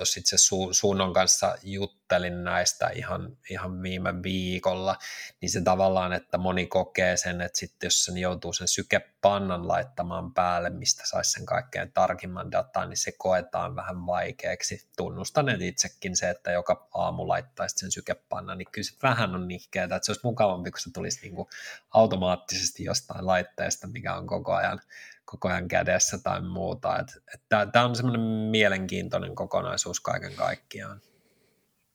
tuossa 0.00 0.20
itse 0.20 0.36
Su- 0.36 0.72
Suunnon 0.72 1.12
kanssa 1.12 1.56
juttelin 1.62 2.44
näistä 2.44 2.88
ihan, 2.88 3.36
ihan 3.50 3.82
viime 3.82 4.22
viikolla, 4.22 4.96
niin 5.40 5.50
se 5.50 5.60
tavallaan, 5.60 6.12
että 6.12 6.38
moni 6.38 6.66
kokee 6.66 7.16
sen, 7.16 7.40
että 7.40 7.58
sitten 7.58 7.86
jos 7.86 8.04
sen 8.04 8.18
joutuu 8.18 8.52
sen 8.52 8.68
sykepannan 8.68 9.68
laittamaan 9.68 10.34
päälle, 10.34 10.70
mistä 10.70 11.02
saisi 11.06 11.32
sen 11.32 11.46
kaikkein 11.46 11.92
tarkimman 11.92 12.52
dataa, 12.52 12.86
niin 12.86 12.96
se 12.96 13.12
koetaan 13.18 13.76
vähän 13.76 14.06
vaikeaksi. 14.06 14.88
Tunnustan 14.96 15.48
että 15.48 15.64
itsekin 15.64 16.16
se, 16.16 16.30
että 16.30 16.50
joka 16.50 16.88
aamu 16.94 17.28
laittaisi 17.28 17.78
sen 17.78 17.92
sykepannan, 17.92 18.58
niin 18.58 18.68
kyllä 18.72 18.86
se 18.86 18.96
vähän 19.02 19.34
on 19.34 19.48
nihkeää, 19.48 19.84
että 19.84 20.00
se 20.02 20.10
olisi 20.12 20.26
mukavampi, 20.26 20.70
kun 20.70 20.80
se 20.80 20.90
tulisi 20.92 21.20
niin 21.22 21.34
kuin 21.34 21.48
automaattisesti 21.90 22.84
jostain 22.84 23.26
laitteesta, 23.26 23.86
mikä 23.86 24.14
on 24.14 24.26
koko 24.26 24.54
ajan 24.54 24.80
koko 25.30 25.48
ajan 25.48 25.68
kädessä 25.68 26.18
tai 26.18 26.40
muuta. 26.40 27.04
Tämä 27.48 27.84
on 27.84 27.96
semmoinen 27.96 28.20
mielenkiintoinen 28.50 29.34
kokonaisuus 29.34 30.00
kaiken 30.00 30.34
kaikkiaan. 30.34 31.00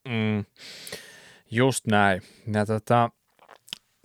Mm, 0.08 0.46
just 1.52 1.88
näin. 1.88 2.22
Ja 2.54 2.66
tota, 2.66 3.10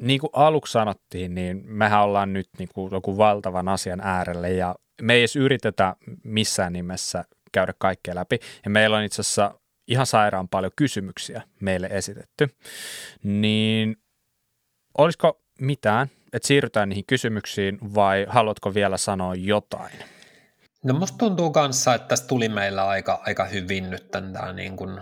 niin 0.01 0.21
kuin 0.21 0.31
aluksi 0.33 0.73
sanottiin, 0.73 1.35
niin 1.35 1.63
mehän 1.65 2.03
ollaan 2.03 2.33
nyt 2.33 2.49
niin 2.59 2.69
kuin 2.75 2.93
joku 2.93 3.17
valtavan 3.17 3.69
asian 3.69 4.01
äärelle 4.01 4.51
ja 4.51 4.75
me 5.03 5.15
ei 5.15 5.21
edes 5.21 5.37
yritetä 5.37 5.97
missään 6.25 6.73
nimessä 6.73 7.25
käydä 7.53 7.75
kaikkea 7.79 8.15
läpi. 8.15 8.39
Ja 8.65 8.71
meillä 8.71 8.97
on 8.97 9.03
itse 9.03 9.21
asiassa 9.21 9.61
ihan 9.89 10.07
sairaan 10.07 10.49
paljon 10.49 10.73
kysymyksiä 10.77 11.43
meille 11.61 11.89
esitetty. 11.91 12.49
Niin 13.23 13.97
olisiko 14.99 15.43
mitään, 15.61 16.11
että 16.33 16.47
siirrytään 16.47 16.89
niihin 16.89 17.05
kysymyksiin 17.07 17.79
vai 17.95 18.27
haluatko 18.29 18.75
vielä 18.75 18.97
sanoa 18.97 19.35
jotain? 19.35 19.93
No 20.85 20.95
musta 20.95 21.19
tuntuu 21.19 21.51
kanssa, 21.51 21.95
että 21.95 22.09
tässä 22.09 22.27
tuli 22.27 22.49
meillä 22.49 22.89
aika, 22.89 23.23
aika 23.27 23.45
hyvin 23.45 23.91
nyt 23.91 24.11
tämä 24.11 24.53
niin 24.53 24.77
kuin, 24.77 25.01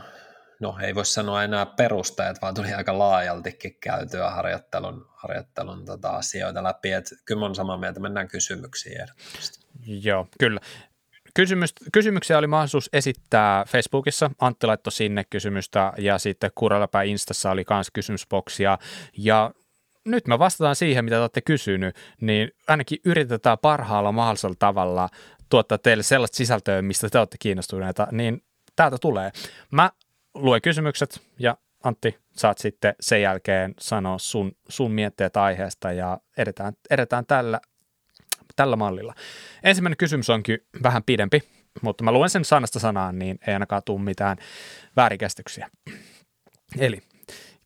no 0.60 0.76
ei 0.82 0.94
voi 0.94 1.04
sanoa 1.06 1.44
enää 1.44 1.66
perusteet, 1.66 2.42
vaan 2.42 2.54
tuli 2.54 2.74
aika 2.74 2.98
laajaltikin 2.98 3.76
käytyä 3.80 4.30
harjoittelun, 4.30 5.06
harjoittelun 5.14 5.84
tota 5.84 6.10
asioita 6.10 6.62
läpi, 6.62 6.92
että 6.92 7.14
kyllä 7.24 7.46
on 7.46 7.54
samaa 7.54 7.78
mieltä, 7.78 8.00
mennään 8.00 8.28
kysymyksiin 8.28 9.00
ehdottomasti. 9.00 9.66
Joo, 9.86 10.26
kyllä. 10.38 10.60
Kysymys, 11.34 11.74
kysymyksiä 11.92 12.38
oli 12.38 12.46
mahdollisuus 12.46 12.90
esittää 12.92 13.64
Facebookissa, 13.64 14.30
Antti 14.38 14.66
laittoi 14.66 14.92
sinne 14.92 15.24
kysymystä 15.30 15.92
ja 15.98 16.18
sitten 16.18 16.50
Kuralapää 16.54 17.02
Instassa 17.02 17.50
oli 17.50 17.64
myös 17.70 17.90
kysymysboksia 17.92 18.78
ja 19.18 19.50
nyt 20.10 20.26
me 20.26 20.38
vastataan 20.38 20.76
siihen, 20.76 21.04
mitä 21.04 21.16
te 21.16 21.20
olette 21.20 21.40
kysynyt, 21.40 21.96
niin 22.20 22.50
ainakin 22.68 22.98
yritetään 23.04 23.58
parhaalla 23.58 24.12
mahdollisella 24.12 24.56
tavalla 24.58 25.08
tuottaa 25.48 25.78
teille 25.78 26.02
sellaista 26.02 26.36
sisältöä, 26.36 26.82
mistä 26.82 27.08
te 27.08 27.18
olette 27.18 27.36
kiinnostuneita, 27.38 28.06
niin 28.12 28.42
täältä 28.76 28.96
tulee. 29.00 29.30
Mä 29.70 29.90
luen 30.34 30.62
kysymykset 30.62 31.20
ja 31.38 31.56
Antti, 31.84 32.18
saat 32.36 32.58
sitten 32.58 32.94
sen 33.00 33.22
jälkeen 33.22 33.74
sanoa 33.80 34.18
sun, 34.18 34.52
sun 34.68 34.92
mietteet 34.92 35.36
aiheesta 35.36 35.92
ja 35.92 36.18
edetään, 36.36 36.72
edetään 36.90 37.26
tällä, 37.26 37.60
tällä 38.56 38.76
mallilla. 38.76 39.14
Ensimmäinen 39.62 39.96
kysymys 39.96 40.30
onkin 40.30 40.58
vähän 40.82 41.02
pidempi, 41.02 41.42
mutta 41.82 42.04
mä 42.04 42.12
luen 42.12 42.30
sen 42.30 42.44
sanasta 42.44 42.78
sanaan, 42.78 43.18
niin 43.18 43.38
ei 43.46 43.54
ainakaan 43.54 43.82
tule 43.84 44.00
mitään 44.00 44.36
väärinkäsityksiä. 44.96 45.68
Eli 46.78 47.02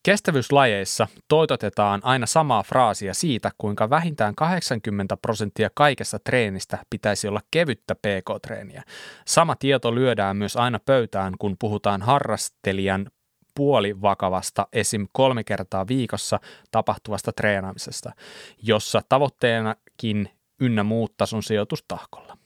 Kestävyyslajeissa 0.03 1.09
toitotetaan 1.29 2.01
aina 2.05 2.27
samaa 2.27 2.63
fraasia 2.63 3.15
siitä, 3.15 3.51
kuinka 3.59 3.91
vähintään 3.91 4.35
80 4.35 5.17
prosenttia 5.17 5.71
kaikesta 5.75 6.19
treenistä 6.19 6.79
pitäisi 6.91 7.29
olla 7.29 7.41
kevyttä 7.51 7.95
pk-treeniä. 7.95 8.83
Sama 9.27 9.57
tieto 9.57 9.95
lyödään 9.95 10.37
myös 10.37 10.57
aina 10.57 10.79
pöytään, 10.87 11.35
kun 11.39 11.57
puhutaan 11.59 12.03
harrastelijan 12.03 13.11
puolivakavasta 13.55 14.67
esim. 14.73 15.07
kolme 15.13 15.45
kertaa 15.45 15.89
viikossa 15.89 16.41
tapahtuvasta 16.71 17.33
treenaamisesta, 17.33 18.13
jossa 18.63 19.03
tavoitteenakin 19.09 20.29
ynnä 20.61 20.83
muut 20.83 21.17
tason 21.17 21.43
sijoitus 21.43 21.85
tahkolla. 21.89 22.42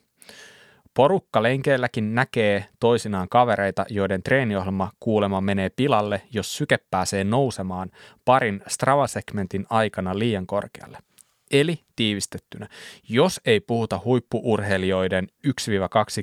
Porukka 0.97 1.43
lenkeilläkin 1.43 2.14
näkee 2.14 2.64
toisinaan 2.81 3.28
kavereita, 3.28 3.85
joiden 3.90 4.23
treeniohjelma 4.23 4.90
kuulema 5.01 5.40
menee 5.40 5.70
pilalle, 5.70 6.23
jos 6.32 6.56
syke 6.56 6.78
pääsee 6.90 7.24
nousemaan 7.24 7.90
parin 8.24 8.62
Strava-segmentin 8.68 9.66
aikana 9.70 10.18
liian 10.18 10.47
korkealle. 10.47 10.98
Eli 11.51 11.81
tiivistettynä, 11.97 12.68
jos 13.09 13.40
ei 13.44 13.60
puhuta 13.60 14.01
huippuurheilijoiden 14.05 15.28
1-2 15.47 15.51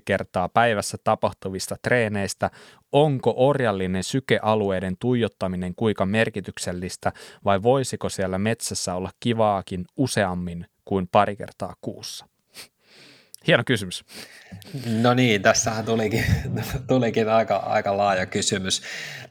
kertaa 0.05 0.49
päivässä 0.49 0.97
tapahtuvista 1.03 1.75
treeneistä, 1.81 2.51
onko 2.91 3.33
orjallinen 3.37 4.03
sykealueiden 4.03 4.95
tuijottaminen 4.99 5.75
kuinka 5.75 6.05
merkityksellistä 6.05 7.11
vai 7.45 7.63
voisiko 7.63 8.09
siellä 8.09 8.37
metsässä 8.37 8.95
olla 8.95 9.11
kivaakin 9.19 9.85
useammin 9.97 10.65
kuin 10.85 11.07
pari 11.11 11.35
kertaa 11.35 11.73
kuussa? 11.81 12.32
Hieno 13.47 13.63
kysymys. 13.65 14.05
No 15.01 15.13
niin, 15.13 15.41
tässähän 15.41 15.85
tulikin, 15.85 16.25
tulikin 16.87 17.29
aika, 17.29 17.55
aika 17.55 17.97
laaja 17.97 18.25
kysymys. 18.25 18.81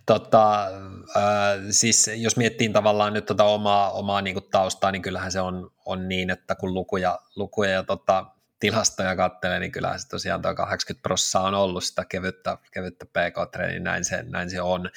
Tota, 0.06 0.66
äh, 1.16 1.22
siis 1.70 2.10
jos 2.16 2.36
miettii 2.36 2.68
tavallaan 2.68 3.12
nyt 3.12 3.26
tota 3.26 3.44
omaa, 3.44 3.90
omaa 3.90 4.22
niin 4.22 4.34
kuin 4.34 4.50
taustaa, 4.50 4.92
niin 4.92 5.02
kyllähän 5.02 5.32
se 5.32 5.40
on, 5.40 5.70
on 5.86 6.08
niin, 6.08 6.30
että 6.30 6.54
kun 6.54 6.74
lukuja, 6.74 7.18
lukuja 7.36 7.70
ja 7.70 7.82
tota, 7.82 8.26
tilastoja 8.60 9.16
katselee, 9.16 9.58
niin 9.58 9.72
kyllähän 9.72 10.00
se 10.00 10.08
tosiaan 10.08 10.42
tuo 10.42 10.54
80 10.54 11.02
prosenttia 11.02 11.40
on 11.40 11.54
ollut 11.54 11.84
sitä 11.84 12.04
kevyttä, 12.04 12.58
kevyttä 12.72 13.06
pk-treeniä, 13.06 13.80
näin 13.80 14.04
se, 14.04 14.22
näin 14.22 14.50
se 14.50 14.60
on. 14.60 14.90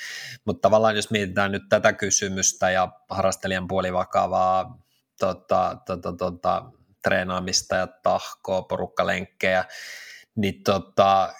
Mutta 0.45 0.61
tavallaan 0.61 0.95
jos 0.95 1.11
mietitään 1.11 1.51
nyt 1.51 1.63
tätä 1.69 1.93
kysymystä 1.93 2.71
ja 2.71 2.91
harrastelijan 3.09 3.67
puolivakavaa 3.67 4.79
tota, 5.19 5.77
tota, 5.85 6.13
tota, 6.13 6.71
treenaamista 7.06 7.76
ja 7.76 7.88
tahkoa, 7.88 8.61
porukkalenkkejä, 8.61 9.65
niin 10.36 10.64
tota, 10.64 11.34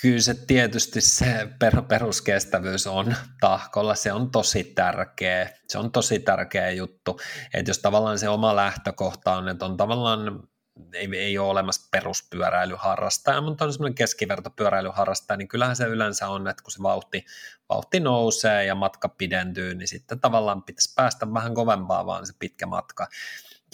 kyllä 0.00 0.20
se 0.20 0.34
tietysti 0.34 1.00
se 1.00 1.48
peruskestävyys 1.88 2.86
on 2.86 3.14
tahkolla, 3.40 3.94
se 3.94 4.12
on 4.12 4.30
tosi 4.30 4.64
tärkeä, 4.64 5.50
se 5.68 5.78
on 5.78 5.92
tosi 5.92 6.18
tärkeä 6.18 6.70
juttu, 6.70 7.20
että 7.54 7.70
jos 7.70 7.78
tavallaan 7.78 8.18
se 8.18 8.28
oma 8.28 8.56
lähtökohta 8.56 9.36
on, 9.36 9.48
että 9.48 9.64
on 9.64 9.76
tavallaan 9.76 10.48
ei, 10.92 11.08
ei 11.16 11.38
ole 11.38 11.48
olemassa 11.48 11.88
peruspyöräilyharrastaja, 11.90 13.40
mutta 13.40 13.64
on 13.64 13.72
semmoinen 13.72 13.94
keskivertopyöräilyharrastaja, 13.94 15.36
niin 15.36 15.48
kyllähän 15.48 15.76
se 15.76 15.84
yleensä 15.84 16.28
on, 16.28 16.48
että 16.48 16.62
kun 16.62 16.72
se 16.72 16.82
vauhti, 16.82 17.24
vauhti 17.68 18.00
nousee 18.00 18.64
ja 18.64 18.74
matka 18.74 19.08
pidentyy, 19.08 19.74
niin 19.74 19.88
sitten 19.88 20.20
tavallaan 20.20 20.62
pitäisi 20.62 20.92
päästä 20.96 21.32
vähän 21.34 21.54
kovempaa 21.54 22.06
vaan 22.06 22.26
se 22.26 22.32
pitkä 22.38 22.66
matka. 22.66 23.08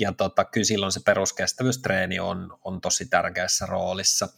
Ja 0.03 0.12
tota, 0.12 0.45
kyllä 0.45 0.65
silloin 0.65 0.93
se 0.93 1.01
peruskestävyystreeni 1.05 2.20
on, 2.20 2.59
on 2.65 2.81
tosi 2.81 3.07
tärkeässä 3.07 3.66
roolissa. 3.66 4.29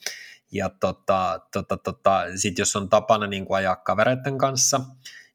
Ja 0.52 0.68
tota, 0.68 1.40
tota, 1.52 1.76
tota, 1.76 2.24
sitten 2.36 2.62
jos 2.62 2.76
on 2.76 2.88
tapana 2.88 3.26
niin 3.26 3.44
kuin 3.46 3.56
ajaa 3.56 3.76
kavereiden 3.76 4.38
kanssa, 4.38 4.80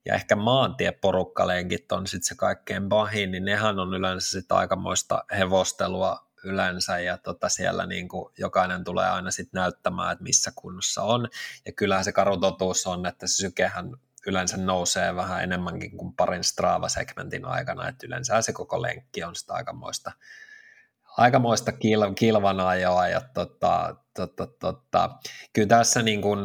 ja 0.06 0.16
ehkä 0.16 0.36
maantieporukkalenkit 0.36 1.92
on 1.92 2.08
sitten 2.08 2.28
se 2.28 2.36
kaikkein 2.36 2.90
pahin, 2.90 3.32
niin 3.32 3.46
nehän 3.46 3.80
on 3.80 3.94
yleensä 3.94 4.32
sitten 4.32 4.58
aikamoista 4.58 5.26
hevostelua 5.38 6.30
yleensä 6.44 7.00
ja 7.00 7.18
tota 7.18 7.50
siellä 7.50 7.86
niin 7.86 8.08
kuin 8.08 8.34
jokainen 8.38 8.84
tulee 8.84 9.10
aina 9.10 9.32
sitten 9.32 9.60
näyttämään, 9.60 10.12
että 10.12 10.24
missä 10.24 10.52
kunnossa 10.56 11.04
on. 11.04 11.28
Ja 11.66 11.72
kyllähän 11.72 12.06
se 12.06 12.12
karu 12.12 12.38
totuus 12.38 12.88
on, 12.88 13.06
että 13.06 13.28
se 13.28 13.36
sykehän 13.36 13.94
yleensä 14.30 14.58
nousee 14.58 15.16
vähän 15.16 15.44
enemmänkin 15.44 15.98
kuin 15.98 16.14
parin 16.14 16.44
Strava-segmentin 16.44 17.46
aikana, 17.46 17.88
että 17.88 18.08
yleensä 18.08 18.42
se 18.42 18.54
koko 18.54 18.82
lenkki 18.82 19.24
on 19.24 19.36
sitä 19.36 19.54
aikamoista, 19.54 20.12
aikamoista 21.18 21.72
kil, 21.72 22.14
kilvanajoa 22.14 23.08
ja 23.08 23.22
tota, 23.22 23.96
tota, 24.16 24.48
tota, 24.48 25.10
kyllä 25.54 25.68
tässä 25.68 26.02
niin 26.02 26.22
kuin 26.22 26.40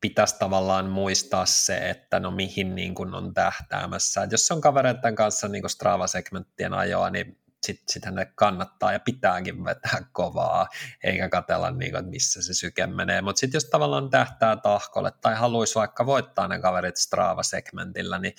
pitäisi 0.00 0.36
tavallaan 0.38 0.86
muistaa 0.86 1.46
se, 1.46 1.90
että 1.90 2.20
no 2.20 2.30
mihin 2.30 2.74
niin 2.74 2.94
kuin 2.94 3.14
on 3.14 3.34
tähtäämässä. 3.34 4.22
Et 4.22 4.32
jos 4.32 4.50
on 4.50 4.60
kavereiden 4.60 5.14
kanssa 5.14 5.48
niin 5.48 5.62
kuin 5.62 5.70
Strava-segmenttien 5.70 6.74
ajoa, 6.74 7.10
niin 7.10 7.38
sit 7.66 7.82
ne 8.10 8.32
kannattaa 8.34 8.92
ja 8.92 9.00
pitääkin 9.00 9.64
vetää 9.64 10.02
kovaa, 10.12 10.68
eikä 11.04 11.28
katella, 11.28 11.70
niin 11.70 11.90
kuin, 11.90 11.98
että 11.98 12.10
missä 12.10 12.42
se 12.42 12.54
syke 12.54 12.86
menee. 12.86 13.22
Mutta 13.22 13.40
sitten 13.40 13.56
jos 13.56 13.64
tavallaan 13.64 14.10
tähtää 14.10 14.56
tahkolle 14.56 15.12
tai 15.20 15.34
haluaisi 15.34 15.74
vaikka 15.74 16.06
voittaa 16.06 16.48
ne 16.48 16.60
kaverit 16.60 16.96
Strava-segmentillä, 16.96 18.18
niin 18.18 18.34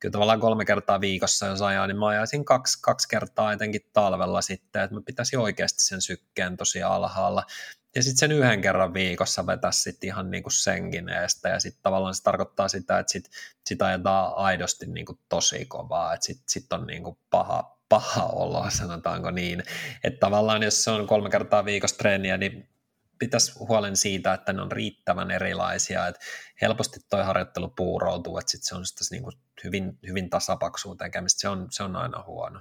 kyllä 0.00 0.12
tavallaan 0.12 0.40
kolme 0.40 0.64
kertaa 0.64 1.00
viikossa, 1.00 1.46
jos 1.46 1.62
ajaa, 1.62 1.86
niin 1.86 1.98
mä 1.98 2.06
ajaisin 2.06 2.44
kaksi, 2.44 2.78
kaksi 2.82 3.08
kertaa 3.08 3.52
etenkin 3.52 3.90
talvella 3.92 4.42
sitten, 4.42 4.82
että 4.82 4.94
mä 4.94 5.02
pitäisin 5.06 5.38
oikeasti 5.38 5.82
sen 5.82 6.02
sykkeen 6.02 6.56
tosi 6.56 6.82
alhaalla. 6.82 7.46
Ja 7.94 8.02
sitten 8.02 8.18
sen 8.18 8.32
yhden 8.32 8.60
kerran 8.60 8.94
viikossa 8.94 9.46
vetää 9.46 9.72
sitten 9.72 10.08
ihan 10.08 10.30
niin 10.30 10.42
kuin 10.42 10.52
senkin 10.52 11.08
eestä, 11.08 11.48
ja 11.48 11.60
sitten 11.60 11.82
tavallaan 11.82 12.14
se 12.14 12.22
tarkoittaa 12.22 12.68
sitä, 12.68 12.98
että 12.98 13.12
sit, 13.12 13.30
sit 13.66 13.82
ajetaan 13.82 14.32
aidosti 14.36 14.86
niin 14.86 15.06
kuin 15.06 15.18
tosi 15.28 15.64
kovaa, 15.64 16.14
että 16.14 16.26
sitten 16.26 16.44
sit 16.48 16.72
on 16.72 16.86
niin 16.86 17.02
kuin 17.02 17.18
paha, 17.30 17.73
paha 17.88 18.24
olo, 18.24 18.70
sanotaanko 18.70 19.30
niin. 19.30 19.62
Että 20.04 20.20
tavallaan 20.20 20.62
jos 20.62 20.84
se 20.84 20.90
on 20.90 21.06
kolme 21.06 21.30
kertaa 21.30 21.64
viikossa 21.64 21.98
treeniä, 21.98 22.36
niin 22.36 22.68
pitäisi 23.18 23.58
huolen 23.58 23.96
siitä, 23.96 24.34
että 24.34 24.52
ne 24.52 24.62
on 24.62 24.72
riittävän 24.72 25.30
erilaisia, 25.30 26.06
että 26.06 26.20
helposti 26.62 27.00
toi 27.10 27.24
harjoittelu 27.24 27.68
puuroutuu, 27.68 28.38
että 28.38 28.50
sit 28.50 28.62
se 28.62 28.74
on 28.74 28.86
sitä 28.86 29.00
niin 29.10 29.22
kuin 29.22 29.36
hyvin, 29.64 29.98
hyvin 30.06 30.30
tasapaksuun 30.30 30.96
tekemistä, 30.96 31.40
se 31.40 31.48
on, 31.48 31.66
se 31.70 31.82
on 31.82 31.96
aina 31.96 32.24
huono. 32.26 32.60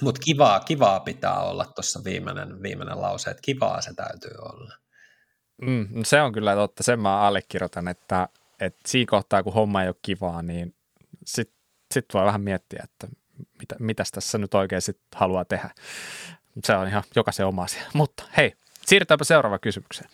Mutta 0.00 0.20
kivaa, 0.24 0.60
kivaa 0.60 1.00
pitää 1.00 1.40
olla 1.40 1.64
tuossa 1.64 2.04
viimeinen, 2.04 2.62
viimeinen 2.62 3.00
lause, 3.00 3.30
että 3.30 3.42
kivaa 3.42 3.80
se 3.80 3.94
täytyy 3.94 4.34
olla. 4.38 4.74
Mm, 5.62 5.88
no 5.90 6.04
se 6.04 6.22
on 6.22 6.32
kyllä 6.32 6.54
totta, 6.54 6.82
sen 6.82 7.00
mä 7.00 7.20
allekirjoitan, 7.20 7.88
että, 7.88 8.28
että 8.60 8.80
siinä 8.86 9.10
kohtaa 9.10 9.42
kun 9.42 9.54
homma 9.54 9.82
ei 9.82 9.88
ole 9.88 9.96
kivaa, 10.02 10.42
niin 10.42 10.74
sitten 11.26 11.56
sit 11.94 12.06
voi 12.14 12.24
vähän 12.24 12.40
miettiä, 12.40 12.82
että 12.84 13.19
mitä, 13.58 13.76
mitäs 13.78 14.10
tässä 14.10 14.38
nyt 14.38 14.54
oikein 14.54 14.82
sit 14.82 14.98
haluaa 15.14 15.44
tehdä. 15.44 15.70
Se 16.64 16.74
on 16.74 16.88
ihan 16.88 17.02
jokaisen 17.16 17.46
oma 17.46 17.62
asia. 17.62 17.82
Mutta 17.94 18.24
hei, 18.36 18.52
siirrytäänpä 18.86 19.24
seuraavaan 19.24 19.60
kysymykseen. 19.60 20.10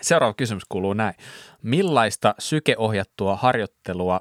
Seuraava 0.00 0.34
kysymys 0.34 0.62
kuuluu 0.68 0.92
näin. 0.92 1.14
Millaista 1.62 2.34
sykeohjattua 2.38 3.36
harjoittelua 3.36 4.20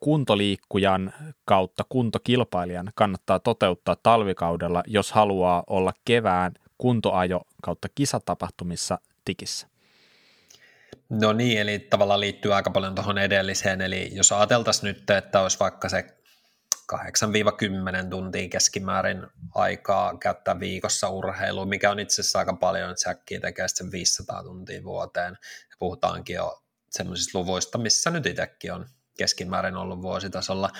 kuntoliikkujan 0.00 1.12
kautta 1.44 1.84
kuntokilpailijan 1.88 2.92
kannattaa 2.94 3.38
toteuttaa 3.38 3.96
talvikaudella, 4.02 4.82
jos 4.86 5.12
haluaa 5.12 5.64
olla 5.66 5.92
kevään 6.04 6.52
kuntoajo 6.78 7.40
kautta 7.62 7.88
kisatapahtumissa 7.94 8.98
tikissä? 9.24 9.66
No 11.08 11.32
niin, 11.32 11.60
eli 11.60 11.78
tavallaan 11.78 12.20
liittyy 12.20 12.54
aika 12.54 12.70
paljon 12.70 12.94
tuohon 12.94 13.18
edelliseen, 13.18 13.80
eli 13.80 14.10
jos 14.12 14.32
ajateltaisiin 14.32 14.84
nyt, 14.84 15.10
että 15.10 15.40
olisi 15.40 15.58
vaikka 15.60 15.88
se 15.88 16.15
8-10 16.92 16.96
tuntia 18.10 18.48
keskimäärin 18.48 19.26
aikaa 19.54 20.18
käyttää 20.18 20.60
viikossa 20.60 21.08
urheiluun, 21.08 21.68
mikä 21.68 21.90
on 21.90 21.98
itse 21.98 22.20
asiassa 22.20 22.38
aika 22.38 22.54
paljon, 22.54 22.90
että 22.90 23.02
säkkiä 23.02 23.40
tekee 23.40 23.68
sen 23.68 23.92
500 23.92 24.42
tuntia 24.42 24.84
vuoteen. 24.84 25.38
Ja 25.70 25.76
puhutaankin 25.78 26.36
jo 26.36 26.62
semmoisista 26.90 27.38
luvuista, 27.38 27.78
missä 27.78 28.10
nyt 28.10 28.26
itsekin 28.26 28.72
on 28.72 28.86
keskimäärin 29.18 29.76
ollut 29.76 30.02
vuositasolla. 30.02 30.70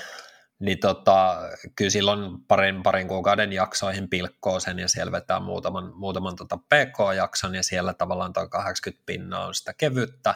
Niin 0.59 0.79
tota, 0.79 1.37
kyllä 1.77 1.91
silloin 1.91 2.41
parin, 2.49 2.83
parin 2.83 3.09
kuukauden 3.09 3.53
jaksoihin 3.53 4.09
pilkkoo 4.09 4.61
sen 4.61 4.79
ja 4.79 4.89
siellä 4.89 5.13
vetää 5.13 5.41
muutaman, 5.41 5.93
muutaman 5.95 6.37
tota 6.37 6.57
PK-jakson 6.57 7.55
ja 7.55 7.63
siellä 7.63 7.95
tavallaan 7.95 8.33
tuo 8.33 8.49
80 8.49 9.07
pinnaa 9.07 9.47
on 9.47 9.55
sitä 9.55 9.75
kevyttä, 9.75 10.35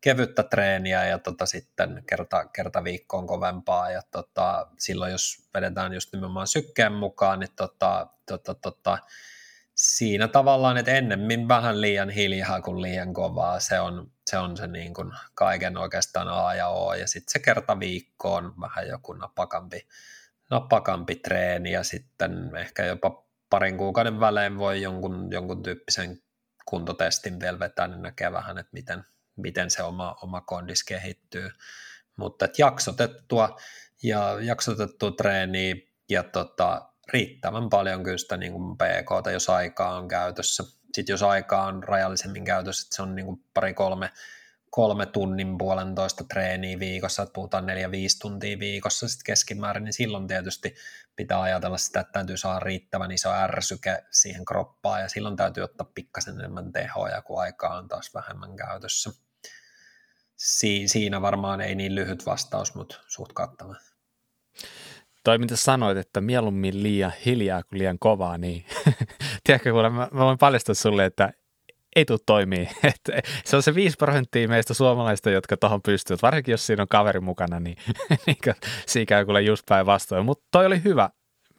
kevyttä 0.00 0.42
treeniä 0.42 1.06
ja 1.06 1.18
tota 1.18 1.46
sitten 1.46 2.02
kerta, 2.06 2.44
kerta 2.44 2.84
viikkoon 2.84 3.26
kovempaa. 3.26 3.90
Ja 3.90 4.02
tota, 4.10 4.66
silloin 4.78 5.12
jos 5.12 5.48
vedetään 5.54 5.92
just 5.92 6.12
nimenomaan 6.12 6.46
sykkeen 6.46 6.92
mukaan, 6.92 7.40
niin 7.40 7.52
tota, 7.56 8.06
tota, 8.26 8.54
tota, 8.54 8.98
siinä 9.74 10.28
tavallaan, 10.28 10.76
että 10.76 10.92
ennemmin 10.92 11.48
vähän 11.48 11.80
liian 11.80 12.10
hiljaa 12.10 12.62
kuin 12.62 12.82
liian 12.82 13.14
kovaa, 13.14 13.60
se 13.60 13.80
on 13.80 14.10
se, 14.30 14.38
on 14.38 14.56
se 14.56 14.66
niin 14.66 14.94
kuin 14.94 15.12
kaiken 15.34 15.76
oikeastaan 15.76 16.28
A 16.28 16.54
ja 16.54 16.68
O, 16.68 16.94
ja 16.94 17.08
sitten 17.08 17.32
se 17.32 17.38
kerta 17.38 17.80
viikkoon 17.80 18.54
vähän 18.60 18.88
joku 18.88 19.12
napakampi, 19.12 19.86
napakampi 20.50 21.14
treeni, 21.14 21.72
ja 21.72 21.84
sitten 21.84 22.56
ehkä 22.56 22.84
jopa 22.84 23.24
parin 23.50 23.76
kuukauden 23.76 24.20
välein 24.20 24.58
voi 24.58 24.82
jonkun, 24.82 25.32
jonkun 25.32 25.62
tyyppisen 25.62 26.22
kuntotestin 26.64 27.40
vielä 27.40 27.58
vetää, 27.58 27.88
niin 27.88 28.02
näkee 28.02 28.32
vähän, 28.32 28.58
että 28.58 28.70
miten, 28.72 29.04
miten 29.38 29.70
se 29.70 29.82
oma, 29.82 30.16
oma 30.22 30.40
kondis 30.40 30.84
kehittyy. 30.84 31.50
Mutta 32.16 32.48
jaksotettua 32.58 33.56
ja 34.02 34.36
jaksotettua 34.40 35.10
treeniä 35.10 35.74
ja 36.08 36.22
tota, 36.22 36.88
riittävän 37.12 37.68
paljon 37.68 38.02
kyllä 38.02 38.18
sitä 38.18 38.36
niin 38.36 38.52
kuin 38.52 38.76
PK, 38.76 39.32
jos 39.32 39.50
aikaa 39.50 39.96
on 39.96 40.08
käytössä. 40.08 40.64
Sitten 40.94 41.12
jos 41.12 41.22
aikaa 41.22 41.66
on 41.66 41.82
rajallisemmin 41.82 42.44
käytössä, 42.44 42.86
että 42.86 42.96
se 42.96 43.02
on 43.02 43.14
niin 43.14 43.26
kuin 43.26 43.44
pari-kolme 43.54 44.10
kolme 44.70 45.06
tunnin 45.06 45.58
puolentoista 45.58 46.24
treeniä 46.24 46.78
viikossa, 46.78 47.22
että 47.22 47.32
puhutaan 47.32 47.66
neljä, 47.66 47.90
viisi 47.90 48.18
tuntia 48.18 48.58
viikossa 48.58 49.08
sitten 49.08 49.24
keskimäärin, 49.24 49.84
niin 49.84 49.92
silloin 49.92 50.26
tietysti 50.26 50.74
pitää 51.16 51.40
ajatella 51.40 51.78
sitä, 51.78 52.00
että 52.00 52.12
täytyy 52.12 52.36
saada 52.36 52.60
riittävän 52.60 53.10
iso 53.10 53.32
ärsyke 53.32 54.04
siihen 54.10 54.44
kroppaan 54.44 55.00
ja 55.02 55.08
silloin 55.08 55.36
täytyy 55.36 55.62
ottaa 55.64 55.90
pikkasen 55.94 56.38
enemmän 56.38 56.72
tehoja, 56.72 57.22
kun 57.22 57.40
aikaa 57.40 57.78
on 57.78 57.88
taas 57.88 58.14
vähemmän 58.14 58.56
käytössä. 58.56 59.10
Si- 60.38 60.88
siinä 60.88 61.22
varmaan 61.22 61.60
ei 61.60 61.74
niin 61.74 61.94
lyhyt 61.94 62.26
vastaus, 62.26 62.74
mutta 62.74 63.00
suht 63.06 63.32
kattava. 63.32 63.74
Toi 65.24 65.38
mitä 65.38 65.56
sanoit, 65.56 65.98
että 65.98 66.20
mieluummin 66.20 66.82
liian 66.82 67.12
hiljaa 67.24 67.62
kuin 67.62 67.78
liian 67.78 67.98
kovaa, 67.98 68.38
niin 68.38 68.64
tiedätkö, 69.44 69.72
kuule, 69.72 69.90
mä, 69.90 70.08
mä 70.12 70.24
voin 70.24 70.38
paljastaa 70.38 70.74
sulle, 70.74 71.04
että 71.04 71.32
ei 71.96 72.04
tule 72.04 72.18
toimii. 72.26 72.68
se 73.44 73.56
on 73.56 73.62
se 73.62 73.74
5 73.74 73.96
prosenttia 73.96 74.48
meistä 74.48 74.74
suomalaista, 74.74 75.30
jotka 75.30 75.56
tuohon 75.56 75.82
pystyvät. 75.82 76.22
Varsinkin 76.22 76.52
jos 76.52 76.66
siinä 76.66 76.82
on 76.82 76.88
kaveri 76.88 77.20
mukana, 77.20 77.60
niin, 77.60 77.76
niin 78.26 78.38
siinä 78.86 79.06
käy 79.06 79.24
kuule 79.24 79.42
just 79.42 79.66
päinvastoin. 79.68 80.24
Mutta 80.24 80.44
toi 80.50 80.66
oli 80.66 80.84
hyvä 80.84 81.10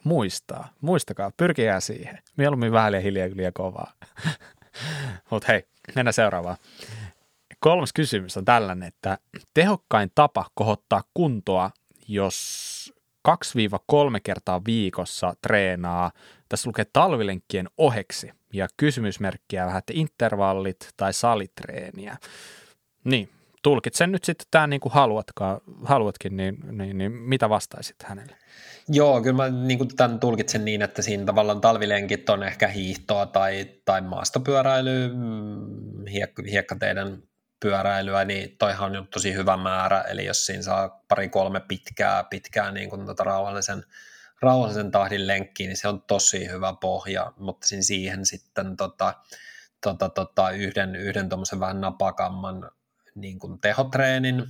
muistaa. 0.03 0.69
Muistakaa, 0.81 1.31
pyrkikää 1.37 1.79
siihen. 1.79 2.19
Mieluummin 2.37 2.71
vähän 2.71 2.91
liian 2.91 3.03
hiljaa 3.03 3.27
kuin 3.27 3.37
liian 3.37 3.53
kovaa. 3.53 3.93
Mutta 5.31 5.47
hei, 5.47 5.63
mennään 5.95 6.13
seuraavaan. 6.13 6.57
Kolmas 7.59 7.93
kysymys 7.93 8.37
on 8.37 8.45
tällainen, 8.45 8.87
että 8.87 9.17
tehokkain 9.53 10.11
tapa 10.15 10.45
kohottaa 10.53 11.03
kuntoa, 11.13 11.71
jos 12.07 12.93
2-3 13.27 13.31
kertaa 14.23 14.61
viikossa 14.65 15.33
treenaa, 15.41 16.11
tässä 16.49 16.67
lukee 16.67 16.85
talvilenkkien 16.93 17.67
oheksi 17.77 18.31
ja 18.53 18.67
kysymysmerkkiä 18.77 19.65
vähän, 19.65 19.79
että 19.79 19.93
intervallit 19.95 20.89
tai 20.97 21.13
salitreeniä. 21.13 22.17
Niin, 23.03 23.29
tulkitsen 23.63 24.11
nyt 24.11 24.23
sitten 24.23 24.47
tämä 24.51 24.67
niin 24.67 24.79
kuin 24.79 24.93
haluatkin, 25.83 26.37
niin, 26.37 26.57
niin, 26.71 26.97
niin 26.97 27.11
mitä 27.11 27.49
vastaisit 27.49 28.03
hänelle? 28.03 28.35
Joo, 28.87 29.21
kyllä 29.21 29.35
mä 29.35 29.49
niin 29.49 29.77
kuin 29.77 29.95
tämän 29.95 30.19
tulkitsen 30.19 30.65
niin, 30.65 30.81
että 30.81 31.01
siinä 31.01 31.25
tavallaan 31.25 31.61
talvilenkit 31.61 32.29
on 32.29 32.43
ehkä 32.43 32.67
hiihtoa 32.67 33.25
tai, 33.25 33.65
tai 33.85 34.01
maastopyöräily, 34.01 35.07
mm, 35.13 36.05
hiek- 36.05 36.51
hiekkateiden 36.51 37.23
pyöräilyä, 37.59 38.25
niin 38.25 38.57
toihan 38.57 38.97
on 38.97 39.07
tosi 39.07 39.33
hyvä 39.33 39.57
määrä, 39.57 40.01
eli 40.01 40.25
jos 40.25 40.45
siinä 40.45 40.63
saa 40.63 41.03
pari-kolme 41.07 41.59
pitkää, 41.59 42.23
pitkää 42.23 42.71
niin 42.71 42.89
kuin 42.89 43.05
tota 43.05 43.23
rauhallisen, 43.23 43.83
rauhallisen 44.41 44.91
tahdin 44.91 45.27
lenkkiä, 45.27 45.67
niin 45.67 45.77
se 45.77 45.87
on 45.87 46.01
tosi 46.01 46.49
hyvä 46.49 46.73
pohja, 46.81 47.33
mutta 47.37 47.67
siihen 47.81 48.25
sitten 48.25 48.77
tota, 48.77 49.13
tota, 49.81 50.09
tota, 50.09 50.49
yhden, 50.49 50.95
yhden 50.95 51.29
tuommoisen 51.29 51.59
vähän 51.59 51.81
napakamman 51.81 52.71
niin 53.15 53.39
kuin 53.39 53.61
tehotreenin, 53.61 54.43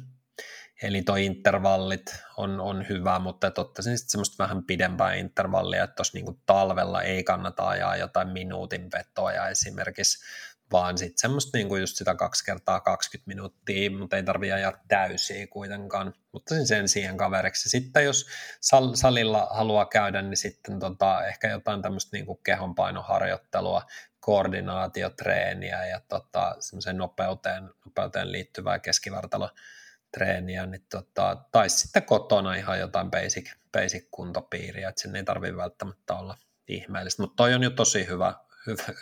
eli 0.81 1.01
tuo 1.01 1.15
intervallit 1.15 2.15
on, 2.37 2.59
on 2.59 2.85
hyvä, 2.89 3.19
mutta 3.19 3.51
ottaisin 3.57 3.97
sitten 3.97 4.11
semmoista 4.11 4.43
vähän 4.43 4.63
pidempää 4.63 5.13
intervallia, 5.13 5.83
että 5.83 5.95
tuossa 5.95 6.17
niin 6.17 6.41
talvella 6.45 7.01
ei 7.01 7.23
kannata 7.23 7.67
ajaa 7.67 7.97
jotain 7.97 8.27
minuutin 8.27 8.89
vetoja 8.91 9.47
esimerkiksi, 9.47 10.25
vaan 10.71 10.97
sitten 10.97 11.17
semmoista 11.17 11.57
niinku 11.57 11.75
just 11.75 11.97
sitä 11.97 12.15
kaksi 12.15 12.45
kertaa 12.45 12.79
20 12.79 13.27
minuuttia, 13.27 13.91
mutta 13.91 14.15
ei 14.15 14.23
tarvitse 14.23 14.53
ajaa 14.53 14.83
täysiä 14.87 15.47
kuitenkaan, 15.47 16.13
mutta 16.31 16.55
sen, 16.55 16.67
sen 16.67 16.89
siihen 16.89 17.17
kaveriksi. 17.17 17.69
Sitten 17.69 18.05
jos 18.05 18.27
sal- 18.61 18.95
salilla 18.95 19.47
haluaa 19.51 19.85
käydä, 19.85 20.21
niin 20.21 20.37
sitten 20.37 20.79
tota, 20.79 21.25
ehkä 21.25 21.49
jotain 21.49 21.81
tämmöistä 21.81 22.17
niinku 22.17 22.35
kehonpainoharjoittelua, 22.35 23.81
koordinaatiotreeniä 24.19 25.85
ja 25.85 26.01
tota, 26.07 26.55
semmoiseen 26.59 26.97
nopeuteen, 26.97 27.69
nopeuteen 27.85 28.31
liittyvää 28.31 28.79
keskivartalotreeniä, 28.79 30.65
niin 30.65 30.85
tota, 30.91 31.37
tai 31.51 31.69
sitten 31.69 32.03
kotona 32.03 32.55
ihan 32.55 32.79
jotain 32.79 33.11
basic, 33.11 33.51
basic 33.71 34.07
kuntopiiriä, 34.11 34.89
että 34.89 35.01
sen 35.01 35.15
ei 35.15 35.23
tarvitse 35.23 35.57
välttämättä 35.57 36.13
olla 36.13 36.37
ihmeellistä, 36.67 37.23
mutta 37.23 37.35
toi 37.35 37.53
on 37.53 37.63
jo 37.63 37.69
tosi 37.69 38.07
hyvä, 38.07 38.33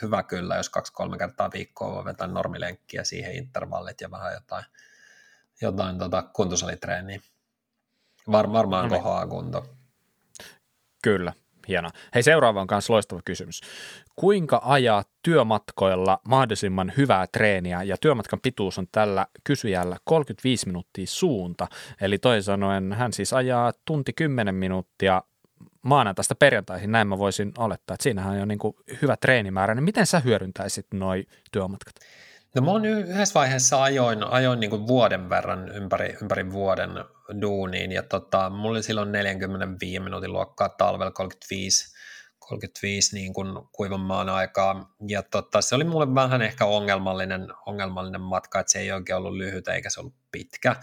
hyvä, 0.02 0.24
kyllä, 0.24 0.56
jos 0.56 0.70
kaksi-kolme 0.70 1.18
kertaa 1.18 1.50
viikkoa 1.54 1.96
voi 1.96 2.06
vetää 2.06 2.28
normilenkkiä 2.28 3.04
siihen 3.04 3.36
intervallit 3.36 4.02
ja 4.02 4.12
vähän 4.12 4.34
jotain, 4.34 4.66
jotain 5.62 5.98
tota 5.98 6.24
kuntosalitreeniä. 6.24 7.20
Var, 8.32 8.52
varmaan 8.52 8.84
no 8.84 8.90
niin. 8.90 9.04
kohoaa 9.04 9.28
kunto. 9.28 9.66
Kyllä, 11.04 11.34
hienoa. 11.68 11.92
Hei, 12.16 12.24
seuraava 12.24 12.62
on 12.62 12.68
myös 12.72 12.90
loistava 12.90 13.22
kysymys. 13.26 13.62
Kuinka 14.16 14.62
ajaa 14.64 15.04
työmatkoilla 15.24 16.20
mahdollisimman 16.28 16.94
hyvää 16.98 17.28
treeniä? 17.28 17.84
Ja 17.84 17.98
työmatkan 18.02 18.40
pituus 18.42 18.78
on 18.78 18.88
tällä 18.92 19.28
kysyjällä 19.44 19.98
35 20.04 20.66
minuuttia 20.66 21.06
suunta. 21.08 21.68
Eli 22.02 22.18
toisin 22.18 22.44
sanoen 22.44 22.94
hän 22.94 23.14
siis 23.14 23.34
ajaa 23.34 23.74
tunti 23.86 24.14
10 24.14 24.56
minuuttia 24.56 25.22
maanantaista 25.88 26.36
perjantaihin, 26.36 26.92
näin 26.92 27.08
mä 27.08 27.18
voisin 27.18 27.52
olettaa, 27.58 27.94
että 27.94 28.04
siinähän 28.04 28.34
on 28.34 28.40
jo 28.40 28.46
niin 28.46 28.60
kuin 28.60 28.76
hyvä 29.02 29.18
treenimäärä, 29.18 29.76
niin 29.76 29.84
miten 29.84 30.06
sä 30.06 30.20
hyödyntäisit 30.20 30.88
noi 30.94 31.26
työmatkat? 31.52 31.96
No 32.56 32.62
mä 32.62 32.72
oon 32.72 32.86
yhdessä 32.86 33.40
vaiheessa 33.40 33.84
ajoin, 33.84 34.24
ajoin 34.24 34.60
niin 34.60 34.88
vuoden 34.88 35.30
verran 35.30 35.70
ympäri, 35.70 36.18
ympäri 36.22 36.52
vuoden 36.52 36.90
duuniin 37.42 37.92
ja 37.92 38.04
tota, 38.04 38.50
mulla 38.50 38.72
oli 38.72 38.84
silloin 38.84 39.12
45 39.12 40.00
minuutin 40.00 40.34
luokkaa 40.34 40.70
talvella 40.70 41.12
35, 41.12 41.96
35 42.40 43.16
niin 43.16 43.34
kuin 43.34 43.48
kuivan 43.72 44.00
maan 44.00 44.30
aikaa. 44.30 44.96
Ja 45.08 45.24
tota, 45.24 45.62
se 45.62 45.76
oli 45.76 45.84
mulle 45.84 46.16
vähän 46.16 46.42
ehkä 46.42 46.66
ongelmallinen, 46.66 47.48
ongelmallinen 47.66 48.22
matka, 48.22 48.60
että 48.60 48.72
se 48.72 48.80
ei 48.80 48.92
oikein 48.92 49.18
ollut 49.18 49.38
lyhyt 49.38 49.68
eikä 49.68 49.90
se 49.90 50.00
ollut 50.00 50.16
pitkä, 50.32 50.76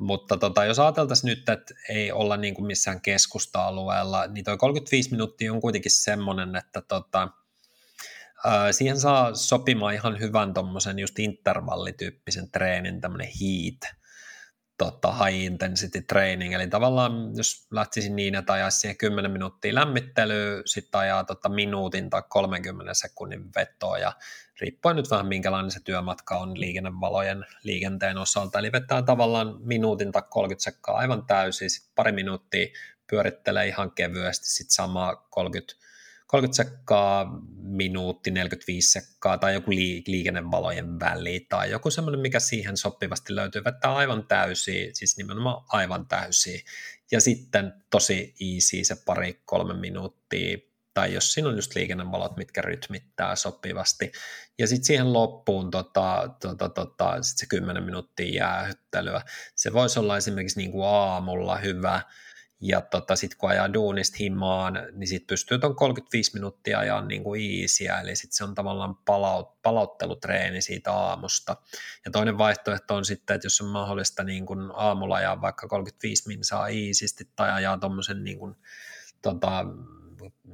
mutta 0.00 0.36
tota, 0.36 0.64
jos 0.64 0.78
ajateltaisiin 0.78 1.28
nyt, 1.28 1.48
että 1.48 1.74
ei 1.88 2.12
olla 2.12 2.36
niin 2.36 2.54
kuin 2.54 2.66
missään 2.66 3.00
keskusta-alueella, 3.00 4.26
niin 4.26 4.44
tuo 4.44 4.56
35 4.56 5.10
minuuttia 5.10 5.52
on 5.52 5.60
kuitenkin 5.60 5.92
semmoinen, 5.92 6.56
että 6.56 6.80
tota, 6.80 7.28
ää, 8.44 8.72
siihen 8.72 9.00
saa 9.00 9.34
sopimaan 9.34 9.94
ihan 9.94 10.20
hyvän 10.20 10.54
tuommoisen 10.54 10.98
just 10.98 11.18
intervallityyppisen 11.18 12.50
treenin, 12.50 13.00
tämmöinen 13.00 13.28
heat, 13.40 13.99
tota, 14.80 15.12
high 15.12 15.44
intensity 15.44 16.00
training, 16.02 16.54
eli 16.54 16.66
tavallaan 16.66 17.36
jos 17.36 17.66
lähtisin 17.70 18.16
niin, 18.16 18.34
että 18.34 18.52
ajaisi 18.52 18.78
siihen 18.78 18.96
10 18.96 19.30
minuuttia 19.30 19.74
lämmittelyä, 19.74 20.62
sitten 20.66 21.00
ajaa 21.00 21.24
tota 21.24 21.48
minuutin 21.48 22.10
tai 22.10 22.22
30 22.28 22.94
sekunnin 22.94 23.54
vetoa 23.56 23.98
ja 23.98 24.12
riippuen 24.60 24.96
nyt 24.96 25.10
vähän 25.10 25.26
minkälainen 25.26 25.70
se 25.70 25.80
työmatka 25.84 26.38
on 26.38 26.60
liikennevalojen 26.60 27.46
liikenteen 27.62 28.18
osalta, 28.18 28.58
eli 28.58 28.72
vetää 28.72 29.02
tavallaan 29.02 29.56
minuutin 29.58 30.12
tai 30.12 30.22
30 30.30 30.64
sekkaa 30.64 30.96
aivan 30.96 31.26
täysin, 31.26 31.70
sitten 31.70 31.92
pari 31.94 32.12
minuuttia 32.12 32.66
pyörittelee 33.10 33.66
ihan 33.66 33.92
kevyesti, 33.92 34.48
sitten 34.48 34.74
sama 34.74 35.26
30 35.30 35.74
30 36.30 36.56
sekkaa, 36.56 37.42
minuutti, 37.62 38.30
45 38.30 38.90
sekkaa 38.90 39.38
tai 39.38 39.54
joku 39.54 39.70
liikennevalojen 40.06 41.00
väli 41.00 41.46
tai 41.48 41.70
joku 41.70 41.90
semmoinen, 41.90 42.20
mikä 42.20 42.40
siihen 42.40 42.76
sopivasti 42.76 43.34
löytyy, 43.34 43.64
vetää 43.64 43.94
aivan 43.94 44.26
täysi, 44.26 44.90
siis 44.92 45.16
nimenomaan 45.16 45.64
aivan 45.68 46.06
täysi. 46.06 46.64
Ja 47.12 47.20
sitten 47.20 47.72
tosi 47.90 48.34
easy 48.40 48.84
se 48.84 48.96
pari, 49.06 49.42
kolme 49.44 49.74
minuuttia 49.74 50.58
tai 50.94 51.14
jos 51.14 51.32
siinä 51.32 51.48
on 51.48 51.56
just 51.56 51.74
liikennevalot, 51.74 52.36
mitkä 52.36 52.62
rytmittää 52.62 53.36
sopivasti. 53.36 54.12
Ja 54.58 54.66
sitten 54.66 54.84
siihen 54.84 55.12
loppuun 55.12 55.70
tota, 55.70 56.28
tota, 56.40 56.68
tota, 56.68 57.22
sit 57.22 57.38
se 57.38 57.46
10 57.46 57.82
minuuttia 57.82 58.34
jäähyttelyä. 58.34 59.22
Se 59.54 59.72
voisi 59.72 59.98
olla 59.98 60.16
esimerkiksi 60.16 60.60
niin 60.60 60.72
kuin 60.72 60.86
aamulla 60.86 61.58
hyvä, 61.58 62.02
ja 62.60 62.80
tota, 62.80 63.16
sitten 63.16 63.38
kun 63.38 63.50
ajaa 63.50 63.72
duunista 63.72 64.16
himaan, 64.20 64.78
niin 64.92 65.08
sitten 65.08 65.26
pystyy 65.26 65.58
tuon 65.58 65.76
35 65.76 66.34
minuuttia 66.34 66.78
ajaa 66.78 67.04
niin 67.04 67.24
kuin 67.24 67.62
easyä, 67.62 68.00
eli 68.00 68.16
sitten 68.16 68.36
se 68.36 68.44
on 68.44 68.54
tavallaan 68.54 68.96
palaut, 68.96 69.62
palauttelutreeni 69.62 70.60
siitä 70.60 70.92
aamusta. 70.92 71.56
Ja 72.04 72.10
toinen 72.10 72.38
vaihtoehto 72.38 72.94
on 72.94 73.04
sitten, 73.04 73.34
että 73.34 73.46
jos 73.46 73.60
on 73.60 73.68
mahdollista 73.68 74.24
niin 74.24 74.46
kuin 74.46 74.58
aamulla 74.74 75.16
ajaa 75.16 75.40
vaikka 75.40 75.68
35 75.68 76.28
minsaa 76.28 76.68
easysti 76.68 77.28
tai 77.36 77.50
ajaa 77.50 77.78
tuommoisen 77.78 78.24
niin 78.24 78.38
tota, 79.22 79.64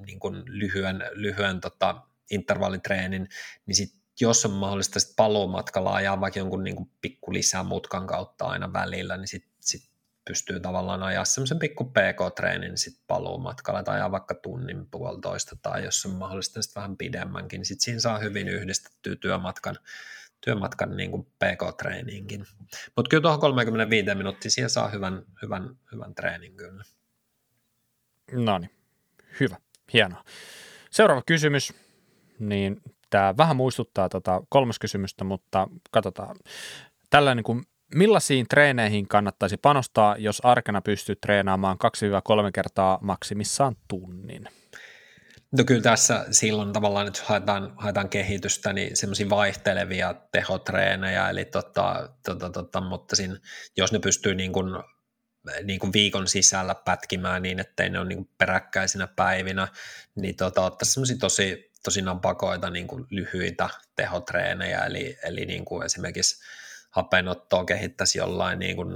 niin 0.07 0.20
lyhyen, 0.47 1.05
lyhyen 1.12 1.61
tota, 1.61 2.03
intervallitreenin, 2.31 3.28
niin 3.66 3.74
sitten 3.74 4.01
jos 4.20 4.45
on 4.45 4.53
mahdollista 4.53 5.01
sit 5.01 5.16
paluumatkalla 5.16 5.95
ajaa 5.95 6.20
vaikka 6.20 6.39
jonkun 6.39 6.65
niin 6.65 6.77
kuin 6.77 6.91
pikku 7.01 7.33
lisää 7.33 7.62
mutkan 7.62 8.07
kautta 8.07 8.45
aina 8.45 8.73
välillä, 8.73 9.16
niin 9.16 9.28
sitten 9.28 9.51
sit 9.56 9.56
pystyy 10.27 10.61
tavallaan 10.61 11.03
ajaa 11.03 11.24
semmoisen 11.24 11.59
pikku 11.59 11.85
PK-treenin 11.85 12.78
sit 12.78 13.01
paluumatkalla 13.07 13.82
tai 13.82 13.94
ajaa 13.94 14.11
vaikka 14.11 14.35
tunnin 14.35 14.86
puolitoista 14.90 15.57
tai 15.62 15.85
jos 15.85 16.07
on 16.07 16.12
mahdollista 16.12 16.62
sitten 16.62 16.81
vähän 16.81 16.97
pidemmänkin, 16.97 17.59
niin 17.59 17.66
sitten 17.66 17.85
siinä 17.85 18.01
saa 18.01 18.19
hyvin 18.19 18.48
yhdistettyä 18.48 19.16
työmatkan, 19.16 19.78
työmatkan 20.40 20.97
niin 20.97 21.11
kuin 21.11 21.24
PK-treeniinkin. 21.24 22.47
Mutta 22.97 23.09
kyllä 23.09 23.23
tuohon 23.23 23.40
35 23.40 24.15
minuuttia 24.15 24.51
siihen 24.51 24.70
saa 24.70 24.89
hyvän, 24.89 25.23
hyvän, 25.43 25.77
hyvän 25.93 26.15
treenin 26.15 26.57
kyllä. 26.57 26.85
No 28.32 28.59
niin, 28.59 28.70
hyvä, 29.40 29.57
hienoa. 29.93 30.24
Seuraava 30.90 31.23
kysymys, 31.27 31.73
niin 32.39 32.82
tämä 33.11 33.35
vähän 33.36 33.57
muistuttaa 33.57 34.09
tota 34.09 34.43
kolmas 34.48 34.78
kysymystä, 34.78 35.24
mutta 35.24 35.69
katsotaan. 35.90 36.36
Tällainen 37.11 37.44
kuin 37.44 37.65
Millaisiin 37.95 38.47
treeneihin 38.49 39.09
kannattaisi 39.09 39.57
panostaa, 39.57 40.17
jos 40.19 40.41
arkena 40.45 40.83
pystyy 40.83 41.17
treenaamaan 41.17 41.79
2-3 42.47 42.51
kertaa 42.55 42.99
maksimissaan 43.03 43.77
tunnin? 43.89 44.49
No 45.53 45.65
kyllä 45.65 45.83
tässä 45.83 46.27
silloin 46.31 46.73
tavallaan, 46.73 47.07
että 47.07 47.23
haetaan, 47.25 47.73
haetaan 47.77 48.09
kehitystä, 48.09 48.73
niin 48.73 48.97
semmoisia 48.97 49.31
vaihtelevia 49.31 50.15
tehotreenejä, 50.33 51.31
eli 51.31 51.45
tota, 51.45 52.09
tota, 52.25 52.51
tota, 52.51 52.81
mutta 52.81 53.17
siinä, 53.17 53.37
jos 53.77 53.93
ne 53.93 53.99
pystyy 53.99 54.35
niin 54.35 54.53
kuin, 54.53 54.67
niin 55.63 55.81
kuin 55.81 55.93
viikon 55.93 56.29
sisällä 56.29 56.75
pätkimään 56.75 57.43
niin, 57.43 57.61
ettei 57.61 57.91
ne 57.91 57.99
ole 57.99 58.09
niin 58.09 58.19
kuin 58.19 58.31
peräkkäisinä 58.39 59.07
päivinä, 59.07 59.69
niin 60.17 60.37
tota, 60.37 60.65
ottaa 60.65 60.87
semmoisia 60.87 61.17
tosi, 61.21 61.71
tosi 61.85 62.03
napakoita 62.03 62.71
niin 62.71 62.87
kuin 62.87 63.07
lyhyitä 63.11 63.69
tehotreenejä, 63.97 64.85
eli, 64.85 65.17
eli 65.25 65.47
niin 65.47 65.65
kuin 65.65 65.87
esimerkiksi 65.87 66.45
hapenottoa 66.97 67.64
kehittäisi 67.64 68.18
jollain 68.18 68.59
niin 68.59 68.77
kuin 68.77 68.89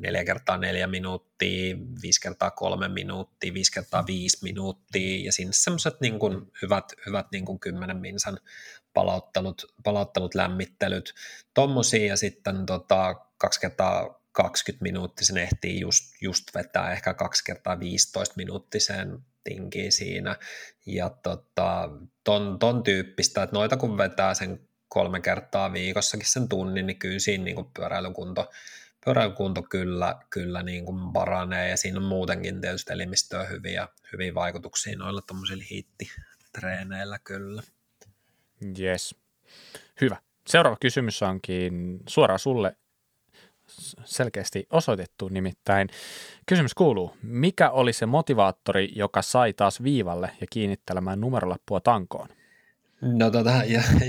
4 0.00 0.24
kertaa 0.24 0.58
4 0.58 0.86
minuuttia, 0.86 1.76
5 2.02 2.20
kertaa 2.20 2.50
3 2.50 2.88
minuuttia, 2.88 3.54
5 3.54 3.72
kertaa 3.72 4.06
5 4.06 4.38
minuuttia 4.42 5.24
ja 5.24 5.32
sinne 5.32 5.52
semmoiset 5.52 6.00
niin 6.00 6.18
kuin 6.18 6.52
hyvät, 6.62 6.92
hyvät 7.06 7.26
niin 7.32 7.44
kuin 7.44 7.60
10 7.60 7.96
minsan 7.96 8.38
palauttelut, 8.94 9.74
palauttelut 9.84 10.34
lämmittelyt, 10.34 11.14
tommosia 11.54 12.06
ja 12.06 12.16
sitten 12.16 12.66
tota, 12.66 13.14
2 13.38 13.60
kertaa 13.60 14.22
20 14.32 14.82
minuuttisen 14.82 15.38
ehtii 15.38 15.80
just, 15.80 16.04
just 16.20 16.44
vetää 16.54 16.92
ehkä 16.92 17.14
2 17.14 17.44
kertaa 17.44 17.80
15 17.80 18.34
minuuttiseen 18.36 19.18
tinkiin 19.44 19.92
siinä. 19.92 20.36
Ja 20.86 21.10
tota, 21.10 21.88
ton, 22.24 22.58
ton 22.58 22.82
tyyppistä, 22.82 23.42
että 23.42 23.56
noita 23.56 23.76
kun 23.76 23.98
vetää 23.98 24.34
sen 24.34 24.68
kolme 24.92 25.20
kertaa 25.20 25.72
viikossakin 25.72 26.26
sen 26.26 26.48
tunnin, 26.48 26.86
niin 26.86 26.98
kyllä 26.98 27.18
siinä 27.18 27.44
niin 27.44 27.54
kuin 27.54 27.66
pyöräilykunto, 27.76 28.50
pyöräilykunto 29.04 29.62
kyllä, 29.62 30.16
kyllä 30.30 30.62
niin 30.62 30.84
kuin 30.84 31.12
paranee 31.12 31.68
ja 31.68 31.76
siinä 31.76 31.98
on 31.98 32.04
muutenkin 32.04 32.60
tietysti 32.60 32.92
elimistöä 32.92 33.44
hyviä, 33.44 33.88
hyviä 34.12 34.34
vaikutuksia 34.34 34.98
noilla 34.98 35.22
tuommoisilla 35.22 35.64
hiittitreeneillä 35.70 37.18
kyllä. 37.18 37.62
Yes. 38.78 39.14
Hyvä. 40.00 40.16
Seuraava 40.46 40.76
kysymys 40.80 41.22
onkin 41.22 42.00
suoraan 42.08 42.38
sulle 42.38 42.76
selkeästi 44.04 44.66
osoitettu, 44.70 45.28
nimittäin 45.28 45.88
kysymys 46.46 46.74
kuuluu, 46.74 47.16
mikä 47.22 47.70
oli 47.70 47.92
se 47.92 48.06
motivaattori, 48.06 48.92
joka 48.96 49.22
sai 49.22 49.52
taas 49.52 49.82
viivalle 49.82 50.30
ja 50.40 50.46
kiinnittelemään 50.50 51.20
numerolappua 51.20 51.80
tankoon? 51.80 52.28
No 53.02 53.30
tota, 53.30 53.52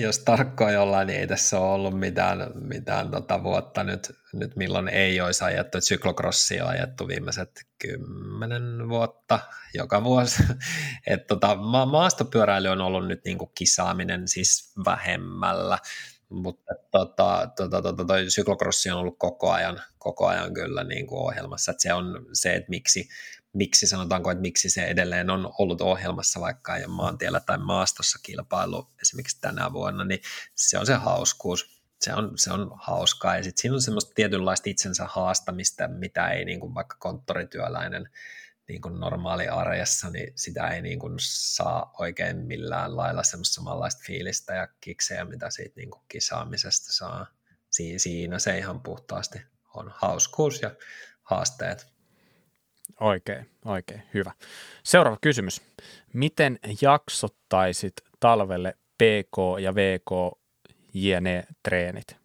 jos 0.06 0.20
tarkkoin 0.20 0.80
ollaan, 0.80 1.08
niin 1.08 1.20
ei 1.20 1.28
tässä 1.28 1.60
ole 1.60 1.74
ollut 1.74 2.00
mitään, 2.00 2.52
mitään 2.56 3.12
tota 3.12 3.44
vuotta 3.44 3.84
nyt, 3.84 4.12
nyt, 4.34 4.56
milloin 4.56 4.88
ei 4.88 5.22
olisi 5.22 5.44
ajettu. 5.44 5.82
Syklokrossia 5.82 6.66
on 6.66 6.70
ajettu 6.70 7.08
viimeiset 7.08 7.50
kymmenen 7.80 8.90
vuotta 8.90 9.40
joka 9.74 10.04
vuosi. 10.04 10.44
Et 11.08 11.28
tota, 11.28 11.56
ma- 11.56 11.86
maastopyöräily 11.86 12.68
on 12.68 12.82
ollut 12.82 13.08
nyt 13.08 13.26
niinku 13.26 13.46
kisaaminen 13.46 14.28
siis 14.28 14.74
vähemmällä, 14.86 15.78
mutta 16.30 16.74
tota, 16.92 17.52
tota, 17.56 17.82
tota, 17.82 18.06
toi 18.06 18.30
syklokrossi 18.30 18.92
on 18.92 18.98
ollut 18.98 19.20
koko 19.20 19.52
ajan, 19.52 19.82
koko 19.98 20.28
ajan 20.28 20.54
kyllä 20.54 20.84
niin 20.84 21.08
kuin 21.08 21.20
ohjelmassa. 21.20 21.72
Et 21.72 21.80
se 21.80 21.94
on 21.94 22.26
se, 22.34 22.54
että 22.54 22.70
miksi, 22.70 23.10
miksi 23.54 23.88
sanotaanko, 23.88 24.32
että 24.32 24.42
miksi 24.42 24.70
se 24.70 24.86
edelleen 24.86 25.30
on 25.30 25.52
ollut 25.58 25.82
ohjelmassa, 25.82 26.40
vaikka 26.40 26.74
ole 26.74 26.88
maantiellä 26.88 27.40
tai 27.40 27.58
maastossa 27.58 28.20
kilpailu 28.24 28.90
esimerkiksi 29.02 29.42
tänä 29.42 29.74
vuonna, 29.74 30.04
niin 30.04 30.20
se 30.56 30.80
on 30.80 30.86
se 30.86 30.94
hauskuus. 30.94 31.84
Se 32.02 32.14
on, 32.14 32.38
se 32.38 32.52
on 32.52 32.72
hauskaa 32.76 33.38
ja 33.38 33.44
sitten 33.44 33.62
siinä 33.62 33.76
on 33.76 33.82
semmoista 33.82 34.12
tietynlaista 34.16 34.70
itsensä 34.70 35.06
haastamista, 35.10 35.88
mitä 35.88 36.28
ei 36.28 36.46
niin 36.46 36.60
kuin 36.60 36.76
vaikka 36.76 36.96
konttorityöläinen 37.00 38.10
niin 38.68 38.82
kuin 38.82 39.00
normaali 39.00 39.48
arjessa, 39.48 40.10
niin 40.10 40.34
sitä 40.36 40.68
ei 40.68 40.82
niin 40.82 41.00
kuin 41.00 41.14
saa 41.20 41.94
oikein 42.00 42.38
millään 42.38 42.98
lailla 42.98 43.24
semmoista 43.24 43.54
samanlaista 43.54 44.02
fiilistä 44.06 44.54
ja 44.54 44.68
kiksejä, 44.82 45.26
mitä 45.26 45.50
siitä 45.50 45.74
niin 45.76 45.92
kuin 45.92 46.04
kisaamisesta 46.08 46.94
saa. 46.94 47.28
Siinä 47.98 48.40
se 48.40 48.58
ihan 48.58 48.82
puhtaasti 48.82 49.42
on 49.74 49.94
hauskuus 49.96 50.62
ja 50.62 50.72
haasteet. 51.24 51.93
Oikein, 53.00 53.50
oikein, 53.66 54.04
hyvä. 54.14 54.32
Seuraava 54.84 55.18
kysymys. 55.22 55.62
Miten 56.14 56.60
jaksottaisit 56.82 57.94
talvelle 58.20 58.78
PK 58.98 59.62
ja 59.62 59.76
VK 59.76 60.40
jne 60.94 61.44
treenit? 61.64 62.24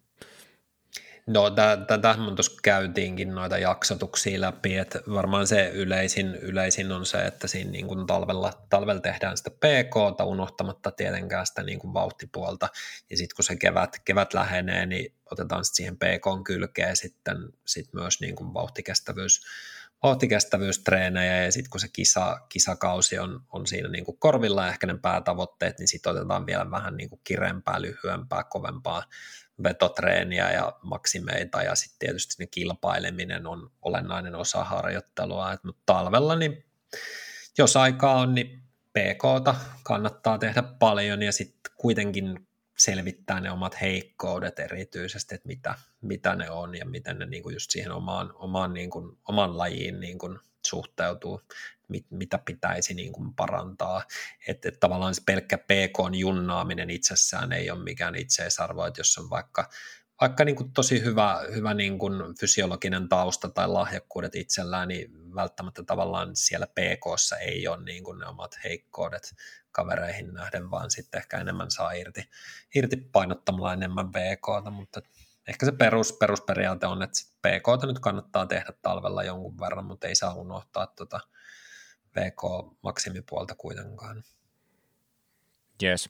No 1.29 1.49
tätä 1.87 2.15
tuossa 2.35 2.59
käytiinkin 2.63 3.35
noita 3.35 3.57
jaksotuksia 3.57 4.41
läpi, 4.41 4.77
että 4.77 5.01
varmaan 5.13 5.47
se 5.47 5.71
yleisin, 5.73 6.35
yleisin 6.35 6.91
on 6.91 7.05
se, 7.05 7.25
että 7.25 7.47
siinä 7.47 7.71
niin 7.71 7.87
kuin 7.87 8.07
talvella, 8.07 8.53
talvella 8.69 9.01
tehdään 9.01 9.37
sitä 9.37 9.49
PK, 9.49 10.21
unohtamatta 10.25 10.91
tietenkään 10.91 11.45
sitä 11.45 11.63
niin 11.63 11.79
kuin 11.79 11.93
vauhtipuolta, 11.93 12.69
ja 13.09 13.17
sitten 13.17 13.35
kun 13.35 13.43
se 13.43 13.55
kevät, 13.55 14.01
kevät 14.05 14.33
lähenee, 14.33 14.85
niin 14.85 15.13
otetaan 15.31 15.65
sitten 15.65 15.77
siihen 15.77 15.97
PK 15.97 16.43
kylkeen 16.43 16.95
sitten 16.95 17.37
sit 17.65 17.93
myös 17.93 18.21
niin 18.21 18.35
kuin 18.35 18.53
vauhtikestävyys, 18.53 19.41
vauhtikestävyystreenejä 20.03 21.43
ja 21.43 21.51
sitten 21.51 21.69
kun 21.69 21.79
se 21.79 21.87
kisa, 21.87 22.39
kisakausi 22.49 23.19
on, 23.19 23.41
on 23.49 23.67
siinä 23.67 23.89
niin 23.89 24.05
kuin 24.05 24.17
korvilla 24.17 24.63
ja 24.63 24.69
ehkä 24.69 24.87
ne 24.87 24.97
päätavoitteet, 24.97 25.79
niin 25.79 25.87
sitten 25.87 26.11
otetaan 26.11 26.45
vielä 26.45 26.71
vähän 26.71 26.97
niin 26.97 27.09
kuin 27.09 27.21
kireempää, 27.23 27.81
lyhyempää, 27.81 28.43
kovempaa 28.43 29.03
vetotreeniä 29.63 30.51
ja 30.51 30.73
maksimeita. 30.81 31.63
Ja 31.63 31.75
sitten 31.75 31.99
tietysti 31.99 32.35
ne 32.39 32.47
kilpaileminen 32.47 33.47
on 33.47 33.71
olennainen 33.81 34.35
osa 34.35 34.63
harjoittelua, 34.63 35.53
Et, 35.53 35.63
mutta 35.63 35.81
talvella 35.85 36.35
niin 36.35 36.65
jos 37.57 37.77
aikaa 37.77 38.19
on, 38.19 38.35
niin 38.35 38.61
PKta 38.93 39.55
kannattaa 39.83 40.37
tehdä 40.37 40.63
paljon. 40.63 41.21
Ja 41.21 41.31
sitten 41.31 41.73
kuitenkin 41.77 42.47
selvittää 42.79 43.39
ne 43.39 43.51
omat 43.51 43.81
heikkoudet 43.81 44.59
erityisesti, 44.59 45.35
että 45.35 45.47
mitä, 45.47 45.75
mitä 46.01 46.35
ne 46.35 46.49
on 46.49 46.75
ja 46.75 46.85
miten 46.85 47.19
ne 47.19 47.25
niin 47.25 47.43
kuin 47.43 47.53
just 47.53 47.71
siihen 47.71 47.91
omaan, 47.91 48.33
omaan, 48.33 48.73
niin 48.73 48.89
kuin, 48.89 49.17
oman 49.27 49.57
lajiin 49.57 49.99
niin 49.99 50.17
kuin 50.17 50.39
suhteutuu, 50.65 51.41
mit, 51.87 52.05
mitä 52.09 52.37
pitäisi 52.37 52.93
niin 52.93 53.13
kuin 53.13 53.33
parantaa. 53.33 54.03
Että, 54.47 54.69
että 54.69 54.79
tavallaan 54.79 55.15
se 55.15 55.21
pelkkä 55.25 55.57
PK-junnaaminen 55.57 56.89
itsessään 56.89 57.51
ei 57.51 57.71
ole 57.71 57.83
mikään 57.83 58.15
itseisarvo, 58.15 58.85
että 58.85 58.99
jos 58.99 59.17
on 59.17 59.29
vaikka 59.29 59.69
vaikka 60.21 60.45
niin 60.45 60.55
kuin 60.55 60.73
tosi 60.73 61.03
hyvä, 61.03 61.41
hyvä 61.55 61.73
niin 61.73 61.99
kuin 61.99 62.13
fysiologinen 62.39 63.09
tausta 63.09 63.49
tai 63.49 63.67
lahjakkuudet 63.67 64.35
itsellään, 64.35 64.87
niin 64.87 65.35
välttämättä 65.35 65.83
tavallaan 65.83 66.35
siellä 66.35 66.67
PKssa 66.67 67.37
ei 67.37 67.67
ole 67.67 67.83
niin 67.83 68.03
kuin 68.03 68.19
ne 68.19 68.25
omat 68.25 68.59
heikkoudet 68.63 69.35
kavereihin 69.71 70.33
nähden, 70.33 70.71
vaan 70.71 70.91
sitten 70.91 71.17
ehkä 71.17 71.37
enemmän 71.37 71.71
saa 71.71 71.91
irti, 71.91 72.29
irti 72.75 72.97
painottamalla 72.97 73.73
enemmän 73.73 74.09
PKta, 74.09 74.71
mutta 74.71 75.01
ehkä 75.47 75.65
se 75.65 75.71
perus, 75.71 76.13
perusperiaate 76.13 76.87
on, 76.87 77.01
että 77.01 77.19
PKta 77.41 77.87
nyt 77.87 77.99
kannattaa 77.99 78.45
tehdä 78.45 78.73
talvella 78.81 79.23
jonkun 79.23 79.59
verran, 79.59 79.85
mutta 79.85 80.07
ei 80.07 80.15
saa 80.15 80.33
unohtaa 80.33 80.87
tuota 80.87 81.19
VK-maksimipuolta 82.15 83.55
kuitenkaan. 83.55 84.23
Yes 85.83 86.09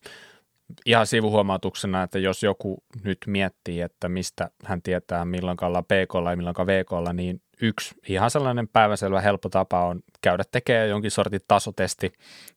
ihan 0.85 1.07
sivuhuomautuksena, 1.07 2.03
että 2.03 2.19
jos 2.19 2.43
joku 2.43 2.83
nyt 3.03 3.17
miettii, 3.27 3.81
että 3.81 4.09
mistä 4.09 4.49
hän 4.65 4.81
tietää 4.81 5.25
milloin 5.25 5.57
ollaan 5.61 5.85
pk 5.85 6.29
ja 6.29 6.35
milloin 6.35 6.55
vk 6.55 7.13
niin 7.13 7.41
yksi 7.61 7.95
ihan 8.07 8.31
sellainen 8.31 8.67
päiväselvä 8.67 9.21
helppo 9.21 9.49
tapa 9.49 9.85
on 9.85 10.01
käydä 10.21 10.43
tekemään 10.51 10.89
jonkin 10.89 11.11
sortin 11.11 11.41
tasotesti 11.47 12.13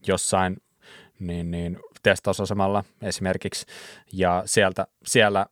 jossain 0.06 0.56
niin, 1.18 1.50
niin 1.50 1.78
testausasemalla 2.02 2.84
esimerkiksi, 3.02 3.66
ja 4.12 4.42
sieltä, 4.46 4.86
siellä 5.06 5.46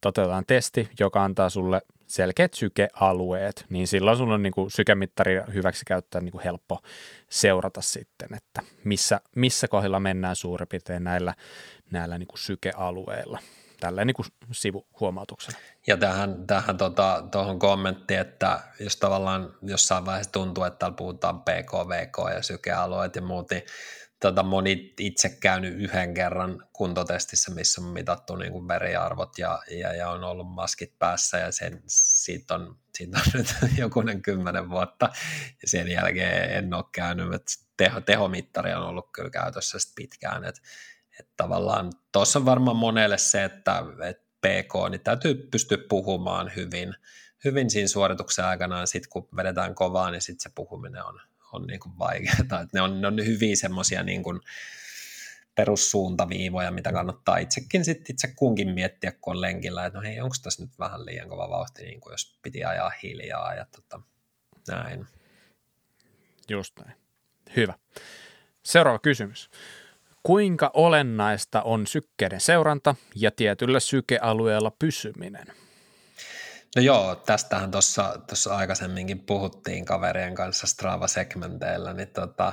toteutetaan 0.00 0.44
testi, 0.46 0.88
joka 1.00 1.24
antaa 1.24 1.50
sulle 1.50 1.82
selkeät 2.12 2.54
sykealueet, 2.54 3.66
niin 3.68 3.88
silloin 3.88 4.16
sulla 4.16 4.34
on 4.34 4.42
niin 4.42 4.52
kuin 4.52 4.70
sykemittari 4.70 5.40
hyväksi 5.54 5.84
käyttää 5.86 6.20
niin 6.20 6.32
kuin 6.32 6.44
helppo 6.44 6.78
seurata 7.28 7.80
sitten, 7.80 8.34
että 8.34 8.62
missä, 8.84 9.20
missä 9.36 9.68
kohdilla 9.68 10.00
mennään 10.00 10.36
suurin 10.36 10.68
piirtein 10.68 11.04
näillä, 11.04 11.34
näillä 11.90 12.18
niin 12.18 12.26
kuin 12.26 12.38
sykealueilla. 12.38 13.38
Tällä 13.80 14.04
niin 14.04 14.14
kuin 14.14 14.26
sivuhuomautuksena. 14.52 15.58
Ja 15.86 15.96
tähän, 15.96 16.46
tähän 16.46 16.76
tuohon 17.30 17.58
kommenttiin, 17.58 18.20
että 18.20 18.60
jos 18.80 18.96
tavallaan 18.96 19.54
jossain 19.62 20.04
vaiheessa 20.04 20.32
tuntuu, 20.32 20.64
että 20.64 20.78
täällä 20.78 20.96
puhutaan 20.96 21.40
PKVK 21.40 22.34
ja 22.34 22.42
sykealueet 22.42 23.16
ja 23.16 23.22
muut, 23.22 23.50
niin 23.50 23.62
tota, 24.22 24.42
moni 24.42 24.94
itse 25.00 25.28
käynyt 25.28 25.74
yhden 25.74 26.14
kerran 26.14 26.66
kuntotestissä, 26.72 27.54
missä 27.54 27.80
on 27.80 27.86
mitattu 27.86 28.36
niin 28.36 28.52
kuin 28.52 28.68
veriarvot 28.68 29.38
ja, 29.38 29.62
ja, 29.70 29.94
ja, 29.94 30.10
on 30.10 30.24
ollut 30.24 30.54
maskit 30.54 30.98
päässä 30.98 31.38
ja 31.38 31.52
sen, 31.52 31.82
siitä, 31.86 32.54
on, 32.54 32.78
siitä 32.94 33.18
on 33.18 33.24
nyt 33.34 33.54
jokunen 33.78 34.22
kymmenen 34.22 34.70
vuotta. 34.70 35.08
Ja 35.62 35.68
sen 35.68 35.88
jälkeen 35.88 36.50
en 36.50 36.74
ole 36.74 36.84
käynyt, 36.92 37.34
että 37.34 37.52
teho, 37.76 38.00
tehomittari 38.00 38.74
on 38.74 38.82
ollut 38.82 39.08
kyllä 39.12 39.30
käytössä 39.30 39.78
pitkään, 39.96 40.44
että, 40.44 40.60
että 41.20 41.32
tavallaan 41.36 41.92
tuossa 42.12 42.38
on 42.38 42.44
varmaan 42.44 42.76
monelle 42.76 43.18
se, 43.18 43.44
että, 43.44 43.84
että 44.08 44.24
PK, 44.40 44.90
niin 44.90 45.00
täytyy 45.00 45.34
pystyä 45.50 45.78
puhumaan 45.88 46.52
hyvin, 46.56 46.94
hyvin 47.44 47.70
siinä 47.70 47.88
suorituksen 47.88 48.44
aikana, 48.44 48.86
sitten 48.86 49.10
kun 49.10 49.28
vedetään 49.36 49.74
kovaa, 49.74 50.10
niin 50.10 50.22
sitten 50.22 50.42
se 50.42 50.50
puhuminen 50.54 51.04
on, 51.04 51.20
on 51.52 51.66
niin 51.66 51.80
kuin 51.80 51.98
vaikeaa. 51.98 52.66
Ne, 52.72 52.80
on, 52.80 53.00
ne 53.00 53.06
on 53.06 53.26
hyvin 53.26 53.56
semmoisia 53.56 54.02
niin 54.02 54.22
perussuuntaviivoja, 55.54 56.70
mitä 56.70 56.92
kannattaa 56.92 57.38
itsekin 57.38 57.84
sit 57.84 58.10
itse 58.10 58.28
kunkin 58.36 58.70
miettiä, 58.70 59.12
kun 59.12 59.30
on 59.36 59.40
lenkillä, 59.40 59.86
että 59.86 59.98
no 59.98 60.02
hei, 60.02 60.20
onko 60.20 60.34
tässä 60.42 60.62
nyt 60.62 60.78
vähän 60.78 61.06
liian 61.06 61.28
kova 61.28 61.50
vauhti, 61.50 61.82
niin 61.82 62.00
kuin 62.00 62.12
jos 62.12 62.38
piti 62.42 62.64
ajaa 62.64 62.92
hiljaa 63.02 63.54
ja 63.54 63.66
tota, 63.76 64.00
näin. 64.68 65.06
Just 66.48 66.78
näin. 66.84 66.96
Hyvä. 67.56 67.74
Seuraava 68.62 68.98
kysymys. 68.98 69.50
Kuinka 70.22 70.70
olennaista 70.74 71.62
on 71.62 71.86
sykkeiden 71.86 72.40
seuranta 72.40 72.94
ja 73.14 73.30
tietyllä 73.30 73.80
sykealueella 73.80 74.72
pysyminen? 74.78 75.46
No 76.76 76.82
joo, 76.82 77.14
tästähän 77.14 77.70
tuossa 77.70 78.56
aikaisemminkin 78.56 79.20
puhuttiin 79.20 79.84
kaverien 79.84 80.34
kanssa 80.34 80.66
Strava-segmenteillä, 80.66 81.92
niin 81.92 82.08
tota, 82.08 82.52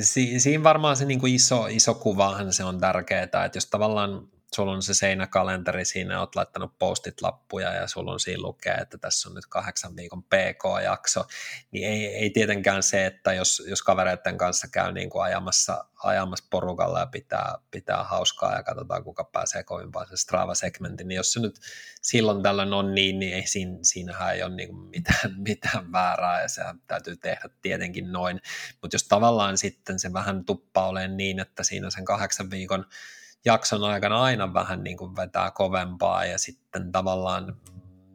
si, 0.00 0.40
siinä 0.40 0.64
varmaan 0.64 0.96
se 0.96 1.04
niinku 1.04 1.26
iso, 1.26 1.66
iso 1.66 1.94
kuvahan 1.94 2.52
se 2.52 2.64
on 2.64 2.80
tärkeää, 2.80 3.22
että 3.22 3.50
jos 3.54 3.66
tavallaan 3.66 4.28
sulla 4.56 4.72
on 4.72 4.82
se 4.82 4.94
seinäkalenteri, 4.94 5.84
siinä 5.84 6.20
oot 6.20 6.36
laittanut 6.36 6.78
postit 6.78 7.22
lappuja 7.22 7.72
ja 7.74 7.86
sulla 7.86 8.12
on 8.12 8.20
siinä 8.20 8.42
lukee, 8.42 8.74
että 8.74 8.98
tässä 8.98 9.28
on 9.28 9.34
nyt 9.34 9.46
kahdeksan 9.46 9.96
viikon 9.96 10.22
PK-jakso, 10.22 11.24
niin 11.70 11.88
ei, 11.88 12.06
ei 12.06 12.30
tietenkään 12.30 12.82
se, 12.82 13.06
että 13.06 13.32
jos, 13.32 13.62
jos 13.68 13.82
kavereiden 13.82 14.38
kanssa 14.38 14.68
käy 14.68 14.92
niin 14.92 15.10
kuin 15.10 15.22
ajamassa, 15.22 15.84
ajamassa 16.02 16.44
porukalla 16.50 17.00
ja 17.00 17.06
pitää, 17.06 17.54
pitää 17.70 18.04
hauskaa 18.04 18.54
ja 18.54 18.62
katsotaan 18.62 19.04
kuka 19.04 19.24
pääsee 19.24 19.62
kovimpaan 19.62 20.06
se 20.06 20.16
Strava-segmentin, 20.16 21.08
niin 21.08 21.16
jos 21.16 21.32
se 21.32 21.40
nyt 21.40 21.60
silloin 22.02 22.42
tällöin 22.42 22.72
on 22.72 22.94
niin, 22.94 23.18
niin 23.18 23.34
ei, 23.34 23.46
siinä, 23.46 23.78
siinähän 23.82 24.34
ei 24.34 24.42
ole 24.42 24.54
niin 24.54 24.68
kuin 24.68 24.80
mitään, 24.80 25.34
mitään 25.48 25.92
väärää 25.92 26.42
ja 26.42 26.48
se 26.48 26.62
täytyy 26.86 27.16
tehdä 27.16 27.48
tietenkin 27.62 28.12
noin, 28.12 28.40
mutta 28.82 28.94
jos 28.94 29.04
tavallaan 29.08 29.58
sitten 29.58 29.98
se 29.98 30.12
vähän 30.12 30.44
tuppaa 30.44 30.88
olemaan 30.88 31.16
niin, 31.16 31.40
että 31.40 31.62
siinä 31.62 31.90
sen 31.90 32.04
kahdeksan 32.04 32.50
viikon 32.50 32.86
jakson 33.46 33.84
aikana 33.84 34.22
aina 34.22 34.54
vähän 34.54 34.84
niin 34.84 34.96
kuin 34.96 35.16
vetää 35.16 35.50
kovempaa 35.50 36.24
ja 36.24 36.38
sitten 36.38 36.92
tavallaan 36.92 37.56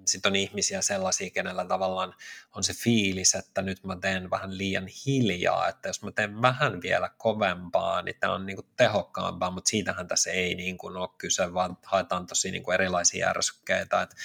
sitten 0.06 0.32
on 0.32 0.36
ihmisiä 0.36 0.82
sellaisia, 0.82 1.30
kenellä 1.30 1.66
tavallaan 1.66 2.14
on 2.56 2.64
se 2.64 2.74
fiilis, 2.74 3.36
että 3.36 3.62
nyt 3.62 3.84
mä 3.84 3.98
teen 4.02 4.30
vähän 4.30 4.58
liian 4.58 4.88
hiljaa, 5.06 5.68
että 5.68 5.90
jos 5.90 6.04
mä 6.04 6.12
teen 6.12 6.42
vähän 6.42 6.82
vielä 6.82 7.10
kovempaa, 7.18 8.02
niin 8.02 8.16
tämä 8.20 8.34
on 8.34 8.46
niin 8.46 8.56
kuin 8.56 8.68
tehokkaampaa, 8.76 9.52
mutta 9.52 9.70
siitähän 9.70 10.08
tässä 10.08 10.32
ei 10.32 10.56
niin 10.56 10.78
kuin 10.78 10.98
ole 10.98 11.10
kyse, 11.18 11.54
vaan 11.54 11.78
haetaan 11.86 12.26
tosi 12.26 12.52
niin 12.52 12.64
kuin 12.64 12.74
erilaisia 12.74 13.28
järsykkeitä, 13.28 14.02
että 14.02 14.16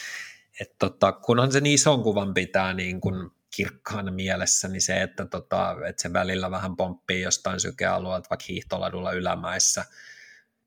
et 0.61 0.79
tota, 0.79 1.13
kunhan 1.13 1.53
sen 1.53 1.67
ison 1.67 2.03
kuvan 2.03 2.35
pitää 2.35 2.75
niin 2.75 3.01
kuin 3.01 3.31
kirkkaana 3.57 4.13
mielessä, 4.13 4.69
niin 4.69 4.83
se, 4.83 5.03
että, 5.03 5.27
tota, 5.27 5.77
että 5.89 6.03
se 6.03 6.13
välillä 6.13 6.51
vähän 6.51 6.77
pomppii 6.77 7.23
jostain 7.23 7.61
sykealueelta, 7.61 8.31
vaikka 8.31 8.47
hiihtoladulla 8.49 9.13
ylämäissä, 9.13 9.85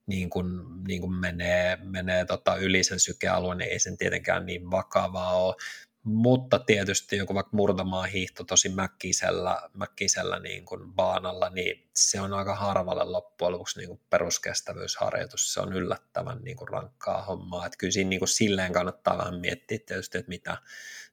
niin 0.10 0.30
kuin, 0.30 0.48
niin 0.88 1.02
kuin 1.02 1.14
menee, 1.14 1.77
menee 1.81 2.26
tota 2.26 2.56
yli 2.56 2.84
sen 2.84 2.99
sykealueen, 2.99 3.57
niin 3.57 3.72
ei 3.72 3.80
sen 3.80 3.98
tietenkään 3.98 4.45
niin 4.45 4.72
vakavaa 4.72 5.34
ole. 5.34 5.56
Mutta 6.03 6.60
tietysti 6.60 7.18
joku 7.18 7.34
vaikka 7.34 7.57
murtamaa 7.57 8.03
hiihto 8.03 8.44
tosi 8.44 8.69
mäkkisellä, 8.69 9.69
mäkkisellä 9.73 10.40
niin 10.40 10.65
kuin 10.65 10.94
baanalla, 10.94 11.49
niin 11.49 11.90
se 11.95 12.22
on 12.22 12.34
aika 12.34 12.56
harvalle 12.56 13.03
loppujen 13.03 13.52
lopuksi 13.52 13.80
niin 13.80 13.88
kuin 13.88 14.02
peruskestävyysharjoitus. 14.10 15.53
Se 15.53 15.60
on 15.60 15.73
yllättävän 15.73 16.40
niin 16.41 16.57
kuin 16.57 16.69
rankkaa 16.69 17.22
hommaa. 17.22 17.65
Että 17.65 17.77
kyllä 17.77 17.91
siinä 17.91 18.10
niin 18.10 18.19
kuin 18.19 18.30
silleen 18.30 18.73
kannattaa 18.73 19.18
vähän 19.18 19.40
miettiä 19.40 19.80
tietysti, 19.86 20.18
että 20.18 20.30
mitä, 20.30 20.57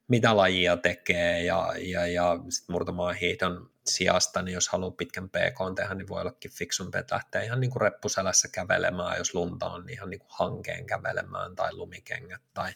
mitä 0.07 0.37
lajia 0.37 0.77
tekee 0.77 1.43
ja, 1.43 1.73
ja, 1.79 2.07
ja 2.07 2.39
sitten 2.49 2.73
murtamaan 2.73 3.15
hiihdon 3.15 3.69
sijasta, 3.87 4.41
niin 4.41 4.53
jos 4.53 4.69
haluaa 4.69 4.91
pitkän 4.91 5.29
PK 5.29 5.75
tehdä, 5.75 5.93
niin 5.93 6.07
voi 6.07 6.21
ollakin 6.21 6.51
fiksumpi, 6.51 6.97
että 6.97 7.15
lähtee 7.15 7.45
ihan 7.45 7.59
niin 7.59 7.71
kuin 7.71 7.81
reppuselässä 7.81 8.47
kävelemään, 8.47 9.17
jos 9.17 9.33
lunta 9.33 9.65
on, 9.65 9.85
niin 9.85 9.93
ihan 9.93 10.09
niin 10.09 10.19
kuin 10.19 10.31
hankeen 10.31 10.85
kävelemään 10.85 11.55
tai 11.55 11.73
lumikengät 11.73 12.41
tai 12.53 12.73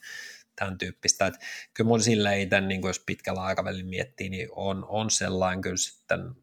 tämän 0.55 0.77
tyyppistä. 0.77 1.27
Että 1.27 1.39
kyllä 1.73 1.87
mun 1.87 2.01
silleen 2.01 2.39
itse, 2.39 2.61
niin 2.61 2.81
kuin 2.81 2.89
jos 2.89 3.03
pitkällä 3.05 3.43
aikavälillä 3.43 3.89
miettii, 3.89 4.29
niin 4.29 4.49
on, 4.51 4.85
on 4.87 5.09
sellainen 5.09 5.61
kyllä 5.61 5.77
sitten 5.77 6.35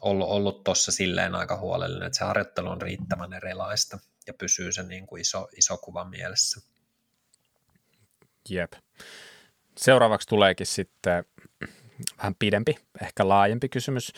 ollut, 0.00 0.28
ollut 0.28 0.64
tuossa 0.64 0.92
silleen 0.92 1.34
aika 1.34 1.56
huolellinen, 1.56 2.06
että 2.06 2.18
se 2.18 2.24
harjoittelu 2.24 2.68
on 2.68 2.82
riittävän 2.82 3.32
erilaista 3.32 3.98
ja 4.26 4.34
pysyy 4.34 4.72
se 4.72 4.82
niin 4.82 5.06
kuin 5.06 5.20
iso, 5.20 5.48
iso 5.56 5.76
kuva 5.76 6.04
mielessä. 6.04 6.60
Jep. 8.48 8.72
Seuraavaksi 9.76 10.28
tuleekin 10.28 10.66
sitten 10.66 11.24
vähän 12.18 12.34
pidempi, 12.38 12.76
ehkä 13.02 13.28
laajempi 13.28 13.68
kysymys. 13.68 14.12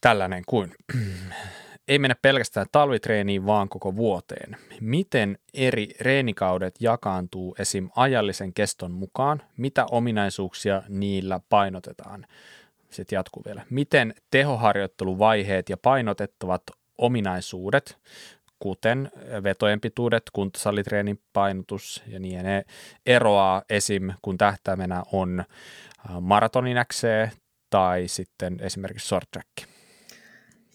Tällainen 0.00 0.42
kuin, 0.46 0.74
ei 1.88 1.98
mennä 1.98 2.14
pelkästään 2.22 2.66
talvitreeniin, 2.72 3.46
vaan 3.46 3.68
koko 3.68 3.96
vuoteen. 3.96 4.56
Miten 4.80 5.38
eri 5.54 5.88
reenikaudet 6.00 6.74
jakaantuu 6.80 7.56
esim. 7.58 7.88
ajallisen 7.96 8.54
keston 8.54 8.92
mukaan? 8.92 9.42
Mitä 9.56 9.86
ominaisuuksia 9.90 10.82
niillä 10.88 11.40
painotetaan? 11.48 12.26
Sitten 12.90 13.16
jatkuu 13.16 13.42
vielä. 13.46 13.62
Miten 13.70 14.14
tehoharjoitteluvaiheet 14.30 15.68
ja 15.68 15.76
painotettavat 15.76 16.62
ominaisuudet 16.98 17.98
kuten 18.58 19.10
vetojen 19.42 19.80
pituudet, 19.80 20.22
kuntosalitreenin 20.32 21.20
painotus 21.32 22.02
ja 22.06 22.18
niin 22.20 22.44
ne 22.44 22.64
eroaa 23.06 23.62
esim. 23.70 24.12
kun 24.22 24.38
tähtäimenä 24.38 25.02
on 25.12 25.44
maratonin 26.20 26.76
XC 26.88 27.06
tai 27.70 28.08
sitten 28.08 28.56
esimerkiksi 28.60 29.08
short 29.08 29.30
track. 29.30 29.70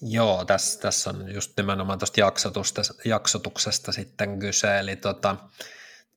Joo, 0.02 0.46
tässä, 0.46 0.80
tässä 0.80 1.10
on 1.10 1.34
just 1.34 1.58
nimenomaan 1.58 2.00
tuosta 2.00 2.22
jaksotuksesta 3.06 3.92
sitten 3.92 4.40
kyse, 4.40 4.80
eli 4.80 4.96
tota, 4.96 5.36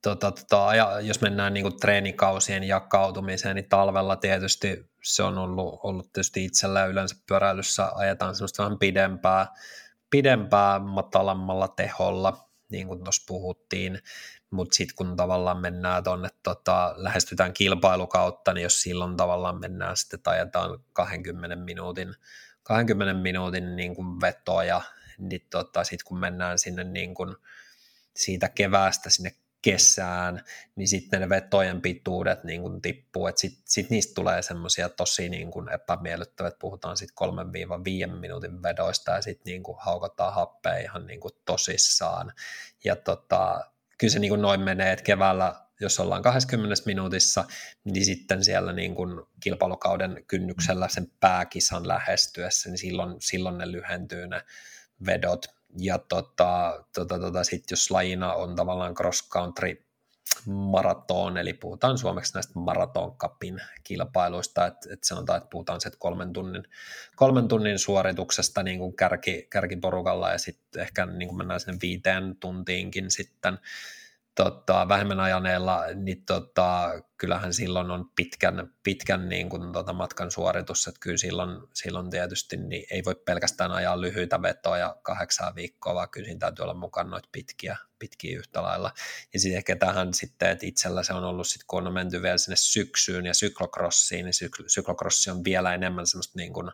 tota, 0.03 0.31
tota, 0.31 0.69
jos 1.03 1.21
mennään 1.21 1.55
niin 1.55 1.65
kuin 1.65 1.81
treenikausien 1.81 2.65
jakautumiseen, 2.65 3.57
niin 3.57 3.69
talvella 3.69 4.17
tietysti 4.17 4.91
se 5.03 5.23
on 5.23 5.39
ollut, 5.39 5.81
ollut 5.83 6.13
tietysti 6.13 6.45
itsellä 6.45 6.87
yleensä 6.87 7.17
pyöräilyssä 7.29 7.91
ajetaan 7.95 8.35
semmoista 8.35 8.65
vähän 8.65 8.79
pidempää, 8.79 9.47
pidempää 10.11 10.79
matalammalla 10.79 11.69
teholla, 11.69 12.49
niin 12.71 12.87
kuin 12.87 13.05
tuossa 13.05 13.25
puhuttiin, 13.27 13.99
mutta 14.55 14.75
sitten 14.75 14.97
kun 14.97 15.17
tavallaan 15.17 15.61
mennään 15.61 16.05
tuonne, 16.05 16.29
tota, 16.43 16.95
lähestytään 16.97 17.53
kilpailukautta, 17.53 18.53
niin 18.53 18.63
jos 18.63 18.83
silloin 18.83 19.17
tavallaan 19.17 19.61
mennään 19.61 19.97
sitten 19.97 20.21
tai 20.23 20.37
ajetaan 20.37 20.79
20 20.93 21.57
minuutin, 21.57 22.15
20 22.63 23.15
minuutin 23.23 23.77
niin 23.77 23.97
kuin 23.97 24.21
vetoja, 24.21 24.81
niin 25.19 25.47
tota, 25.51 25.85
sitten 25.85 26.05
kun 26.05 26.19
mennään 26.19 26.59
sinne 26.59 26.85
niin 26.85 27.15
kuin 27.15 27.37
siitä 28.17 28.49
keväästä 28.49 29.11
sinne 29.11 29.35
kesään, 29.63 30.45
niin 30.77 30.89
sitten 30.89 31.21
ne 31.21 31.29
vetojen 31.29 31.83
pituudet 31.83 32.45
niin 32.45 32.63
kuin 32.63 32.83
tippuu, 32.83 33.27
että 33.27 33.41
sitten 33.41 33.63
sit 33.67 33.91
niistä 33.91 34.15
tulee 34.15 34.43
semmoisia 34.43 34.89
tosi 34.89 35.29
niin 35.29 35.51
kuin 35.51 35.69
epämiellyttäviä, 35.69 36.49
että 36.49 36.59
puhutaan 36.59 36.97
sitten 36.97 37.29
3-5 38.09 38.17
minuutin 38.21 38.63
vedoista 38.63 39.11
ja 39.11 39.23
sitten 39.23 39.51
niin 39.51 39.63
kuin 39.63 39.79
haukotaan 39.81 40.35
happea 40.35 40.77
ihan 40.77 41.07
niin 41.07 41.21
kuin 41.21 41.33
tosissaan. 41.45 42.33
Ja 42.85 42.97
tota, 42.97 43.74
kyllä 43.99 44.13
se 44.13 44.19
niin 44.19 44.29
kuin 44.29 44.43
noin 44.43 44.61
menee, 44.61 44.93
että 44.93 45.03
keväällä 45.03 45.65
jos 45.81 46.01
ollaan 46.01 46.23
20 46.23 46.83
minuutissa, 46.87 47.45
niin 47.85 48.05
sitten 48.05 48.45
siellä 48.45 48.73
niin 48.73 48.95
kuin 48.95 49.21
kilpailukauden 49.41 50.25
kynnyksellä 50.29 50.89
sen 50.89 51.13
pääkisan 51.21 51.89
lähestyessä, 51.89 52.69
niin 52.71 52.79
silloin, 52.79 53.17
silloin 53.21 53.59
ne 53.59 53.73
lyhentyy 53.73 54.27
ne 54.27 54.41
vedot. 55.07 55.47
Ja 55.79 55.99
tota, 55.99 56.85
tota, 56.95 57.19
tota, 57.19 57.45
sitten 57.45 57.67
jos 57.73 57.91
lajina 57.91 58.33
on 58.33 58.57
tavallaan 58.57 58.95
cross 58.95 59.29
country 59.29 59.87
maraton, 60.47 61.39
eli 61.39 61.53
puhutaan 61.53 61.99
suomeksi 61.99 62.35
näistä 62.35 62.53
maraton 62.59 63.17
cupin 63.17 63.61
kilpailuista, 63.85 64.67
että 64.67 64.89
et 64.93 65.05
sanotaan, 65.05 65.37
että 65.37 65.51
puhutaan 65.51 65.81
se 65.81 65.91
kolmen 65.99 66.33
tunnin, 66.33 66.63
kolmen 67.17 67.49
tunnin 67.49 67.79
suorituksesta 67.79 68.63
niin 68.63 68.79
kuin 68.79 68.97
kärki, 68.97 69.47
kärkiporukalla 69.51 70.31
ja 70.31 70.39
sitten 70.39 70.83
ehkä 70.83 71.07
niin 71.07 71.29
kuin 71.29 71.39
mennään 71.39 71.61
sinne 71.61 71.79
viiteen 71.83 72.37
tuntiinkin 72.41 73.11
sitten, 73.11 73.59
tota, 74.35 74.89
vähemmän 74.89 75.21
ajaneella, 75.21 75.85
niin 75.95 76.25
tota, 76.27 76.91
kyllähän 77.17 77.53
silloin 77.53 77.91
on 77.91 78.11
pitkän, 78.17 78.73
pitkän 78.83 79.29
niin 79.29 79.49
kuin, 79.49 79.73
tota, 79.73 79.93
matkan 79.93 80.31
suoritus, 80.31 80.87
että 80.87 81.01
kyllä 81.01 81.17
silloin, 81.17 81.51
silloin 81.75 82.11
tietysti 82.11 82.57
niin 82.57 82.87
ei 82.91 83.03
voi 83.05 83.15
pelkästään 83.15 83.73
ajaa 83.73 84.01
lyhyitä 84.01 84.43
vetoja 84.43 84.97
kahdeksan 85.03 85.55
viikkoa, 85.55 85.95
vaan 85.95 86.11
kyllä 86.11 86.25
siinä 86.25 86.39
täytyy 86.39 86.63
olla 86.63 86.75
mukana 86.75 87.11
noita 87.11 87.29
pitkiä, 87.33 87.77
pitkiä 87.99 88.39
yhtä 88.39 88.63
lailla. 88.63 88.93
Ja 89.33 89.41
sitten 89.41 89.57
ehkä 89.57 89.77
tähän 89.77 90.15
sitten, 90.15 90.51
että 90.51 90.67
itsellä 90.67 91.03
se 91.03 91.13
on 91.13 91.25
ollut 91.25 91.47
sitten, 91.47 91.67
kun 91.67 91.87
on 91.87 91.93
menty 91.93 92.23
vielä 92.23 92.39
sinne 92.39 92.57
syksyyn 92.57 93.27
ja 93.27 93.35
syklokrossiin, 93.35 94.25
niin 94.25 94.35
syk- 94.35 94.65
syklokrossi 94.67 95.31
on 95.31 95.45
vielä 95.45 95.75
enemmän 95.75 96.07
semmoista 96.07 96.39
niin 96.39 96.53
kuin, 96.53 96.71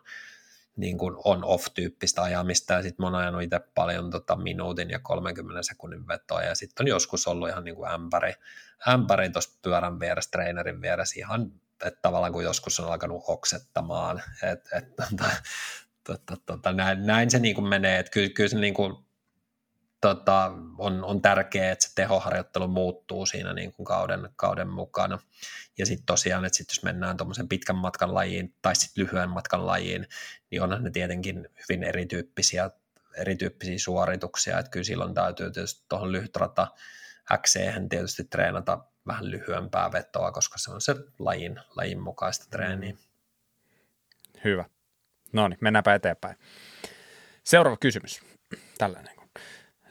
niin 0.75 0.97
kuin 0.97 1.15
on-off-tyyppistä 1.23 2.21
ajamista, 2.21 2.73
ja 2.73 2.81
sitten 2.81 3.03
mä 3.03 3.07
oon 3.07 3.15
ajanut 3.15 3.41
itse 3.41 3.59
paljon 3.75 4.11
tota, 4.11 4.35
minuutin 4.35 4.89
ja 4.89 4.99
30 4.99 5.63
sekunnin 5.63 6.07
vetoa, 6.07 6.41
ja 6.41 6.55
sitten 6.55 6.83
on 6.83 6.87
joskus 6.87 7.27
ollut 7.27 7.49
ihan 7.49 7.63
niin 7.63 7.75
kuin 7.75 7.91
ämpäri, 7.91 8.33
ämpäri 8.87 9.29
tuossa 9.29 9.59
pyörän 9.61 9.99
vieressä, 9.99 10.31
treenerin 10.31 10.81
vieressä, 10.81 11.19
ihan, 11.19 11.51
että 11.85 11.99
tavallaan 12.01 12.33
kun 12.33 12.43
joskus 12.43 12.79
on 12.79 12.91
alkanut 12.91 13.23
oksettamaan, 13.27 14.23
että 14.43 14.77
et, 14.77 14.95
tota, 14.95 15.31
tota, 16.03 16.37
tota, 16.45 16.73
näin, 16.73 17.05
näin 17.05 17.31
se 17.31 17.39
niin 17.39 17.55
kuin 17.55 17.69
menee, 17.69 17.99
että 17.99 18.11
kyllä, 18.11 18.29
kyllä 18.29 18.49
se 18.49 18.59
niin 18.59 18.73
kuin, 18.73 19.05
tota, 20.01 20.51
on, 20.77 21.03
on 21.03 21.21
tärkeää, 21.21 21.71
että 21.71 21.87
se 21.87 21.95
tehoharjoittelu 21.95 22.67
muuttuu 22.67 23.25
siinä 23.25 23.53
niin 23.53 23.73
kuin 23.73 23.85
kauden, 23.85 24.29
kauden 24.35 24.67
mukana. 24.67 25.19
Ja 25.77 25.85
sitten 25.85 26.05
tosiaan, 26.05 26.45
että 26.45 26.57
sit 26.57 26.69
jos 26.69 26.83
mennään 26.83 27.17
tuommoisen 27.17 27.49
pitkän 27.49 27.75
matkan 27.75 28.13
lajiin 28.13 28.55
tai 28.61 28.75
sitten 28.75 29.03
lyhyen 29.03 29.29
matkan 29.29 29.67
lajiin, 29.67 30.07
niin 30.51 30.61
onhan 30.61 30.83
ne 30.83 30.91
tietenkin 30.91 31.49
hyvin 31.59 31.83
erityyppisiä, 31.83 32.69
erityyppisiä 33.17 33.79
suorituksia. 33.79 34.59
Että 34.59 34.71
kyllä 34.71 34.83
silloin 34.83 35.13
täytyy 35.13 35.51
tietysti 35.51 35.85
tuohon 35.89 36.11
lyhytrata 36.11 36.67
x 37.37 37.55
tietysti 37.89 38.23
treenata 38.23 38.79
vähän 39.07 39.31
lyhyempää 39.31 39.91
vetoa, 39.91 40.31
koska 40.31 40.57
se 40.57 40.71
on 40.71 40.81
se 40.81 40.95
lajin, 41.19 41.59
lajin 41.75 41.99
mukaista 41.99 42.45
treeniä. 42.49 42.97
Hyvä. 44.43 44.65
No 45.33 45.47
niin, 45.47 45.57
mennäänpä 45.61 45.95
eteenpäin. 45.95 46.35
Seuraava 47.43 47.77
kysymys. 47.77 48.21
Tällainen 48.77 49.20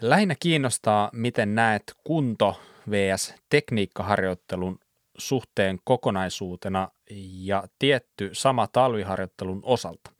Lähinnä 0.00 0.34
kiinnostaa, 0.40 1.10
miten 1.12 1.54
näet 1.54 1.82
kunto 2.04 2.60
vs. 2.90 3.34
tekniikkaharjoittelun 3.48 4.78
suhteen 5.18 5.78
kokonaisuutena 5.84 6.88
ja 7.32 7.64
tietty 7.78 8.30
sama 8.32 8.66
talviharjoittelun 8.66 9.60
osalta. 9.62 10.10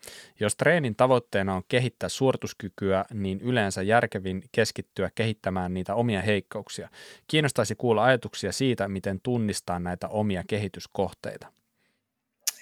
Jos 0.41 0.57
treenin 0.57 0.97
tavoitteena 0.97 1.55
on 1.55 1.63
kehittää 1.69 2.09
suorituskykyä, 2.09 3.05
niin 3.15 3.41
yleensä 3.41 3.83
järkevin 3.83 4.43
keskittyä 4.53 5.11
kehittämään 5.15 5.75
niitä 5.75 5.95
omia 5.95 6.23
heikkouksia. 6.23 6.89
Kiinnostaisi 7.27 7.75
kuulla 7.75 8.05
ajatuksia 8.05 8.53
siitä, 8.53 8.89
miten 8.89 9.21
tunnistaa 9.23 9.79
näitä 9.79 10.09
omia 10.09 10.45
kehityskohteita. 10.47 11.60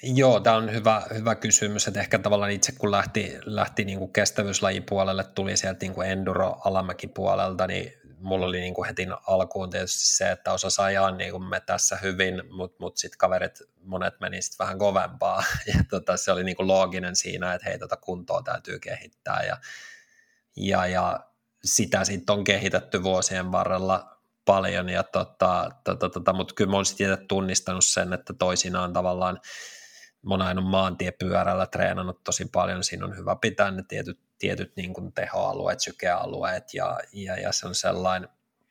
Joo, 0.02 0.40
tämä 0.40 0.56
on 0.56 0.72
hyvä, 0.72 1.02
hyvä 1.14 1.34
kysymys, 1.34 1.88
että 1.88 2.00
ehkä 2.00 2.18
tavallaan 2.18 2.50
itse 2.50 2.72
kun 2.72 2.90
lähti, 2.90 3.38
lähti 3.44 3.84
niin 3.84 3.98
kuin 3.98 4.12
kestävyyslajipuolelle, 4.12 5.24
tuli 5.24 5.56
sieltä 5.56 5.78
niin 5.80 5.94
kuin 5.94 6.10
enduro-alamäkipuolelta, 6.10 7.66
niin 7.66 7.92
mulla 8.20 8.46
oli 8.46 8.60
niin 8.60 8.74
kuin 8.74 8.86
heti 8.86 9.06
alkuun 9.26 9.70
tietysti 9.70 10.06
se, 10.06 10.30
että 10.30 10.52
osa 10.52 10.84
ajaa 10.84 11.10
niin 11.10 11.30
kuin 11.30 11.44
me 11.44 11.60
tässä 11.60 11.96
hyvin, 11.96 12.42
mutta 12.50 12.76
mut 12.80 12.96
sitten 12.96 13.18
kaverit, 13.18 13.58
monet 13.80 14.20
meni 14.20 14.42
sitten 14.42 14.64
vähän 14.64 14.78
kovempaa, 14.78 15.44
ja 15.74 15.74
tota, 15.90 16.16
se 16.16 16.32
oli 16.32 16.44
niin 16.44 16.56
kuin 16.56 16.68
looginen 16.68 17.16
siinä, 17.16 17.54
että 17.54 17.68
hei, 17.68 17.78
tota 17.78 17.96
kuntoa 17.96 18.42
täytyy 18.42 18.78
kehittää, 18.78 19.42
ja, 19.42 19.56
ja, 20.56 20.86
ja 20.86 21.20
sitä 21.64 22.04
sitten 22.04 22.32
on 22.32 22.44
kehitetty 22.44 23.02
vuosien 23.02 23.52
varrella 23.52 24.18
paljon, 24.44 24.88
ja 24.88 25.02
tota, 25.02 25.70
tota, 25.84 26.08
tota, 26.08 26.32
mutta 26.32 26.54
kyllä 26.54 26.70
mä 26.70 26.76
olen 26.76 26.86
sitten 26.86 27.28
tunnistanut 27.28 27.84
sen, 27.84 28.12
että 28.12 28.34
toisinaan 28.38 28.92
tavallaan 28.92 29.40
monain 30.28 30.58
on 30.58 30.64
maantiepyörällä 30.64 31.66
treenannut 31.66 32.24
tosi 32.24 32.44
paljon, 32.44 32.84
siinä 32.84 33.04
on 33.06 33.16
hyvä 33.16 33.36
pitää 33.36 33.70
ne 33.70 33.82
tietyt, 33.88 34.20
tietyt 34.38 34.76
niin 34.76 34.94
kuin 34.94 35.12
tehoalueet, 35.12 35.80
sykealueet 35.80 36.74
ja, 36.74 36.98
ja, 37.12 37.36
ja 37.40 37.52
se 37.52 37.66
on 37.66 37.74
sellainen, 37.74 38.28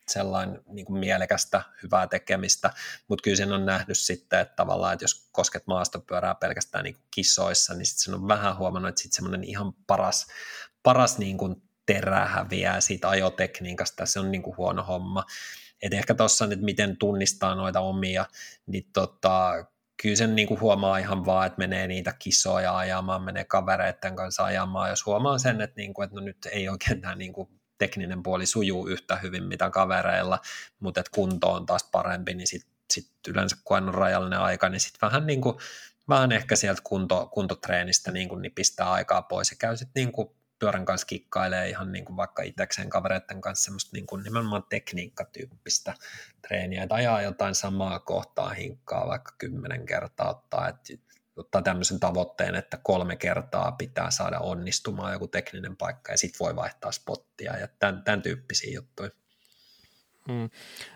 sellainen 0.08 0.60
niin 0.66 0.86
kuin 0.86 0.98
mielekästä, 0.98 1.62
hyvää 1.82 2.06
tekemistä, 2.06 2.70
mutta 3.08 3.22
kyllä 3.22 3.36
sen 3.36 3.52
on 3.52 3.66
nähnyt 3.66 3.98
sitten, 3.98 4.40
että 4.40 4.56
tavallaan, 4.56 4.92
että 4.92 5.04
jos 5.04 5.28
kosket 5.32 5.66
maastopyörää 5.66 6.34
pelkästään 6.34 6.84
niin 6.84 6.94
kuin 6.94 7.06
kisoissa, 7.10 7.74
niin 7.74 7.86
sitten 7.86 8.04
sen 8.04 8.14
on 8.14 8.28
vähän 8.28 8.56
huomannut, 8.56 8.88
että 8.88 9.02
sitten 9.02 9.16
semmoinen 9.16 9.44
ihan 9.44 9.72
paras, 9.86 10.26
paras 10.82 11.18
niin 11.18 11.38
kuin 11.38 11.62
terä 11.86 12.26
häviää 12.26 12.80
siitä 12.80 13.08
ajotekniikasta, 13.08 14.06
se 14.06 14.20
on 14.20 14.30
niin 14.30 14.42
kuin 14.42 14.56
huono 14.56 14.82
homma. 14.82 15.24
Et 15.82 15.94
ehkä 15.94 16.14
tuossa 16.14 16.46
nyt 16.46 16.60
miten 16.60 16.96
tunnistaa 16.96 17.54
noita 17.54 17.80
omia, 17.80 18.26
niin 18.66 18.86
tota, 18.92 19.52
kyllä 20.02 20.16
sen 20.16 20.36
niin 20.36 20.48
kuin 20.48 20.60
huomaa 20.60 20.98
ihan 20.98 21.26
vaan, 21.26 21.46
että 21.46 21.58
menee 21.58 21.86
niitä 21.86 22.14
kisoja 22.18 22.76
ajamaan, 22.76 23.22
menee 23.22 23.44
kavereiden 23.44 24.16
kanssa 24.16 24.44
ajamaan, 24.44 24.90
jos 24.90 25.06
huomaa 25.06 25.38
sen, 25.38 25.60
että, 25.60 25.80
niin 25.80 25.94
kuin, 25.94 26.04
että 26.04 26.16
no 26.16 26.20
nyt 26.20 26.48
ei 26.52 26.68
oikein 26.68 27.00
tämä 27.00 27.14
niin 27.14 27.32
kuin 27.32 27.48
tekninen 27.78 28.22
puoli 28.22 28.46
sujuu 28.46 28.86
yhtä 28.86 29.16
hyvin 29.16 29.44
mitä 29.44 29.70
kavereilla, 29.70 30.38
mutta 30.80 31.00
että 31.00 31.10
kunto 31.14 31.52
on 31.52 31.66
taas 31.66 31.88
parempi, 31.92 32.34
niin 32.34 32.46
sitten 32.46 32.70
sit 32.90 33.12
yleensä 33.28 33.56
kun 33.64 33.76
on 33.76 33.94
rajallinen 33.94 34.38
aika, 34.38 34.68
niin 34.68 34.80
sitten 34.80 35.06
vähän, 35.08 35.26
niin 35.26 35.40
kuin, 35.40 35.56
vähän 36.08 36.32
ehkä 36.32 36.56
sieltä 36.56 36.80
kunto, 36.84 37.26
kuntotreenistä 37.26 38.12
niin 38.12 38.28
kuin, 38.28 38.42
niin 38.42 38.52
pistää 38.52 38.92
aikaa 38.92 39.22
pois 39.22 39.50
ja 39.50 39.56
käy 39.60 39.76
sitten 39.76 40.00
niin 40.04 40.12
kuin 40.12 40.37
pyörän 40.58 40.84
kanssa 40.84 41.06
kikkailee 41.06 41.68
ihan 41.68 41.92
niin 41.92 42.04
kuin 42.04 42.16
vaikka 42.16 42.42
itsekseen 42.42 42.90
kavereiden 42.90 43.40
kanssa 43.40 43.64
semmoista 43.64 43.90
niin 43.96 44.06
kuin 44.06 44.22
nimenomaan 44.22 44.64
tekniikkatyyppistä 44.68 45.94
treeniä, 46.48 46.82
että 46.82 46.94
ajaa 46.94 47.22
jotain 47.22 47.54
samaa 47.54 47.98
kohtaa 47.98 48.48
hinkkaa 48.48 49.06
vaikka 49.06 49.34
kymmenen 49.38 49.86
kertaa 49.86 50.30
ottaa, 50.30 50.68
että 50.68 50.92
ottaa 51.36 51.62
tämmöisen 51.62 52.00
tavoitteen, 52.00 52.54
että 52.54 52.78
kolme 52.82 53.16
kertaa 53.16 53.72
pitää 53.72 54.10
saada 54.10 54.38
onnistumaan 54.38 55.12
joku 55.12 55.28
tekninen 55.28 55.76
paikka 55.76 56.12
ja 56.12 56.18
sitten 56.18 56.38
voi 56.38 56.56
vaihtaa 56.56 56.92
spottia 56.92 57.56
ja 57.56 57.68
tämän, 57.78 58.04
tämän 58.04 58.22
tyyppisiä 58.22 58.74
juttuja. 58.74 59.10
Mm. 60.28 60.50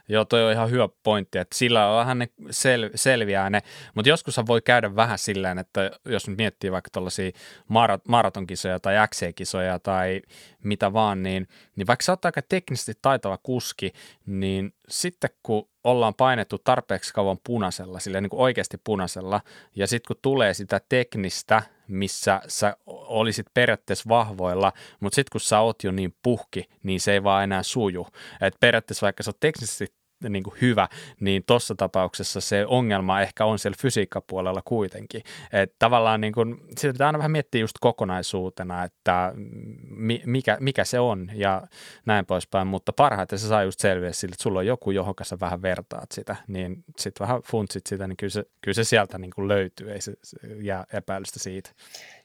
Joo, 0.08 0.24
toi 0.24 0.44
on 0.44 0.52
ihan 0.52 0.70
hyvä 0.70 0.88
pointti, 1.02 1.38
että 1.38 1.58
sillä 1.58 1.88
on 1.88 1.98
vähän 1.98 2.18
ne 2.18 2.28
sel, 2.50 2.90
selviää 2.94 3.50
ne, 3.50 3.62
mutta 3.94 4.08
joskus 4.08 4.36
voi 4.46 4.62
käydä 4.62 4.96
vähän 4.96 5.18
silleen, 5.18 5.58
että 5.58 5.90
jos 6.04 6.28
nyt 6.28 6.36
miettii 6.36 6.72
vaikka 6.72 6.90
tuollaisia 6.92 7.30
marat, 7.68 8.08
maratonkisoja 8.08 8.80
tai 8.80 8.94
XC-kisoja 9.08 9.78
tai 9.78 10.22
mitä 10.64 10.92
vaan, 10.92 11.22
niin, 11.22 11.48
niin 11.76 11.86
vaikka 11.86 12.04
sä 12.04 12.12
oot 12.12 12.24
aika 12.24 12.42
teknisesti 12.42 12.92
taitava 13.02 13.38
kuski, 13.42 13.92
niin 14.26 14.74
sitten 14.88 15.30
kun 15.42 15.68
ollaan 15.84 16.14
painettu 16.14 16.58
tarpeeksi 16.58 17.14
kauan 17.14 17.38
punaisella, 17.44 18.00
sillä 18.00 18.20
niin 18.20 18.30
kuin 18.30 18.40
oikeasti 18.40 18.80
punaisella, 18.84 19.40
ja 19.74 19.86
sitten 19.86 20.08
kun 20.08 20.22
tulee 20.22 20.54
sitä 20.54 20.80
teknistä, 20.88 21.62
missä 21.88 22.40
sä 22.48 22.76
olisit 22.86 23.46
periaatteessa 23.54 24.08
vahvoilla, 24.08 24.72
mutta 25.00 25.14
sitten 25.14 25.32
kun 25.32 25.40
sä 25.40 25.60
oot 25.60 25.84
jo 25.84 25.92
niin 25.92 26.14
puhki, 26.22 26.68
niin 26.82 27.00
se 27.00 27.12
ei 27.12 27.24
vaan 27.24 27.44
enää 27.44 27.62
suju. 27.62 28.06
Et 28.40 28.54
periaatteessa 28.60 29.04
vaikka 29.04 29.22
sä 29.22 29.28
oot 29.28 29.40
teknisesti 29.40 29.94
niin 30.28 30.42
kuin 30.42 30.56
hyvä, 30.60 30.88
niin 31.20 31.42
tuossa 31.46 31.74
tapauksessa 31.74 32.40
se 32.40 32.66
ongelma 32.66 33.20
ehkä 33.20 33.44
on 33.44 33.58
siellä 33.58 33.76
fysiikkapuolella 33.80 34.62
kuitenkin. 34.64 35.22
Että 35.52 35.76
tavallaan 35.78 36.20
niin 36.20 36.32
kuin, 36.32 36.56
sitä 36.78 36.92
pitää 36.92 37.06
aina 37.06 37.18
vähän 37.18 37.30
miettiä 37.30 37.60
just 37.60 37.76
kokonaisuutena, 37.80 38.84
että 38.84 39.32
mikä, 40.26 40.56
mikä 40.60 40.84
se 40.84 41.00
on 41.00 41.30
ja 41.34 41.62
näin 42.06 42.26
poispäin, 42.26 42.66
mutta 42.66 42.92
parhaiten 42.92 43.38
se 43.38 43.48
saa 43.48 43.62
just 43.62 43.80
selviä 43.80 44.12
sillä, 44.12 44.32
että 44.32 44.42
sulla 44.42 44.58
on 44.58 44.66
joku, 44.66 44.90
johon 44.90 45.14
sä 45.22 45.36
vähän 45.40 45.62
vertaat 45.62 46.12
sitä, 46.12 46.36
niin 46.46 46.84
sitten 46.98 47.26
vähän 47.26 47.42
funtsit 47.42 47.86
sitä, 47.86 48.08
niin 48.08 48.16
kyllä 48.16 48.30
se, 48.30 48.44
kyllä 48.60 48.74
se 48.74 48.84
sieltä 48.84 49.18
niin 49.18 49.30
kuin 49.34 49.48
löytyy, 49.48 49.92
ei 49.92 50.00
se, 50.00 50.14
se 50.22 50.38
jää 50.60 50.84
epäilystä 50.92 51.38
siitä. 51.38 51.70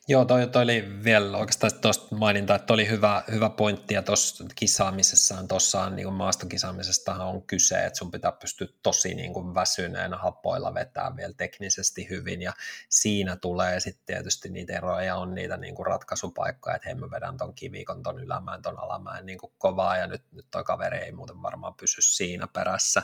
Joo, 0.10 0.26
toi, 0.26 0.48
toi 0.48 0.64
oli 0.64 1.04
vielä 1.04 1.38
oikeastaan 1.38 1.72
tuosta 1.82 2.16
maininta, 2.16 2.56
että 2.56 2.74
oli 2.74 2.90
hyvä, 2.90 3.24
hyvä 3.32 3.50
pointti 3.50 3.94
ja 3.94 4.02
tuossa 4.02 4.46
kisaamisessaan, 4.56 5.48
tuossa 5.48 5.90
niin 5.90 6.14
maastokisaamisestahan 6.14 7.28
on 7.28 7.42
kyse, 7.42 7.86
että 7.86 7.98
sun 7.98 8.12
pitää 8.12 8.32
pystyä 8.32 8.68
tosi 8.84 9.16
niin 9.16 9.34
kuin 9.34 9.56
väsyneenä 9.56 10.18
happoilla 10.18 10.74
vetää 10.74 11.16
vielä 11.16 11.34
teknisesti 11.38 12.10
hyvin 12.10 12.42
ja 12.42 12.54
siinä 12.90 13.36
tulee 13.36 13.80
sitten 13.80 14.06
tietysti 14.06 14.50
niitä 14.50 14.78
eroja 14.78 15.16
on 15.16 15.36
niitä 15.36 15.58
niin 15.58 15.76
kuin 15.76 15.88
ratkaisupaikkoja, 15.88 16.76
että 16.76 16.90
hei 16.90 16.96
mä 16.96 17.12
vedän 17.12 17.38
ton 17.38 17.54
kivikon, 17.54 18.04
ton 18.04 18.20
ylämään, 18.20 18.62
ton 18.62 18.80
alamäen 18.80 19.26
niin 19.26 19.40
kuin 19.40 19.54
kovaa 19.58 19.98
ja 19.98 20.08
nyt, 20.08 20.24
nyt 20.32 20.46
toi 20.52 20.64
kaveri 20.64 20.98
ei 20.98 21.12
muuten 21.12 21.42
varmaan 21.42 21.74
pysy 21.74 22.02
siinä 22.02 22.48
perässä 22.48 23.04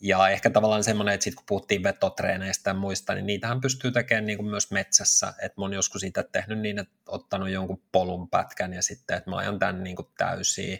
ja 0.00 0.28
ehkä 0.28 0.50
tavallaan 0.50 0.84
semmoinen, 0.84 1.14
että 1.14 1.24
sitten 1.24 1.36
kun 1.36 1.46
puhuttiin 1.46 1.82
vetotreeneistä 1.82 2.70
ja 2.70 2.74
muista, 2.74 3.14
niin 3.14 3.26
niitähän 3.26 3.60
pystyy 3.60 3.92
tekemään 3.92 4.26
niin 4.26 4.38
kuin 4.38 4.50
myös 4.50 4.70
metsässä. 4.70 5.28
Että 5.28 5.60
mä 5.60 5.64
oon 5.64 5.72
joskus 5.72 6.04
itse 6.04 6.24
tehnyt 6.32 6.58
niin, 6.58 6.78
että 6.78 6.94
ottanut 7.08 7.50
jonkun 7.50 7.82
polun 7.92 8.28
pätkän 8.28 8.72
ja 8.72 8.82
sitten, 8.82 9.16
että 9.16 9.30
mä 9.30 9.36
ajan 9.36 9.58
tämän 9.58 9.84
niin 9.84 9.96
kuin 9.96 10.08
täysiä 10.18 10.78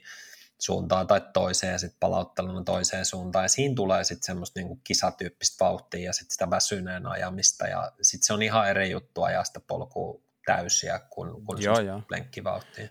suuntaan 0.58 1.06
tai 1.06 1.20
toiseen 1.32 1.72
ja 1.72 1.78
sitten 1.78 2.00
palautteluna 2.00 2.64
toiseen 2.64 3.04
suuntaan. 3.06 3.44
Ja 3.44 3.48
siinä 3.48 3.74
tulee 3.74 4.04
sitten 4.04 4.26
semmoista 4.26 4.60
niin 4.60 4.68
kuin 4.68 4.80
kisatyyppistä 4.84 5.64
vauhtia 5.64 6.04
ja 6.04 6.12
sitten 6.12 6.32
sitä 6.32 6.50
väsyneen 6.50 7.06
ajamista. 7.06 7.66
Ja 7.66 7.92
sitten 8.02 8.26
se 8.26 8.32
on 8.32 8.42
ihan 8.42 8.70
eri 8.70 8.90
juttu 8.90 9.22
ajaa 9.22 9.44
sitä 9.44 9.60
polkua 9.60 10.20
täysiä 10.46 11.00
kuin, 11.10 11.44
kuin 11.44 11.62
joo, 11.62 11.80
joo. 11.80 12.02
lenkkivauhtia. 12.10 12.88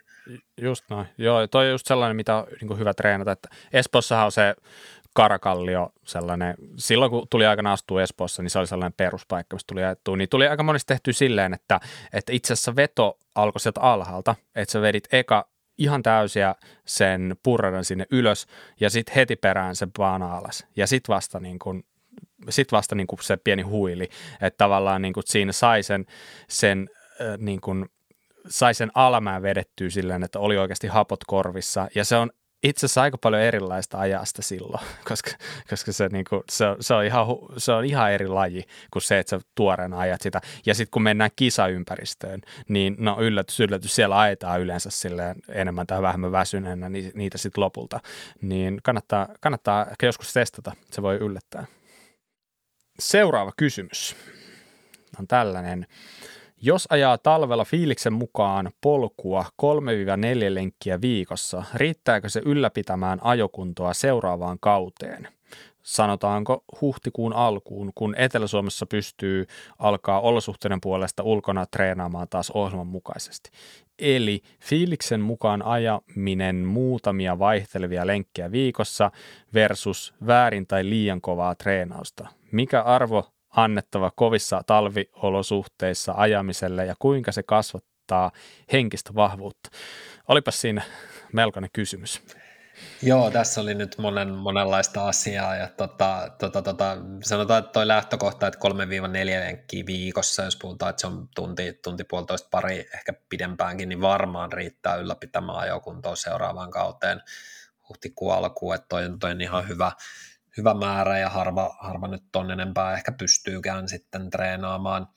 Just 0.61 0.85
noin. 0.89 1.07
Joo, 1.17 1.47
toi 1.47 1.65
on 1.65 1.71
just 1.71 1.87
sellainen, 1.87 2.15
mitä 2.15 2.35
on 2.35 2.47
niin 2.61 2.79
hyvä 2.79 2.93
treenata. 2.93 3.31
Että 3.31 3.49
Espossahan 3.73 4.25
on 4.25 4.31
se 4.31 4.55
Karakallio 5.19 5.91
sellainen, 6.05 6.55
silloin 6.77 7.11
kun 7.11 7.27
tuli 7.29 7.45
aikana 7.45 7.73
astua 7.73 8.01
Espoossa, 8.01 8.43
niin 8.43 8.49
se 8.49 8.59
oli 8.59 8.67
sellainen 8.67 8.93
peruspaikka, 8.97 9.55
mistä 9.55 9.67
tuli 9.67 9.83
ajettua, 9.83 10.17
niin 10.17 10.29
tuli 10.29 10.47
aika 10.47 10.63
monesti 10.63 10.87
tehty 10.87 11.13
silleen, 11.13 11.53
että, 11.53 11.79
että 12.13 12.33
itse 12.33 12.53
asiassa 12.53 12.75
veto 12.75 13.17
alkoi 13.35 13.59
sieltä 13.59 13.81
alhaalta, 13.81 14.35
että 14.55 14.71
sä 14.71 14.81
vedit 14.81 15.07
eka 15.11 15.49
ihan 15.77 16.03
täysiä 16.03 16.55
sen 16.85 17.35
purradan 17.43 17.85
sinne 17.85 18.05
ylös 18.11 18.47
ja 18.79 18.89
sitten 18.89 19.15
heti 19.15 19.35
perään 19.35 19.75
se 19.75 19.87
baana 19.97 20.37
alas. 20.37 20.67
Ja 20.75 20.87
sitten 20.87 21.15
vasta 21.15 21.39
niin 21.39 21.59
kun, 21.59 21.83
sit 22.49 22.71
vasta 22.71 22.95
niin 22.95 23.07
kuin 23.07 23.23
se 23.23 23.37
pieni 23.37 23.61
huili, 23.61 24.09
että 24.41 24.57
tavallaan 24.57 25.01
niin 25.01 25.13
kuin 25.13 25.23
siinä 25.27 25.51
sai 25.51 25.83
sen, 25.83 26.05
sen 26.49 26.89
niin 27.37 27.61
kuin, 27.61 27.85
sai 28.49 28.73
sen 28.73 28.91
alamään 28.95 29.41
vedettyä 29.41 29.89
silleen, 29.89 30.23
että 30.23 30.39
oli 30.39 30.57
oikeasti 30.57 30.87
hapot 30.87 31.23
korvissa. 31.27 31.87
Ja 31.95 32.05
se 32.05 32.15
on 32.15 32.31
itse 32.63 32.85
asiassa 32.85 33.01
aika 33.01 33.17
paljon 33.17 33.41
erilaista 33.41 33.99
ajasta 33.99 34.41
silloin, 34.41 34.85
koska, 35.09 35.31
koska 35.69 35.91
se, 35.91 36.07
niin 36.07 36.25
kuin, 36.29 36.43
se, 36.49 36.65
se, 36.79 36.93
on 36.93 37.05
ihan, 37.05 37.25
se 37.57 37.71
on 37.71 37.85
ihan 37.85 38.11
eri 38.11 38.27
laji 38.27 38.63
kuin 38.93 39.03
se, 39.03 39.19
että 39.19 39.29
sä 39.29 39.39
tuoreena 39.55 39.99
ajat 39.99 40.21
sitä. 40.21 40.41
Ja 40.65 40.75
sitten 40.75 40.91
kun 40.91 41.01
mennään 41.01 41.31
kisaympäristöön, 41.35 42.41
niin 42.67 42.95
no 42.99 43.17
yllätys, 43.21 43.59
yllätys, 43.59 43.95
siellä 43.95 44.19
ajetaan 44.19 44.61
yleensä 44.61 44.89
silleen 44.89 45.35
enemmän 45.49 45.87
tai 45.87 46.01
vähemmän 46.01 46.31
väsyneenä 46.31 46.89
niitä 47.13 47.37
sitten 47.37 47.61
lopulta. 47.63 47.99
Niin 48.41 48.79
kannattaa, 48.83 49.27
kannattaa 49.41 49.85
ehkä 49.91 50.05
joskus 50.05 50.33
testata, 50.33 50.71
se 50.91 51.01
voi 51.01 51.15
yllättää. 51.15 51.65
Seuraava 52.99 53.51
kysymys 53.57 54.15
on 55.19 55.27
tällainen. 55.27 55.87
Jos 56.61 56.87
ajaa 56.89 57.17
talvella 57.17 57.65
fiiliksen 57.65 58.13
mukaan 58.13 58.71
polkua 58.81 59.45
3-4 59.61 59.65
lenkkiä 60.47 61.01
viikossa, 61.01 61.63
riittääkö 61.73 62.29
se 62.29 62.41
ylläpitämään 62.45 63.19
ajokuntoa 63.21 63.93
seuraavaan 63.93 64.57
kauteen? 64.59 65.27
sanotaanko 65.83 66.63
huhtikuun 66.81 67.33
alkuun, 67.33 67.91
kun 67.95 68.15
Etelä-Suomessa 68.17 68.85
pystyy 68.85 69.45
alkaa 69.79 70.21
olosuhteiden 70.21 70.81
puolesta 70.81 71.23
ulkona 71.23 71.65
treenaamaan 71.65 72.27
taas 72.29 72.51
ohjelman 72.51 72.87
mukaisesti. 72.87 73.49
Eli 73.99 74.41
fiiliksen 74.59 75.21
mukaan 75.21 75.61
ajaminen 75.61 76.55
muutamia 76.55 77.39
vaihtelevia 77.39 78.07
lenkkejä 78.07 78.51
viikossa 78.51 79.11
versus 79.53 80.13
väärin 80.27 80.67
tai 80.67 80.89
liian 80.89 81.21
kovaa 81.21 81.55
treenausta. 81.55 82.27
Mikä 82.51 82.81
arvo 82.81 83.25
annettava 83.63 84.11
kovissa 84.15 84.61
talviolosuhteissa 84.65 86.13
ajamiselle 86.17 86.85
ja 86.85 86.95
kuinka 86.99 87.31
se 87.31 87.43
kasvattaa 87.43 88.31
henkistä 88.73 89.15
vahvuutta? 89.15 89.69
Olipas 90.27 90.61
siinä 90.61 90.81
melkoinen 91.33 91.69
kysymys. 91.73 92.21
Joo, 93.01 93.31
tässä 93.31 93.61
oli 93.61 93.75
nyt 93.75 93.97
monen, 93.97 94.29
monenlaista 94.29 95.07
asiaa 95.07 95.55
ja 95.55 95.67
tota, 95.67 96.31
tota, 96.39 96.61
tota, 96.61 96.97
sanotaan, 97.23 97.59
että 97.59 97.71
tuo 97.71 97.87
lähtökohta, 97.87 98.47
että 98.47 98.59
3-4 98.59 98.71
lenkkiä 99.25 99.83
viikossa, 99.85 100.43
jos 100.43 100.55
puhutaan, 100.55 100.89
että 100.89 101.01
se 101.01 101.07
on 101.07 101.27
tunti, 101.35 101.73
tunti 101.73 102.03
puolitoista 102.03 102.47
pari, 102.51 102.89
ehkä 102.93 103.13
pidempäänkin, 103.29 103.89
niin 103.89 104.01
varmaan 104.01 104.53
riittää 104.53 104.95
ylläpitämään 104.95 105.59
ajokuntoa 105.59 106.15
seuraavaan 106.15 106.71
kauteen 106.71 107.21
huhtikuun 107.89 108.33
alkuun, 108.33 108.75
että 108.75 108.85
toi, 108.89 109.03
toi 109.19 109.31
on 109.31 109.41
ihan 109.41 109.67
hyvä, 109.67 109.91
hyvä 110.59 110.73
määrä 110.73 111.19
ja 111.19 111.29
harva, 111.29 111.77
harva 111.79 112.07
nyt 112.07 112.23
ton 112.31 112.51
enempää 112.51 112.93
ehkä 112.93 113.11
pystyykään 113.11 113.89
sitten 113.89 114.29
treenaamaan. 114.29 115.07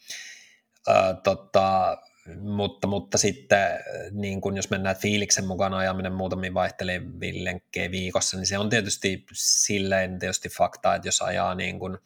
Ää, 0.88 1.14
tota, 1.14 1.98
mutta, 2.40 2.86
mutta 2.86 3.18
sitten 3.18 3.68
niin 4.10 4.40
kun 4.40 4.56
jos 4.56 4.70
mennään 4.70 4.96
fiiliksen 4.96 5.46
mukana 5.46 5.78
ajaminen 5.78 6.12
muutamiin 6.12 6.54
vaihteleviin 6.54 7.44
lenkkejä 7.44 7.90
viikossa, 7.90 8.36
niin 8.36 8.46
se 8.46 8.58
on 8.58 8.70
tietysti 8.70 9.26
silleen 9.32 10.18
tietysti 10.18 10.48
fakta, 10.48 10.94
että 10.94 11.08
jos 11.08 11.22
ajaa 11.22 11.54
niin 11.54 11.78
kun 11.78 11.98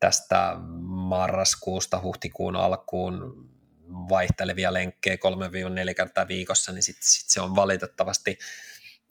tästä 0.00 0.56
marraskuusta 0.84 2.00
huhtikuun 2.02 2.56
alkuun 2.56 3.48
vaihtelevia 4.08 4.72
lenkkejä 4.72 5.16
3-4 5.90 5.94
kertaa 5.94 6.28
viikossa, 6.28 6.72
niin 6.72 6.82
sitten 6.82 7.08
sit 7.08 7.28
se 7.28 7.40
on 7.40 7.56
valitettavasti 7.56 8.38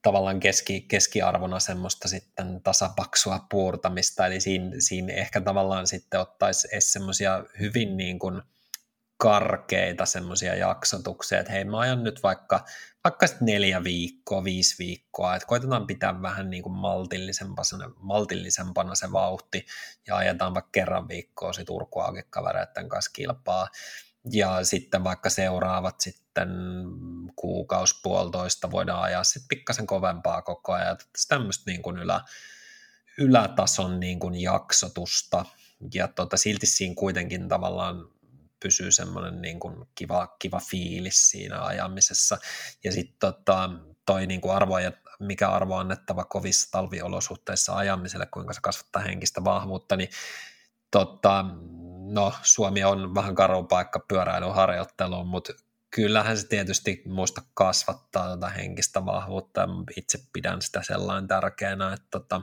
tavallaan 0.01 0.39
keski, 0.39 0.81
keskiarvona 0.81 1.59
semmoista 1.59 2.07
sitten 2.07 2.61
tasapaksua 2.63 3.45
puurtamista, 3.49 4.25
eli 4.27 4.41
siinä, 4.41 4.75
siinä 4.79 5.13
ehkä 5.13 5.41
tavallaan 5.41 5.87
sitten 5.87 6.19
ottaisi 6.19 6.67
semmoisia 6.79 7.43
hyvin 7.59 7.97
niin 7.97 8.19
kuin– 8.19 8.41
karkeita 9.21 10.05
semmoisia 10.05 10.55
jaksotuksia, 10.55 11.39
että 11.39 11.51
hei 11.51 11.63
mä 11.63 11.79
ajan 11.79 12.03
nyt 12.03 12.23
vaikka, 12.23 12.65
vaikka 13.03 13.25
neljä 13.41 13.83
viikkoa, 13.83 14.43
viisi 14.43 14.75
viikkoa, 14.79 15.35
että 15.35 15.47
koitetaan 15.47 15.87
pitää 15.87 16.21
vähän 16.21 16.49
niin 16.49 16.63
kuin 16.63 16.73
maltillisempana, 16.73 17.91
maltillisempana 17.99 18.95
se 18.95 19.11
vauhti 19.11 19.65
ja 20.07 20.15
ajetaan 20.15 20.53
vaikka 20.53 20.69
kerran 20.71 21.07
viikkoa 21.07 21.53
sit 21.53 21.69
urkuakin 21.69 22.23
kavereiden 22.29 22.89
kanssa 22.89 23.11
kilpaa 23.13 23.67
ja 24.31 24.63
sitten 24.65 25.03
vaikka 25.03 25.29
seuraavat 25.29 26.01
sitten 26.01 26.49
kuukaus 27.35 27.99
puolitoista 28.03 28.71
voidaan 28.71 29.03
ajaa 29.03 29.23
sitten 29.23 29.47
pikkasen 29.47 29.87
kovempaa 29.87 30.41
koko 30.41 30.73
ajan, 30.73 30.91
että 30.91 31.05
tämmöistä 31.27 31.71
niin 31.71 31.81
kuin 31.81 31.97
ylä, 31.97 32.21
ylätason 33.17 33.99
niin 33.99 34.19
kuin 34.19 34.35
jaksotusta 34.35 35.45
ja 35.93 36.07
tota, 36.07 36.37
silti 36.37 36.65
siinä 36.65 36.95
kuitenkin 36.95 37.47
tavallaan 37.47 38.09
pysyy 38.63 38.91
semmoinen 38.91 39.41
niin 39.41 39.59
kuin 39.59 39.85
kiva, 39.95 40.35
kiva 40.39 40.59
fiilis 40.59 41.29
siinä 41.29 41.63
ajamisessa. 41.63 42.37
Ja 42.83 42.91
sitten 42.91 43.17
tota, 43.19 43.69
toi 44.05 44.27
niin 44.27 44.41
kuin 44.41 44.55
arvo, 44.55 44.75
mikä 45.19 45.49
arvo 45.49 45.75
annettava 45.75 46.23
kovissa 46.23 46.71
talviolosuhteissa 46.71 47.75
ajamiselle, 47.75 48.25
kuinka 48.25 48.53
se 48.53 48.61
kasvattaa 48.61 49.01
henkistä 49.01 49.43
vahvuutta, 49.43 49.95
niin 49.95 50.09
tota, 50.91 51.45
no, 52.11 52.33
Suomi 52.43 52.83
on 52.83 53.15
vähän 53.15 53.35
karu 53.35 53.63
paikka 53.63 53.99
pyöräilyharjoitteluun, 54.07 55.27
mutta 55.27 55.53
kyllähän 55.89 56.37
se 56.37 56.47
tietysti 56.47 57.03
muista 57.05 57.41
kasvattaa 57.53 58.29
tätä 58.29 58.49
henkistä 58.49 59.05
vahvuutta. 59.05 59.67
Itse 59.97 60.19
pidän 60.33 60.61
sitä 60.61 60.83
sellainen 60.83 61.27
tärkeänä, 61.27 61.93
että 61.93 62.07
tota, 62.11 62.41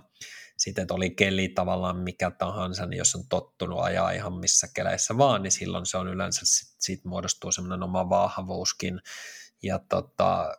sitten, 0.57 0.83
että 0.83 0.95
oli 0.95 1.11
keli 1.11 1.49
tavallaan 1.49 1.97
mikä 1.97 2.31
tahansa, 2.31 2.87
niin 2.87 2.99
jos 2.99 3.15
on 3.15 3.29
tottunut 3.29 3.81
ajaa 3.81 4.11
ihan 4.11 4.33
missä 4.33 4.69
keleissä 4.75 5.19
vaan, 5.19 5.43
niin 5.43 5.53
silloin 5.53 5.87
se 5.87 5.97
on 5.97 6.09
yleensä, 6.09 6.41
siitä 6.79 7.09
muodostuu 7.09 7.53
semmoinen 7.53 7.83
oma 7.83 8.09
vahvuuskin, 8.09 9.01
ja 9.63 9.81
tota, 9.89 10.55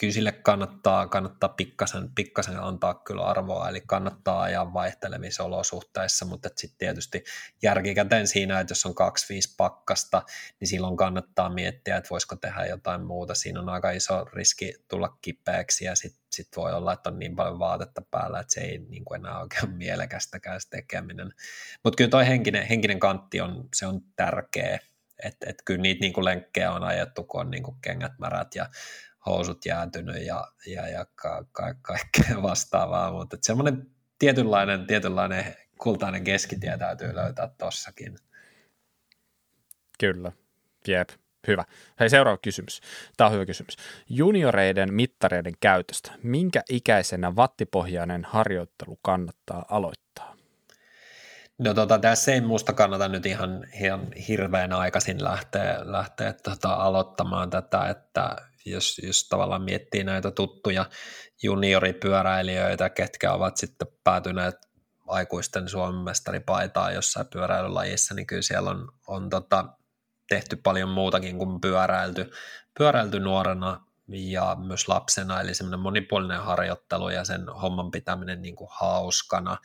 kyllä 0.00 0.12
sille 0.12 0.32
kannattaa, 0.32 1.06
kannattaa 1.06 1.48
pikkasen, 1.48 2.10
pikkasen 2.14 2.62
antaa 2.62 2.94
kyllä 2.94 3.22
arvoa, 3.22 3.68
eli 3.68 3.80
kannattaa 3.86 4.42
ajaa 4.42 4.72
vaihtelevissa 4.72 5.44
olosuhteissa, 5.44 6.24
mutta 6.24 6.48
sitten 6.56 6.78
tietysti 6.78 7.24
järkikäteen 7.62 8.26
siinä, 8.26 8.60
että 8.60 8.70
jos 8.70 8.86
on 8.86 8.92
2-5 8.92 9.54
pakkasta, 9.56 10.22
niin 10.60 10.68
silloin 10.68 10.96
kannattaa 10.96 11.48
miettiä, 11.48 11.96
että 11.96 12.10
voisiko 12.10 12.36
tehdä 12.36 12.66
jotain 12.66 13.04
muuta. 13.04 13.34
Siinä 13.34 13.60
on 13.60 13.68
aika 13.68 13.90
iso 13.90 14.24
riski 14.24 14.74
tulla 14.88 15.18
kipeäksi 15.22 15.84
ja 15.84 15.94
sitten 15.94 16.22
sit 16.32 16.48
voi 16.56 16.72
olla, 16.72 16.92
että 16.92 17.10
on 17.10 17.18
niin 17.18 17.36
paljon 17.36 17.58
vaatetta 17.58 18.02
päällä, 18.10 18.40
että 18.40 18.54
se 18.54 18.60
ei 18.60 18.78
niin 18.78 19.04
kuin 19.04 19.20
enää 19.20 19.40
oikein 19.40 19.70
mielekästäkään 19.70 20.60
se 20.60 20.68
tekeminen. 20.70 21.32
Mutta 21.84 21.96
kyllä 21.96 22.10
tuo 22.10 22.20
henkinen, 22.20 22.66
henkinen 22.66 23.00
kantti 23.00 23.40
on, 23.40 23.68
se 23.74 23.86
on 23.86 24.00
tärkeä, 24.16 24.78
että 25.22 25.50
et 25.50 25.62
kyllä 25.64 25.82
niitä 25.82 26.00
niin 26.00 26.12
kuin 26.12 26.24
lenkkejä 26.24 26.72
on 26.72 26.82
ajettu, 26.82 27.24
kun 27.24 27.40
on 27.40 27.50
niin 27.50 27.62
kuin 27.62 27.76
kengät 27.82 28.18
märät 28.18 28.54
ja 28.54 28.66
housut 29.28 29.66
jäätynyt 29.66 30.26
ja, 30.26 30.48
ja, 30.66 30.88
ja 30.88 31.06
ka, 31.14 31.44
ka, 31.52 31.74
kaikkea 31.82 32.42
vastaavaa, 32.50 33.12
mutta 33.12 33.36
semmoinen 33.42 33.90
tietynlainen, 34.18 34.86
tietynlainen 34.86 35.54
kultainen 35.78 36.24
keskitie 36.24 36.78
täytyy 36.78 37.14
löytää 37.14 37.48
tossakin. 37.58 38.18
Kyllä, 39.98 40.32
jep, 40.88 41.08
hyvä. 41.46 41.64
Hei, 42.00 42.10
seuraava 42.10 42.38
kysymys. 42.42 42.80
Tämä 43.16 43.28
on 43.28 43.34
hyvä 43.34 43.46
kysymys. 43.46 43.76
Junioreiden 44.08 44.94
mittareiden 44.94 45.54
käytöstä. 45.60 46.12
Minkä 46.22 46.62
ikäisenä 46.68 47.36
vattipohjainen 47.36 48.24
harjoittelu 48.24 48.98
kannattaa 49.02 49.64
aloittaa? 49.68 50.36
No 51.58 51.74
tota, 51.74 51.98
tässä 51.98 52.32
ei 52.32 52.40
musta 52.40 52.72
kannata 52.72 53.08
nyt 53.08 53.26
ihan, 53.26 53.66
ihan 53.80 54.12
hirveän 54.28 54.72
aikaisin 54.72 55.24
lähteä, 55.24 55.78
lähteä 55.84 56.32
tota, 56.32 56.74
aloittamaan 56.74 57.50
tätä, 57.50 57.88
että 57.88 58.36
jos, 58.64 59.00
jos 59.02 59.28
tavallaan 59.28 59.62
miettii 59.62 60.04
näitä 60.04 60.30
tuttuja 60.30 60.86
junioripyöräilijöitä, 61.42 62.90
ketkä 62.90 63.32
ovat 63.32 63.56
sitten 63.56 63.88
päätyneet 64.04 64.56
aikuisten 65.06 65.68
Suomen 65.68 66.04
mestaripaitaan 66.04 66.94
jossain 66.94 67.26
pyöräilylajissa, 67.32 68.14
niin 68.14 68.26
kyllä 68.26 68.42
siellä 68.42 68.70
on, 68.70 68.88
on 69.06 69.30
tota, 69.30 69.64
tehty 70.28 70.56
paljon 70.56 70.88
muutakin 70.88 71.38
kuin 71.38 71.60
pyöräilty, 71.60 72.30
pyöräilty 72.78 73.20
nuorena 73.20 73.84
ja 74.08 74.56
myös 74.60 74.88
lapsena, 74.88 75.40
eli 75.40 75.54
semmoinen 75.54 75.80
monipuolinen 75.80 76.40
harjoittelu 76.40 77.08
ja 77.08 77.24
sen 77.24 77.48
homman 77.48 77.90
pitäminen 77.90 78.42
niin 78.42 78.56
kuin 78.56 78.70
hauskana 78.72 79.56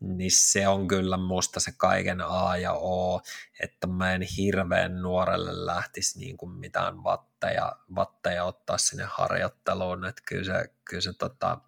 niin 0.00 0.30
se 0.30 0.68
on 0.68 0.88
kyllä 0.88 1.16
musta 1.16 1.60
se 1.60 1.72
kaiken 1.76 2.20
A 2.20 2.56
ja 2.56 2.72
O, 2.72 3.20
että 3.60 3.86
mä 3.86 4.14
en 4.14 4.22
hirveän 4.22 5.02
nuorelle 5.02 5.66
lähtisi 5.66 6.18
niin 6.18 6.36
kuin 6.36 6.52
mitään 6.52 7.04
vatteja, 7.04 7.72
vatteja 7.94 8.44
ottaa 8.44 8.78
sinne 8.78 9.04
harjoitteluun, 9.08 10.04
että 10.04 10.22
kyllä 10.26 10.44
se, 10.44 10.74
kyllä 10.84 11.00
se 11.00 11.12
tota, 11.12 11.58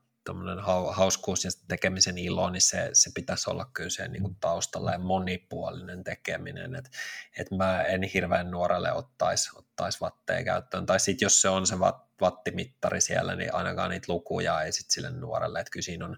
hauskuus 0.91 1.45
ja 1.45 1.51
tekemisen 1.69 2.19
ilo, 2.19 2.51
niin 2.51 2.61
se, 2.61 2.91
se 2.93 3.11
pitäisi 3.15 3.51
olla 3.51 3.71
kyllä 3.73 3.91
se 3.91 4.09
niin 4.09 4.23
kuin 4.23 4.37
taustalla 4.41 4.93
ja 4.93 4.99
monipuolinen 4.99 6.05
tekeminen, 6.05 6.75
että 6.75 6.91
et 7.39 7.51
mä 7.51 7.83
en 7.83 8.03
hirveän 8.03 8.51
nuorelle 8.51 8.93
ottaisi 8.93 9.51
ottais 9.55 10.01
vatteja 10.01 10.45
käyttöön, 10.45 10.87
tai 10.87 11.01
sitten 11.01 11.27
jos 11.27 11.43
se 11.43 11.49
on 11.49 11.67
se 11.67 11.79
vattimittari 12.21 13.01
siellä, 13.01 13.37
niin 13.37 13.55
ainakaan 13.55 13.91
niitä 13.91 14.13
lukuja 14.13 14.63
ei 14.63 14.73
sitten 14.73 14.95
sille 14.95 15.11
nuorelle, 15.11 15.61
että 15.61 15.71
kyllä 15.71 15.85
siinä 15.85 16.05
on 16.05 16.17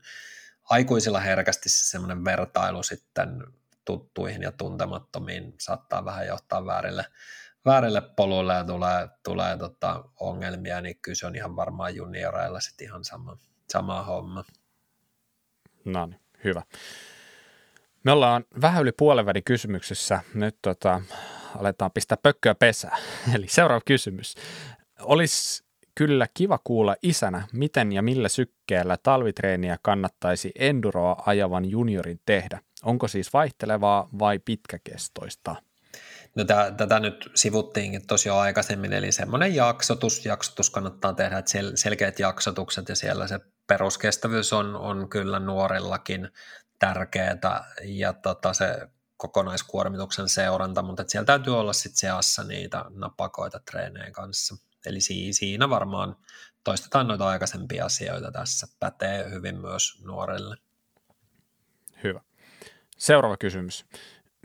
aikuisilla 0.71 1.21
herkästi 1.21 1.69
se 1.69 1.87
semmoinen 1.87 2.25
vertailu 2.25 2.83
sitten 2.83 3.43
tuttuihin 3.85 4.43
ja 4.43 4.53
tuntemattomiin 4.53 5.55
saattaa 5.61 6.05
vähän 6.05 6.27
johtaa 6.27 6.67
väärille, 6.67 7.05
väärille 7.65 8.01
poluille 8.01 8.55
ja 8.55 8.65
tulee, 8.65 9.09
tulee 9.25 9.59
tota 9.59 10.05
ongelmia, 10.21 10.81
niin 10.81 10.97
kyllä 11.03 11.17
se 11.17 11.27
on 11.27 11.37
ihan 11.37 11.57
varmaan 11.57 11.97
junioreilla 11.97 12.61
sitten 12.61 12.87
ihan 12.87 13.05
sama, 13.05 13.39
sama 13.73 14.03
homma. 14.03 14.45
No 15.85 16.07
niin, 16.07 16.21
hyvä. 16.45 16.63
Me 18.05 18.13
ollaan 18.13 18.45
vähän 18.61 18.83
yli 18.83 18.93
puolen 18.93 19.27
kysymyksessä. 19.45 20.21
Nyt 20.35 20.59
tota, 20.63 21.01
aletaan 21.59 21.91
pistää 21.91 22.19
pökköä 22.23 22.55
pesää. 22.55 22.97
Eli 23.35 23.49
seuraava 23.49 23.83
kysymys. 23.87 24.35
Olisi 25.01 25.65
kyllä 25.95 26.27
kiva 26.35 26.59
kuulla 26.65 26.97
isänä, 27.03 27.49
miten 27.53 27.93
ja 27.93 28.03
millä 28.03 28.29
sykkeellä 28.29 28.97
talvitreeniä 29.03 29.79
kannattaisi 29.83 30.53
enduroa 30.59 31.23
ajavan 31.27 31.71
juniorin 31.71 32.21
tehdä. 32.27 32.61
Onko 32.85 33.09
siis 33.09 33.33
vaihtelevaa 33.33 34.09
vai 34.19 34.39
pitkäkestoista? 34.39 35.57
No 36.35 36.45
tätä, 36.45 36.75
tätä 36.77 37.01
nyt 37.01 37.31
sivuttiinkin 37.35 38.07
tosiaan 38.07 38.41
aikaisemmin, 38.41 38.93
eli 38.93 39.13
semmoinen 39.13 39.55
jaksotus, 39.55 40.27
jaksotus 40.27 40.71
kannattaa 40.71 41.13
tehdä, 41.13 41.39
että 41.39 41.51
sel, 41.51 41.73
selkeät 41.75 42.19
jaksotukset 42.19 42.89
ja 42.89 42.97
siellä 42.97 43.27
se 43.27 43.41
peruskestävyys 43.67 44.53
on, 44.53 44.77
on 44.77 45.09
kyllä 45.09 45.39
nuorillakin 45.39 46.29
tärkeää 46.79 47.65
ja 47.85 48.13
tota, 48.13 48.53
se 48.53 48.89
kokonaiskuormituksen 49.17 50.29
seuranta, 50.29 50.83
mutta 50.83 51.05
siellä 51.07 51.27
täytyy 51.27 51.61
olla 51.61 51.73
sitten 51.73 51.97
seassa 51.97 52.45
niitä 52.45 52.85
napakoita 52.89 53.61
treeneen 53.71 54.13
kanssa. 54.13 54.72
Eli 54.87 55.01
siinä 55.33 55.71
varmaan 55.71 56.17
toistetaan 56.65 57.09
noita 57.09 57.29
aikaisempia 57.29 57.85
asioita 57.85 58.33
tässä, 58.33 58.67
pätee 58.81 59.31
hyvin 59.31 59.61
myös 59.61 60.03
nuorille. 60.05 60.57
Hyvä. 62.05 62.21
Seuraava 62.99 63.37
kysymys. 63.37 63.85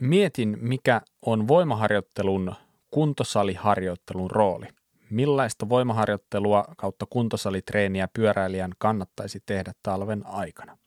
Mietin, 0.02 0.58
mikä 0.60 1.00
on 1.22 1.48
voimaharjoittelun 1.48 2.54
kuntosaliharjoittelun 2.90 4.30
rooli. 4.30 4.66
Millaista 5.10 5.68
voimaharjoittelua 5.68 6.64
kautta 6.76 7.06
kuntosalitreeniä 7.10 8.08
pyöräilijän 8.12 8.72
kannattaisi 8.78 9.40
tehdä 9.46 9.72
talven 9.82 10.26
aikana? 10.26 10.78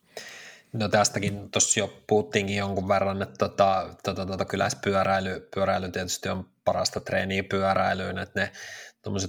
No 0.72 0.88
tästäkin 0.88 1.50
tuossa 1.50 1.80
jo 1.80 2.02
puhuttiinkin 2.06 2.56
jonkun 2.56 2.88
verran, 2.88 3.22
että 3.22 3.38
tota, 3.38 3.94
tota, 4.04 4.26
tota, 4.26 4.44
kyllä 4.44 4.68
pyöräily, 4.84 5.48
pyöräily 5.54 5.90
tietysti 5.90 6.28
on 6.28 6.50
parasta 6.64 7.00
treeniä 7.00 7.44
pyöräilyyn, 7.44 8.18
että 8.18 8.40
ne 8.40 8.52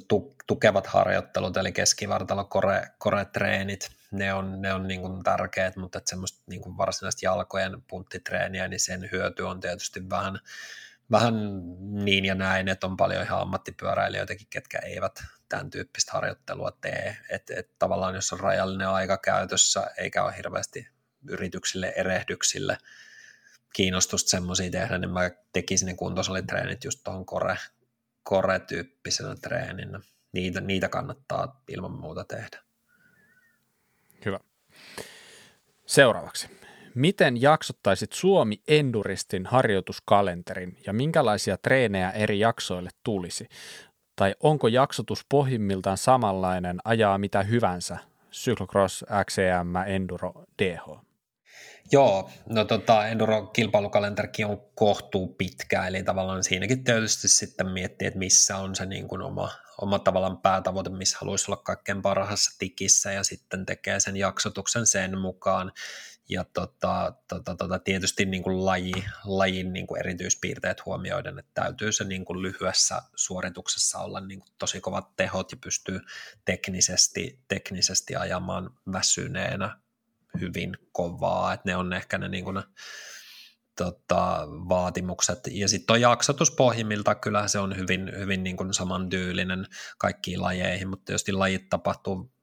tu, 0.08 0.36
tukevat 0.48 0.88
harjoittelut, 0.88 1.58
eli 1.58 1.72
keskivartalo 1.72 2.45
kore, 2.45 2.88
kore-treenit, 2.98 3.91
ne 4.12 4.34
on, 4.34 4.62
ne 4.62 4.74
on 4.74 4.88
niin 4.88 5.02
kuin 5.02 5.24
tärkeät, 5.24 5.76
mutta 5.76 5.98
että 5.98 6.10
semmoista 6.10 6.44
niin 6.48 6.62
kuin 6.62 6.78
varsinaista 6.78 7.26
jalkojen 7.26 7.82
punttitreeniä, 7.88 8.68
niin 8.68 8.80
sen 8.80 9.10
hyöty 9.12 9.44
on 9.44 9.60
tietysti 9.60 10.10
vähän, 10.10 10.40
vähän 11.12 11.34
niin 12.06 12.26
ja 12.26 12.36
näin, 12.36 12.68
että 12.68 12.88
on 12.88 12.98
paljon 12.98 13.24
ihan 13.24 13.41
ammattipyöräilijöitäkin, 13.41 14.48
ketkä 14.50 14.80
eivät 14.80 15.24
tämän 15.50 15.70
tyyppistä 15.70 16.12
harjoittelua 16.12 16.72
tee, 16.82 17.18
että 17.30 17.54
et 17.58 17.70
tavallaan 17.80 18.16
jos 18.16 18.34
on 18.34 18.40
rajallinen 18.40 18.90
aika 18.90 19.18
käytössä, 19.18 19.91
eikä 19.98 20.24
ole 20.24 20.38
hirveästi 20.38 20.88
yrityksille, 21.30 21.94
erehdyksille 21.95 22.78
kiinnostusta 23.74 24.30
semmoisia 24.30 24.72
tehdä, 24.72 24.98
niin 24.98 25.12
mä 25.12 25.32
tekisin 25.54 25.86
ne 25.86 25.94
kuntosalitreenit 25.94 26.84
just 26.84 27.00
tuohon 27.04 27.26
kore, 27.26 27.58
kore-tyyppisenä 28.24 29.36
treeninä. 29.36 30.00
Niitä, 30.32 30.62
niitä 30.62 30.90
kannattaa 30.90 31.62
ilman 31.68 31.91
muuta 31.91 32.24
tehdä. 32.24 32.64
Hyvä. 34.26 34.40
Seuraavaksi. 35.86 36.50
Miten 36.95 37.41
jaksottaisit 37.41 38.14
Suomi 38.14 38.62
Enduristin 38.68 39.45
harjoituskalenterin 39.45 40.78
ja 40.86 40.94
minkälaisia 40.94 41.58
treenejä 41.58 42.12
eri 42.12 42.40
jaksoille 42.40 42.90
tulisi? 43.04 43.48
Tai 44.16 44.36
onko 44.40 44.68
jaksotus 44.68 45.26
pohjimmiltaan 45.30 45.98
samanlainen 45.98 46.80
ajaa 46.84 47.18
mitä 47.18 47.44
hyvänsä, 47.44 47.98
Cyclocross, 48.32 49.06
XCM, 49.26 49.76
Enduro, 49.88 50.34
DH? 50.62 51.12
Joo, 51.92 52.30
no 52.50 52.66
tota, 52.66 53.08
Enduro-kilpailukalenterikin 53.08 54.46
on 54.46 54.62
kohtuu 54.76 55.28
pitkä, 55.28 55.88
eli 55.88 56.04
tavallaan 56.04 56.44
siinäkin 56.44 56.84
tietysti 56.84 57.28
sitten 57.28 57.70
miettii, 57.70 58.08
että 58.08 58.20
missä 58.20 58.58
on 58.58 58.76
se 58.76 58.86
niin 58.86 59.08
kuin 59.08 59.22
oma, 59.22 59.52
oma 59.82 60.00
tavallaan 60.00 60.38
päätavoite, 60.38 60.90
missä 60.90 61.18
haluaisi 61.22 61.52
olla 61.52 61.62
kaikkein 61.64 62.02
parhaassa 62.02 62.56
tikissä 62.60 63.12
ja 63.12 63.24
sitten 63.24 63.66
tekee 63.66 64.00
sen 64.00 64.18
jaksotuksen 64.18 64.86
sen 64.86 65.18
mukaan. 65.18 65.72
Ja 66.30 66.44
tota, 66.54 67.14
tota, 67.28 67.56
tota, 67.56 67.80
tietysti 67.80 68.26
niin 68.26 68.44
kuin 68.44 68.66
laji, 68.66 68.94
lajin 69.26 69.74
niin 69.74 69.88
kuin 69.88 70.00
erityispiirteet 70.00 70.86
huomioiden, 70.86 71.40
että 71.40 71.62
täytyy 71.62 71.92
se 71.92 72.04
niin 72.04 72.26
kuin 72.26 72.42
lyhyessä 72.42 73.02
suorituksessa 73.16 74.00
olla 74.00 74.20
niin 74.20 74.40
kuin 74.40 74.50
tosi 74.58 74.82
kovat 74.82 75.16
tehot 75.16 75.52
ja 75.52 75.58
pystyy 75.64 76.00
teknisesti, 76.46 77.40
teknisesti 77.48 78.16
ajamaan 78.16 78.70
väsyneenä 78.94 79.78
hyvin 80.41 80.77
kovaa, 80.91 81.53
että 81.53 81.69
ne 81.69 81.76
on 81.76 81.93
ehkä 81.93 82.18
ne, 82.18 82.27
niin 82.27 82.43
kuin 82.43 82.55
ne 82.55 82.64
tota, 83.77 84.47
vaatimukset. 84.47 85.39
Ja 85.51 85.68
sitten 85.68 85.88
tuo 85.88 85.95
jaksotus 85.95 86.51
pohjimmilta, 86.51 87.15
kyllä 87.15 87.47
se 87.47 87.60
on 87.60 87.77
hyvin, 87.77 88.11
hyvin 88.18 88.43
niin 88.43 88.57
kuin 88.57 88.73
samantyylinen 88.73 89.68
kaikkiin 89.97 90.41
lajeihin, 90.41 90.88
mutta 90.88 91.05
tietysti 91.05 91.31
lajit 91.31 91.69
tapahtuu 91.69 92.34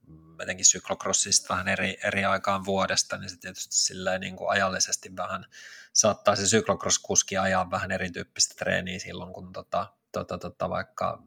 etenkin 0.43 0.65
syklokrossista 0.65 1.55
vähän 1.55 1.69
eri, 1.69 1.97
eri 2.05 2.25
aikaan 2.25 2.65
vuodesta, 2.65 3.19
niin 3.19 3.31
se 3.31 3.37
tietysti 3.41 3.77
silleen 3.77 4.21
niin 4.21 4.37
kuin 4.37 4.51
ajallisesti 4.51 5.17
vähän 5.17 5.45
saattaa 5.93 6.37
se 6.37 6.47
syklokross-kuski 6.47 7.39
ajaa 7.39 7.71
vähän 7.71 7.91
erityyppistä 7.91 8.55
treeniä 8.59 8.99
silloin, 8.99 9.33
kun 9.33 9.53
tota, 9.53 9.87
tota, 10.13 10.39
tota, 10.39 10.71
vaikka 10.71 11.23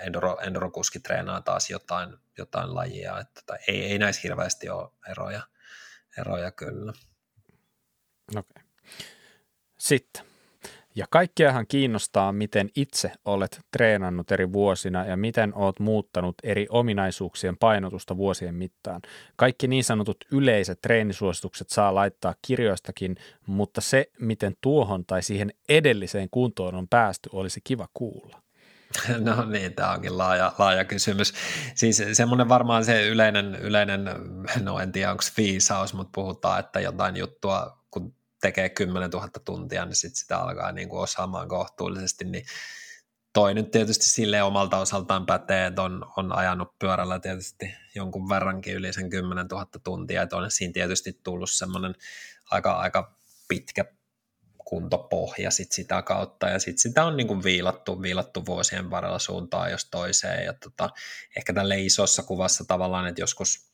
enduro, 0.00 0.38
endurokuski 0.42 1.00
treenaa 1.00 1.40
taas 1.40 1.70
jotain, 1.70 2.16
jotain 2.38 2.74
lajia, 2.74 3.20
että 3.20 3.42
tota, 3.46 3.58
ei, 3.68 3.84
ei 3.84 3.98
näissä 3.98 4.22
hirveästi 4.24 4.68
ole 4.68 4.90
eroja 5.10 5.42
eroja 6.20 6.50
kyllä. 6.50 6.92
Okay. 8.36 8.62
Sitten. 9.78 10.30
Ja 10.94 11.06
kaikkiahan 11.10 11.66
kiinnostaa, 11.66 12.32
miten 12.32 12.70
itse 12.76 13.12
olet 13.24 13.60
treenannut 13.70 14.32
eri 14.32 14.52
vuosina 14.52 15.06
ja 15.06 15.16
miten 15.16 15.54
olet 15.54 15.78
muuttanut 15.78 16.34
eri 16.42 16.66
ominaisuuksien 16.70 17.56
painotusta 17.56 18.16
vuosien 18.16 18.54
mittaan. 18.54 19.00
Kaikki 19.36 19.68
niin 19.68 19.84
sanotut 19.84 20.24
yleiset 20.32 20.80
treenisuositukset 20.80 21.68
saa 21.70 21.94
laittaa 21.94 22.34
kirjoistakin, 22.46 23.16
mutta 23.46 23.80
se, 23.80 24.10
miten 24.18 24.56
tuohon 24.60 25.04
tai 25.06 25.22
siihen 25.22 25.50
edelliseen 25.68 26.28
kuntoon 26.30 26.74
on 26.74 26.88
päästy, 26.88 27.30
olisi 27.32 27.60
kiva 27.64 27.88
kuulla. 27.94 28.42
No 29.26 29.44
niin, 29.44 29.74
tämä 29.74 29.92
onkin 29.92 30.18
laaja, 30.18 30.52
laaja 30.58 30.84
kysymys. 30.84 31.34
Siis 31.74 32.02
semmoinen 32.12 32.48
varmaan 32.48 32.84
se 32.84 33.08
yleinen, 33.08 33.54
yleinen, 33.54 34.10
no 34.62 34.78
en 34.78 34.92
tiedä 34.92 35.10
onko 35.10 35.22
viisaus, 35.36 35.94
mutta 35.94 36.10
puhutaan, 36.14 36.60
että 36.60 36.80
jotain 36.80 37.16
juttua, 37.16 37.84
kun 37.90 38.14
tekee 38.40 38.68
10 38.68 39.10
000 39.10 39.28
tuntia, 39.44 39.84
niin 39.84 39.96
sit 39.96 40.16
sitä 40.16 40.38
alkaa 40.38 40.72
niin 40.72 40.88
kuin 40.88 41.00
osaamaan 41.00 41.48
kohtuullisesti, 41.48 42.24
niin 42.24 42.44
toi 43.32 43.54
nyt 43.54 43.70
tietysti 43.70 44.04
sille 44.04 44.42
omalta 44.42 44.78
osaltaan 44.78 45.26
pätee, 45.26 45.66
että 45.66 45.82
on, 45.82 46.06
on 46.16 46.32
ajanut 46.32 46.78
pyörällä 46.78 47.18
tietysti 47.18 47.74
jonkun 47.94 48.28
verrankin 48.28 48.74
yli 48.74 48.92
sen 48.92 49.10
10 49.10 49.46
000 49.46 49.66
tuntia, 49.84 50.22
että 50.22 50.36
on 50.36 50.50
siinä 50.50 50.72
tietysti 50.72 51.20
tullut 51.22 51.50
semmoinen 51.50 51.94
aika, 52.50 52.72
aika 52.72 53.14
pitkä 53.48 53.84
kuntopohja 54.70 55.50
sit 55.50 55.72
sitä 55.72 56.02
kautta, 56.02 56.48
ja 56.48 56.58
sitten 56.58 56.78
sitä 56.78 57.04
on 57.04 57.16
niin 57.16 57.26
kuin 57.26 57.44
viilattu, 57.44 58.02
viilattu 58.02 58.46
vuosien 58.46 58.90
varrella 58.90 59.18
suuntaan 59.18 59.70
jos 59.70 59.84
toiseen, 59.90 60.44
ja 60.44 60.52
tota, 60.52 60.90
ehkä 61.36 61.52
tälle 61.52 61.80
isossa 61.80 62.22
kuvassa 62.22 62.64
tavallaan, 62.64 63.06
että 63.06 63.22
joskus 63.22 63.70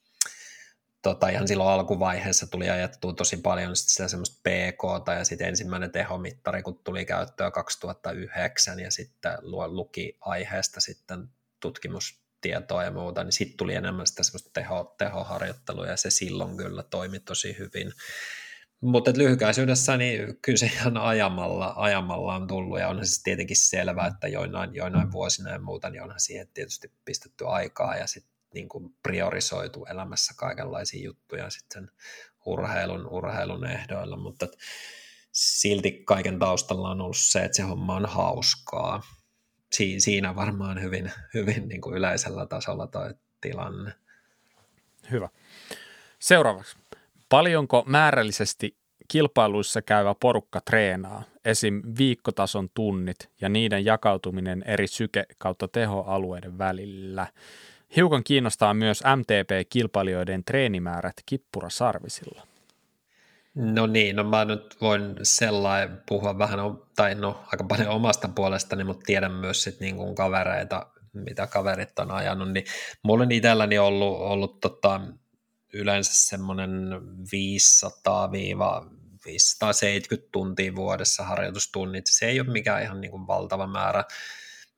tota, 1.02 1.28
ihan 1.28 1.48
silloin 1.48 1.70
alkuvaiheessa 1.70 2.46
tuli 2.46 2.70
ajettua 2.70 3.12
tosi 3.12 3.36
paljon 3.36 3.76
sit 3.76 3.88
sitä 3.88 4.08
semmoista 4.08 4.40
PK, 4.42 5.08
ja 5.18 5.24
sitten 5.24 5.48
ensimmäinen 5.48 5.92
tehomittari, 5.92 6.62
kun 6.62 6.80
tuli 6.84 7.04
käyttöön 7.04 7.52
2009, 7.52 8.80
ja 8.80 8.90
sitten 8.90 9.32
luki 9.66 10.18
aiheesta 10.20 10.80
sitten 10.80 11.28
tutkimustietoa 11.60 12.84
ja 12.84 12.90
muuta, 12.90 13.24
niin 13.24 13.32
sitten 13.32 13.56
tuli 13.56 13.74
enemmän 13.74 14.06
sitä 14.06 14.22
semmoista 14.22 14.50
teho, 14.52 14.94
tehoharjoittelua, 14.98 15.86
ja 15.86 15.96
se 15.96 16.10
silloin 16.10 16.56
kyllä 16.56 16.82
toimi 16.82 17.20
tosi 17.20 17.56
hyvin. 17.58 17.92
Mutta 18.80 19.12
lyhykäisyydessä 19.16 19.96
niin 19.96 20.38
kyllä 20.42 20.58
se 20.58 20.66
ihan 20.66 20.96
ajamalla, 20.96 21.72
ajamalla 21.76 22.34
on 22.34 22.46
tullut 22.46 22.78
ja 22.78 22.88
onhan 22.88 23.06
se 23.06 23.22
tietenkin 23.22 23.56
selvää, 23.56 24.06
että 24.06 24.28
joinain, 24.28 24.74
joinain 24.74 25.12
vuosina 25.12 25.50
ja 25.50 25.58
muuta, 25.58 25.90
niin 25.90 26.02
onhan 26.02 26.20
siihen 26.20 26.48
tietysti 26.54 26.92
pistetty 27.04 27.46
aikaa 27.46 27.96
ja 27.96 28.06
sitten 28.06 28.32
niin 28.54 28.68
kuin 28.68 28.94
priorisoitu 29.02 29.86
elämässä 29.90 30.34
kaikenlaisia 30.36 31.04
juttuja 31.04 31.50
sitten 31.50 31.90
urheilun, 32.46 33.06
urheilun 33.06 33.66
ehdoilla, 33.66 34.16
mutta 34.16 34.46
silti 35.32 36.02
kaiken 36.04 36.38
taustalla 36.38 36.90
on 36.90 37.00
ollut 37.00 37.16
se, 37.16 37.44
että 37.44 37.56
se 37.56 37.62
homma 37.62 37.96
on 37.96 38.06
hauskaa. 38.06 39.02
Si- 39.72 40.00
siinä 40.00 40.36
varmaan 40.36 40.82
hyvin, 40.82 41.12
hyvin 41.34 41.68
niin 41.68 41.80
kuin 41.80 41.96
yleisellä 41.96 42.46
tasolla 42.46 42.86
tuo 42.86 43.12
tilanne. 43.40 43.92
Hyvä. 45.10 45.28
Seuraavaksi. 46.18 46.76
Paljonko 47.28 47.84
määrällisesti 47.86 48.76
kilpailuissa 49.08 49.82
käyvä 49.82 50.14
porukka 50.20 50.60
treenaa, 50.60 51.22
esim. 51.44 51.82
viikkotason 51.98 52.68
tunnit 52.74 53.30
ja 53.40 53.48
niiden 53.48 53.84
jakautuminen 53.84 54.62
eri 54.66 54.86
syke- 54.86 55.34
kautta 55.38 55.68
tehoalueiden 55.68 56.58
välillä? 56.58 57.26
Hiukan 57.96 58.24
kiinnostaa 58.24 58.74
myös 58.74 59.02
MTP-kilpailijoiden 59.16 60.44
treenimäärät 60.44 61.14
kippurasarvisilla. 61.26 62.42
No 63.54 63.86
niin, 63.86 64.16
no 64.16 64.24
mä 64.24 64.44
nyt 64.44 64.76
voin 64.80 65.14
sellainen 65.22 66.02
puhua 66.08 66.38
vähän, 66.38 66.58
tai 66.96 67.14
no 67.14 67.44
aika 67.52 67.64
paljon 67.64 67.88
omasta 67.88 68.28
puolestani, 68.28 68.84
mutta 68.84 69.04
tiedän 69.06 69.32
myös 69.32 69.62
sit 69.62 69.80
niin 69.80 69.96
kuin 69.96 70.14
kavereita, 70.14 70.86
mitä 71.12 71.46
kaverit 71.46 71.98
on 71.98 72.10
ajanut, 72.10 72.52
niin 72.52 72.64
mulla 73.02 73.24
on 73.24 73.32
itselläni 73.32 73.78
ollut, 73.78 74.20
ollut 74.20 74.60
tota, 74.60 75.00
yleensä 75.76 76.12
semmoinen 76.14 76.70
500-570 79.20 80.28
tuntia 80.32 80.74
vuodessa 80.74 81.24
harjoitustunnit. 81.24 82.04
Se 82.06 82.26
ei 82.26 82.40
ole 82.40 82.50
mikään 82.50 82.82
ihan 82.82 83.00
niin 83.00 83.10
kuin 83.10 83.26
valtava 83.26 83.66
määrä, 83.66 84.04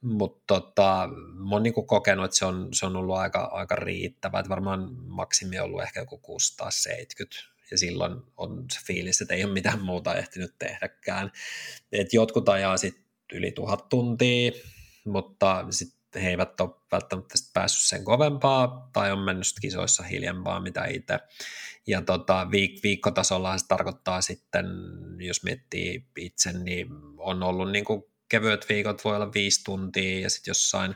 mutta 0.00 0.42
tota, 0.46 1.08
mä 1.34 1.54
oon 1.54 1.62
niin 1.62 1.74
kuin 1.74 1.86
kokenut, 1.86 2.24
että 2.24 2.36
se 2.36 2.44
on, 2.44 2.68
se 2.72 2.86
on 2.86 2.96
ollut 2.96 3.16
aika, 3.16 3.40
aika 3.44 3.76
riittävä. 3.76 4.38
Että 4.38 4.50
varmaan 4.50 4.94
maksimi 5.06 5.58
on 5.58 5.64
ollut 5.64 5.82
ehkä 5.82 6.00
joku 6.00 6.18
670 6.18 7.36
ja 7.70 7.78
silloin 7.78 8.22
on 8.36 8.64
se 8.72 8.80
fiilis, 8.84 9.20
että 9.20 9.34
ei 9.34 9.44
ole 9.44 9.52
mitään 9.52 9.82
muuta 9.82 10.14
ehtinyt 10.14 10.54
tehdäkään. 10.58 11.32
Et 11.92 12.12
jotkut 12.12 12.48
ajaa 12.48 12.76
sitten 12.76 13.04
yli 13.32 13.50
tuhat 13.50 13.88
tuntia, 13.88 14.52
mutta 15.04 15.66
sitten 15.70 15.97
he 16.14 16.28
eivät 16.28 16.60
ole 16.60 16.70
välttämättä 16.92 17.34
päässyt 17.54 17.88
sen 17.88 18.04
kovempaa 18.04 18.90
tai 18.92 19.12
on 19.12 19.18
mennyt 19.18 19.46
kisoissa 19.60 20.02
hiljempaa 20.02 20.60
mitä 20.60 20.84
itse. 20.84 21.18
Ja 21.86 22.02
tota, 22.02 22.44
viik- 22.44 22.80
viikkotasolla 22.82 23.58
se 23.58 23.66
tarkoittaa 23.68 24.20
sitten, 24.20 24.66
jos 25.18 25.44
miettii 25.44 26.06
itse, 26.16 26.52
niin 26.52 26.88
on 27.18 27.42
ollut 27.42 27.70
niin 27.70 27.84
kuin 27.84 28.02
kevyet 28.28 28.68
viikot 28.68 29.04
voi 29.04 29.16
olla 29.16 29.32
viisi 29.34 29.64
tuntia 29.64 30.20
ja 30.20 30.30
sitten 30.30 30.50
jossain, 30.50 30.94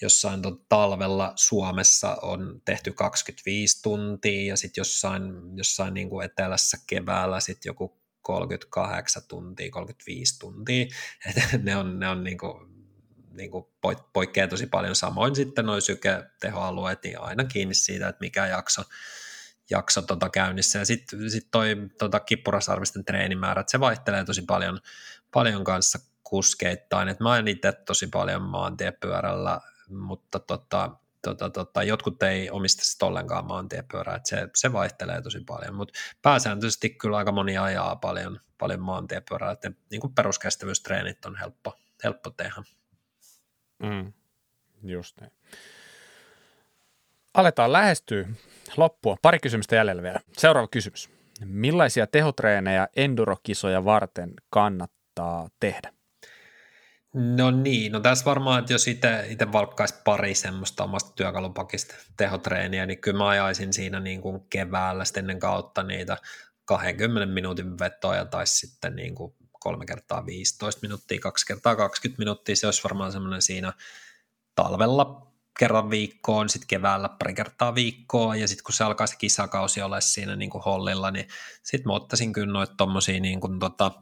jossain 0.00 0.42
tota 0.42 0.64
talvella 0.68 1.32
Suomessa 1.36 2.16
on 2.22 2.62
tehty 2.64 2.92
25 2.92 3.82
tuntia 3.82 4.48
ja 4.48 4.56
sitten 4.56 4.80
jossain, 4.80 5.22
jossain 5.54 5.94
niin 5.94 6.10
kuin 6.10 6.24
etelässä 6.24 6.78
keväällä 6.86 7.40
sitten 7.40 7.70
joku 7.70 8.00
38 8.22 9.22
tuntia, 9.28 9.70
35 9.70 10.38
tuntia. 10.38 10.86
Ne 11.62 11.76
on, 11.76 11.98
ne 11.98 12.08
on 12.08 12.24
niin 12.24 12.38
kuin, 12.38 12.69
niin 13.30 13.50
kuin 13.50 13.64
poikkeaa 14.12 14.48
tosi 14.48 14.66
paljon. 14.66 14.96
Samoin 14.96 15.36
sitten 15.36 15.66
noin 15.66 15.82
syke-tehoalueet, 15.82 17.02
niin 17.02 17.20
aina 17.20 17.44
kiinni 17.44 17.74
siitä, 17.74 18.08
että 18.08 18.20
mikä 18.20 18.46
jakso, 18.46 18.82
jakso 19.70 20.02
tota 20.02 20.28
käynnissä. 20.28 20.78
Ja 20.78 20.84
sitten 20.84 21.30
sit 21.30 21.48
toi 21.50 21.76
tota 21.98 22.20
kippurasarvisten 22.20 23.04
treenimäärät, 23.04 23.68
se 23.68 23.80
vaihtelee 23.80 24.24
tosi 24.24 24.42
paljon, 24.42 24.80
paljon 25.32 25.64
kanssa 25.64 25.98
kuskeittain. 26.24 27.08
Et 27.08 27.20
mä 27.20 27.38
en 27.38 27.48
itse 27.48 27.72
tosi 27.72 28.06
paljon 28.06 28.42
maantiepyörällä, 28.42 29.60
mutta 29.88 30.38
tota, 30.38 30.90
tota, 31.22 31.50
tota, 31.50 31.82
jotkut 31.82 32.22
ei 32.22 32.50
omista 32.50 32.84
sitä 32.84 33.06
ollenkaan 33.06 33.46
maantiepyörää, 33.46 34.16
että 34.16 34.28
se, 34.28 34.48
se 34.54 34.72
vaihtelee 34.72 35.22
tosi 35.22 35.40
paljon, 35.46 35.74
mutta 35.74 35.98
pääsääntöisesti 36.22 36.90
kyllä 36.90 37.16
aika 37.16 37.32
moni 37.32 37.58
ajaa 37.58 37.96
paljon, 37.96 38.40
paljon 38.58 38.80
maantiepyörää, 38.80 39.52
että 39.52 39.72
niin 39.90 40.14
peruskestävyystreenit 40.14 41.24
on 41.24 41.36
helppo, 41.36 41.78
helppo 42.04 42.30
tehdä. 42.30 42.62
Mm, 43.82 44.12
just 44.82 45.20
niin. 45.20 45.32
Aletaan 47.34 47.72
lähestyä 47.72 48.28
loppua. 48.76 49.16
Pari 49.22 49.38
kysymystä 49.38 49.76
jäljellä 49.76 50.02
vielä. 50.02 50.20
Seuraava 50.32 50.68
kysymys. 50.68 51.10
Millaisia 51.44 52.06
tehotreenejä 52.06 52.88
endurokisoja 52.96 53.84
varten 53.84 54.32
kannattaa 54.50 55.48
tehdä? 55.60 55.92
No 57.14 57.50
niin, 57.50 57.92
no 57.92 58.00
tässä 58.00 58.24
varmaan, 58.24 58.58
että 58.60 58.72
jos 58.72 58.88
itse 58.88 59.52
valkkaisi 59.52 59.94
pari 60.04 60.34
semmoista 60.34 60.84
omasta 60.84 61.12
työkalupakista 61.14 61.94
tehotreeniä, 62.16 62.86
niin 62.86 63.00
kyllä 63.00 63.18
mä 63.18 63.28
ajaisin 63.28 63.72
siinä 63.72 64.00
niin 64.00 64.20
kuin 64.20 64.40
keväällä 64.50 65.04
sitten 65.04 65.22
ennen 65.22 65.40
kautta 65.40 65.82
niitä 65.82 66.16
20 66.64 67.34
minuutin 67.34 67.78
vetoja 67.78 68.24
tai 68.24 68.46
sitten 68.46 68.96
niin 68.96 69.14
kuin 69.14 69.34
kolme 69.60 69.86
kertaa 69.86 70.26
15 70.26 70.80
minuuttia, 70.82 71.20
kaksi 71.20 71.46
kertaa 71.46 71.76
20 71.76 72.18
minuuttia, 72.18 72.56
se 72.56 72.66
olisi 72.66 72.84
varmaan 72.84 73.12
semmoinen 73.12 73.42
siinä 73.42 73.72
talvella 74.54 75.29
kerran 75.60 75.90
viikkoon, 75.90 76.48
sitten 76.48 76.68
keväällä 76.68 77.08
pari 77.08 77.34
kertaa 77.34 77.74
viikkoon, 77.74 78.40
ja 78.40 78.48
sitten 78.48 78.64
kun 78.64 78.74
se 78.74 78.84
alkaa 78.84 79.06
se 79.06 79.16
kisakausi 79.16 79.82
olla 79.82 80.00
siinä 80.00 80.36
niin 80.36 80.50
kuin 80.50 80.64
hollilla, 80.64 81.10
niin 81.10 81.28
sitten 81.62 81.88
mä 81.88 81.94
ottaisin 81.94 82.32
kyllä 82.32 82.52
noita 82.52 82.74
tommosia 82.76 83.20
niin 83.20 83.40
kuin 83.40 83.58
tota, 83.58 83.92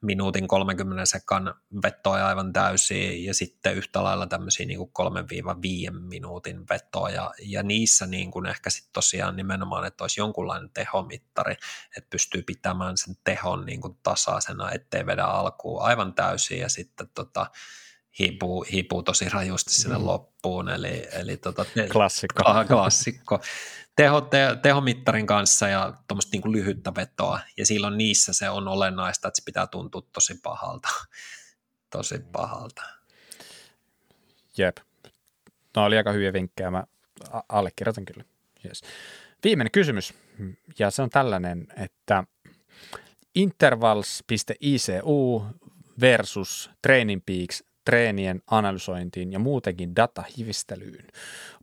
minuutin 0.00 0.48
30 0.48 1.06
sekan 1.06 1.54
vetoja 1.82 2.26
aivan 2.26 2.52
täysiä, 2.52 3.12
ja 3.12 3.34
sitten 3.34 3.76
yhtä 3.76 4.04
lailla 4.04 4.26
tämmöisiä 4.26 4.66
niin 4.66 4.80
3-5 4.80 6.00
minuutin 6.00 6.68
vetoja, 6.70 7.30
ja 7.42 7.62
niissä 7.62 8.06
niin 8.06 8.30
kuin 8.30 8.46
ehkä 8.46 8.70
sitten 8.70 8.92
tosiaan 8.92 9.36
nimenomaan, 9.36 9.86
että 9.86 10.04
olisi 10.04 10.20
jonkunlainen 10.20 10.70
tehomittari, 10.70 11.56
että 11.96 12.10
pystyy 12.10 12.42
pitämään 12.42 12.96
sen 12.96 13.16
tehon 13.24 13.66
niin 13.66 13.80
kuin 13.80 13.98
tasaisena, 14.02 14.70
ettei 14.70 15.06
vedä 15.06 15.24
alkuun 15.24 15.82
aivan 15.82 16.14
täysin, 16.14 16.58
ja 16.58 16.68
sitten 16.68 17.08
tota, 17.14 17.46
hiipuu, 18.18 18.66
hiipuu 18.72 19.02
tosi 19.02 19.28
rajusti 19.28 19.72
sinne 19.72 19.98
mm. 19.98 20.06
loppuun, 20.06 20.68
eli, 20.68 21.08
eli 21.12 21.36
tota, 21.36 21.64
te, 21.64 21.88
klassikko. 21.88 22.42
klassikko. 22.68 23.40
Teho, 23.96 24.20
te, 24.20 24.38
tehomittarin 24.62 25.26
kanssa 25.26 25.68
ja 25.68 25.92
tuommoista 26.08 26.30
niin 26.32 26.52
lyhyttä 26.52 26.94
vetoa, 26.94 27.40
ja 27.56 27.66
silloin 27.66 27.98
niissä 27.98 28.32
se 28.32 28.50
on 28.50 28.68
olennaista, 28.68 29.28
että 29.28 29.40
se 29.40 29.44
pitää 29.44 29.66
tuntua 29.66 30.02
tosi 30.12 30.34
pahalta. 30.42 30.88
tosi 31.96 32.18
pahalta. 32.32 32.82
Jep. 34.58 34.76
No 35.76 35.84
oli 35.84 35.96
aika 35.96 36.12
hyviä 36.12 36.32
vinkkejä, 36.32 36.70
mä 36.70 36.84
allekirjoitan 37.48 38.04
kyllä. 38.04 38.24
Yes. 38.64 38.82
Viimeinen 39.44 39.70
kysymys, 39.70 40.14
ja 40.78 40.90
se 40.90 41.02
on 41.02 41.10
tällainen, 41.10 41.66
että 41.76 42.24
intervals.icu 43.34 45.46
versus 46.00 46.70
Training 46.82 47.22
Peaks 47.26 47.64
treenien 47.84 48.42
analysointiin 48.50 49.32
ja 49.32 49.38
muutenkin 49.38 49.96
datahivistelyyn. 49.96 51.06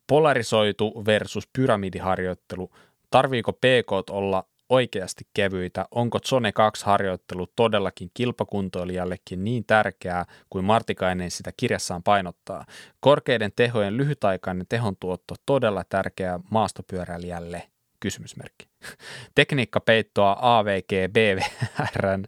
Polarisoitu 0.07 1.03
versus 1.05 1.47
pyramidiharjoittelu. 1.53 2.71
Tarviiko 3.09 3.53
PK 3.53 4.09
olla 4.09 4.43
oikeasti 4.69 5.27
kevyitä? 5.33 5.85
Onko 5.91 6.19
Zone 6.19 6.49
2-harjoittelu 6.49 7.47
todellakin 7.55 8.11
kilpakuntoilijallekin 8.13 9.43
niin 9.43 9.65
tärkeää 9.65 10.25
kuin 10.49 10.65
Martikainen 10.65 11.31
sitä 11.31 11.51
kirjassaan 11.57 12.03
painottaa? 12.03 12.65
Korkeiden 12.99 13.51
tehojen 13.55 13.97
lyhytaikainen 13.97 14.65
tehontuotto 14.69 15.35
todella 15.45 15.83
tärkeää 15.89 16.39
maastopyöräilijälle? 16.49 17.63
Kysymysmerkki. 17.99 18.70
Tekniikka 19.35 19.79
peittoa 19.79 20.37
AVG 20.41 20.91
BVRn 21.13 22.23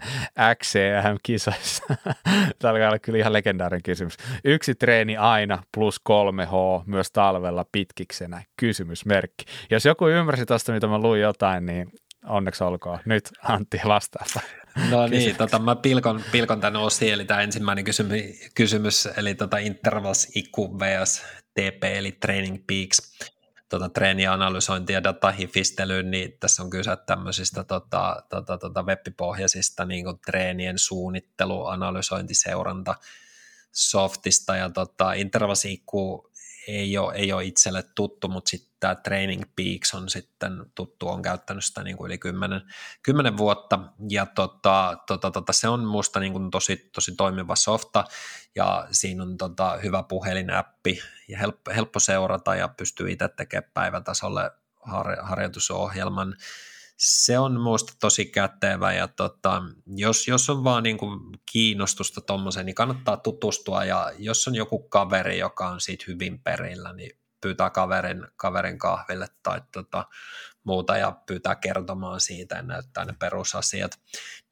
XCM-kisoissa. 0.55 1.84
Tämä 2.59 2.73
on 2.91 2.99
kyllä 3.01 3.19
ihan 3.19 3.34
legendaarinen 3.34 3.84
kysymys. 3.84 4.17
Yksi 4.43 4.75
treeni 4.75 5.17
aina 5.17 5.63
plus 5.73 6.01
3H 6.09 6.84
myös 6.85 7.11
talvella 7.11 7.65
pitkiksenä. 7.71 8.43
Kysymysmerkki. 8.57 9.45
Jos 9.71 9.85
joku 9.85 10.07
ymmärsi 10.07 10.45
tuosta, 10.45 10.71
mitä 10.71 10.88
mä 10.88 10.97
luin 10.97 11.21
jotain, 11.21 11.65
niin 11.65 11.88
onneksi 12.25 12.63
olkoon. 12.63 12.99
Nyt 13.05 13.30
Antti 13.43 13.81
vastaapa. 13.88 14.39
No 14.89 15.07
niin, 15.07 15.35
tota, 15.35 15.59
mä 15.59 15.75
pilkon, 15.75 16.21
pilkon 16.31 16.61
tämän 16.61 16.81
osiin, 16.81 17.13
eli 17.13 17.25
tämä 17.25 17.41
ensimmäinen 17.41 17.84
kysymys, 17.84 18.21
kysymys 18.55 19.09
eli 19.17 19.35
tota 19.35 19.57
Intervals 19.57 20.31
IQ 20.35 20.57
vs 20.57 21.23
TP, 21.53 21.84
eli 21.84 22.11
Training 22.11 22.57
Peaks 22.67 23.19
tota, 23.79 24.91
ja 24.91 25.03
datahifistelyyn, 25.03 26.11
niin 26.11 26.37
tässä 26.39 26.63
on 26.63 26.69
kyse 26.69 26.97
tämmöisistä 27.05 27.63
tota, 27.63 28.23
tota, 28.29 28.57
tota 28.57 28.83
webbipohjaisista 28.83 29.85
niin 29.85 30.05
kuin 30.05 30.19
treenien 30.25 30.79
suunnittelu, 30.79 31.65
analysointi, 31.65 32.33
seuranta, 32.33 32.95
softista. 33.71 34.55
Ja 34.55 34.69
tota, 34.69 35.13
intervasiikku 35.13 36.31
ei 36.67 36.97
ole, 36.97 37.13
ei 37.15 37.33
ole 37.33 37.45
itselle 37.45 37.83
tuttu, 37.95 38.27
mutta 38.27 38.49
sitten 38.49 38.73
tämä 38.79 38.95
Training 38.95 39.43
Peaks 39.55 39.93
on 39.93 40.09
sitten 40.09 40.65
tuttu, 40.75 41.07
on 41.07 41.21
käyttänyt 41.21 41.65
sitä 41.65 41.83
niin 41.83 41.97
kuin 41.97 42.07
yli 42.07 42.17
10, 42.17 42.61
10 43.03 43.37
vuotta, 43.37 43.79
ja 44.09 44.25
tota, 44.25 44.97
tota, 45.07 45.31
tota, 45.31 45.53
se 45.53 45.67
on 45.67 45.79
minusta 45.79 46.19
niin 46.19 46.51
tosi, 46.51 46.89
tosi 46.93 47.15
toimiva 47.15 47.55
softa, 47.55 48.03
ja 48.55 48.88
siinä 48.91 49.23
on 49.23 49.38
tota, 49.38 49.77
hyvä 49.84 50.03
puhelinäppi, 50.03 50.99
ja 51.27 51.38
helppo, 51.38 51.71
helppo 51.75 51.99
seurata, 51.99 52.55
ja 52.55 52.67
pystyy 52.67 53.11
itse 53.11 53.27
tekemään 53.27 53.71
päivätasolle 53.73 54.51
har, 54.81 55.17
harjoitusohjelman, 55.21 56.35
se 56.97 57.39
on 57.39 57.51
minusta 57.51 57.93
tosi 57.99 58.25
kätevä 58.25 58.93
ja 58.93 59.07
tota, 59.07 59.61
jos, 59.95 60.27
jos 60.27 60.49
on 60.49 60.63
vaan 60.63 60.84
niin 60.84 60.97
kuin 60.97 61.19
kiinnostusta 61.51 62.21
tuommoiseen, 62.21 62.65
niin 62.65 62.75
kannattaa 62.75 63.17
tutustua. 63.17 63.85
Ja 63.85 64.11
jos 64.17 64.47
on 64.47 64.55
joku 64.55 64.80
kaveri, 64.80 65.38
joka 65.38 65.69
on 65.69 65.81
siitä 65.81 66.05
hyvin 66.07 66.39
perillä, 66.39 66.93
niin 66.93 67.11
pyytää 67.41 67.69
kaverin, 67.69 68.27
kaverin 68.35 68.80
kahville 68.80 69.27
tai 69.43 69.61
tota, 69.71 70.05
muuta 70.63 70.97
ja 70.97 71.11
pyytää 71.25 71.55
kertomaan 71.55 72.21
siitä 72.21 72.55
ja 72.55 72.61
näyttää 72.61 73.05
ne 73.05 73.15
perusasiat, 73.19 73.99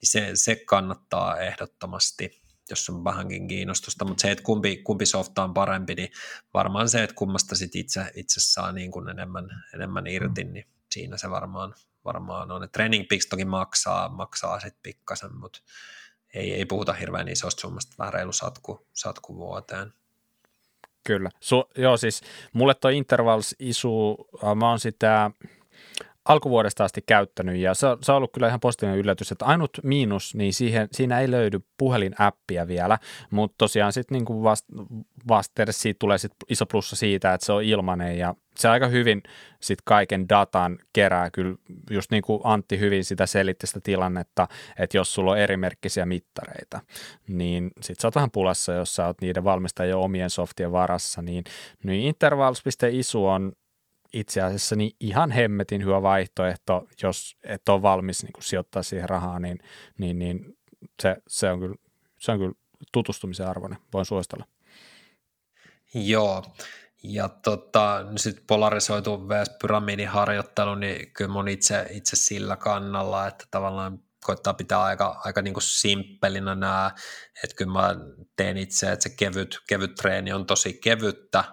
niin 0.01 0.09
se, 0.09 0.31
se 0.33 0.55
kannattaa 0.55 1.39
ehdottomasti 1.39 2.40
jos 2.71 2.89
on 2.89 3.03
vähänkin 3.03 3.47
kiinnostusta, 3.47 4.05
mutta 4.05 4.21
se, 4.21 4.31
että 4.31 4.43
kumpi, 4.43 4.77
kumpi 4.77 5.05
softa 5.05 5.43
on 5.43 5.53
parempi, 5.53 5.95
niin 5.95 6.11
varmaan 6.53 6.89
se, 6.89 7.03
että 7.03 7.15
kummasta 7.15 7.55
sit 7.55 7.75
itse, 7.75 8.11
itse 8.15 8.39
saa 8.39 8.71
niin 8.71 8.91
kuin 8.91 9.09
enemmän, 9.09 9.63
enemmän 9.73 10.07
irti, 10.07 10.43
niin 10.43 10.65
siinä 10.91 11.17
se 11.17 11.29
varmaan, 11.29 11.73
varmaan 12.05 12.51
on. 12.51 12.69
Training 12.71 13.05
Peaks 13.09 13.27
toki 13.27 13.45
maksaa, 13.45 14.09
maksaa 14.09 14.59
sitten 14.59 14.79
pikkasen, 14.83 15.35
mutta 15.35 15.59
ei, 16.33 16.53
ei 16.53 16.65
puhuta 16.65 16.93
hirveän 16.93 17.27
isosta 17.27 17.61
summasta, 17.61 17.95
vähän 17.99 18.13
reilu 18.13 18.33
satku, 18.33 18.87
satku 18.93 19.35
vuoteen. 19.35 19.93
Kyllä. 21.03 21.29
Su, 21.39 21.63
joo, 21.77 21.97
siis 21.97 22.21
mulle 22.53 22.73
toi 22.73 22.97
Intervals 22.97 23.55
isu, 23.59 24.27
mä 24.55 24.69
oon 24.69 24.79
sitä 24.79 25.31
alkuvuodesta 26.25 26.83
asti 26.83 27.01
käyttänyt 27.05 27.55
ja 27.55 27.73
se, 27.73 27.87
se 28.01 28.11
on 28.11 28.15
ollut 28.15 28.31
kyllä 28.33 28.47
ihan 28.47 28.59
positiivinen 28.59 28.99
yllätys, 28.99 29.31
että 29.31 29.45
ainut 29.45 29.71
miinus, 29.83 30.35
niin 30.35 30.53
siihen, 30.53 30.87
siinä 30.91 31.19
ei 31.19 31.31
löydy 31.31 31.59
puhelinäppiä 31.77 32.67
vielä, 32.67 32.97
mutta 33.31 33.55
tosiaan 33.57 33.93
sitten 33.93 34.17
niin 34.17 34.43
vast, 34.43 34.65
vastedes 35.27 35.81
siitä 35.81 35.99
tulee 35.99 36.17
sit 36.17 36.31
iso 36.49 36.65
plussa 36.65 36.95
siitä, 36.95 37.33
että 37.33 37.45
se 37.45 37.53
on 37.53 37.63
ilmanen 37.63 38.17
ja 38.17 38.35
se 38.55 38.69
aika 38.69 38.87
hyvin 38.87 39.23
sitten 39.59 39.83
kaiken 39.85 40.29
datan 40.29 40.79
kerää. 40.93 41.31
Kyllä, 41.31 41.55
just 41.89 42.11
niin 42.11 42.23
kuin 42.23 42.41
Antti 42.43 42.79
hyvin 42.79 43.05
sitä 43.05 43.25
selitti 43.25 43.67
sitä 43.67 43.79
tilannetta, 43.83 44.47
että 44.79 44.97
jos 44.97 45.13
sulla 45.13 45.31
on 45.31 45.37
erimerkkisiä 45.37 46.05
mittareita, 46.05 46.79
niin 47.27 47.71
sitten 47.81 48.01
sä 48.01 48.07
oot 48.07 48.15
vähän 48.15 48.31
pulassa, 48.31 48.73
jos 48.73 48.95
sä 48.95 49.05
oot 49.05 49.21
niiden 49.21 49.43
valmistajien 49.43 49.97
omien 49.97 50.29
softien 50.29 50.71
varassa, 50.71 51.21
niin, 51.21 51.43
niin 51.83 52.01
intervals.isu 52.01 53.25
on 53.25 53.51
itse 54.13 54.41
asiassa 54.41 54.75
niin 54.75 54.95
ihan 54.99 55.31
hemmetin 55.31 55.85
hyvä 55.85 56.01
vaihtoehto, 56.01 56.87
jos 57.03 57.37
et 57.43 57.69
ole 57.69 57.81
valmis 57.81 58.23
niin 58.23 58.33
kuin 58.33 58.43
sijoittaa 58.43 58.83
siihen 58.83 59.09
rahaa, 59.09 59.39
niin, 59.39 59.59
niin, 59.97 60.19
niin 60.19 60.57
se, 61.01 61.17
se, 61.27 61.51
on 61.51 61.59
kyllä, 61.59 61.75
se 62.19 62.31
on 62.31 62.37
kyllä 62.37 62.53
tutustumisen 62.91 63.47
arvoinen, 63.47 63.79
voin 63.93 64.05
suositella. 64.05 64.45
Joo, 65.93 66.43
ja 67.03 67.29
tota, 67.29 68.05
sitten 68.17 68.43
polarisoitu 68.47 69.29
vs. 69.29 69.49
pyramidiharjoittelu, 69.61 70.75
niin 70.75 71.13
kyllä 71.13 71.31
mun 71.31 71.47
itse, 71.47 71.87
itse 71.89 72.15
sillä 72.15 72.55
kannalla, 72.55 73.27
että 73.27 73.45
tavallaan 73.51 73.99
koittaa 74.23 74.53
pitää 74.53 74.83
aika, 74.83 75.21
aika 75.25 75.41
niin 75.41 75.53
kuin 75.53 75.63
simppelinä 75.63 76.55
nämä, 76.55 76.91
että 77.43 77.55
kyllä 77.55 77.71
mä 77.71 77.95
teen 78.35 78.57
itse, 78.57 78.91
että 78.91 79.03
se 79.03 79.09
kevyt, 79.09 79.59
kevyt 79.67 79.95
treeni 79.95 80.33
on 80.33 80.45
tosi 80.45 80.73
kevyttä, 80.73 81.43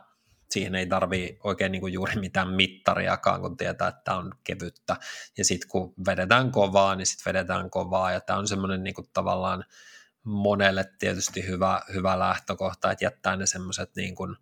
siihen 0.51 0.75
ei 0.75 0.87
tarvi 0.87 1.39
oikein 1.45 1.73
niin 1.73 1.81
kuin 1.81 1.93
juuri 1.93 2.21
mitään 2.21 2.49
mittariakaan, 2.49 3.41
kun 3.41 3.57
tietää, 3.57 3.89
että 3.89 4.15
on 4.15 4.33
kevyttä. 4.45 4.97
Ja 5.39 5.45
sitten 5.45 5.69
kun 5.69 5.95
vedetään 6.07 6.53
kovaa, 6.53 6.95
niin 6.95 7.07
sitten 7.07 7.35
vedetään 7.35 7.71
kovaa. 7.71 8.13
Ja 8.13 8.21
tämä 8.21 8.39
on 8.39 8.49
semmoinen 8.49 8.83
niin 8.85 8.95
kuin 8.95 9.09
tavallaan 9.13 9.65
monelle 10.23 10.85
tietysti 10.99 11.47
hyvä, 11.47 11.83
hyvä 11.95 12.19
lähtökohta, 12.19 12.91
että 12.91 13.05
jättää 13.05 13.37
ne 13.37 13.47
semmoiset 13.47 13.97
niin 13.97 14.15
kuin, 14.15 14.37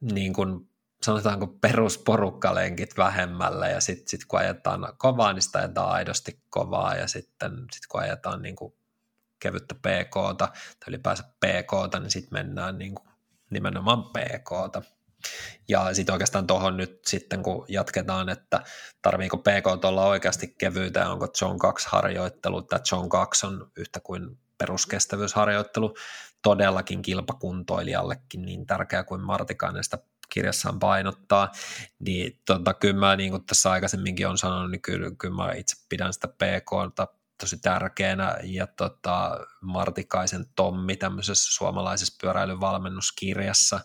niin 0.00 0.32
kuin 0.32 0.68
sanotaanko 1.02 1.46
perusporukkalenkit 1.46 2.96
vähemmälle 2.96 3.70
ja 3.70 3.80
sitten 3.80 4.08
sit 4.08 4.24
kun 4.24 4.38
ajetaan 4.38 4.92
kovaa, 4.98 5.32
niin 5.32 5.42
sitä 5.42 5.58
ajetaan 5.58 5.90
aidosti 5.90 6.42
kovaa 6.50 6.94
ja 6.94 7.06
sitten 7.06 7.52
sit 7.72 7.86
kun 7.86 8.00
ajetaan 8.00 8.42
niin 8.42 8.56
kuin 8.56 8.74
kevyttä 9.38 9.74
PK 9.74 10.38
tai 10.38 10.48
ylipäänsä 10.88 11.22
PK, 11.22 12.00
niin 12.00 12.10
sitten 12.10 12.38
mennään 12.38 12.78
niin 12.78 12.94
kuin 12.94 13.08
nimenomaan 13.50 14.04
PK. 14.04 14.50
Ja 15.68 15.94
sitten 15.94 16.12
oikeastaan 16.12 16.46
tuohon 16.46 16.76
nyt 16.76 17.00
sitten, 17.06 17.42
kun 17.42 17.64
jatketaan, 17.68 18.28
että 18.28 18.62
tarviiko 19.02 19.38
PK 19.38 19.84
olla 19.84 20.06
oikeasti 20.06 20.54
kevyytä, 20.58 21.10
onko 21.10 21.28
John 21.40 21.58
2 21.58 21.88
harjoittelu, 21.90 22.62
tai 22.62 22.80
John 22.92 23.08
2 23.08 23.46
on 23.46 23.70
yhtä 23.76 24.00
kuin 24.00 24.38
peruskestävyysharjoittelu 24.58 25.94
todellakin 26.42 27.02
kilpakuntoilijallekin 27.02 28.42
niin 28.42 28.66
tärkeä 28.66 29.04
kuin 29.04 29.20
Martikainen 29.20 29.84
sitä 29.84 29.98
kirjassaan 30.28 30.78
painottaa, 30.78 31.52
niin 31.98 32.40
tota, 32.46 32.74
kyllä 32.74 33.00
mä 33.00 33.16
niin 33.16 33.30
kuin 33.30 33.44
tässä 33.44 33.70
aikaisemminkin 33.70 34.28
on 34.28 34.38
sanonut, 34.38 34.70
niin 34.70 34.82
kyllä, 34.82 35.10
kyllä 35.18 35.34
mä 35.34 35.52
itse 35.52 35.76
pidän 35.88 36.12
sitä 36.12 36.28
PK 36.28 36.70
tosi 37.40 37.58
tärkeänä. 37.58 38.36
Ja 38.42 38.66
tota, 38.66 39.46
Martikaisen 39.60 40.46
Tommi 40.56 40.96
tämmöisessä 40.96 41.52
suomalaisessa 41.52 42.16
pyöräilyvalmennuskirjassa 42.20 43.80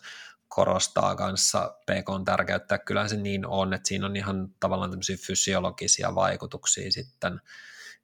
korostaa 0.55 1.15
kanssa 1.15 1.77
PK 1.85 2.25
tärkeyttä. 2.25 2.77
Kyllä 2.77 3.07
se 3.07 3.17
niin 3.17 3.45
on, 3.45 3.73
että 3.73 3.87
siinä 3.87 4.05
on 4.05 4.15
ihan 4.15 4.49
tavallaan 4.59 4.89
tämmöisiä 4.89 5.17
fysiologisia 5.27 6.15
vaikutuksia 6.15 6.91
sitten 6.91 7.41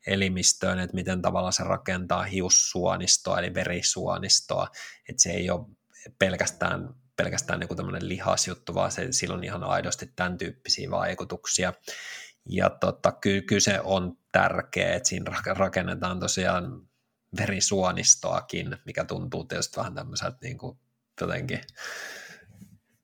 elimistöön, 0.07 0.79
että 0.79 0.95
miten 0.95 1.21
tavallaan 1.21 1.53
se 1.53 1.63
rakentaa 1.63 2.23
hiussuonistoa 2.23 3.39
eli 3.39 3.53
verisuonistoa, 3.53 4.67
että 5.09 5.23
se 5.23 5.31
ei 5.31 5.49
ole 5.49 5.65
pelkästään 6.19 6.89
pelkästään 7.15 7.59
niin 7.59 7.75
tämmöinen 7.75 8.09
lihasjuttu, 8.09 8.75
vaan 8.75 8.91
se, 8.91 9.07
sillä 9.11 9.35
on 9.35 9.43
ihan 9.43 9.63
aidosti 9.63 10.11
tämän 10.15 10.37
tyyppisiä 10.37 10.91
vaikutuksia. 10.91 11.73
Ja 12.49 12.69
tota, 12.69 13.11
ky- 13.11 13.41
kyse 13.41 13.81
on 13.83 14.17
tärkeä, 14.31 14.95
että 14.95 15.09
siinä 15.09 15.31
rakennetaan 15.45 16.19
tosiaan 16.19 16.87
verisuonistoakin, 17.37 18.77
mikä 18.85 19.03
tuntuu 19.03 19.43
tietysti 19.43 19.77
vähän 19.77 19.95
tämmöiseltä 19.95 20.37
niin 20.41 20.57
kuin 20.57 20.77
jotenkin 21.21 21.61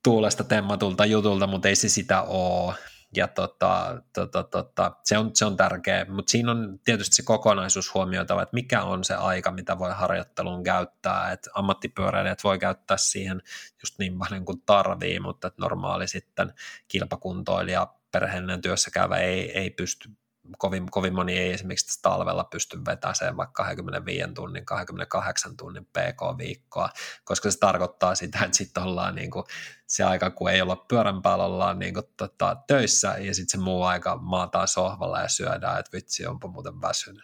tuulesta 0.05 0.43
temmatulta 0.43 1.05
jutulta, 1.05 1.47
mutta 1.47 1.67
ei 1.67 1.75
se 1.75 1.89
sitä 1.89 2.21
ole. 2.21 2.75
Ja 3.15 3.27
tota, 3.27 4.01
tota, 4.13 4.43
tota, 4.43 4.91
se, 5.03 5.17
on, 5.17 5.31
se 5.33 5.45
on 5.45 5.57
tärkeä, 5.57 6.05
mutta 6.09 6.29
siinä 6.29 6.51
on 6.51 6.79
tietysti 6.83 7.15
se 7.15 7.23
kokonaisuus 7.23 7.93
huomioitava, 7.93 8.41
että 8.41 8.53
mikä 8.53 8.83
on 8.83 9.03
se 9.03 9.15
aika, 9.15 9.51
mitä 9.51 9.79
voi 9.79 9.91
harjoitteluun 9.93 10.63
käyttää, 10.63 11.31
että 11.31 11.49
ammattipyöräilijät 11.53 12.43
voi 12.43 12.59
käyttää 12.59 12.97
siihen 12.97 13.41
just 13.83 13.99
niin 13.99 14.19
paljon 14.19 14.45
kuin 14.45 14.61
tarvii, 14.65 15.19
mutta 15.19 15.47
että 15.47 15.61
normaali 15.61 16.07
sitten 16.07 16.53
kilpakuntoilija, 16.87 17.87
perheellinen 18.11 18.61
työssä 18.61 18.91
käyvä 18.91 19.17
ei, 19.17 19.51
ei 19.51 19.69
pysty 19.69 20.09
kovin, 20.57 20.91
kovin 20.91 21.15
moni 21.15 21.39
ei 21.39 21.51
esimerkiksi 21.53 21.85
tässä 21.85 22.01
talvella 22.01 22.43
pysty 22.43 22.79
vetämään 22.85 23.37
vaikka 23.37 23.63
25 23.63 24.33
tunnin, 24.33 24.65
28 24.65 25.57
tunnin 25.57 25.85
PK-viikkoa, 25.85 26.89
koska 27.23 27.51
se 27.51 27.59
tarkoittaa 27.59 28.15
sitä, 28.15 28.39
että 28.45 28.57
sitten 28.57 28.83
ollaan 28.83 29.15
niin 29.15 29.31
kuin 29.31 29.45
se 29.87 30.03
aika, 30.03 30.29
kun 30.29 30.51
ei 30.51 30.61
olla 30.61 30.75
pyörän 30.75 31.21
päällä, 31.21 31.45
ollaan 31.45 31.79
niin 31.79 31.93
kuin 31.93 32.05
tota, 32.17 32.57
töissä 32.67 33.15
ja 33.19 33.33
sitten 33.35 33.59
se 33.59 33.63
muu 33.63 33.83
aika 33.83 34.17
maataan 34.21 34.67
sohvalla 34.67 35.21
ja 35.21 35.27
syödään, 35.27 35.79
että 35.79 35.97
vitsi, 35.97 36.27
onpa 36.27 36.47
muuten 36.47 36.81
väsynyt. 36.81 37.23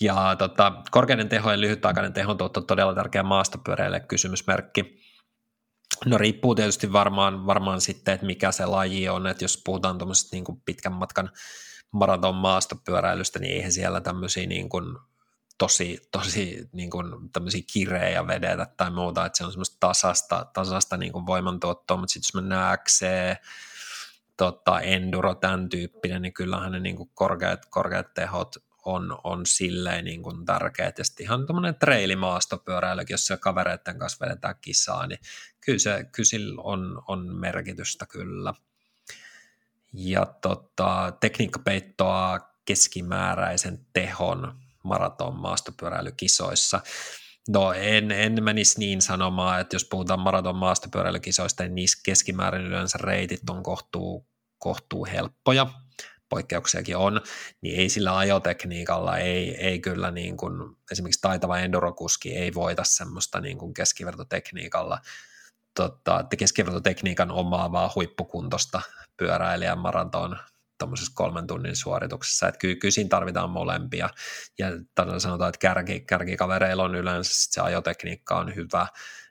Ja 0.00 0.36
tota, 0.38 0.72
korkeiden 0.90 1.28
teho 1.28 1.50
ja 1.50 1.60
lyhytaikainen 1.60 2.12
tuotto 2.38 2.60
on 2.60 2.66
todella 2.66 2.94
tärkeä 2.94 3.22
maastopyöräille 3.22 4.00
kysymysmerkki. 4.00 5.07
No 6.06 6.18
riippuu 6.18 6.54
tietysti 6.54 6.92
varmaan, 6.92 7.46
varmaan 7.46 7.80
sitten, 7.80 8.14
että 8.14 8.26
mikä 8.26 8.52
se 8.52 8.66
laji 8.66 9.08
on, 9.08 9.26
että 9.26 9.44
jos 9.44 9.62
puhutaan 9.64 9.98
tuommoisesta 9.98 10.36
niin 10.36 10.44
kuin 10.44 10.62
pitkän 10.64 10.92
matkan 10.92 11.30
maraton 11.90 12.34
maastopyöräilystä, 12.34 13.38
niin 13.38 13.54
eihän 13.54 13.72
siellä 13.72 14.00
tämmöisiä 14.00 14.46
niin 14.46 14.68
kuin 14.68 14.84
tosi, 15.58 16.08
tosi 16.10 16.68
niin 16.72 16.90
kuin 16.90 17.32
tämmöisiä 17.32 17.62
kirejä 17.72 18.26
vedetä 18.26 18.66
tai 18.76 18.90
muuta, 18.90 19.26
että 19.26 19.38
se 19.38 19.44
on 19.44 19.52
semmoista 19.52 19.76
tasasta, 19.80 20.46
tasasta 20.52 20.96
niin 20.96 21.12
kuin 21.12 21.26
voimantuottoa, 21.26 21.96
mutta 21.96 22.12
sitten 22.12 22.28
jos 22.28 22.42
mennään 22.42 22.78
XC, 22.78 23.06
tota, 24.36 24.80
enduro, 24.80 25.34
tämän 25.34 25.68
tyyppinen, 25.68 26.22
niin 26.22 26.34
kyllähän 26.34 26.72
ne 26.72 26.80
niin 26.80 26.96
kuin 26.96 27.10
korkeat, 27.14 27.66
korkeat 27.70 28.14
tehot 28.14 28.56
on, 28.88 29.18
on 29.24 29.46
silleen 29.46 30.04
niin 30.04 30.22
kuin 30.22 30.44
tärkeät. 30.44 30.98
Ja 30.98 31.04
sitten 31.04 31.24
ihan 31.24 31.46
tämmöinen 31.46 31.74
treilimaastopyöräilykin, 31.74 33.14
jos 33.14 33.26
se 33.26 33.36
kavereiden 33.36 33.98
kanssa 33.98 34.26
vedetään 34.26 34.54
kisaa, 34.60 35.06
niin 35.06 35.20
kyllä, 35.60 35.78
se, 35.78 36.04
kyllä 36.12 36.26
sillä 36.26 36.62
on, 36.62 37.02
on 37.08 37.36
merkitystä 37.36 38.06
kyllä. 38.06 38.54
Ja 39.92 40.26
tota, 40.26 41.12
tekniikka 41.20 41.58
peittoa 41.58 42.40
keskimääräisen 42.64 43.86
tehon 43.92 44.54
maraton 44.84 45.36
maastopyöräilykisoissa. 45.36 46.80
No 47.48 47.72
en, 47.72 48.10
en 48.10 48.44
menisi 48.44 48.78
niin 48.78 49.02
sanomaan, 49.02 49.60
että 49.60 49.74
jos 49.74 49.84
puhutaan 49.84 50.20
maraton 50.20 50.56
maastopyöräilykisoista, 50.56 51.62
niin 51.62 51.74
niissä 51.74 52.00
keskimäärin 52.04 52.66
yleensä 52.66 52.98
reitit 53.02 53.50
on 53.50 53.62
kohtuu, 53.62 54.26
kohtuu 54.58 55.06
helppoja 55.06 55.66
poikkeuksiakin 56.28 56.96
on, 56.96 57.20
niin 57.60 57.80
ei 57.80 57.88
sillä 57.88 58.16
ajotekniikalla, 58.16 59.18
ei, 59.18 59.56
ei 59.56 59.80
kyllä 59.80 60.10
niin 60.10 60.36
kuin, 60.36 60.76
esimerkiksi 60.90 61.20
taitava 61.20 61.58
endurokuski 61.58 62.36
ei 62.36 62.54
voita 62.54 62.84
semmoista 62.84 63.40
niin 63.40 63.58
kuin 63.58 63.74
keskivertotekniikalla, 63.74 64.98
tota, 65.74 66.24
keskivertotekniikan 66.38 67.30
omaavaa 67.30 67.92
huippukuntosta 67.94 68.80
pyöräilijän 69.16 69.78
maraton 69.78 70.38
tuommoisessa 70.78 71.12
kolmen 71.14 71.46
tunnin 71.46 71.76
suorituksessa, 71.76 72.48
että 72.48 72.58
kyllä, 72.58 72.76
kyllä 72.76 72.92
siinä 72.92 73.08
tarvitaan 73.08 73.50
molempia, 73.50 74.10
ja 74.58 74.66
todella 74.94 75.18
sanotaan, 75.18 75.48
että 75.48 75.58
kärki, 75.58 76.00
kärkikavereilla 76.00 76.84
on 76.84 76.94
yleensä 76.94 77.34
sit 77.34 77.52
se 77.52 77.60
ajotekniikka 77.60 78.38
on 78.38 78.54
hyvä, 78.54 78.86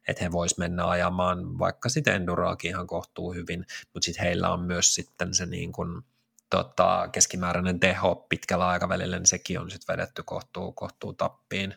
että 0.07 0.23
he 0.23 0.31
vois 0.31 0.57
mennä 0.57 0.87
ajamaan 0.87 1.59
vaikka 1.59 1.89
sitten 1.89 2.15
enduroakin 2.15 2.69
ihan 2.69 2.87
kohtuu 2.87 3.33
hyvin, 3.33 3.65
mutta 3.93 4.05
sitten 4.05 4.25
heillä 4.25 4.49
on 4.49 4.61
myös 4.61 4.95
sitten 4.95 5.33
se 5.33 5.45
niin 5.45 5.71
kuin, 5.71 6.01
tota, 6.49 7.09
keskimääräinen 7.11 7.79
teho 7.79 8.25
pitkällä 8.29 8.67
aikavälillä, 8.67 9.17
niin 9.17 9.27
sekin 9.27 9.59
on 9.59 9.71
sitten 9.71 9.93
vedetty 9.93 10.23
kohtuu, 10.23 10.71
kohtuu 10.71 11.13
tappiin. 11.13 11.75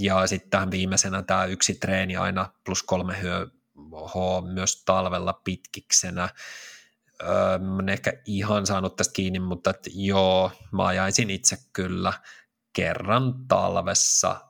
Ja 0.00 0.26
sitten 0.26 0.50
tähän 0.50 0.70
viimeisenä 0.70 1.22
tämä 1.22 1.44
yksi 1.44 1.74
treeni 1.74 2.16
aina 2.16 2.52
plus 2.64 2.82
kolme 2.82 3.22
hyö, 3.22 3.46
H 3.92 4.44
myös 4.52 4.82
talvella 4.84 5.40
pitkiksenä. 5.44 6.28
Öö, 7.22 7.58
en 7.80 7.88
ehkä 7.88 8.12
ihan 8.24 8.66
saanut 8.66 8.96
tästä 8.96 9.12
kiinni, 9.12 9.38
mutta 9.38 9.70
että 9.70 9.90
joo, 9.94 10.52
mä 10.72 10.86
ajaisin 10.86 11.30
itse 11.30 11.58
kyllä 11.72 12.12
kerran 12.72 13.34
talvessa, 13.48 14.40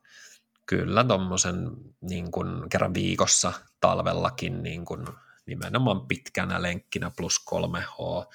kyllä 0.67 1.05
tuommoisen 1.05 1.71
niin 2.01 2.27
kerran 2.71 2.95
viikossa 2.95 3.53
talvellakin 3.81 4.63
niin 4.63 4.85
kun, 4.85 5.19
nimenomaan 5.47 6.07
pitkänä 6.07 6.63
lenkkinä 6.63 7.11
plus 7.17 7.45
3H 7.51 8.27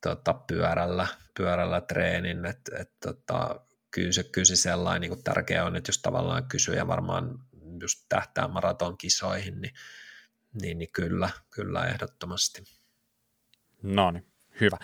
tota, 0.00 0.34
pyörällä, 0.34 1.06
pyörällä 1.36 1.80
treenin, 1.80 2.46
että 2.46 2.78
et, 2.78 2.92
tota, 3.00 3.60
kyllä, 3.90 4.12
se, 4.12 4.22
kyllä 4.22 4.44
se 4.44 4.56
sellainen 4.56 5.10
niin 5.10 5.24
tärkeä 5.24 5.64
on, 5.64 5.76
että 5.76 5.88
jos 5.88 5.98
tavallaan 5.98 6.48
kysyy 6.48 6.74
ja 6.74 6.86
varmaan 6.86 7.38
just 7.80 8.06
tähtää 8.08 8.48
maratonkisoihin, 8.48 9.60
niin, 9.60 9.74
niin, 10.62 10.78
niin 10.78 10.92
kyllä, 10.92 11.30
kyllä 11.50 11.86
ehdottomasti. 11.86 12.64
No 13.82 14.10
niin, 14.10 14.26
hyvä. 14.60 14.76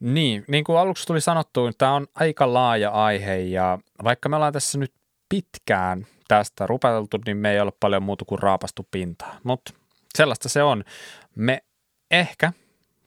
Niin, 0.00 0.44
niin 0.48 0.64
kuin 0.64 0.78
aluksi 0.78 1.06
tuli 1.06 1.20
sanottu, 1.20 1.72
tämä 1.78 1.94
on 1.94 2.06
aika 2.14 2.52
laaja 2.52 2.90
aihe 2.90 3.36
ja 3.36 3.78
vaikka 4.04 4.28
me 4.28 4.36
ollaan 4.36 4.52
tässä 4.52 4.78
nyt 4.78 4.94
pitkään 5.28 6.06
tästä 6.28 6.66
rupeteltu, 6.66 7.18
niin 7.26 7.36
me 7.36 7.52
ei 7.52 7.60
ole 7.60 7.72
paljon 7.80 8.02
muuta 8.02 8.24
kuin 8.24 8.38
raapastu 8.38 8.88
pintaa. 8.90 9.38
Mutta 9.42 9.72
sellaista 10.14 10.48
se 10.48 10.62
on. 10.62 10.84
Me 11.34 11.64
ehkä, 12.10 12.52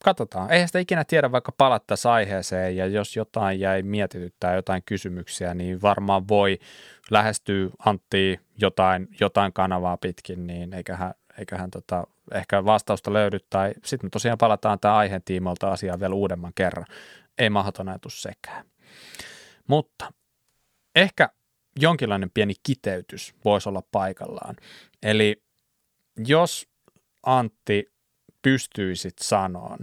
katsotaan, 0.04 0.52
eihän 0.52 0.68
sitä 0.68 0.80
ikinä 0.80 1.04
tiedä, 1.06 1.32
vaikka 1.32 1.52
palattaisiin 1.52 2.12
aiheeseen 2.12 2.78
ja 2.78 2.86
jos 2.86 3.16
jotain 3.16 3.60
jäi 3.60 3.84
mietityttää 3.84 4.56
jotain 4.56 4.84
kysymyksiä, 4.86 5.54
niin 5.54 5.82
varmaan 5.82 6.28
voi 6.28 6.60
lähestyä 7.12 7.70
Antti 7.86 8.40
jotain, 8.58 9.08
jotain 9.20 9.54
kanavaa 9.54 9.98
pitkin, 9.98 10.48
niin 10.48 10.74
eiköhän, 10.74 11.14
eiköhän 11.38 11.72
tota, 11.72 12.08
ehkä 12.34 12.66
vastausta 12.66 13.14
löydy 13.14 13.40
tai 13.50 13.74
sitten 13.86 14.08
me 14.08 14.10
tosiaan 14.10 14.38
palataan 14.38 14.80
tämä 14.80 14.96
aiheen 14.96 15.22
tiimoilta 15.26 15.72
asiaan 15.72 16.00
vielä 16.00 16.16
uudemman 16.16 16.52
kerran. 16.56 16.86
Ei 17.38 17.50
mahdoton 17.50 17.90
ajatus 17.90 18.22
sekään. 18.22 18.66
Mutta 19.68 20.14
ehkä 20.96 21.30
jonkinlainen 21.80 22.32
pieni 22.34 22.54
kiteytys 22.64 23.34
voisi 23.46 23.70
olla 23.70 23.84
paikallaan. 23.92 24.56
Eli 25.04 25.42
jos 26.18 26.68
Antti 27.24 27.92
pystyisit 28.42 29.20
sanoon, 29.22 29.80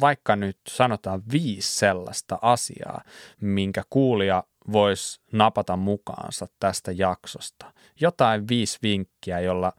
vaikka 0.00 0.36
nyt 0.36 0.58
sanotaan 0.68 1.22
viisi 1.32 1.76
sellaista 1.76 2.38
asiaa, 2.42 3.04
minkä 3.40 3.82
kuulija 3.90 4.44
voisi 4.72 5.20
napata 5.32 5.76
mukaansa 5.76 6.46
tästä 6.60 6.92
jaksosta. 6.92 7.72
Jotain 8.00 8.48
viisi 8.48 8.78
vinkkiä, 8.82 9.40
jolla 9.40 9.72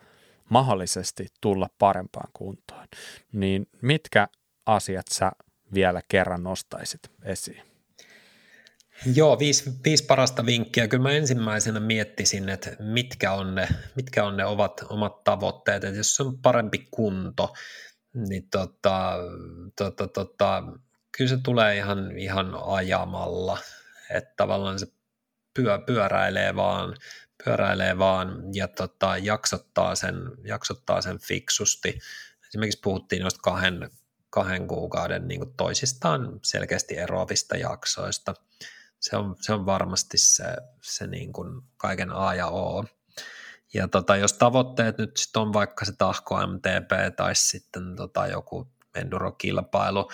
mahdollisesti 0.49 1.27
tulla 1.41 1.68
parempaan 1.80 2.30
kuntoon. 2.34 2.88
Niin 3.31 3.68
mitkä 3.81 4.27
asiat 4.65 5.06
sä 5.11 5.31
vielä 5.73 6.02
kerran 6.07 6.43
nostaisit 6.43 7.02
esiin? 7.23 7.61
Joo, 9.15 9.39
viisi, 9.39 9.72
viisi 9.85 10.06
parasta 10.06 10.45
vinkkiä. 10.45 10.88
Kyllä 10.88 11.03
mä 11.03 11.11
ensimmäisenä 11.11 11.80
miettisin, 11.80 12.49
että 12.49 12.76
mitkä 12.80 13.34
on 13.34 13.56
ne, 13.56 13.68
mitkä 13.95 14.26
on 14.26 14.38
ne 14.38 14.45
ovat, 14.45 14.85
omat 14.89 15.23
tavoitteet. 15.23 15.84
Että 15.84 15.98
jos 15.98 16.22
on 16.22 16.38
parempi 16.38 16.88
kunto, 16.91 17.53
niin 18.14 18.48
tota, 18.50 19.14
tota, 19.76 20.08
tota, 20.08 20.64
kyllä 21.18 21.30
se 21.30 21.38
tulee 21.44 21.78
ihan, 21.78 22.18
ihan 22.18 22.56
ajamalla. 22.66 23.58
Että 24.10 24.34
tavallaan 24.38 24.80
se 24.80 24.88
pyö, 25.54 25.80
pyöräilee 25.80 26.56
vaan, 26.56 26.96
pyöräilee 27.44 27.98
vaan 27.98 28.44
ja 28.54 28.68
tota, 28.68 29.18
jaksottaa, 29.18 29.96
sen, 29.96 30.16
jaksottaa 30.44 31.02
sen 31.02 31.20
fiksusti. 31.20 32.00
Esimerkiksi 32.48 32.80
puhuttiin 32.84 33.22
noista 33.22 33.42
kahden, 33.44 33.90
kahden 34.30 34.68
kuukauden 34.68 35.28
niin 35.28 35.54
toisistaan 35.58 36.40
selkeästi 36.44 36.98
eroavista 36.98 37.58
jaksoista– 37.58 38.34
se 39.02 39.18
on, 39.18 39.36
se 39.42 39.54
on 39.54 39.66
varmasti 39.66 40.18
se, 40.18 40.44
se 40.82 41.08
niin 41.08 41.34
kuin 41.34 41.62
kaiken 41.78 42.12
A 42.12 42.36
ja 42.36 42.48
O. 42.48 42.86
Ja 43.73 43.88
tota, 43.88 44.15
jos 44.15 44.34
tavoitteet 44.34 44.98
nyt 44.98 45.18
sit 45.18 45.38
on 45.38 45.53
vaikka 45.53 45.85
se 45.85 45.91
tahko 45.98 46.48
MTP 46.48 47.15
tai 47.15 47.35
sitten 47.35 47.95
tota 47.95 48.27
joku 48.27 48.68
endurokilpailu, 48.95 50.11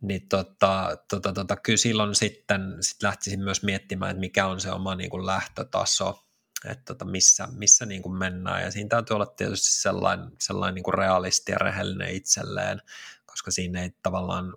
niin 0.00 0.28
tota, 0.28 0.96
tota, 1.10 1.32
tota, 1.32 1.56
kyllä 1.56 1.76
silloin 1.76 2.14
sitten 2.14 2.76
sit 2.80 3.02
lähtisin 3.02 3.40
myös 3.40 3.62
miettimään, 3.62 4.10
että 4.10 4.20
mikä 4.20 4.46
on 4.46 4.60
se 4.60 4.72
oma 4.72 4.94
niin 4.94 5.10
kuin 5.10 5.26
lähtötaso, 5.26 6.26
että 6.64 6.84
tota, 6.84 7.04
missä, 7.04 7.48
missä 7.52 7.86
niin 7.86 8.02
kuin 8.02 8.18
mennään. 8.18 8.62
Ja 8.62 8.70
siinä 8.70 8.88
täytyy 8.88 9.14
olla 9.14 9.26
tietysti 9.26 9.68
sellainen, 9.70 10.30
sellainen 10.40 10.74
niin 10.74 10.82
kuin 10.82 10.94
realisti 10.94 11.52
ja 11.52 11.58
rehellinen 11.58 12.10
itselleen, 12.10 12.82
koska 13.26 13.50
siinä 13.50 13.82
ei 13.82 13.90
tavallaan 14.02 14.54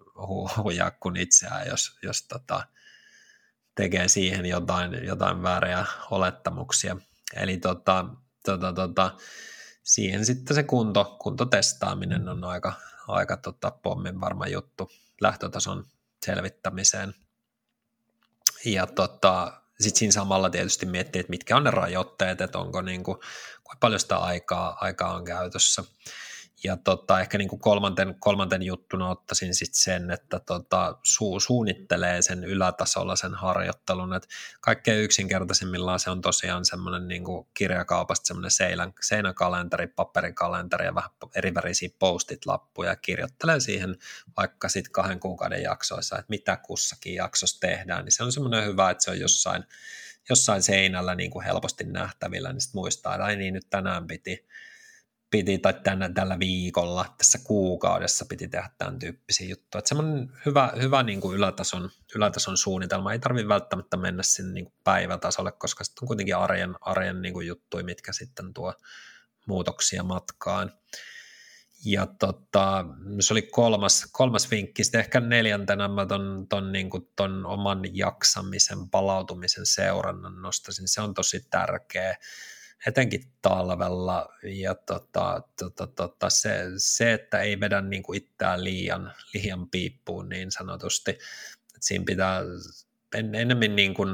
huijaa 0.63 0.91
kuin 0.91 1.17
itseään, 1.17 1.67
jos, 1.67 1.97
jos 2.03 2.23
tota, 2.23 2.67
tekee 3.75 4.07
siihen 4.07 4.45
jotain, 4.45 5.05
jotain 5.05 5.43
vääriä 5.43 5.85
olettamuksia. 6.11 6.97
Eli 7.35 7.57
tota, 7.57 8.05
tota, 8.45 8.73
tota, 8.73 9.11
siihen 9.83 10.25
sitten 10.25 10.55
se 10.55 10.63
kunto, 10.63 11.17
kuntotestaaminen 11.21 12.29
on 12.29 12.43
aika, 12.43 12.73
aika 13.07 13.37
tota, 13.37 13.71
pommin 13.71 14.21
varma 14.21 14.47
juttu 14.47 14.91
lähtötason 15.21 15.85
selvittämiseen. 16.25 17.15
Ja 18.65 18.87
tota, 18.87 19.61
sitten 19.79 19.99
siinä 19.99 20.11
samalla 20.11 20.49
tietysti 20.49 20.85
miettii, 20.85 21.19
että 21.19 21.29
mitkä 21.29 21.57
on 21.57 21.63
ne 21.63 21.71
rajoitteet, 21.71 22.41
että 22.41 22.59
onko 22.59 22.81
niin 22.81 23.03
kuin, 23.03 23.17
kuinka 23.63 23.77
paljon 23.79 23.99
sitä 23.99 24.17
aikaa, 24.17 24.77
aikaa 24.81 25.13
on 25.13 25.25
käytössä. 25.25 25.83
Ja 26.63 26.77
tota, 26.77 27.19
ehkä 27.19 27.37
niin 27.37 27.47
kuin 27.47 27.59
kolmanten, 27.59 28.15
kolmanten 28.19 28.63
juttuna 28.63 29.09
ottaisin 29.09 29.55
sit 29.55 29.73
sen, 29.73 30.11
että 30.11 30.39
tota, 30.39 30.97
su, 31.03 31.39
suunnittelee 31.39 32.21
sen 32.21 32.43
ylätasolla 32.43 33.15
sen 33.15 33.33
harjoittelun. 33.33 34.13
Et 34.13 34.27
kaikkein 34.61 35.03
yksinkertaisimmillaan 35.03 35.99
se 35.99 36.09
on 36.09 36.21
tosiaan 36.21 36.65
semmoinen 36.65 37.07
niin 37.07 37.23
kirjakaupasta 37.53 38.27
semmoinen 38.27 38.51
seinän, 38.51 38.93
seinäkalenteri, 39.01 39.87
paperikalenteri 39.87 40.85
ja 40.85 40.95
vähän 40.95 41.09
erivärisiä 41.35 41.89
postit-lappuja. 41.99 42.95
Kirjoittelee 42.95 43.59
siihen 43.59 43.95
vaikka 44.37 44.69
sitten 44.69 44.91
kahden 44.91 45.19
kuukauden 45.19 45.63
jaksoissa, 45.63 46.15
että 46.15 46.29
mitä 46.29 46.57
kussakin 46.57 47.15
jaksossa 47.15 47.59
tehdään. 47.59 48.05
Niin 48.05 48.13
se 48.13 48.23
on 48.23 48.31
semmoinen 48.31 48.65
hyvä, 48.65 48.89
että 48.89 49.03
se 49.03 49.11
on 49.11 49.19
jossain, 49.19 49.63
jossain 50.29 50.63
seinällä 50.63 51.15
niin 51.15 51.31
kuin 51.31 51.45
helposti 51.45 51.83
nähtävillä, 51.83 52.53
niin 52.53 52.61
sitten 52.61 52.79
muistaa, 52.79 53.15
että 53.15 53.25
ai 53.25 53.35
niin, 53.35 53.53
nyt 53.53 53.69
tänään 53.69 54.07
piti 54.07 54.47
piti, 55.31 55.57
tai 55.57 55.73
tänä, 55.73 56.09
tällä 56.09 56.39
viikolla, 56.39 57.05
tässä 57.17 57.39
kuukaudessa 57.43 58.25
piti 58.29 58.47
tehdä 58.47 58.69
tämän 58.77 58.99
tyyppisiä 58.99 59.47
juttuja. 59.47 59.79
Että 59.79 59.89
semmoinen 59.89 60.31
hyvä, 60.45 60.73
hyvä 60.81 61.03
niin 61.03 61.21
kuin 61.21 61.37
ylätason, 61.37 61.89
ylätason 62.15 62.57
suunnitelma. 62.57 63.13
Ei 63.13 63.19
tarvitse 63.19 63.47
välttämättä 63.47 63.97
mennä 63.97 64.23
sinne 64.23 64.53
niin 64.53 64.65
kuin 64.65 64.75
päivätasolle, 64.83 65.51
koska 65.51 65.83
sitten 65.83 66.03
on 66.03 66.07
kuitenkin 66.07 66.35
arjen, 66.35 66.75
arjen 66.81 67.21
niin 67.21 67.33
kuin 67.33 67.47
juttuja, 67.47 67.83
mitkä 67.83 68.13
sitten 68.13 68.53
tuo 68.53 68.73
muutoksia 69.45 70.03
matkaan. 70.03 70.71
Ja 71.85 72.07
tota, 72.19 72.85
se 73.19 73.33
oli 73.33 73.41
kolmas, 73.41 74.07
kolmas 74.11 74.51
vinkki. 74.51 74.83
Sitten 74.83 74.99
ehkä 74.99 75.19
neljäntenä 75.19 75.87
mä 75.87 76.05
ton, 76.05 76.45
ton, 76.49 76.71
niin 76.71 76.89
kuin 76.89 77.09
ton 77.15 77.45
oman 77.45 77.79
jaksamisen, 77.93 78.89
palautumisen 78.89 79.65
seurannan 79.65 80.41
nostaisin. 80.41 80.87
Se 80.87 81.01
on 81.01 81.13
tosi 81.13 81.45
tärkeä 81.49 82.17
etenkin 82.87 83.23
talvella, 83.41 84.29
ja 84.43 84.75
tota, 84.75 85.41
tota, 85.59 85.87
tota, 85.87 86.29
se, 86.29 86.63
se, 86.77 87.13
että 87.13 87.39
ei 87.39 87.59
vedä 87.59 87.81
niin 87.81 88.03
kuin 88.03 88.17
itseään 88.17 88.63
liian, 88.63 89.13
liian 89.33 89.69
piippuun 89.69 90.29
niin 90.29 90.51
sanotusti, 90.51 91.11
että 91.11 91.79
siinä 91.79 92.05
pitää 92.05 92.41
en, 93.15 93.35
enemmän 93.35 93.75
niin 93.75 93.93
kuin, 93.93 94.09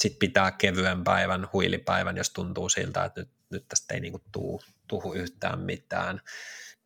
sit 0.00 0.18
pitää 0.18 0.50
kevyen 0.50 1.04
päivän, 1.04 1.48
huilipäivän, 1.52 2.16
jos 2.16 2.30
tuntuu 2.30 2.68
siltä, 2.68 3.04
että 3.04 3.20
nyt, 3.20 3.30
nyt 3.50 3.68
tästä 3.68 3.94
ei 3.94 4.00
niin 4.00 4.12
kuin 4.12 4.22
tuu, 4.32 4.62
tuhu 4.88 5.12
yhtään 5.12 5.60
mitään, 5.60 6.20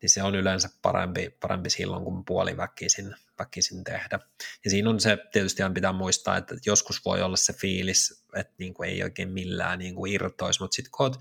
niin 0.01 0.09
se 0.09 0.23
on 0.23 0.35
yleensä 0.35 0.69
parempi, 0.81 1.29
parempi 1.39 1.69
silloin 1.69 2.03
kuin 2.03 2.25
puoliväkisin 2.25 3.15
väkisin 3.41 3.83
tehdä. 3.83 4.19
Ja 4.63 4.69
siinä 4.69 4.89
on 4.89 4.99
se, 4.99 5.17
tietysti 5.31 5.63
aina 5.63 5.73
pitää 5.73 5.93
muistaa, 5.93 6.37
että 6.37 6.55
joskus 6.65 7.05
voi 7.05 7.21
olla 7.21 7.37
se 7.37 7.53
fiilis, 7.53 8.25
että 8.35 8.53
niin 8.57 8.73
kuin 8.73 8.89
ei 8.89 9.03
oikein 9.03 9.29
millään 9.29 9.79
niin 9.79 9.95
kuin 9.95 10.13
irtoisi, 10.13 10.61
mutta 10.61 10.75
sitten 10.75 10.91
kun 10.91 11.05
olet 11.05 11.17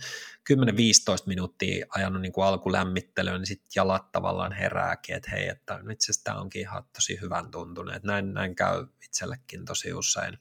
10-15 1.22 1.26
minuuttia 1.26 1.86
ajanut 1.88 2.22
niin 2.22 2.32
kuin 2.32 2.46
alkulämmittelyyn, 2.46 3.40
niin 3.40 3.46
sitten 3.46 3.70
jalat 3.76 4.12
tavallaan 4.12 4.52
herääkin, 4.52 5.16
että 5.16 5.30
hei, 5.30 5.48
että 5.48 5.80
nyt 5.82 6.00
se 6.00 6.12
tämä 6.24 6.40
onkin 6.40 6.60
ihan 6.60 6.84
tosi 6.92 7.18
hyvän 7.20 7.50
tuntunut, 7.50 7.94
että 7.94 8.08
näin, 8.08 8.34
näin 8.34 8.54
käy 8.54 8.86
itsellekin 9.04 9.64
tosi 9.64 9.92
usein. 9.92 10.38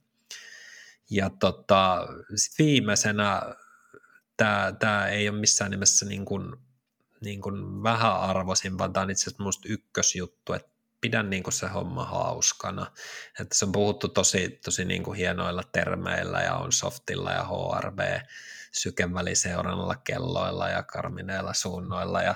Ja 1.10 1.30
tota, 1.30 2.08
sit 2.36 2.60
viimeisenä 2.60 3.42
tämä, 4.38 4.74
tämä 4.80 5.08
ei 5.08 5.30
ole 5.30 5.40
missään 5.40 5.72
nimessä 5.72 6.06
niin 6.06 6.26
kuin 6.26 6.56
niin 7.22 7.42
kuin 7.42 7.84
vähäarvoisin, 7.84 8.78
vaan 8.78 8.94
tämä 8.94 9.04
on 9.04 9.10
itse 9.10 9.24
asiassa 9.24 9.44
minusta 9.44 9.68
ykkösjuttu, 9.70 10.54
että 10.54 10.70
pidän 11.02 11.30
niin 11.30 11.44
kuin 11.44 11.54
se 11.54 11.68
homma 11.68 12.06
hauskana. 12.06 12.92
Että 13.40 13.56
se 13.56 13.66
on 13.66 13.72
puhuttu 13.72 14.08
tosi, 14.08 14.60
tosi 14.66 14.86
niin 14.86 15.04
kuin 15.04 15.18
hienoilla 15.18 15.64
termeillä 15.72 16.42
ja 16.42 16.56
on 16.56 16.72
softilla 16.72 17.32
ja 17.32 17.44
HRV 17.44 18.20
sykeväliseurannalla 18.72 19.96
kelloilla 19.96 20.70
ja 20.70 20.84
karmineilla 20.84 21.54
suunnoilla 21.54 22.22
ja 22.22 22.36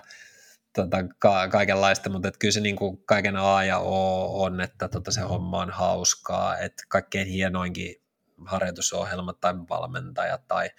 tota, 0.75 0.97
ka- 1.19 1.47
kaikenlaista, 1.47 2.09
mutta 2.09 2.27
että 2.27 2.39
kyllä 2.39 2.51
se 2.51 2.59
niin 2.59 2.75
kuin 2.75 3.03
kaiken 3.05 3.37
A 3.37 3.63
ja 3.63 3.79
O 3.79 4.43
on, 4.43 4.61
että 4.61 4.87
tota, 4.87 5.11
se 5.11 5.21
homma 5.21 5.61
on 5.61 5.69
hauskaa, 5.69 6.57
että 6.57 6.83
kaikkein 6.87 7.27
hienoinkin 7.27 7.95
harjoitusohjelma 8.45 9.33
tai 9.33 9.53
valmentaja 9.69 10.37
tai 10.37 10.69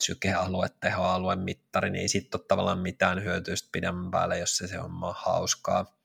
sykealue, 0.00 0.68
tehoalue, 0.80 1.36
mittari, 1.36 1.90
niin 1.90 2.00
ei 2.00 2.08
siitä 2.08 2.38
ole 2.38 2.44
tavallaan 2.48 2.78
mitään 2.78 3.22
hyötyä 3.22 3.54
pidemmän 3.72 4.10
päälle, 4.10 4.38
jos 4.38 4.56
se, 4.56 4.68
se 4.68 4.76
homma 4.76 5.08
on 5.08 5.14
hauskaa. 5.16 6.01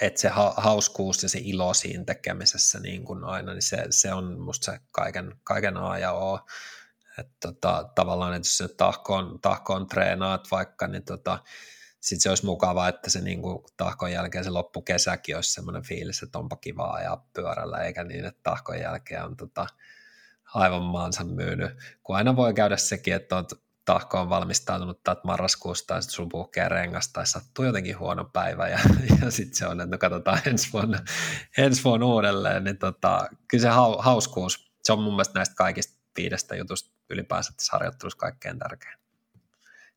Että 0.00 0.20
se 0.20 0.28
hauskuus 0.56 1.22
ja 1.22 1.28
se 1.28 1.38
ilo 1.42 1.74
siinä 1.74 2.04
tekemisessä 2.04 2.80
niin 2.80 3.04
kuin 3.04 3.24
aina, 3.24 3.52
niin 3.52 3.62
se, 3.62 3.86
se 3.90 4.12
on 4.12 4.40
musta 4.40 4.72
se 4.72 4.80
kaiken, 4.90 5.36
kaiken 5.44 5.76
A 5.76 5.98
ja 5.98 6.12
O. 6.12 6.40
Että 7.18 7.32
tota, 7.40 7.90
tavallaan, 7.94 8.34
että 8.34 8.46
jos 8.46 8.58
se 8.58 8.68
tahkoon, 8.68 9.40
tahkoon 9.40 9.86
treenaat 9.86 10.50
vaikka, 10.50 10.86
niin 10.86 11.04
tota, 11.04 11.38
sitten 12.00 12.20
se 12.20 12.28
olisi 12.28 12.46
mukavaa, 12.46 12.88
että 12.88 13.10
se 13.10 13.20
niin 13.20 13.42
kuin 13.42 13.64
tahkon 13.76 14.12
jälkeen 14.12 14.44
se 14.44 14.50
loppukesäkin 14.50 15.36
olisi 15.36 15.52
semmoinen 15.52 15.82
fiilis, 15.82 16.22
että 16.22 16.38
onpa 16.38 16.56
kivaa 16.56 17.00
ja 17.00 17.18
pyörällä, 17.32 17.78
eikä 17.78 18.04
niin, 18.04 18.24
että 18.24 18.40
tahkon 18.42 18.78
jälkeen 18.78 19.24
on 19.24 19.36
tota, 19.36 19.66
aivan 20.54 20.82
maansa 20.82 21.24
myynyt. 21.24 21.72
Kun 22.02 22.16
aina 22.16 22.36
voi 22.36 22.54
käydä 22.54 22.76
sekin, 22.76 23.14
että 23.14 23.36
olet 23.36 23.63
tahkoon 23.84 24.28
valmistautunut 24.28 25.02
tai 25.02 25.16
marraskuusta 25.24 25.86
tai 25.86 26.02
sitten 26.02 26.14
sun 26.14 26.28
puhkee 26.28 26.68
rengas 26.68 27.08
tai 27.12 27.26
sattuu 27.26 27.64
jotenkin 27.64 27.98
huono 27.98 28.24
päivä 28.24 28.68
ja, 28.68 28.78
ja 29.22 29.30
sitten 29.30 29.56
se 29.56 29.66
on, 29.66 29.80
että 29.80 29.94
no 29.94 29.98
katsotaan 29.98 30.40
ensi 30.48 30.72
vuonna, 30.72 30.98
ensi 31.58 31.84
vuonna 31.84 32.06
uudelleen, 32.06 32.64
niin 32.64 32.78
tota, 32.78 33.28
kyllä 33.48 33.62
se 33.62 33.68
hauskuus, 33.98 34.72
se 34.84 34.92
on 34.92 35.02
mun 35.02 35.12
mielestä 35.12 35.38
näistä 35.38 35.54
kaikista 35.54 35.94
viidestä 36.16 36.56
jutusta 36.56 36.90
ylipäänsä 37.10 37.52
tässä 37.56 37.72
harjoittelussa 37.72 38.18
kaikkein 38.18 38.58
tärkein. 38.58 38.98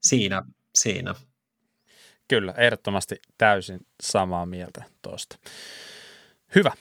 Siinä, 0.02 0.44
siinä. 0.76 1.16
Kyllä, 2.28 2.54
ehdottomasti 2.58 3.22
täysin 3.38 3.80
samaa 4.04 4.46
mieltä 4.46 4.84
tuosta. 5.02 5.38
Hyvä. 6.56 6.72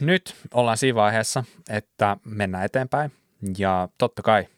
Nyt 0.00 0.34
ollaan 0.54 0.78
siinä 0.78 0.94
vaiheessa, 0.94 1.44
että 1.68 2.16
mennään 2.24 2.64
eteenpäin. 2.64 3.12
Ja 3.58 3.88
totta 3.98 4.22
kai 4.22 4.48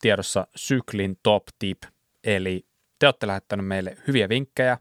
tiedossa 0.00 0.46
syklin 0.56 1.18
top 1.22 1.42
tip, 1.58 1.82
eli 2.24 2.66
te 2.98 3.06
olette 3.06 3.26
lähettäneet 3.26 3.66
meille 3.66 3.96
hyviä 4.06 4.28
vinkkejä. 4.28 4.78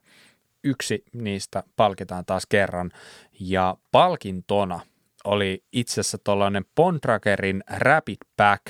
Yksi 0.64 1.04
niistä 1.14 1.64
palkitaan 1.76 2.26
taas 2.26 2.46
kerran. 2.46 2.92
Ja 3.40 3.78
palkintona 3.92 4.80
oli 5.24 5.64
itse 5.74 6.02
asiassa 6.02 6.18
tuollainen 6.18 6.66
Pondragerin 6.76 7.64
Rapid 7.70 8.18
Pack, 8.38 8.66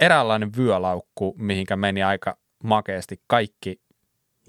eräänlainen 0.00 0.56
vyölaukku, 0.56 1.34
mihinkä 1.38 1.76
meni 1.76 2.02
aika 2.02 2.38
makeasti 2.62 3.20
kaikki 3.26 3.80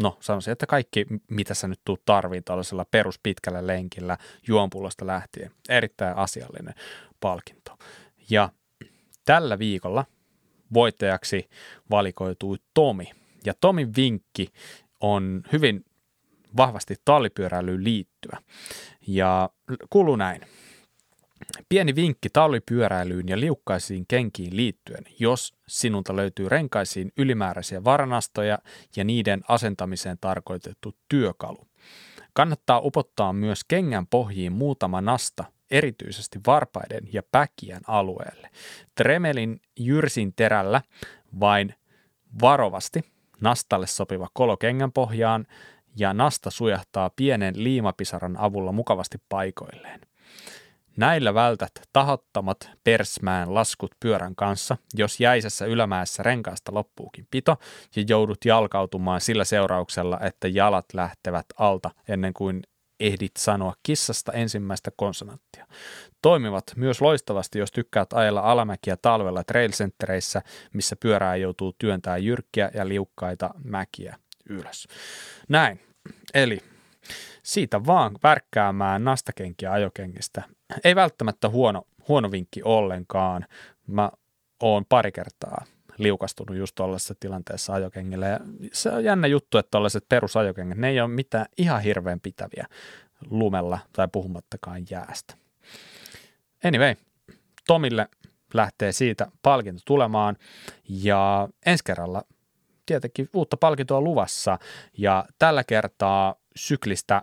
no 0.01 0.17
sanoisin, 0.19 0.51
että 0.51 0.65
kaikki, 0.65 1.05
mitä 1.29 1.53
sä 1.53 1.67
nyt 1.67 1.79
tuut 1.85 2.05
tarviin 2.05 2.43
tällaisella 2.43 2.85
peruspitkällä 2.91 3.67
lenkillä 3.67 4.17
juonpullosta 4.47 5.07
lähtien. 5.07 5.51
Erittäin 5.69 6.17
asiallinen 6.17 6.73
palkinto. 7.19 7.77
Ja 8.29 8.49
tällä 9.25 9.59
viikolla 9.59 10.05
voittajaksi 10.73 11.49
valikoitui 11.89 12.57
Tomi. 12.73 13.11
Ja 13.45 13.53
Tomin 13.61 13.95
vinkki 13.95 14.47
on 14.99 15.43
hyvin 15.51 15.85
vahvasti 16.57 16.95
tallipyöräilyyn 17.05 17.83
liittyvä. 17.83 18.37
Ja 19.07 19.49
kuuluu 19.89 20.15
näin. 20.15 20.41
Pieni 21.69 21.95
vinkki 21.95 22.29
tallipyöräilyyn 22.33 23.27
ja 23.27 23.39
liukkaisiin 23.39 24.05
kenkiin 24.07 24.55
liittyen, 24.55 25.03
jos 25.19 25.53
sinulta 25.67 26.15
löytyy 26.15 26.49
renkaisiin 26.49 27.11
ylimääräisiä 27.17 27.83
varanastoja 27.83 28.59
ja 28.95 29.03
niiden 29.03 29.41
asentamiseen 29.47 30.17
tarkoitettu 30.21 30.95
työkalu. 31.09 31.67
Kannattaa 32.33 32.79
upottaa 32.79 33.33
myös 33.33 33.63
kengän 33.67 34.07
pohjiin 34.07 34.51
muutama 34.51 35.01
nasta, 35.01 35.43
erityisesti 35.71 36.39
varpaiden 36.47 37.13
ja 37.13 37.21
päkien 37.31 37.81
alueelle. 37.87 38.49
Tremelin 38.95 39.59
jyrsin 39.79 40.33
terällä 40.35 40.81
vain 41.39 41.75
varovasti 42.41 43.01
nastalle 43.41 43.87
sopiva 43.87 44.27
kolo 44.33 44.57
kengän 44.57 44.91
pohjaan 44.91 45.47
ja 45.95 46.13
nasta 46.13 46.49
sujahtaa 46.49 47.09
pienen 47.15 47.63
liimapisaran 47.63 48.37
avulla 48.37 48.71
mukavasti 48.71 49.17
paikoilleen. 49.29 50.01
Näillä 50.97 51.33
vältät 51.33 51.71
tahottomat 51.93 52.69
persmään 52.83 53.53
laskut 53.53 53.91
pyörän 53.99 54.35
kanssa, 54.35 54.77
jos 54.93 55.19
jäisessä 55.19 55.65
ylämäessä 55.65 56.23
renkaasta 56.23 56.73
loppuukin 56.73 57.27
pito 57.31 57.57
ja 57.95 58.03
joudut 58.07 58.45
jalkautumaan 58.45 59.21
sillä 59.21 59.45
seurauksella, 59.45 60.19
että 60.19 60.47
jalat 60.47 60.85
lähtevät 60.93 61.45
alta 61.57 61.91
ennen 62.07 62.33
kuin 62.33 62.61
ehdit 62.99 63.31
sanoa 63.37 63.73
kissasta 63.83 64.31
ensimmäistä 64.31 64.91
konsonanttia. 64.95 65.67
Toimivat 66.21 66.63
myös 66.75 67.01
loistavasti, 67.01 67.59
jos 67.59 67.71
tykkäät 67.71 68.13
ajella 68.13 68.41
alamäkiä 68.41 68.97
talvella 68.97 69.43
trailcenttereissä, 69.43 70.41
missä 70.73 70.95
pyörää 70.95 71.35
joutuu 71.35 71.75
työntämään 71.77 72.23
jyrkkiä 72.23 72.71
ja 72.73 72.87
liukkaita 72.87 73.49
mäkiä 73.63 74.17
ylös. 74.49 74.87
Näin. 75.49 75.79
Eli 76.33 76.59
siitä 77.43 77.85
vaan 77.85 78.17
värkkäämään 78.23 79.03
nastakenkiä 79.03 79.71
ajokengistä. 79.71 80.43
Ei 80.83 80.95
välttämättä 80.95 81.49
huono, 81.49 81.83
huono 82.07 82.31
vinkki 82.31 82.61
ollenkaan. 82.63 83.45
Mä 83.87 84.11
oon 84.59 84.85
pari 84.89 85.11
kertaa 85.11 85.65
liukastunut 85.97 86.57
just 86.57 86.75
tuollaisessa 86.75 87.15
tilanteessa 87.19 87.73
ajokengillä. 87.73 88.27
Ja 88.27 88.39
se 88.73 88.89
on 88.89 89.03
jännä 89.03 89.27
juttu, 89.27 89.57
että 89.57 89.71
tällaiset 89.71 90.05
perusajokengät, 90.09 90.77
ne 90.77 90.89
ei 90.89 91.01
ole 91.01 91.07
mitään 91.07 91.45
ihan 91.57 91.81
hirveän 91.81 92.19
pitäviä 92.19 92.67
lumella 93.29 93.79
tai 93.93 94.07
puhumattakaan 94.11 94.83
jäästä. 94.89 95.33
Anyway, 96.65 96.95
Tomille 97.67 98.07
lähtee 98.53 98.91
siitä 98.91 99.27
palkinto 99.41 99.81
tulemaan 99.85 100.37
ja 100.89 101.49
ensi 101.65 101.83
kerralla 101.83 102.23
tietenkin 102.85 103.29
uutta 103.33 103.57
palkintoa 103.57 104.01
luvassa 104.01 104.59
ja 104.97 105.25
tällä 105.39 105.63
kertaa 105.63 106.35
syklistä 106.55 107.21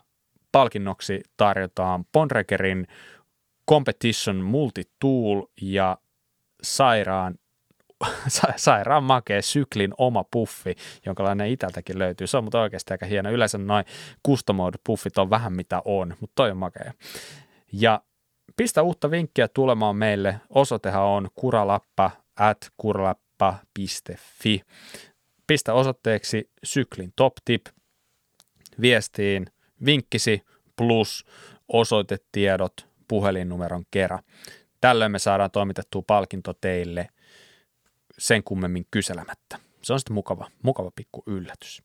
palkinnoksi 0.53 1.23
tarjotaan 1.37 2.05
Pondregerin 2.13 2.87
Competition 3.71 4.37
Multitool 4.37 5.43
ja 5.61 5.99
sairaan 6.63 7.35
sa- 8.29 8.53
sairaan 8.57 9.05
makea 9.05 9.43
syklin 9.43 9.95
oma 9.99 10.25
puffi, 10.31 10.75
jonkalainen 11.07 11.49
itältäkin 11.49 11.99
löytyy. 11.99 12.27
Se 12.27 12.37
on 12.37 12.45
mutta 12.45 12.61
oikeasti 12.61 12.95
aika 12.95 13.07
hieno. 13.07 13.31
Yleensä 13.31 13.59
noin 13.59 13.85
customoid 14.27 14.75
puffit 14.87 15.19
on 15.19 15.31
vähän 15.31 15.53
mitä 15.53 15.83
on, 15.85 16.17
mutta 16.21 16.33
toi 16.35 16.51
on 16.51 16.57
makea. 16.57 16.93
Ja 17.73 18.01
pistä 18.57 18.83
uutta 18.83 19.11
vinkkiä 19.11 19.49
tulemaan 19.49 19.97
meille. 19.97 20.41
Osoitehan 20.51 21.03
on 21.03 21.29
kuralappa 21.35 22.11
at 22.37 22.71
kuralappa.fi. 22.77 24.63
Pistä 25.47 25.75
osoitteeksi 25.75 26.51
syklin 26.65 27.13
top 27.17 27.33
tip 27.45 27.67
viestiin 28.81 29.47
vinkkisi 29.85 30.43
plus 30.77 31.25
osoitetiedot 31.69 32.89
puhelinnumeron 33.09 33.85
kerran. 33.91 34.23
Tällöin 34.81 35.13
me 35.13 35.19
saadaan 35.19 35.51
toimitettua 35.51 36.03
palkinto 36.07 36.53
teille 36.61 37.09
sen 38.19 38.45
kummemmin 38.45 38.87
kyselemättä. 38.91 39.59
Se 39.83 39.93
on 39.93 40.01
sitten 40.01 40.15
mukava, 40.15 40.51
mukava 40.63 40.91
pikku 40.91 41.23
yllätys. 41.27 41.83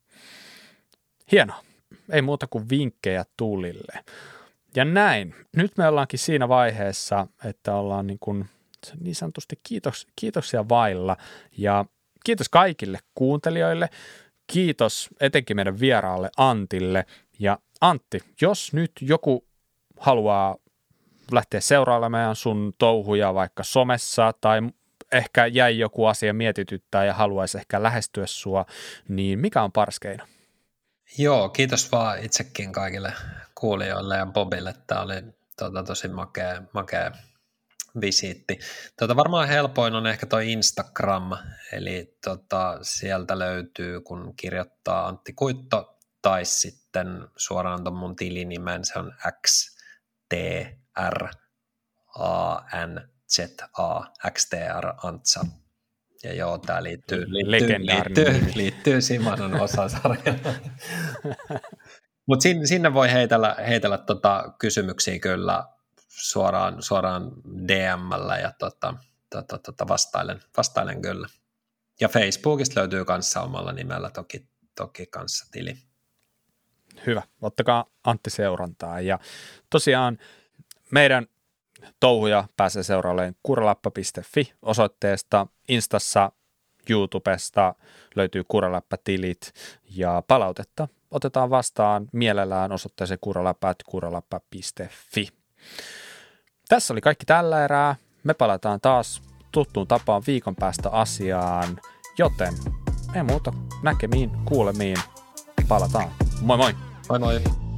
Hienoa. 1.31 1.63
Ei 2.11 2.21
muuta 2.21 2.47
kuin 2.47 2.69
vinkkejä 2.69 3.25
tulille. 3.37 4.03
Ja 4.75 4.85
näin. 4.85 5.35
Nyt 5.55 5.77
me 5.77 5.87
ollaankin 5.87 6.19
siinä 6.19 6.49
vaiheessa, 6.49 7.27
että 7.45 7.75
ollaan 7.75 8.07
niin, 8.07 8.19
kuin, 8.19 8.45
niin 8.99 9.15
sanotusti 9.15 9.59
kiitos, 9.63 10.07
kiitoksia 10.15 10.69
vailla. 10.69 11.17
Ja 11.57 11.85
kiitos 12.25 12.49
kaikille 12.49 12.99
kuuntelijoille. 13.15 13.89
Kiitos 14.47 15.09
etenkin 15.19 15.55
meidän 15.55 15.79
vieraalle 15.79 16.29
Antille. 16.37 17.05
Ja 17.39 17.59
Antti, 17.81 18.19
jos 18.41 18.73
nyt 18.73 18.91
joku 19.01 19.45
haluaa 19.97 20.55
lähteä 21.31 21.59
seuraamaan 21.59 22.35
sun 22.35 22.73
touhuja 22.77 23.33
vaikka 23.33 23.63
somessa 23.63 24.33
tai 24.41 24.61
ehkä 25.11 25.45
jäi 25.45 25.79
joku 25.79 26.05
asia 26.05 26.33
mietityttää 26.33 27.05
ja 27.05 27.13
haluaisi 27.13 27.57
ehkä 27.57 27.83
lähestyä 27.83 28.27
sua, 28.27 28.65
niin 29.07 29.39
mikä 29.39 29.63
on 29.63 29.71
paras 29.71 29.99
keino? 29.99 30.25
Joo, 31.17 31.49
kiitos 31.49 31.91
vaan 31.91 32.23
itsekin 32.23 32.71
kaikille 32.71 33.13
kuulijoille 33.55 34.17
ja 34.17 34.25
Bobille. 34.25 34.73
Tämä 34.87 35.01
oli 35.01 35.23
tota, 35.57 35.83
tosi 35.83 36.07
makea, 36.07 36.61
makea 36.73 37.11
visiitti. 38.01 38.59
Tota, 38.99 39.15
varmaan 39.15 39.47
helpoin 39.47 39.95
on 39.95 40.07
ehkä 40.07 40.25
tuo 40.25 40.39
Instagram, 40.39 41.31
eli 41.71 42.17
tota, 42.23 42.79
sieltä 42.81 43.39
löytyy, 43.39 44.01
kun 44.01 44.33
kirjoittaa 44.35 45.07
Antti 45.07 45.33
Kuitto 45.33 45.99
tai 46.21 46.45
sitten 46.45 47.27
suoraan 47.35 47.83
tuon 47.83 47.97
mun 47.97 48.15
tilinimen, 48.15 48.85
se 48.85 48.99
on 48.99 49.13
X 49.47 49.77
T 50.29 50.33
R 51.09 51.27
A 52.19 52.61
N 52.85 53.09
Z 53.29 53.39
A 53.77 54.01
X 54.31 54.49
T 54.49 54.53
R 54.81 54.93
Antsa. 55.03 55.45
Ja 56.23 56.33
joo, 56.33 56.57
tämä 56.57 56.83
liittyy, 56.83 57.25
liittyy, 57.29 57.85
liittyy, 57.85 58.51
liittyy 58.55 59.01
Simanon 59.01 59.61
osasarjaan. 59.61 60.39
Mutta 62.27 62.43
sinne, 62.43 62.65
sinne 62.65 62.93
voi 62.93 63.11
heitellä, 63.11 63.55
heitellä 63.67 63.97
tota 63.97 64.53
kysymyksiä 64.59 65.19
kyllä 65.19 65.63
suoraan, 66.07 66.83
suoraan 66.83 67.31
DMllä 67.67 68.37
ja 68.37 68.53
tota, 68.59 68.93
tota, 69.29 69.57
tota 69.57 69.87
vastailen, 69.87 70.41
vastailen 70.57 71.01
kyllä. 71.01 71.27
Ja 71.99 72.09
Facebookista 72.09 72.79
löytyy 72.79 73.05
kanssa 73.05 73.41
omalla 73.41 73.71
nimellä 73.71 74.09
toki, 74.09 74.49
toki 74.75 75.05
kanssa 75.05 75.45
tili. 75.51 75.77
Hyvä. 77.05 77.21
Ottakaa 77.41 77.85
Antti 78.03 78.29
seurantaa. 78.29 79.01
Ja 79.01 79.19
tosiaan 79.69 80.17
meidän 80.91 81.27
touhuja 81.99 82.43
pääsee 82.57 82.83
seuraamaan 82.83 83.35
kuralappa.fi 83.43 84.53
osoitteesta, 84.61 85.47
Instassa, 85.69 86.31
YouTubesta 86.89 87.75
löytyy 88.15 88.43
Kuraläppä-tilit 88.47 89.53
ja 89.95 90.23
palautetta 90.27 90.87
otetaan 91.11 91.49
vastaan 91.49 92.07
mielellään 92.13 92.71
osoitteeseen 92.71 93.19
kuralappa.kuralappa.fi. 93.21 95.27
Tässä 96.69 96.93
oli 96.93 97.01
kaikki 97.01 97.25
tällä 97.25 97.63
erää. 97.63 97.95
Me 98.23 98.33
palataan 98.33 98.81
taas 98.81 99.21
tuttuun 99.51 99.87
tapaan 99.87 100.23
viikon 100.27 100.55
päästä 100.55 100.89
asiaan, 100.89 101.79
joten 102.17 102.53
ei 103.15 103.23
muuta 103.23 103.53
näkemiin, 103.83 104.31
kuulemiin, 104.45 104.97
palataan. 105.67 106.09
Moi 106.41 106.57
moi! 106.57 106.73
Moi 107.09 107.19
moi! 107.19 107.68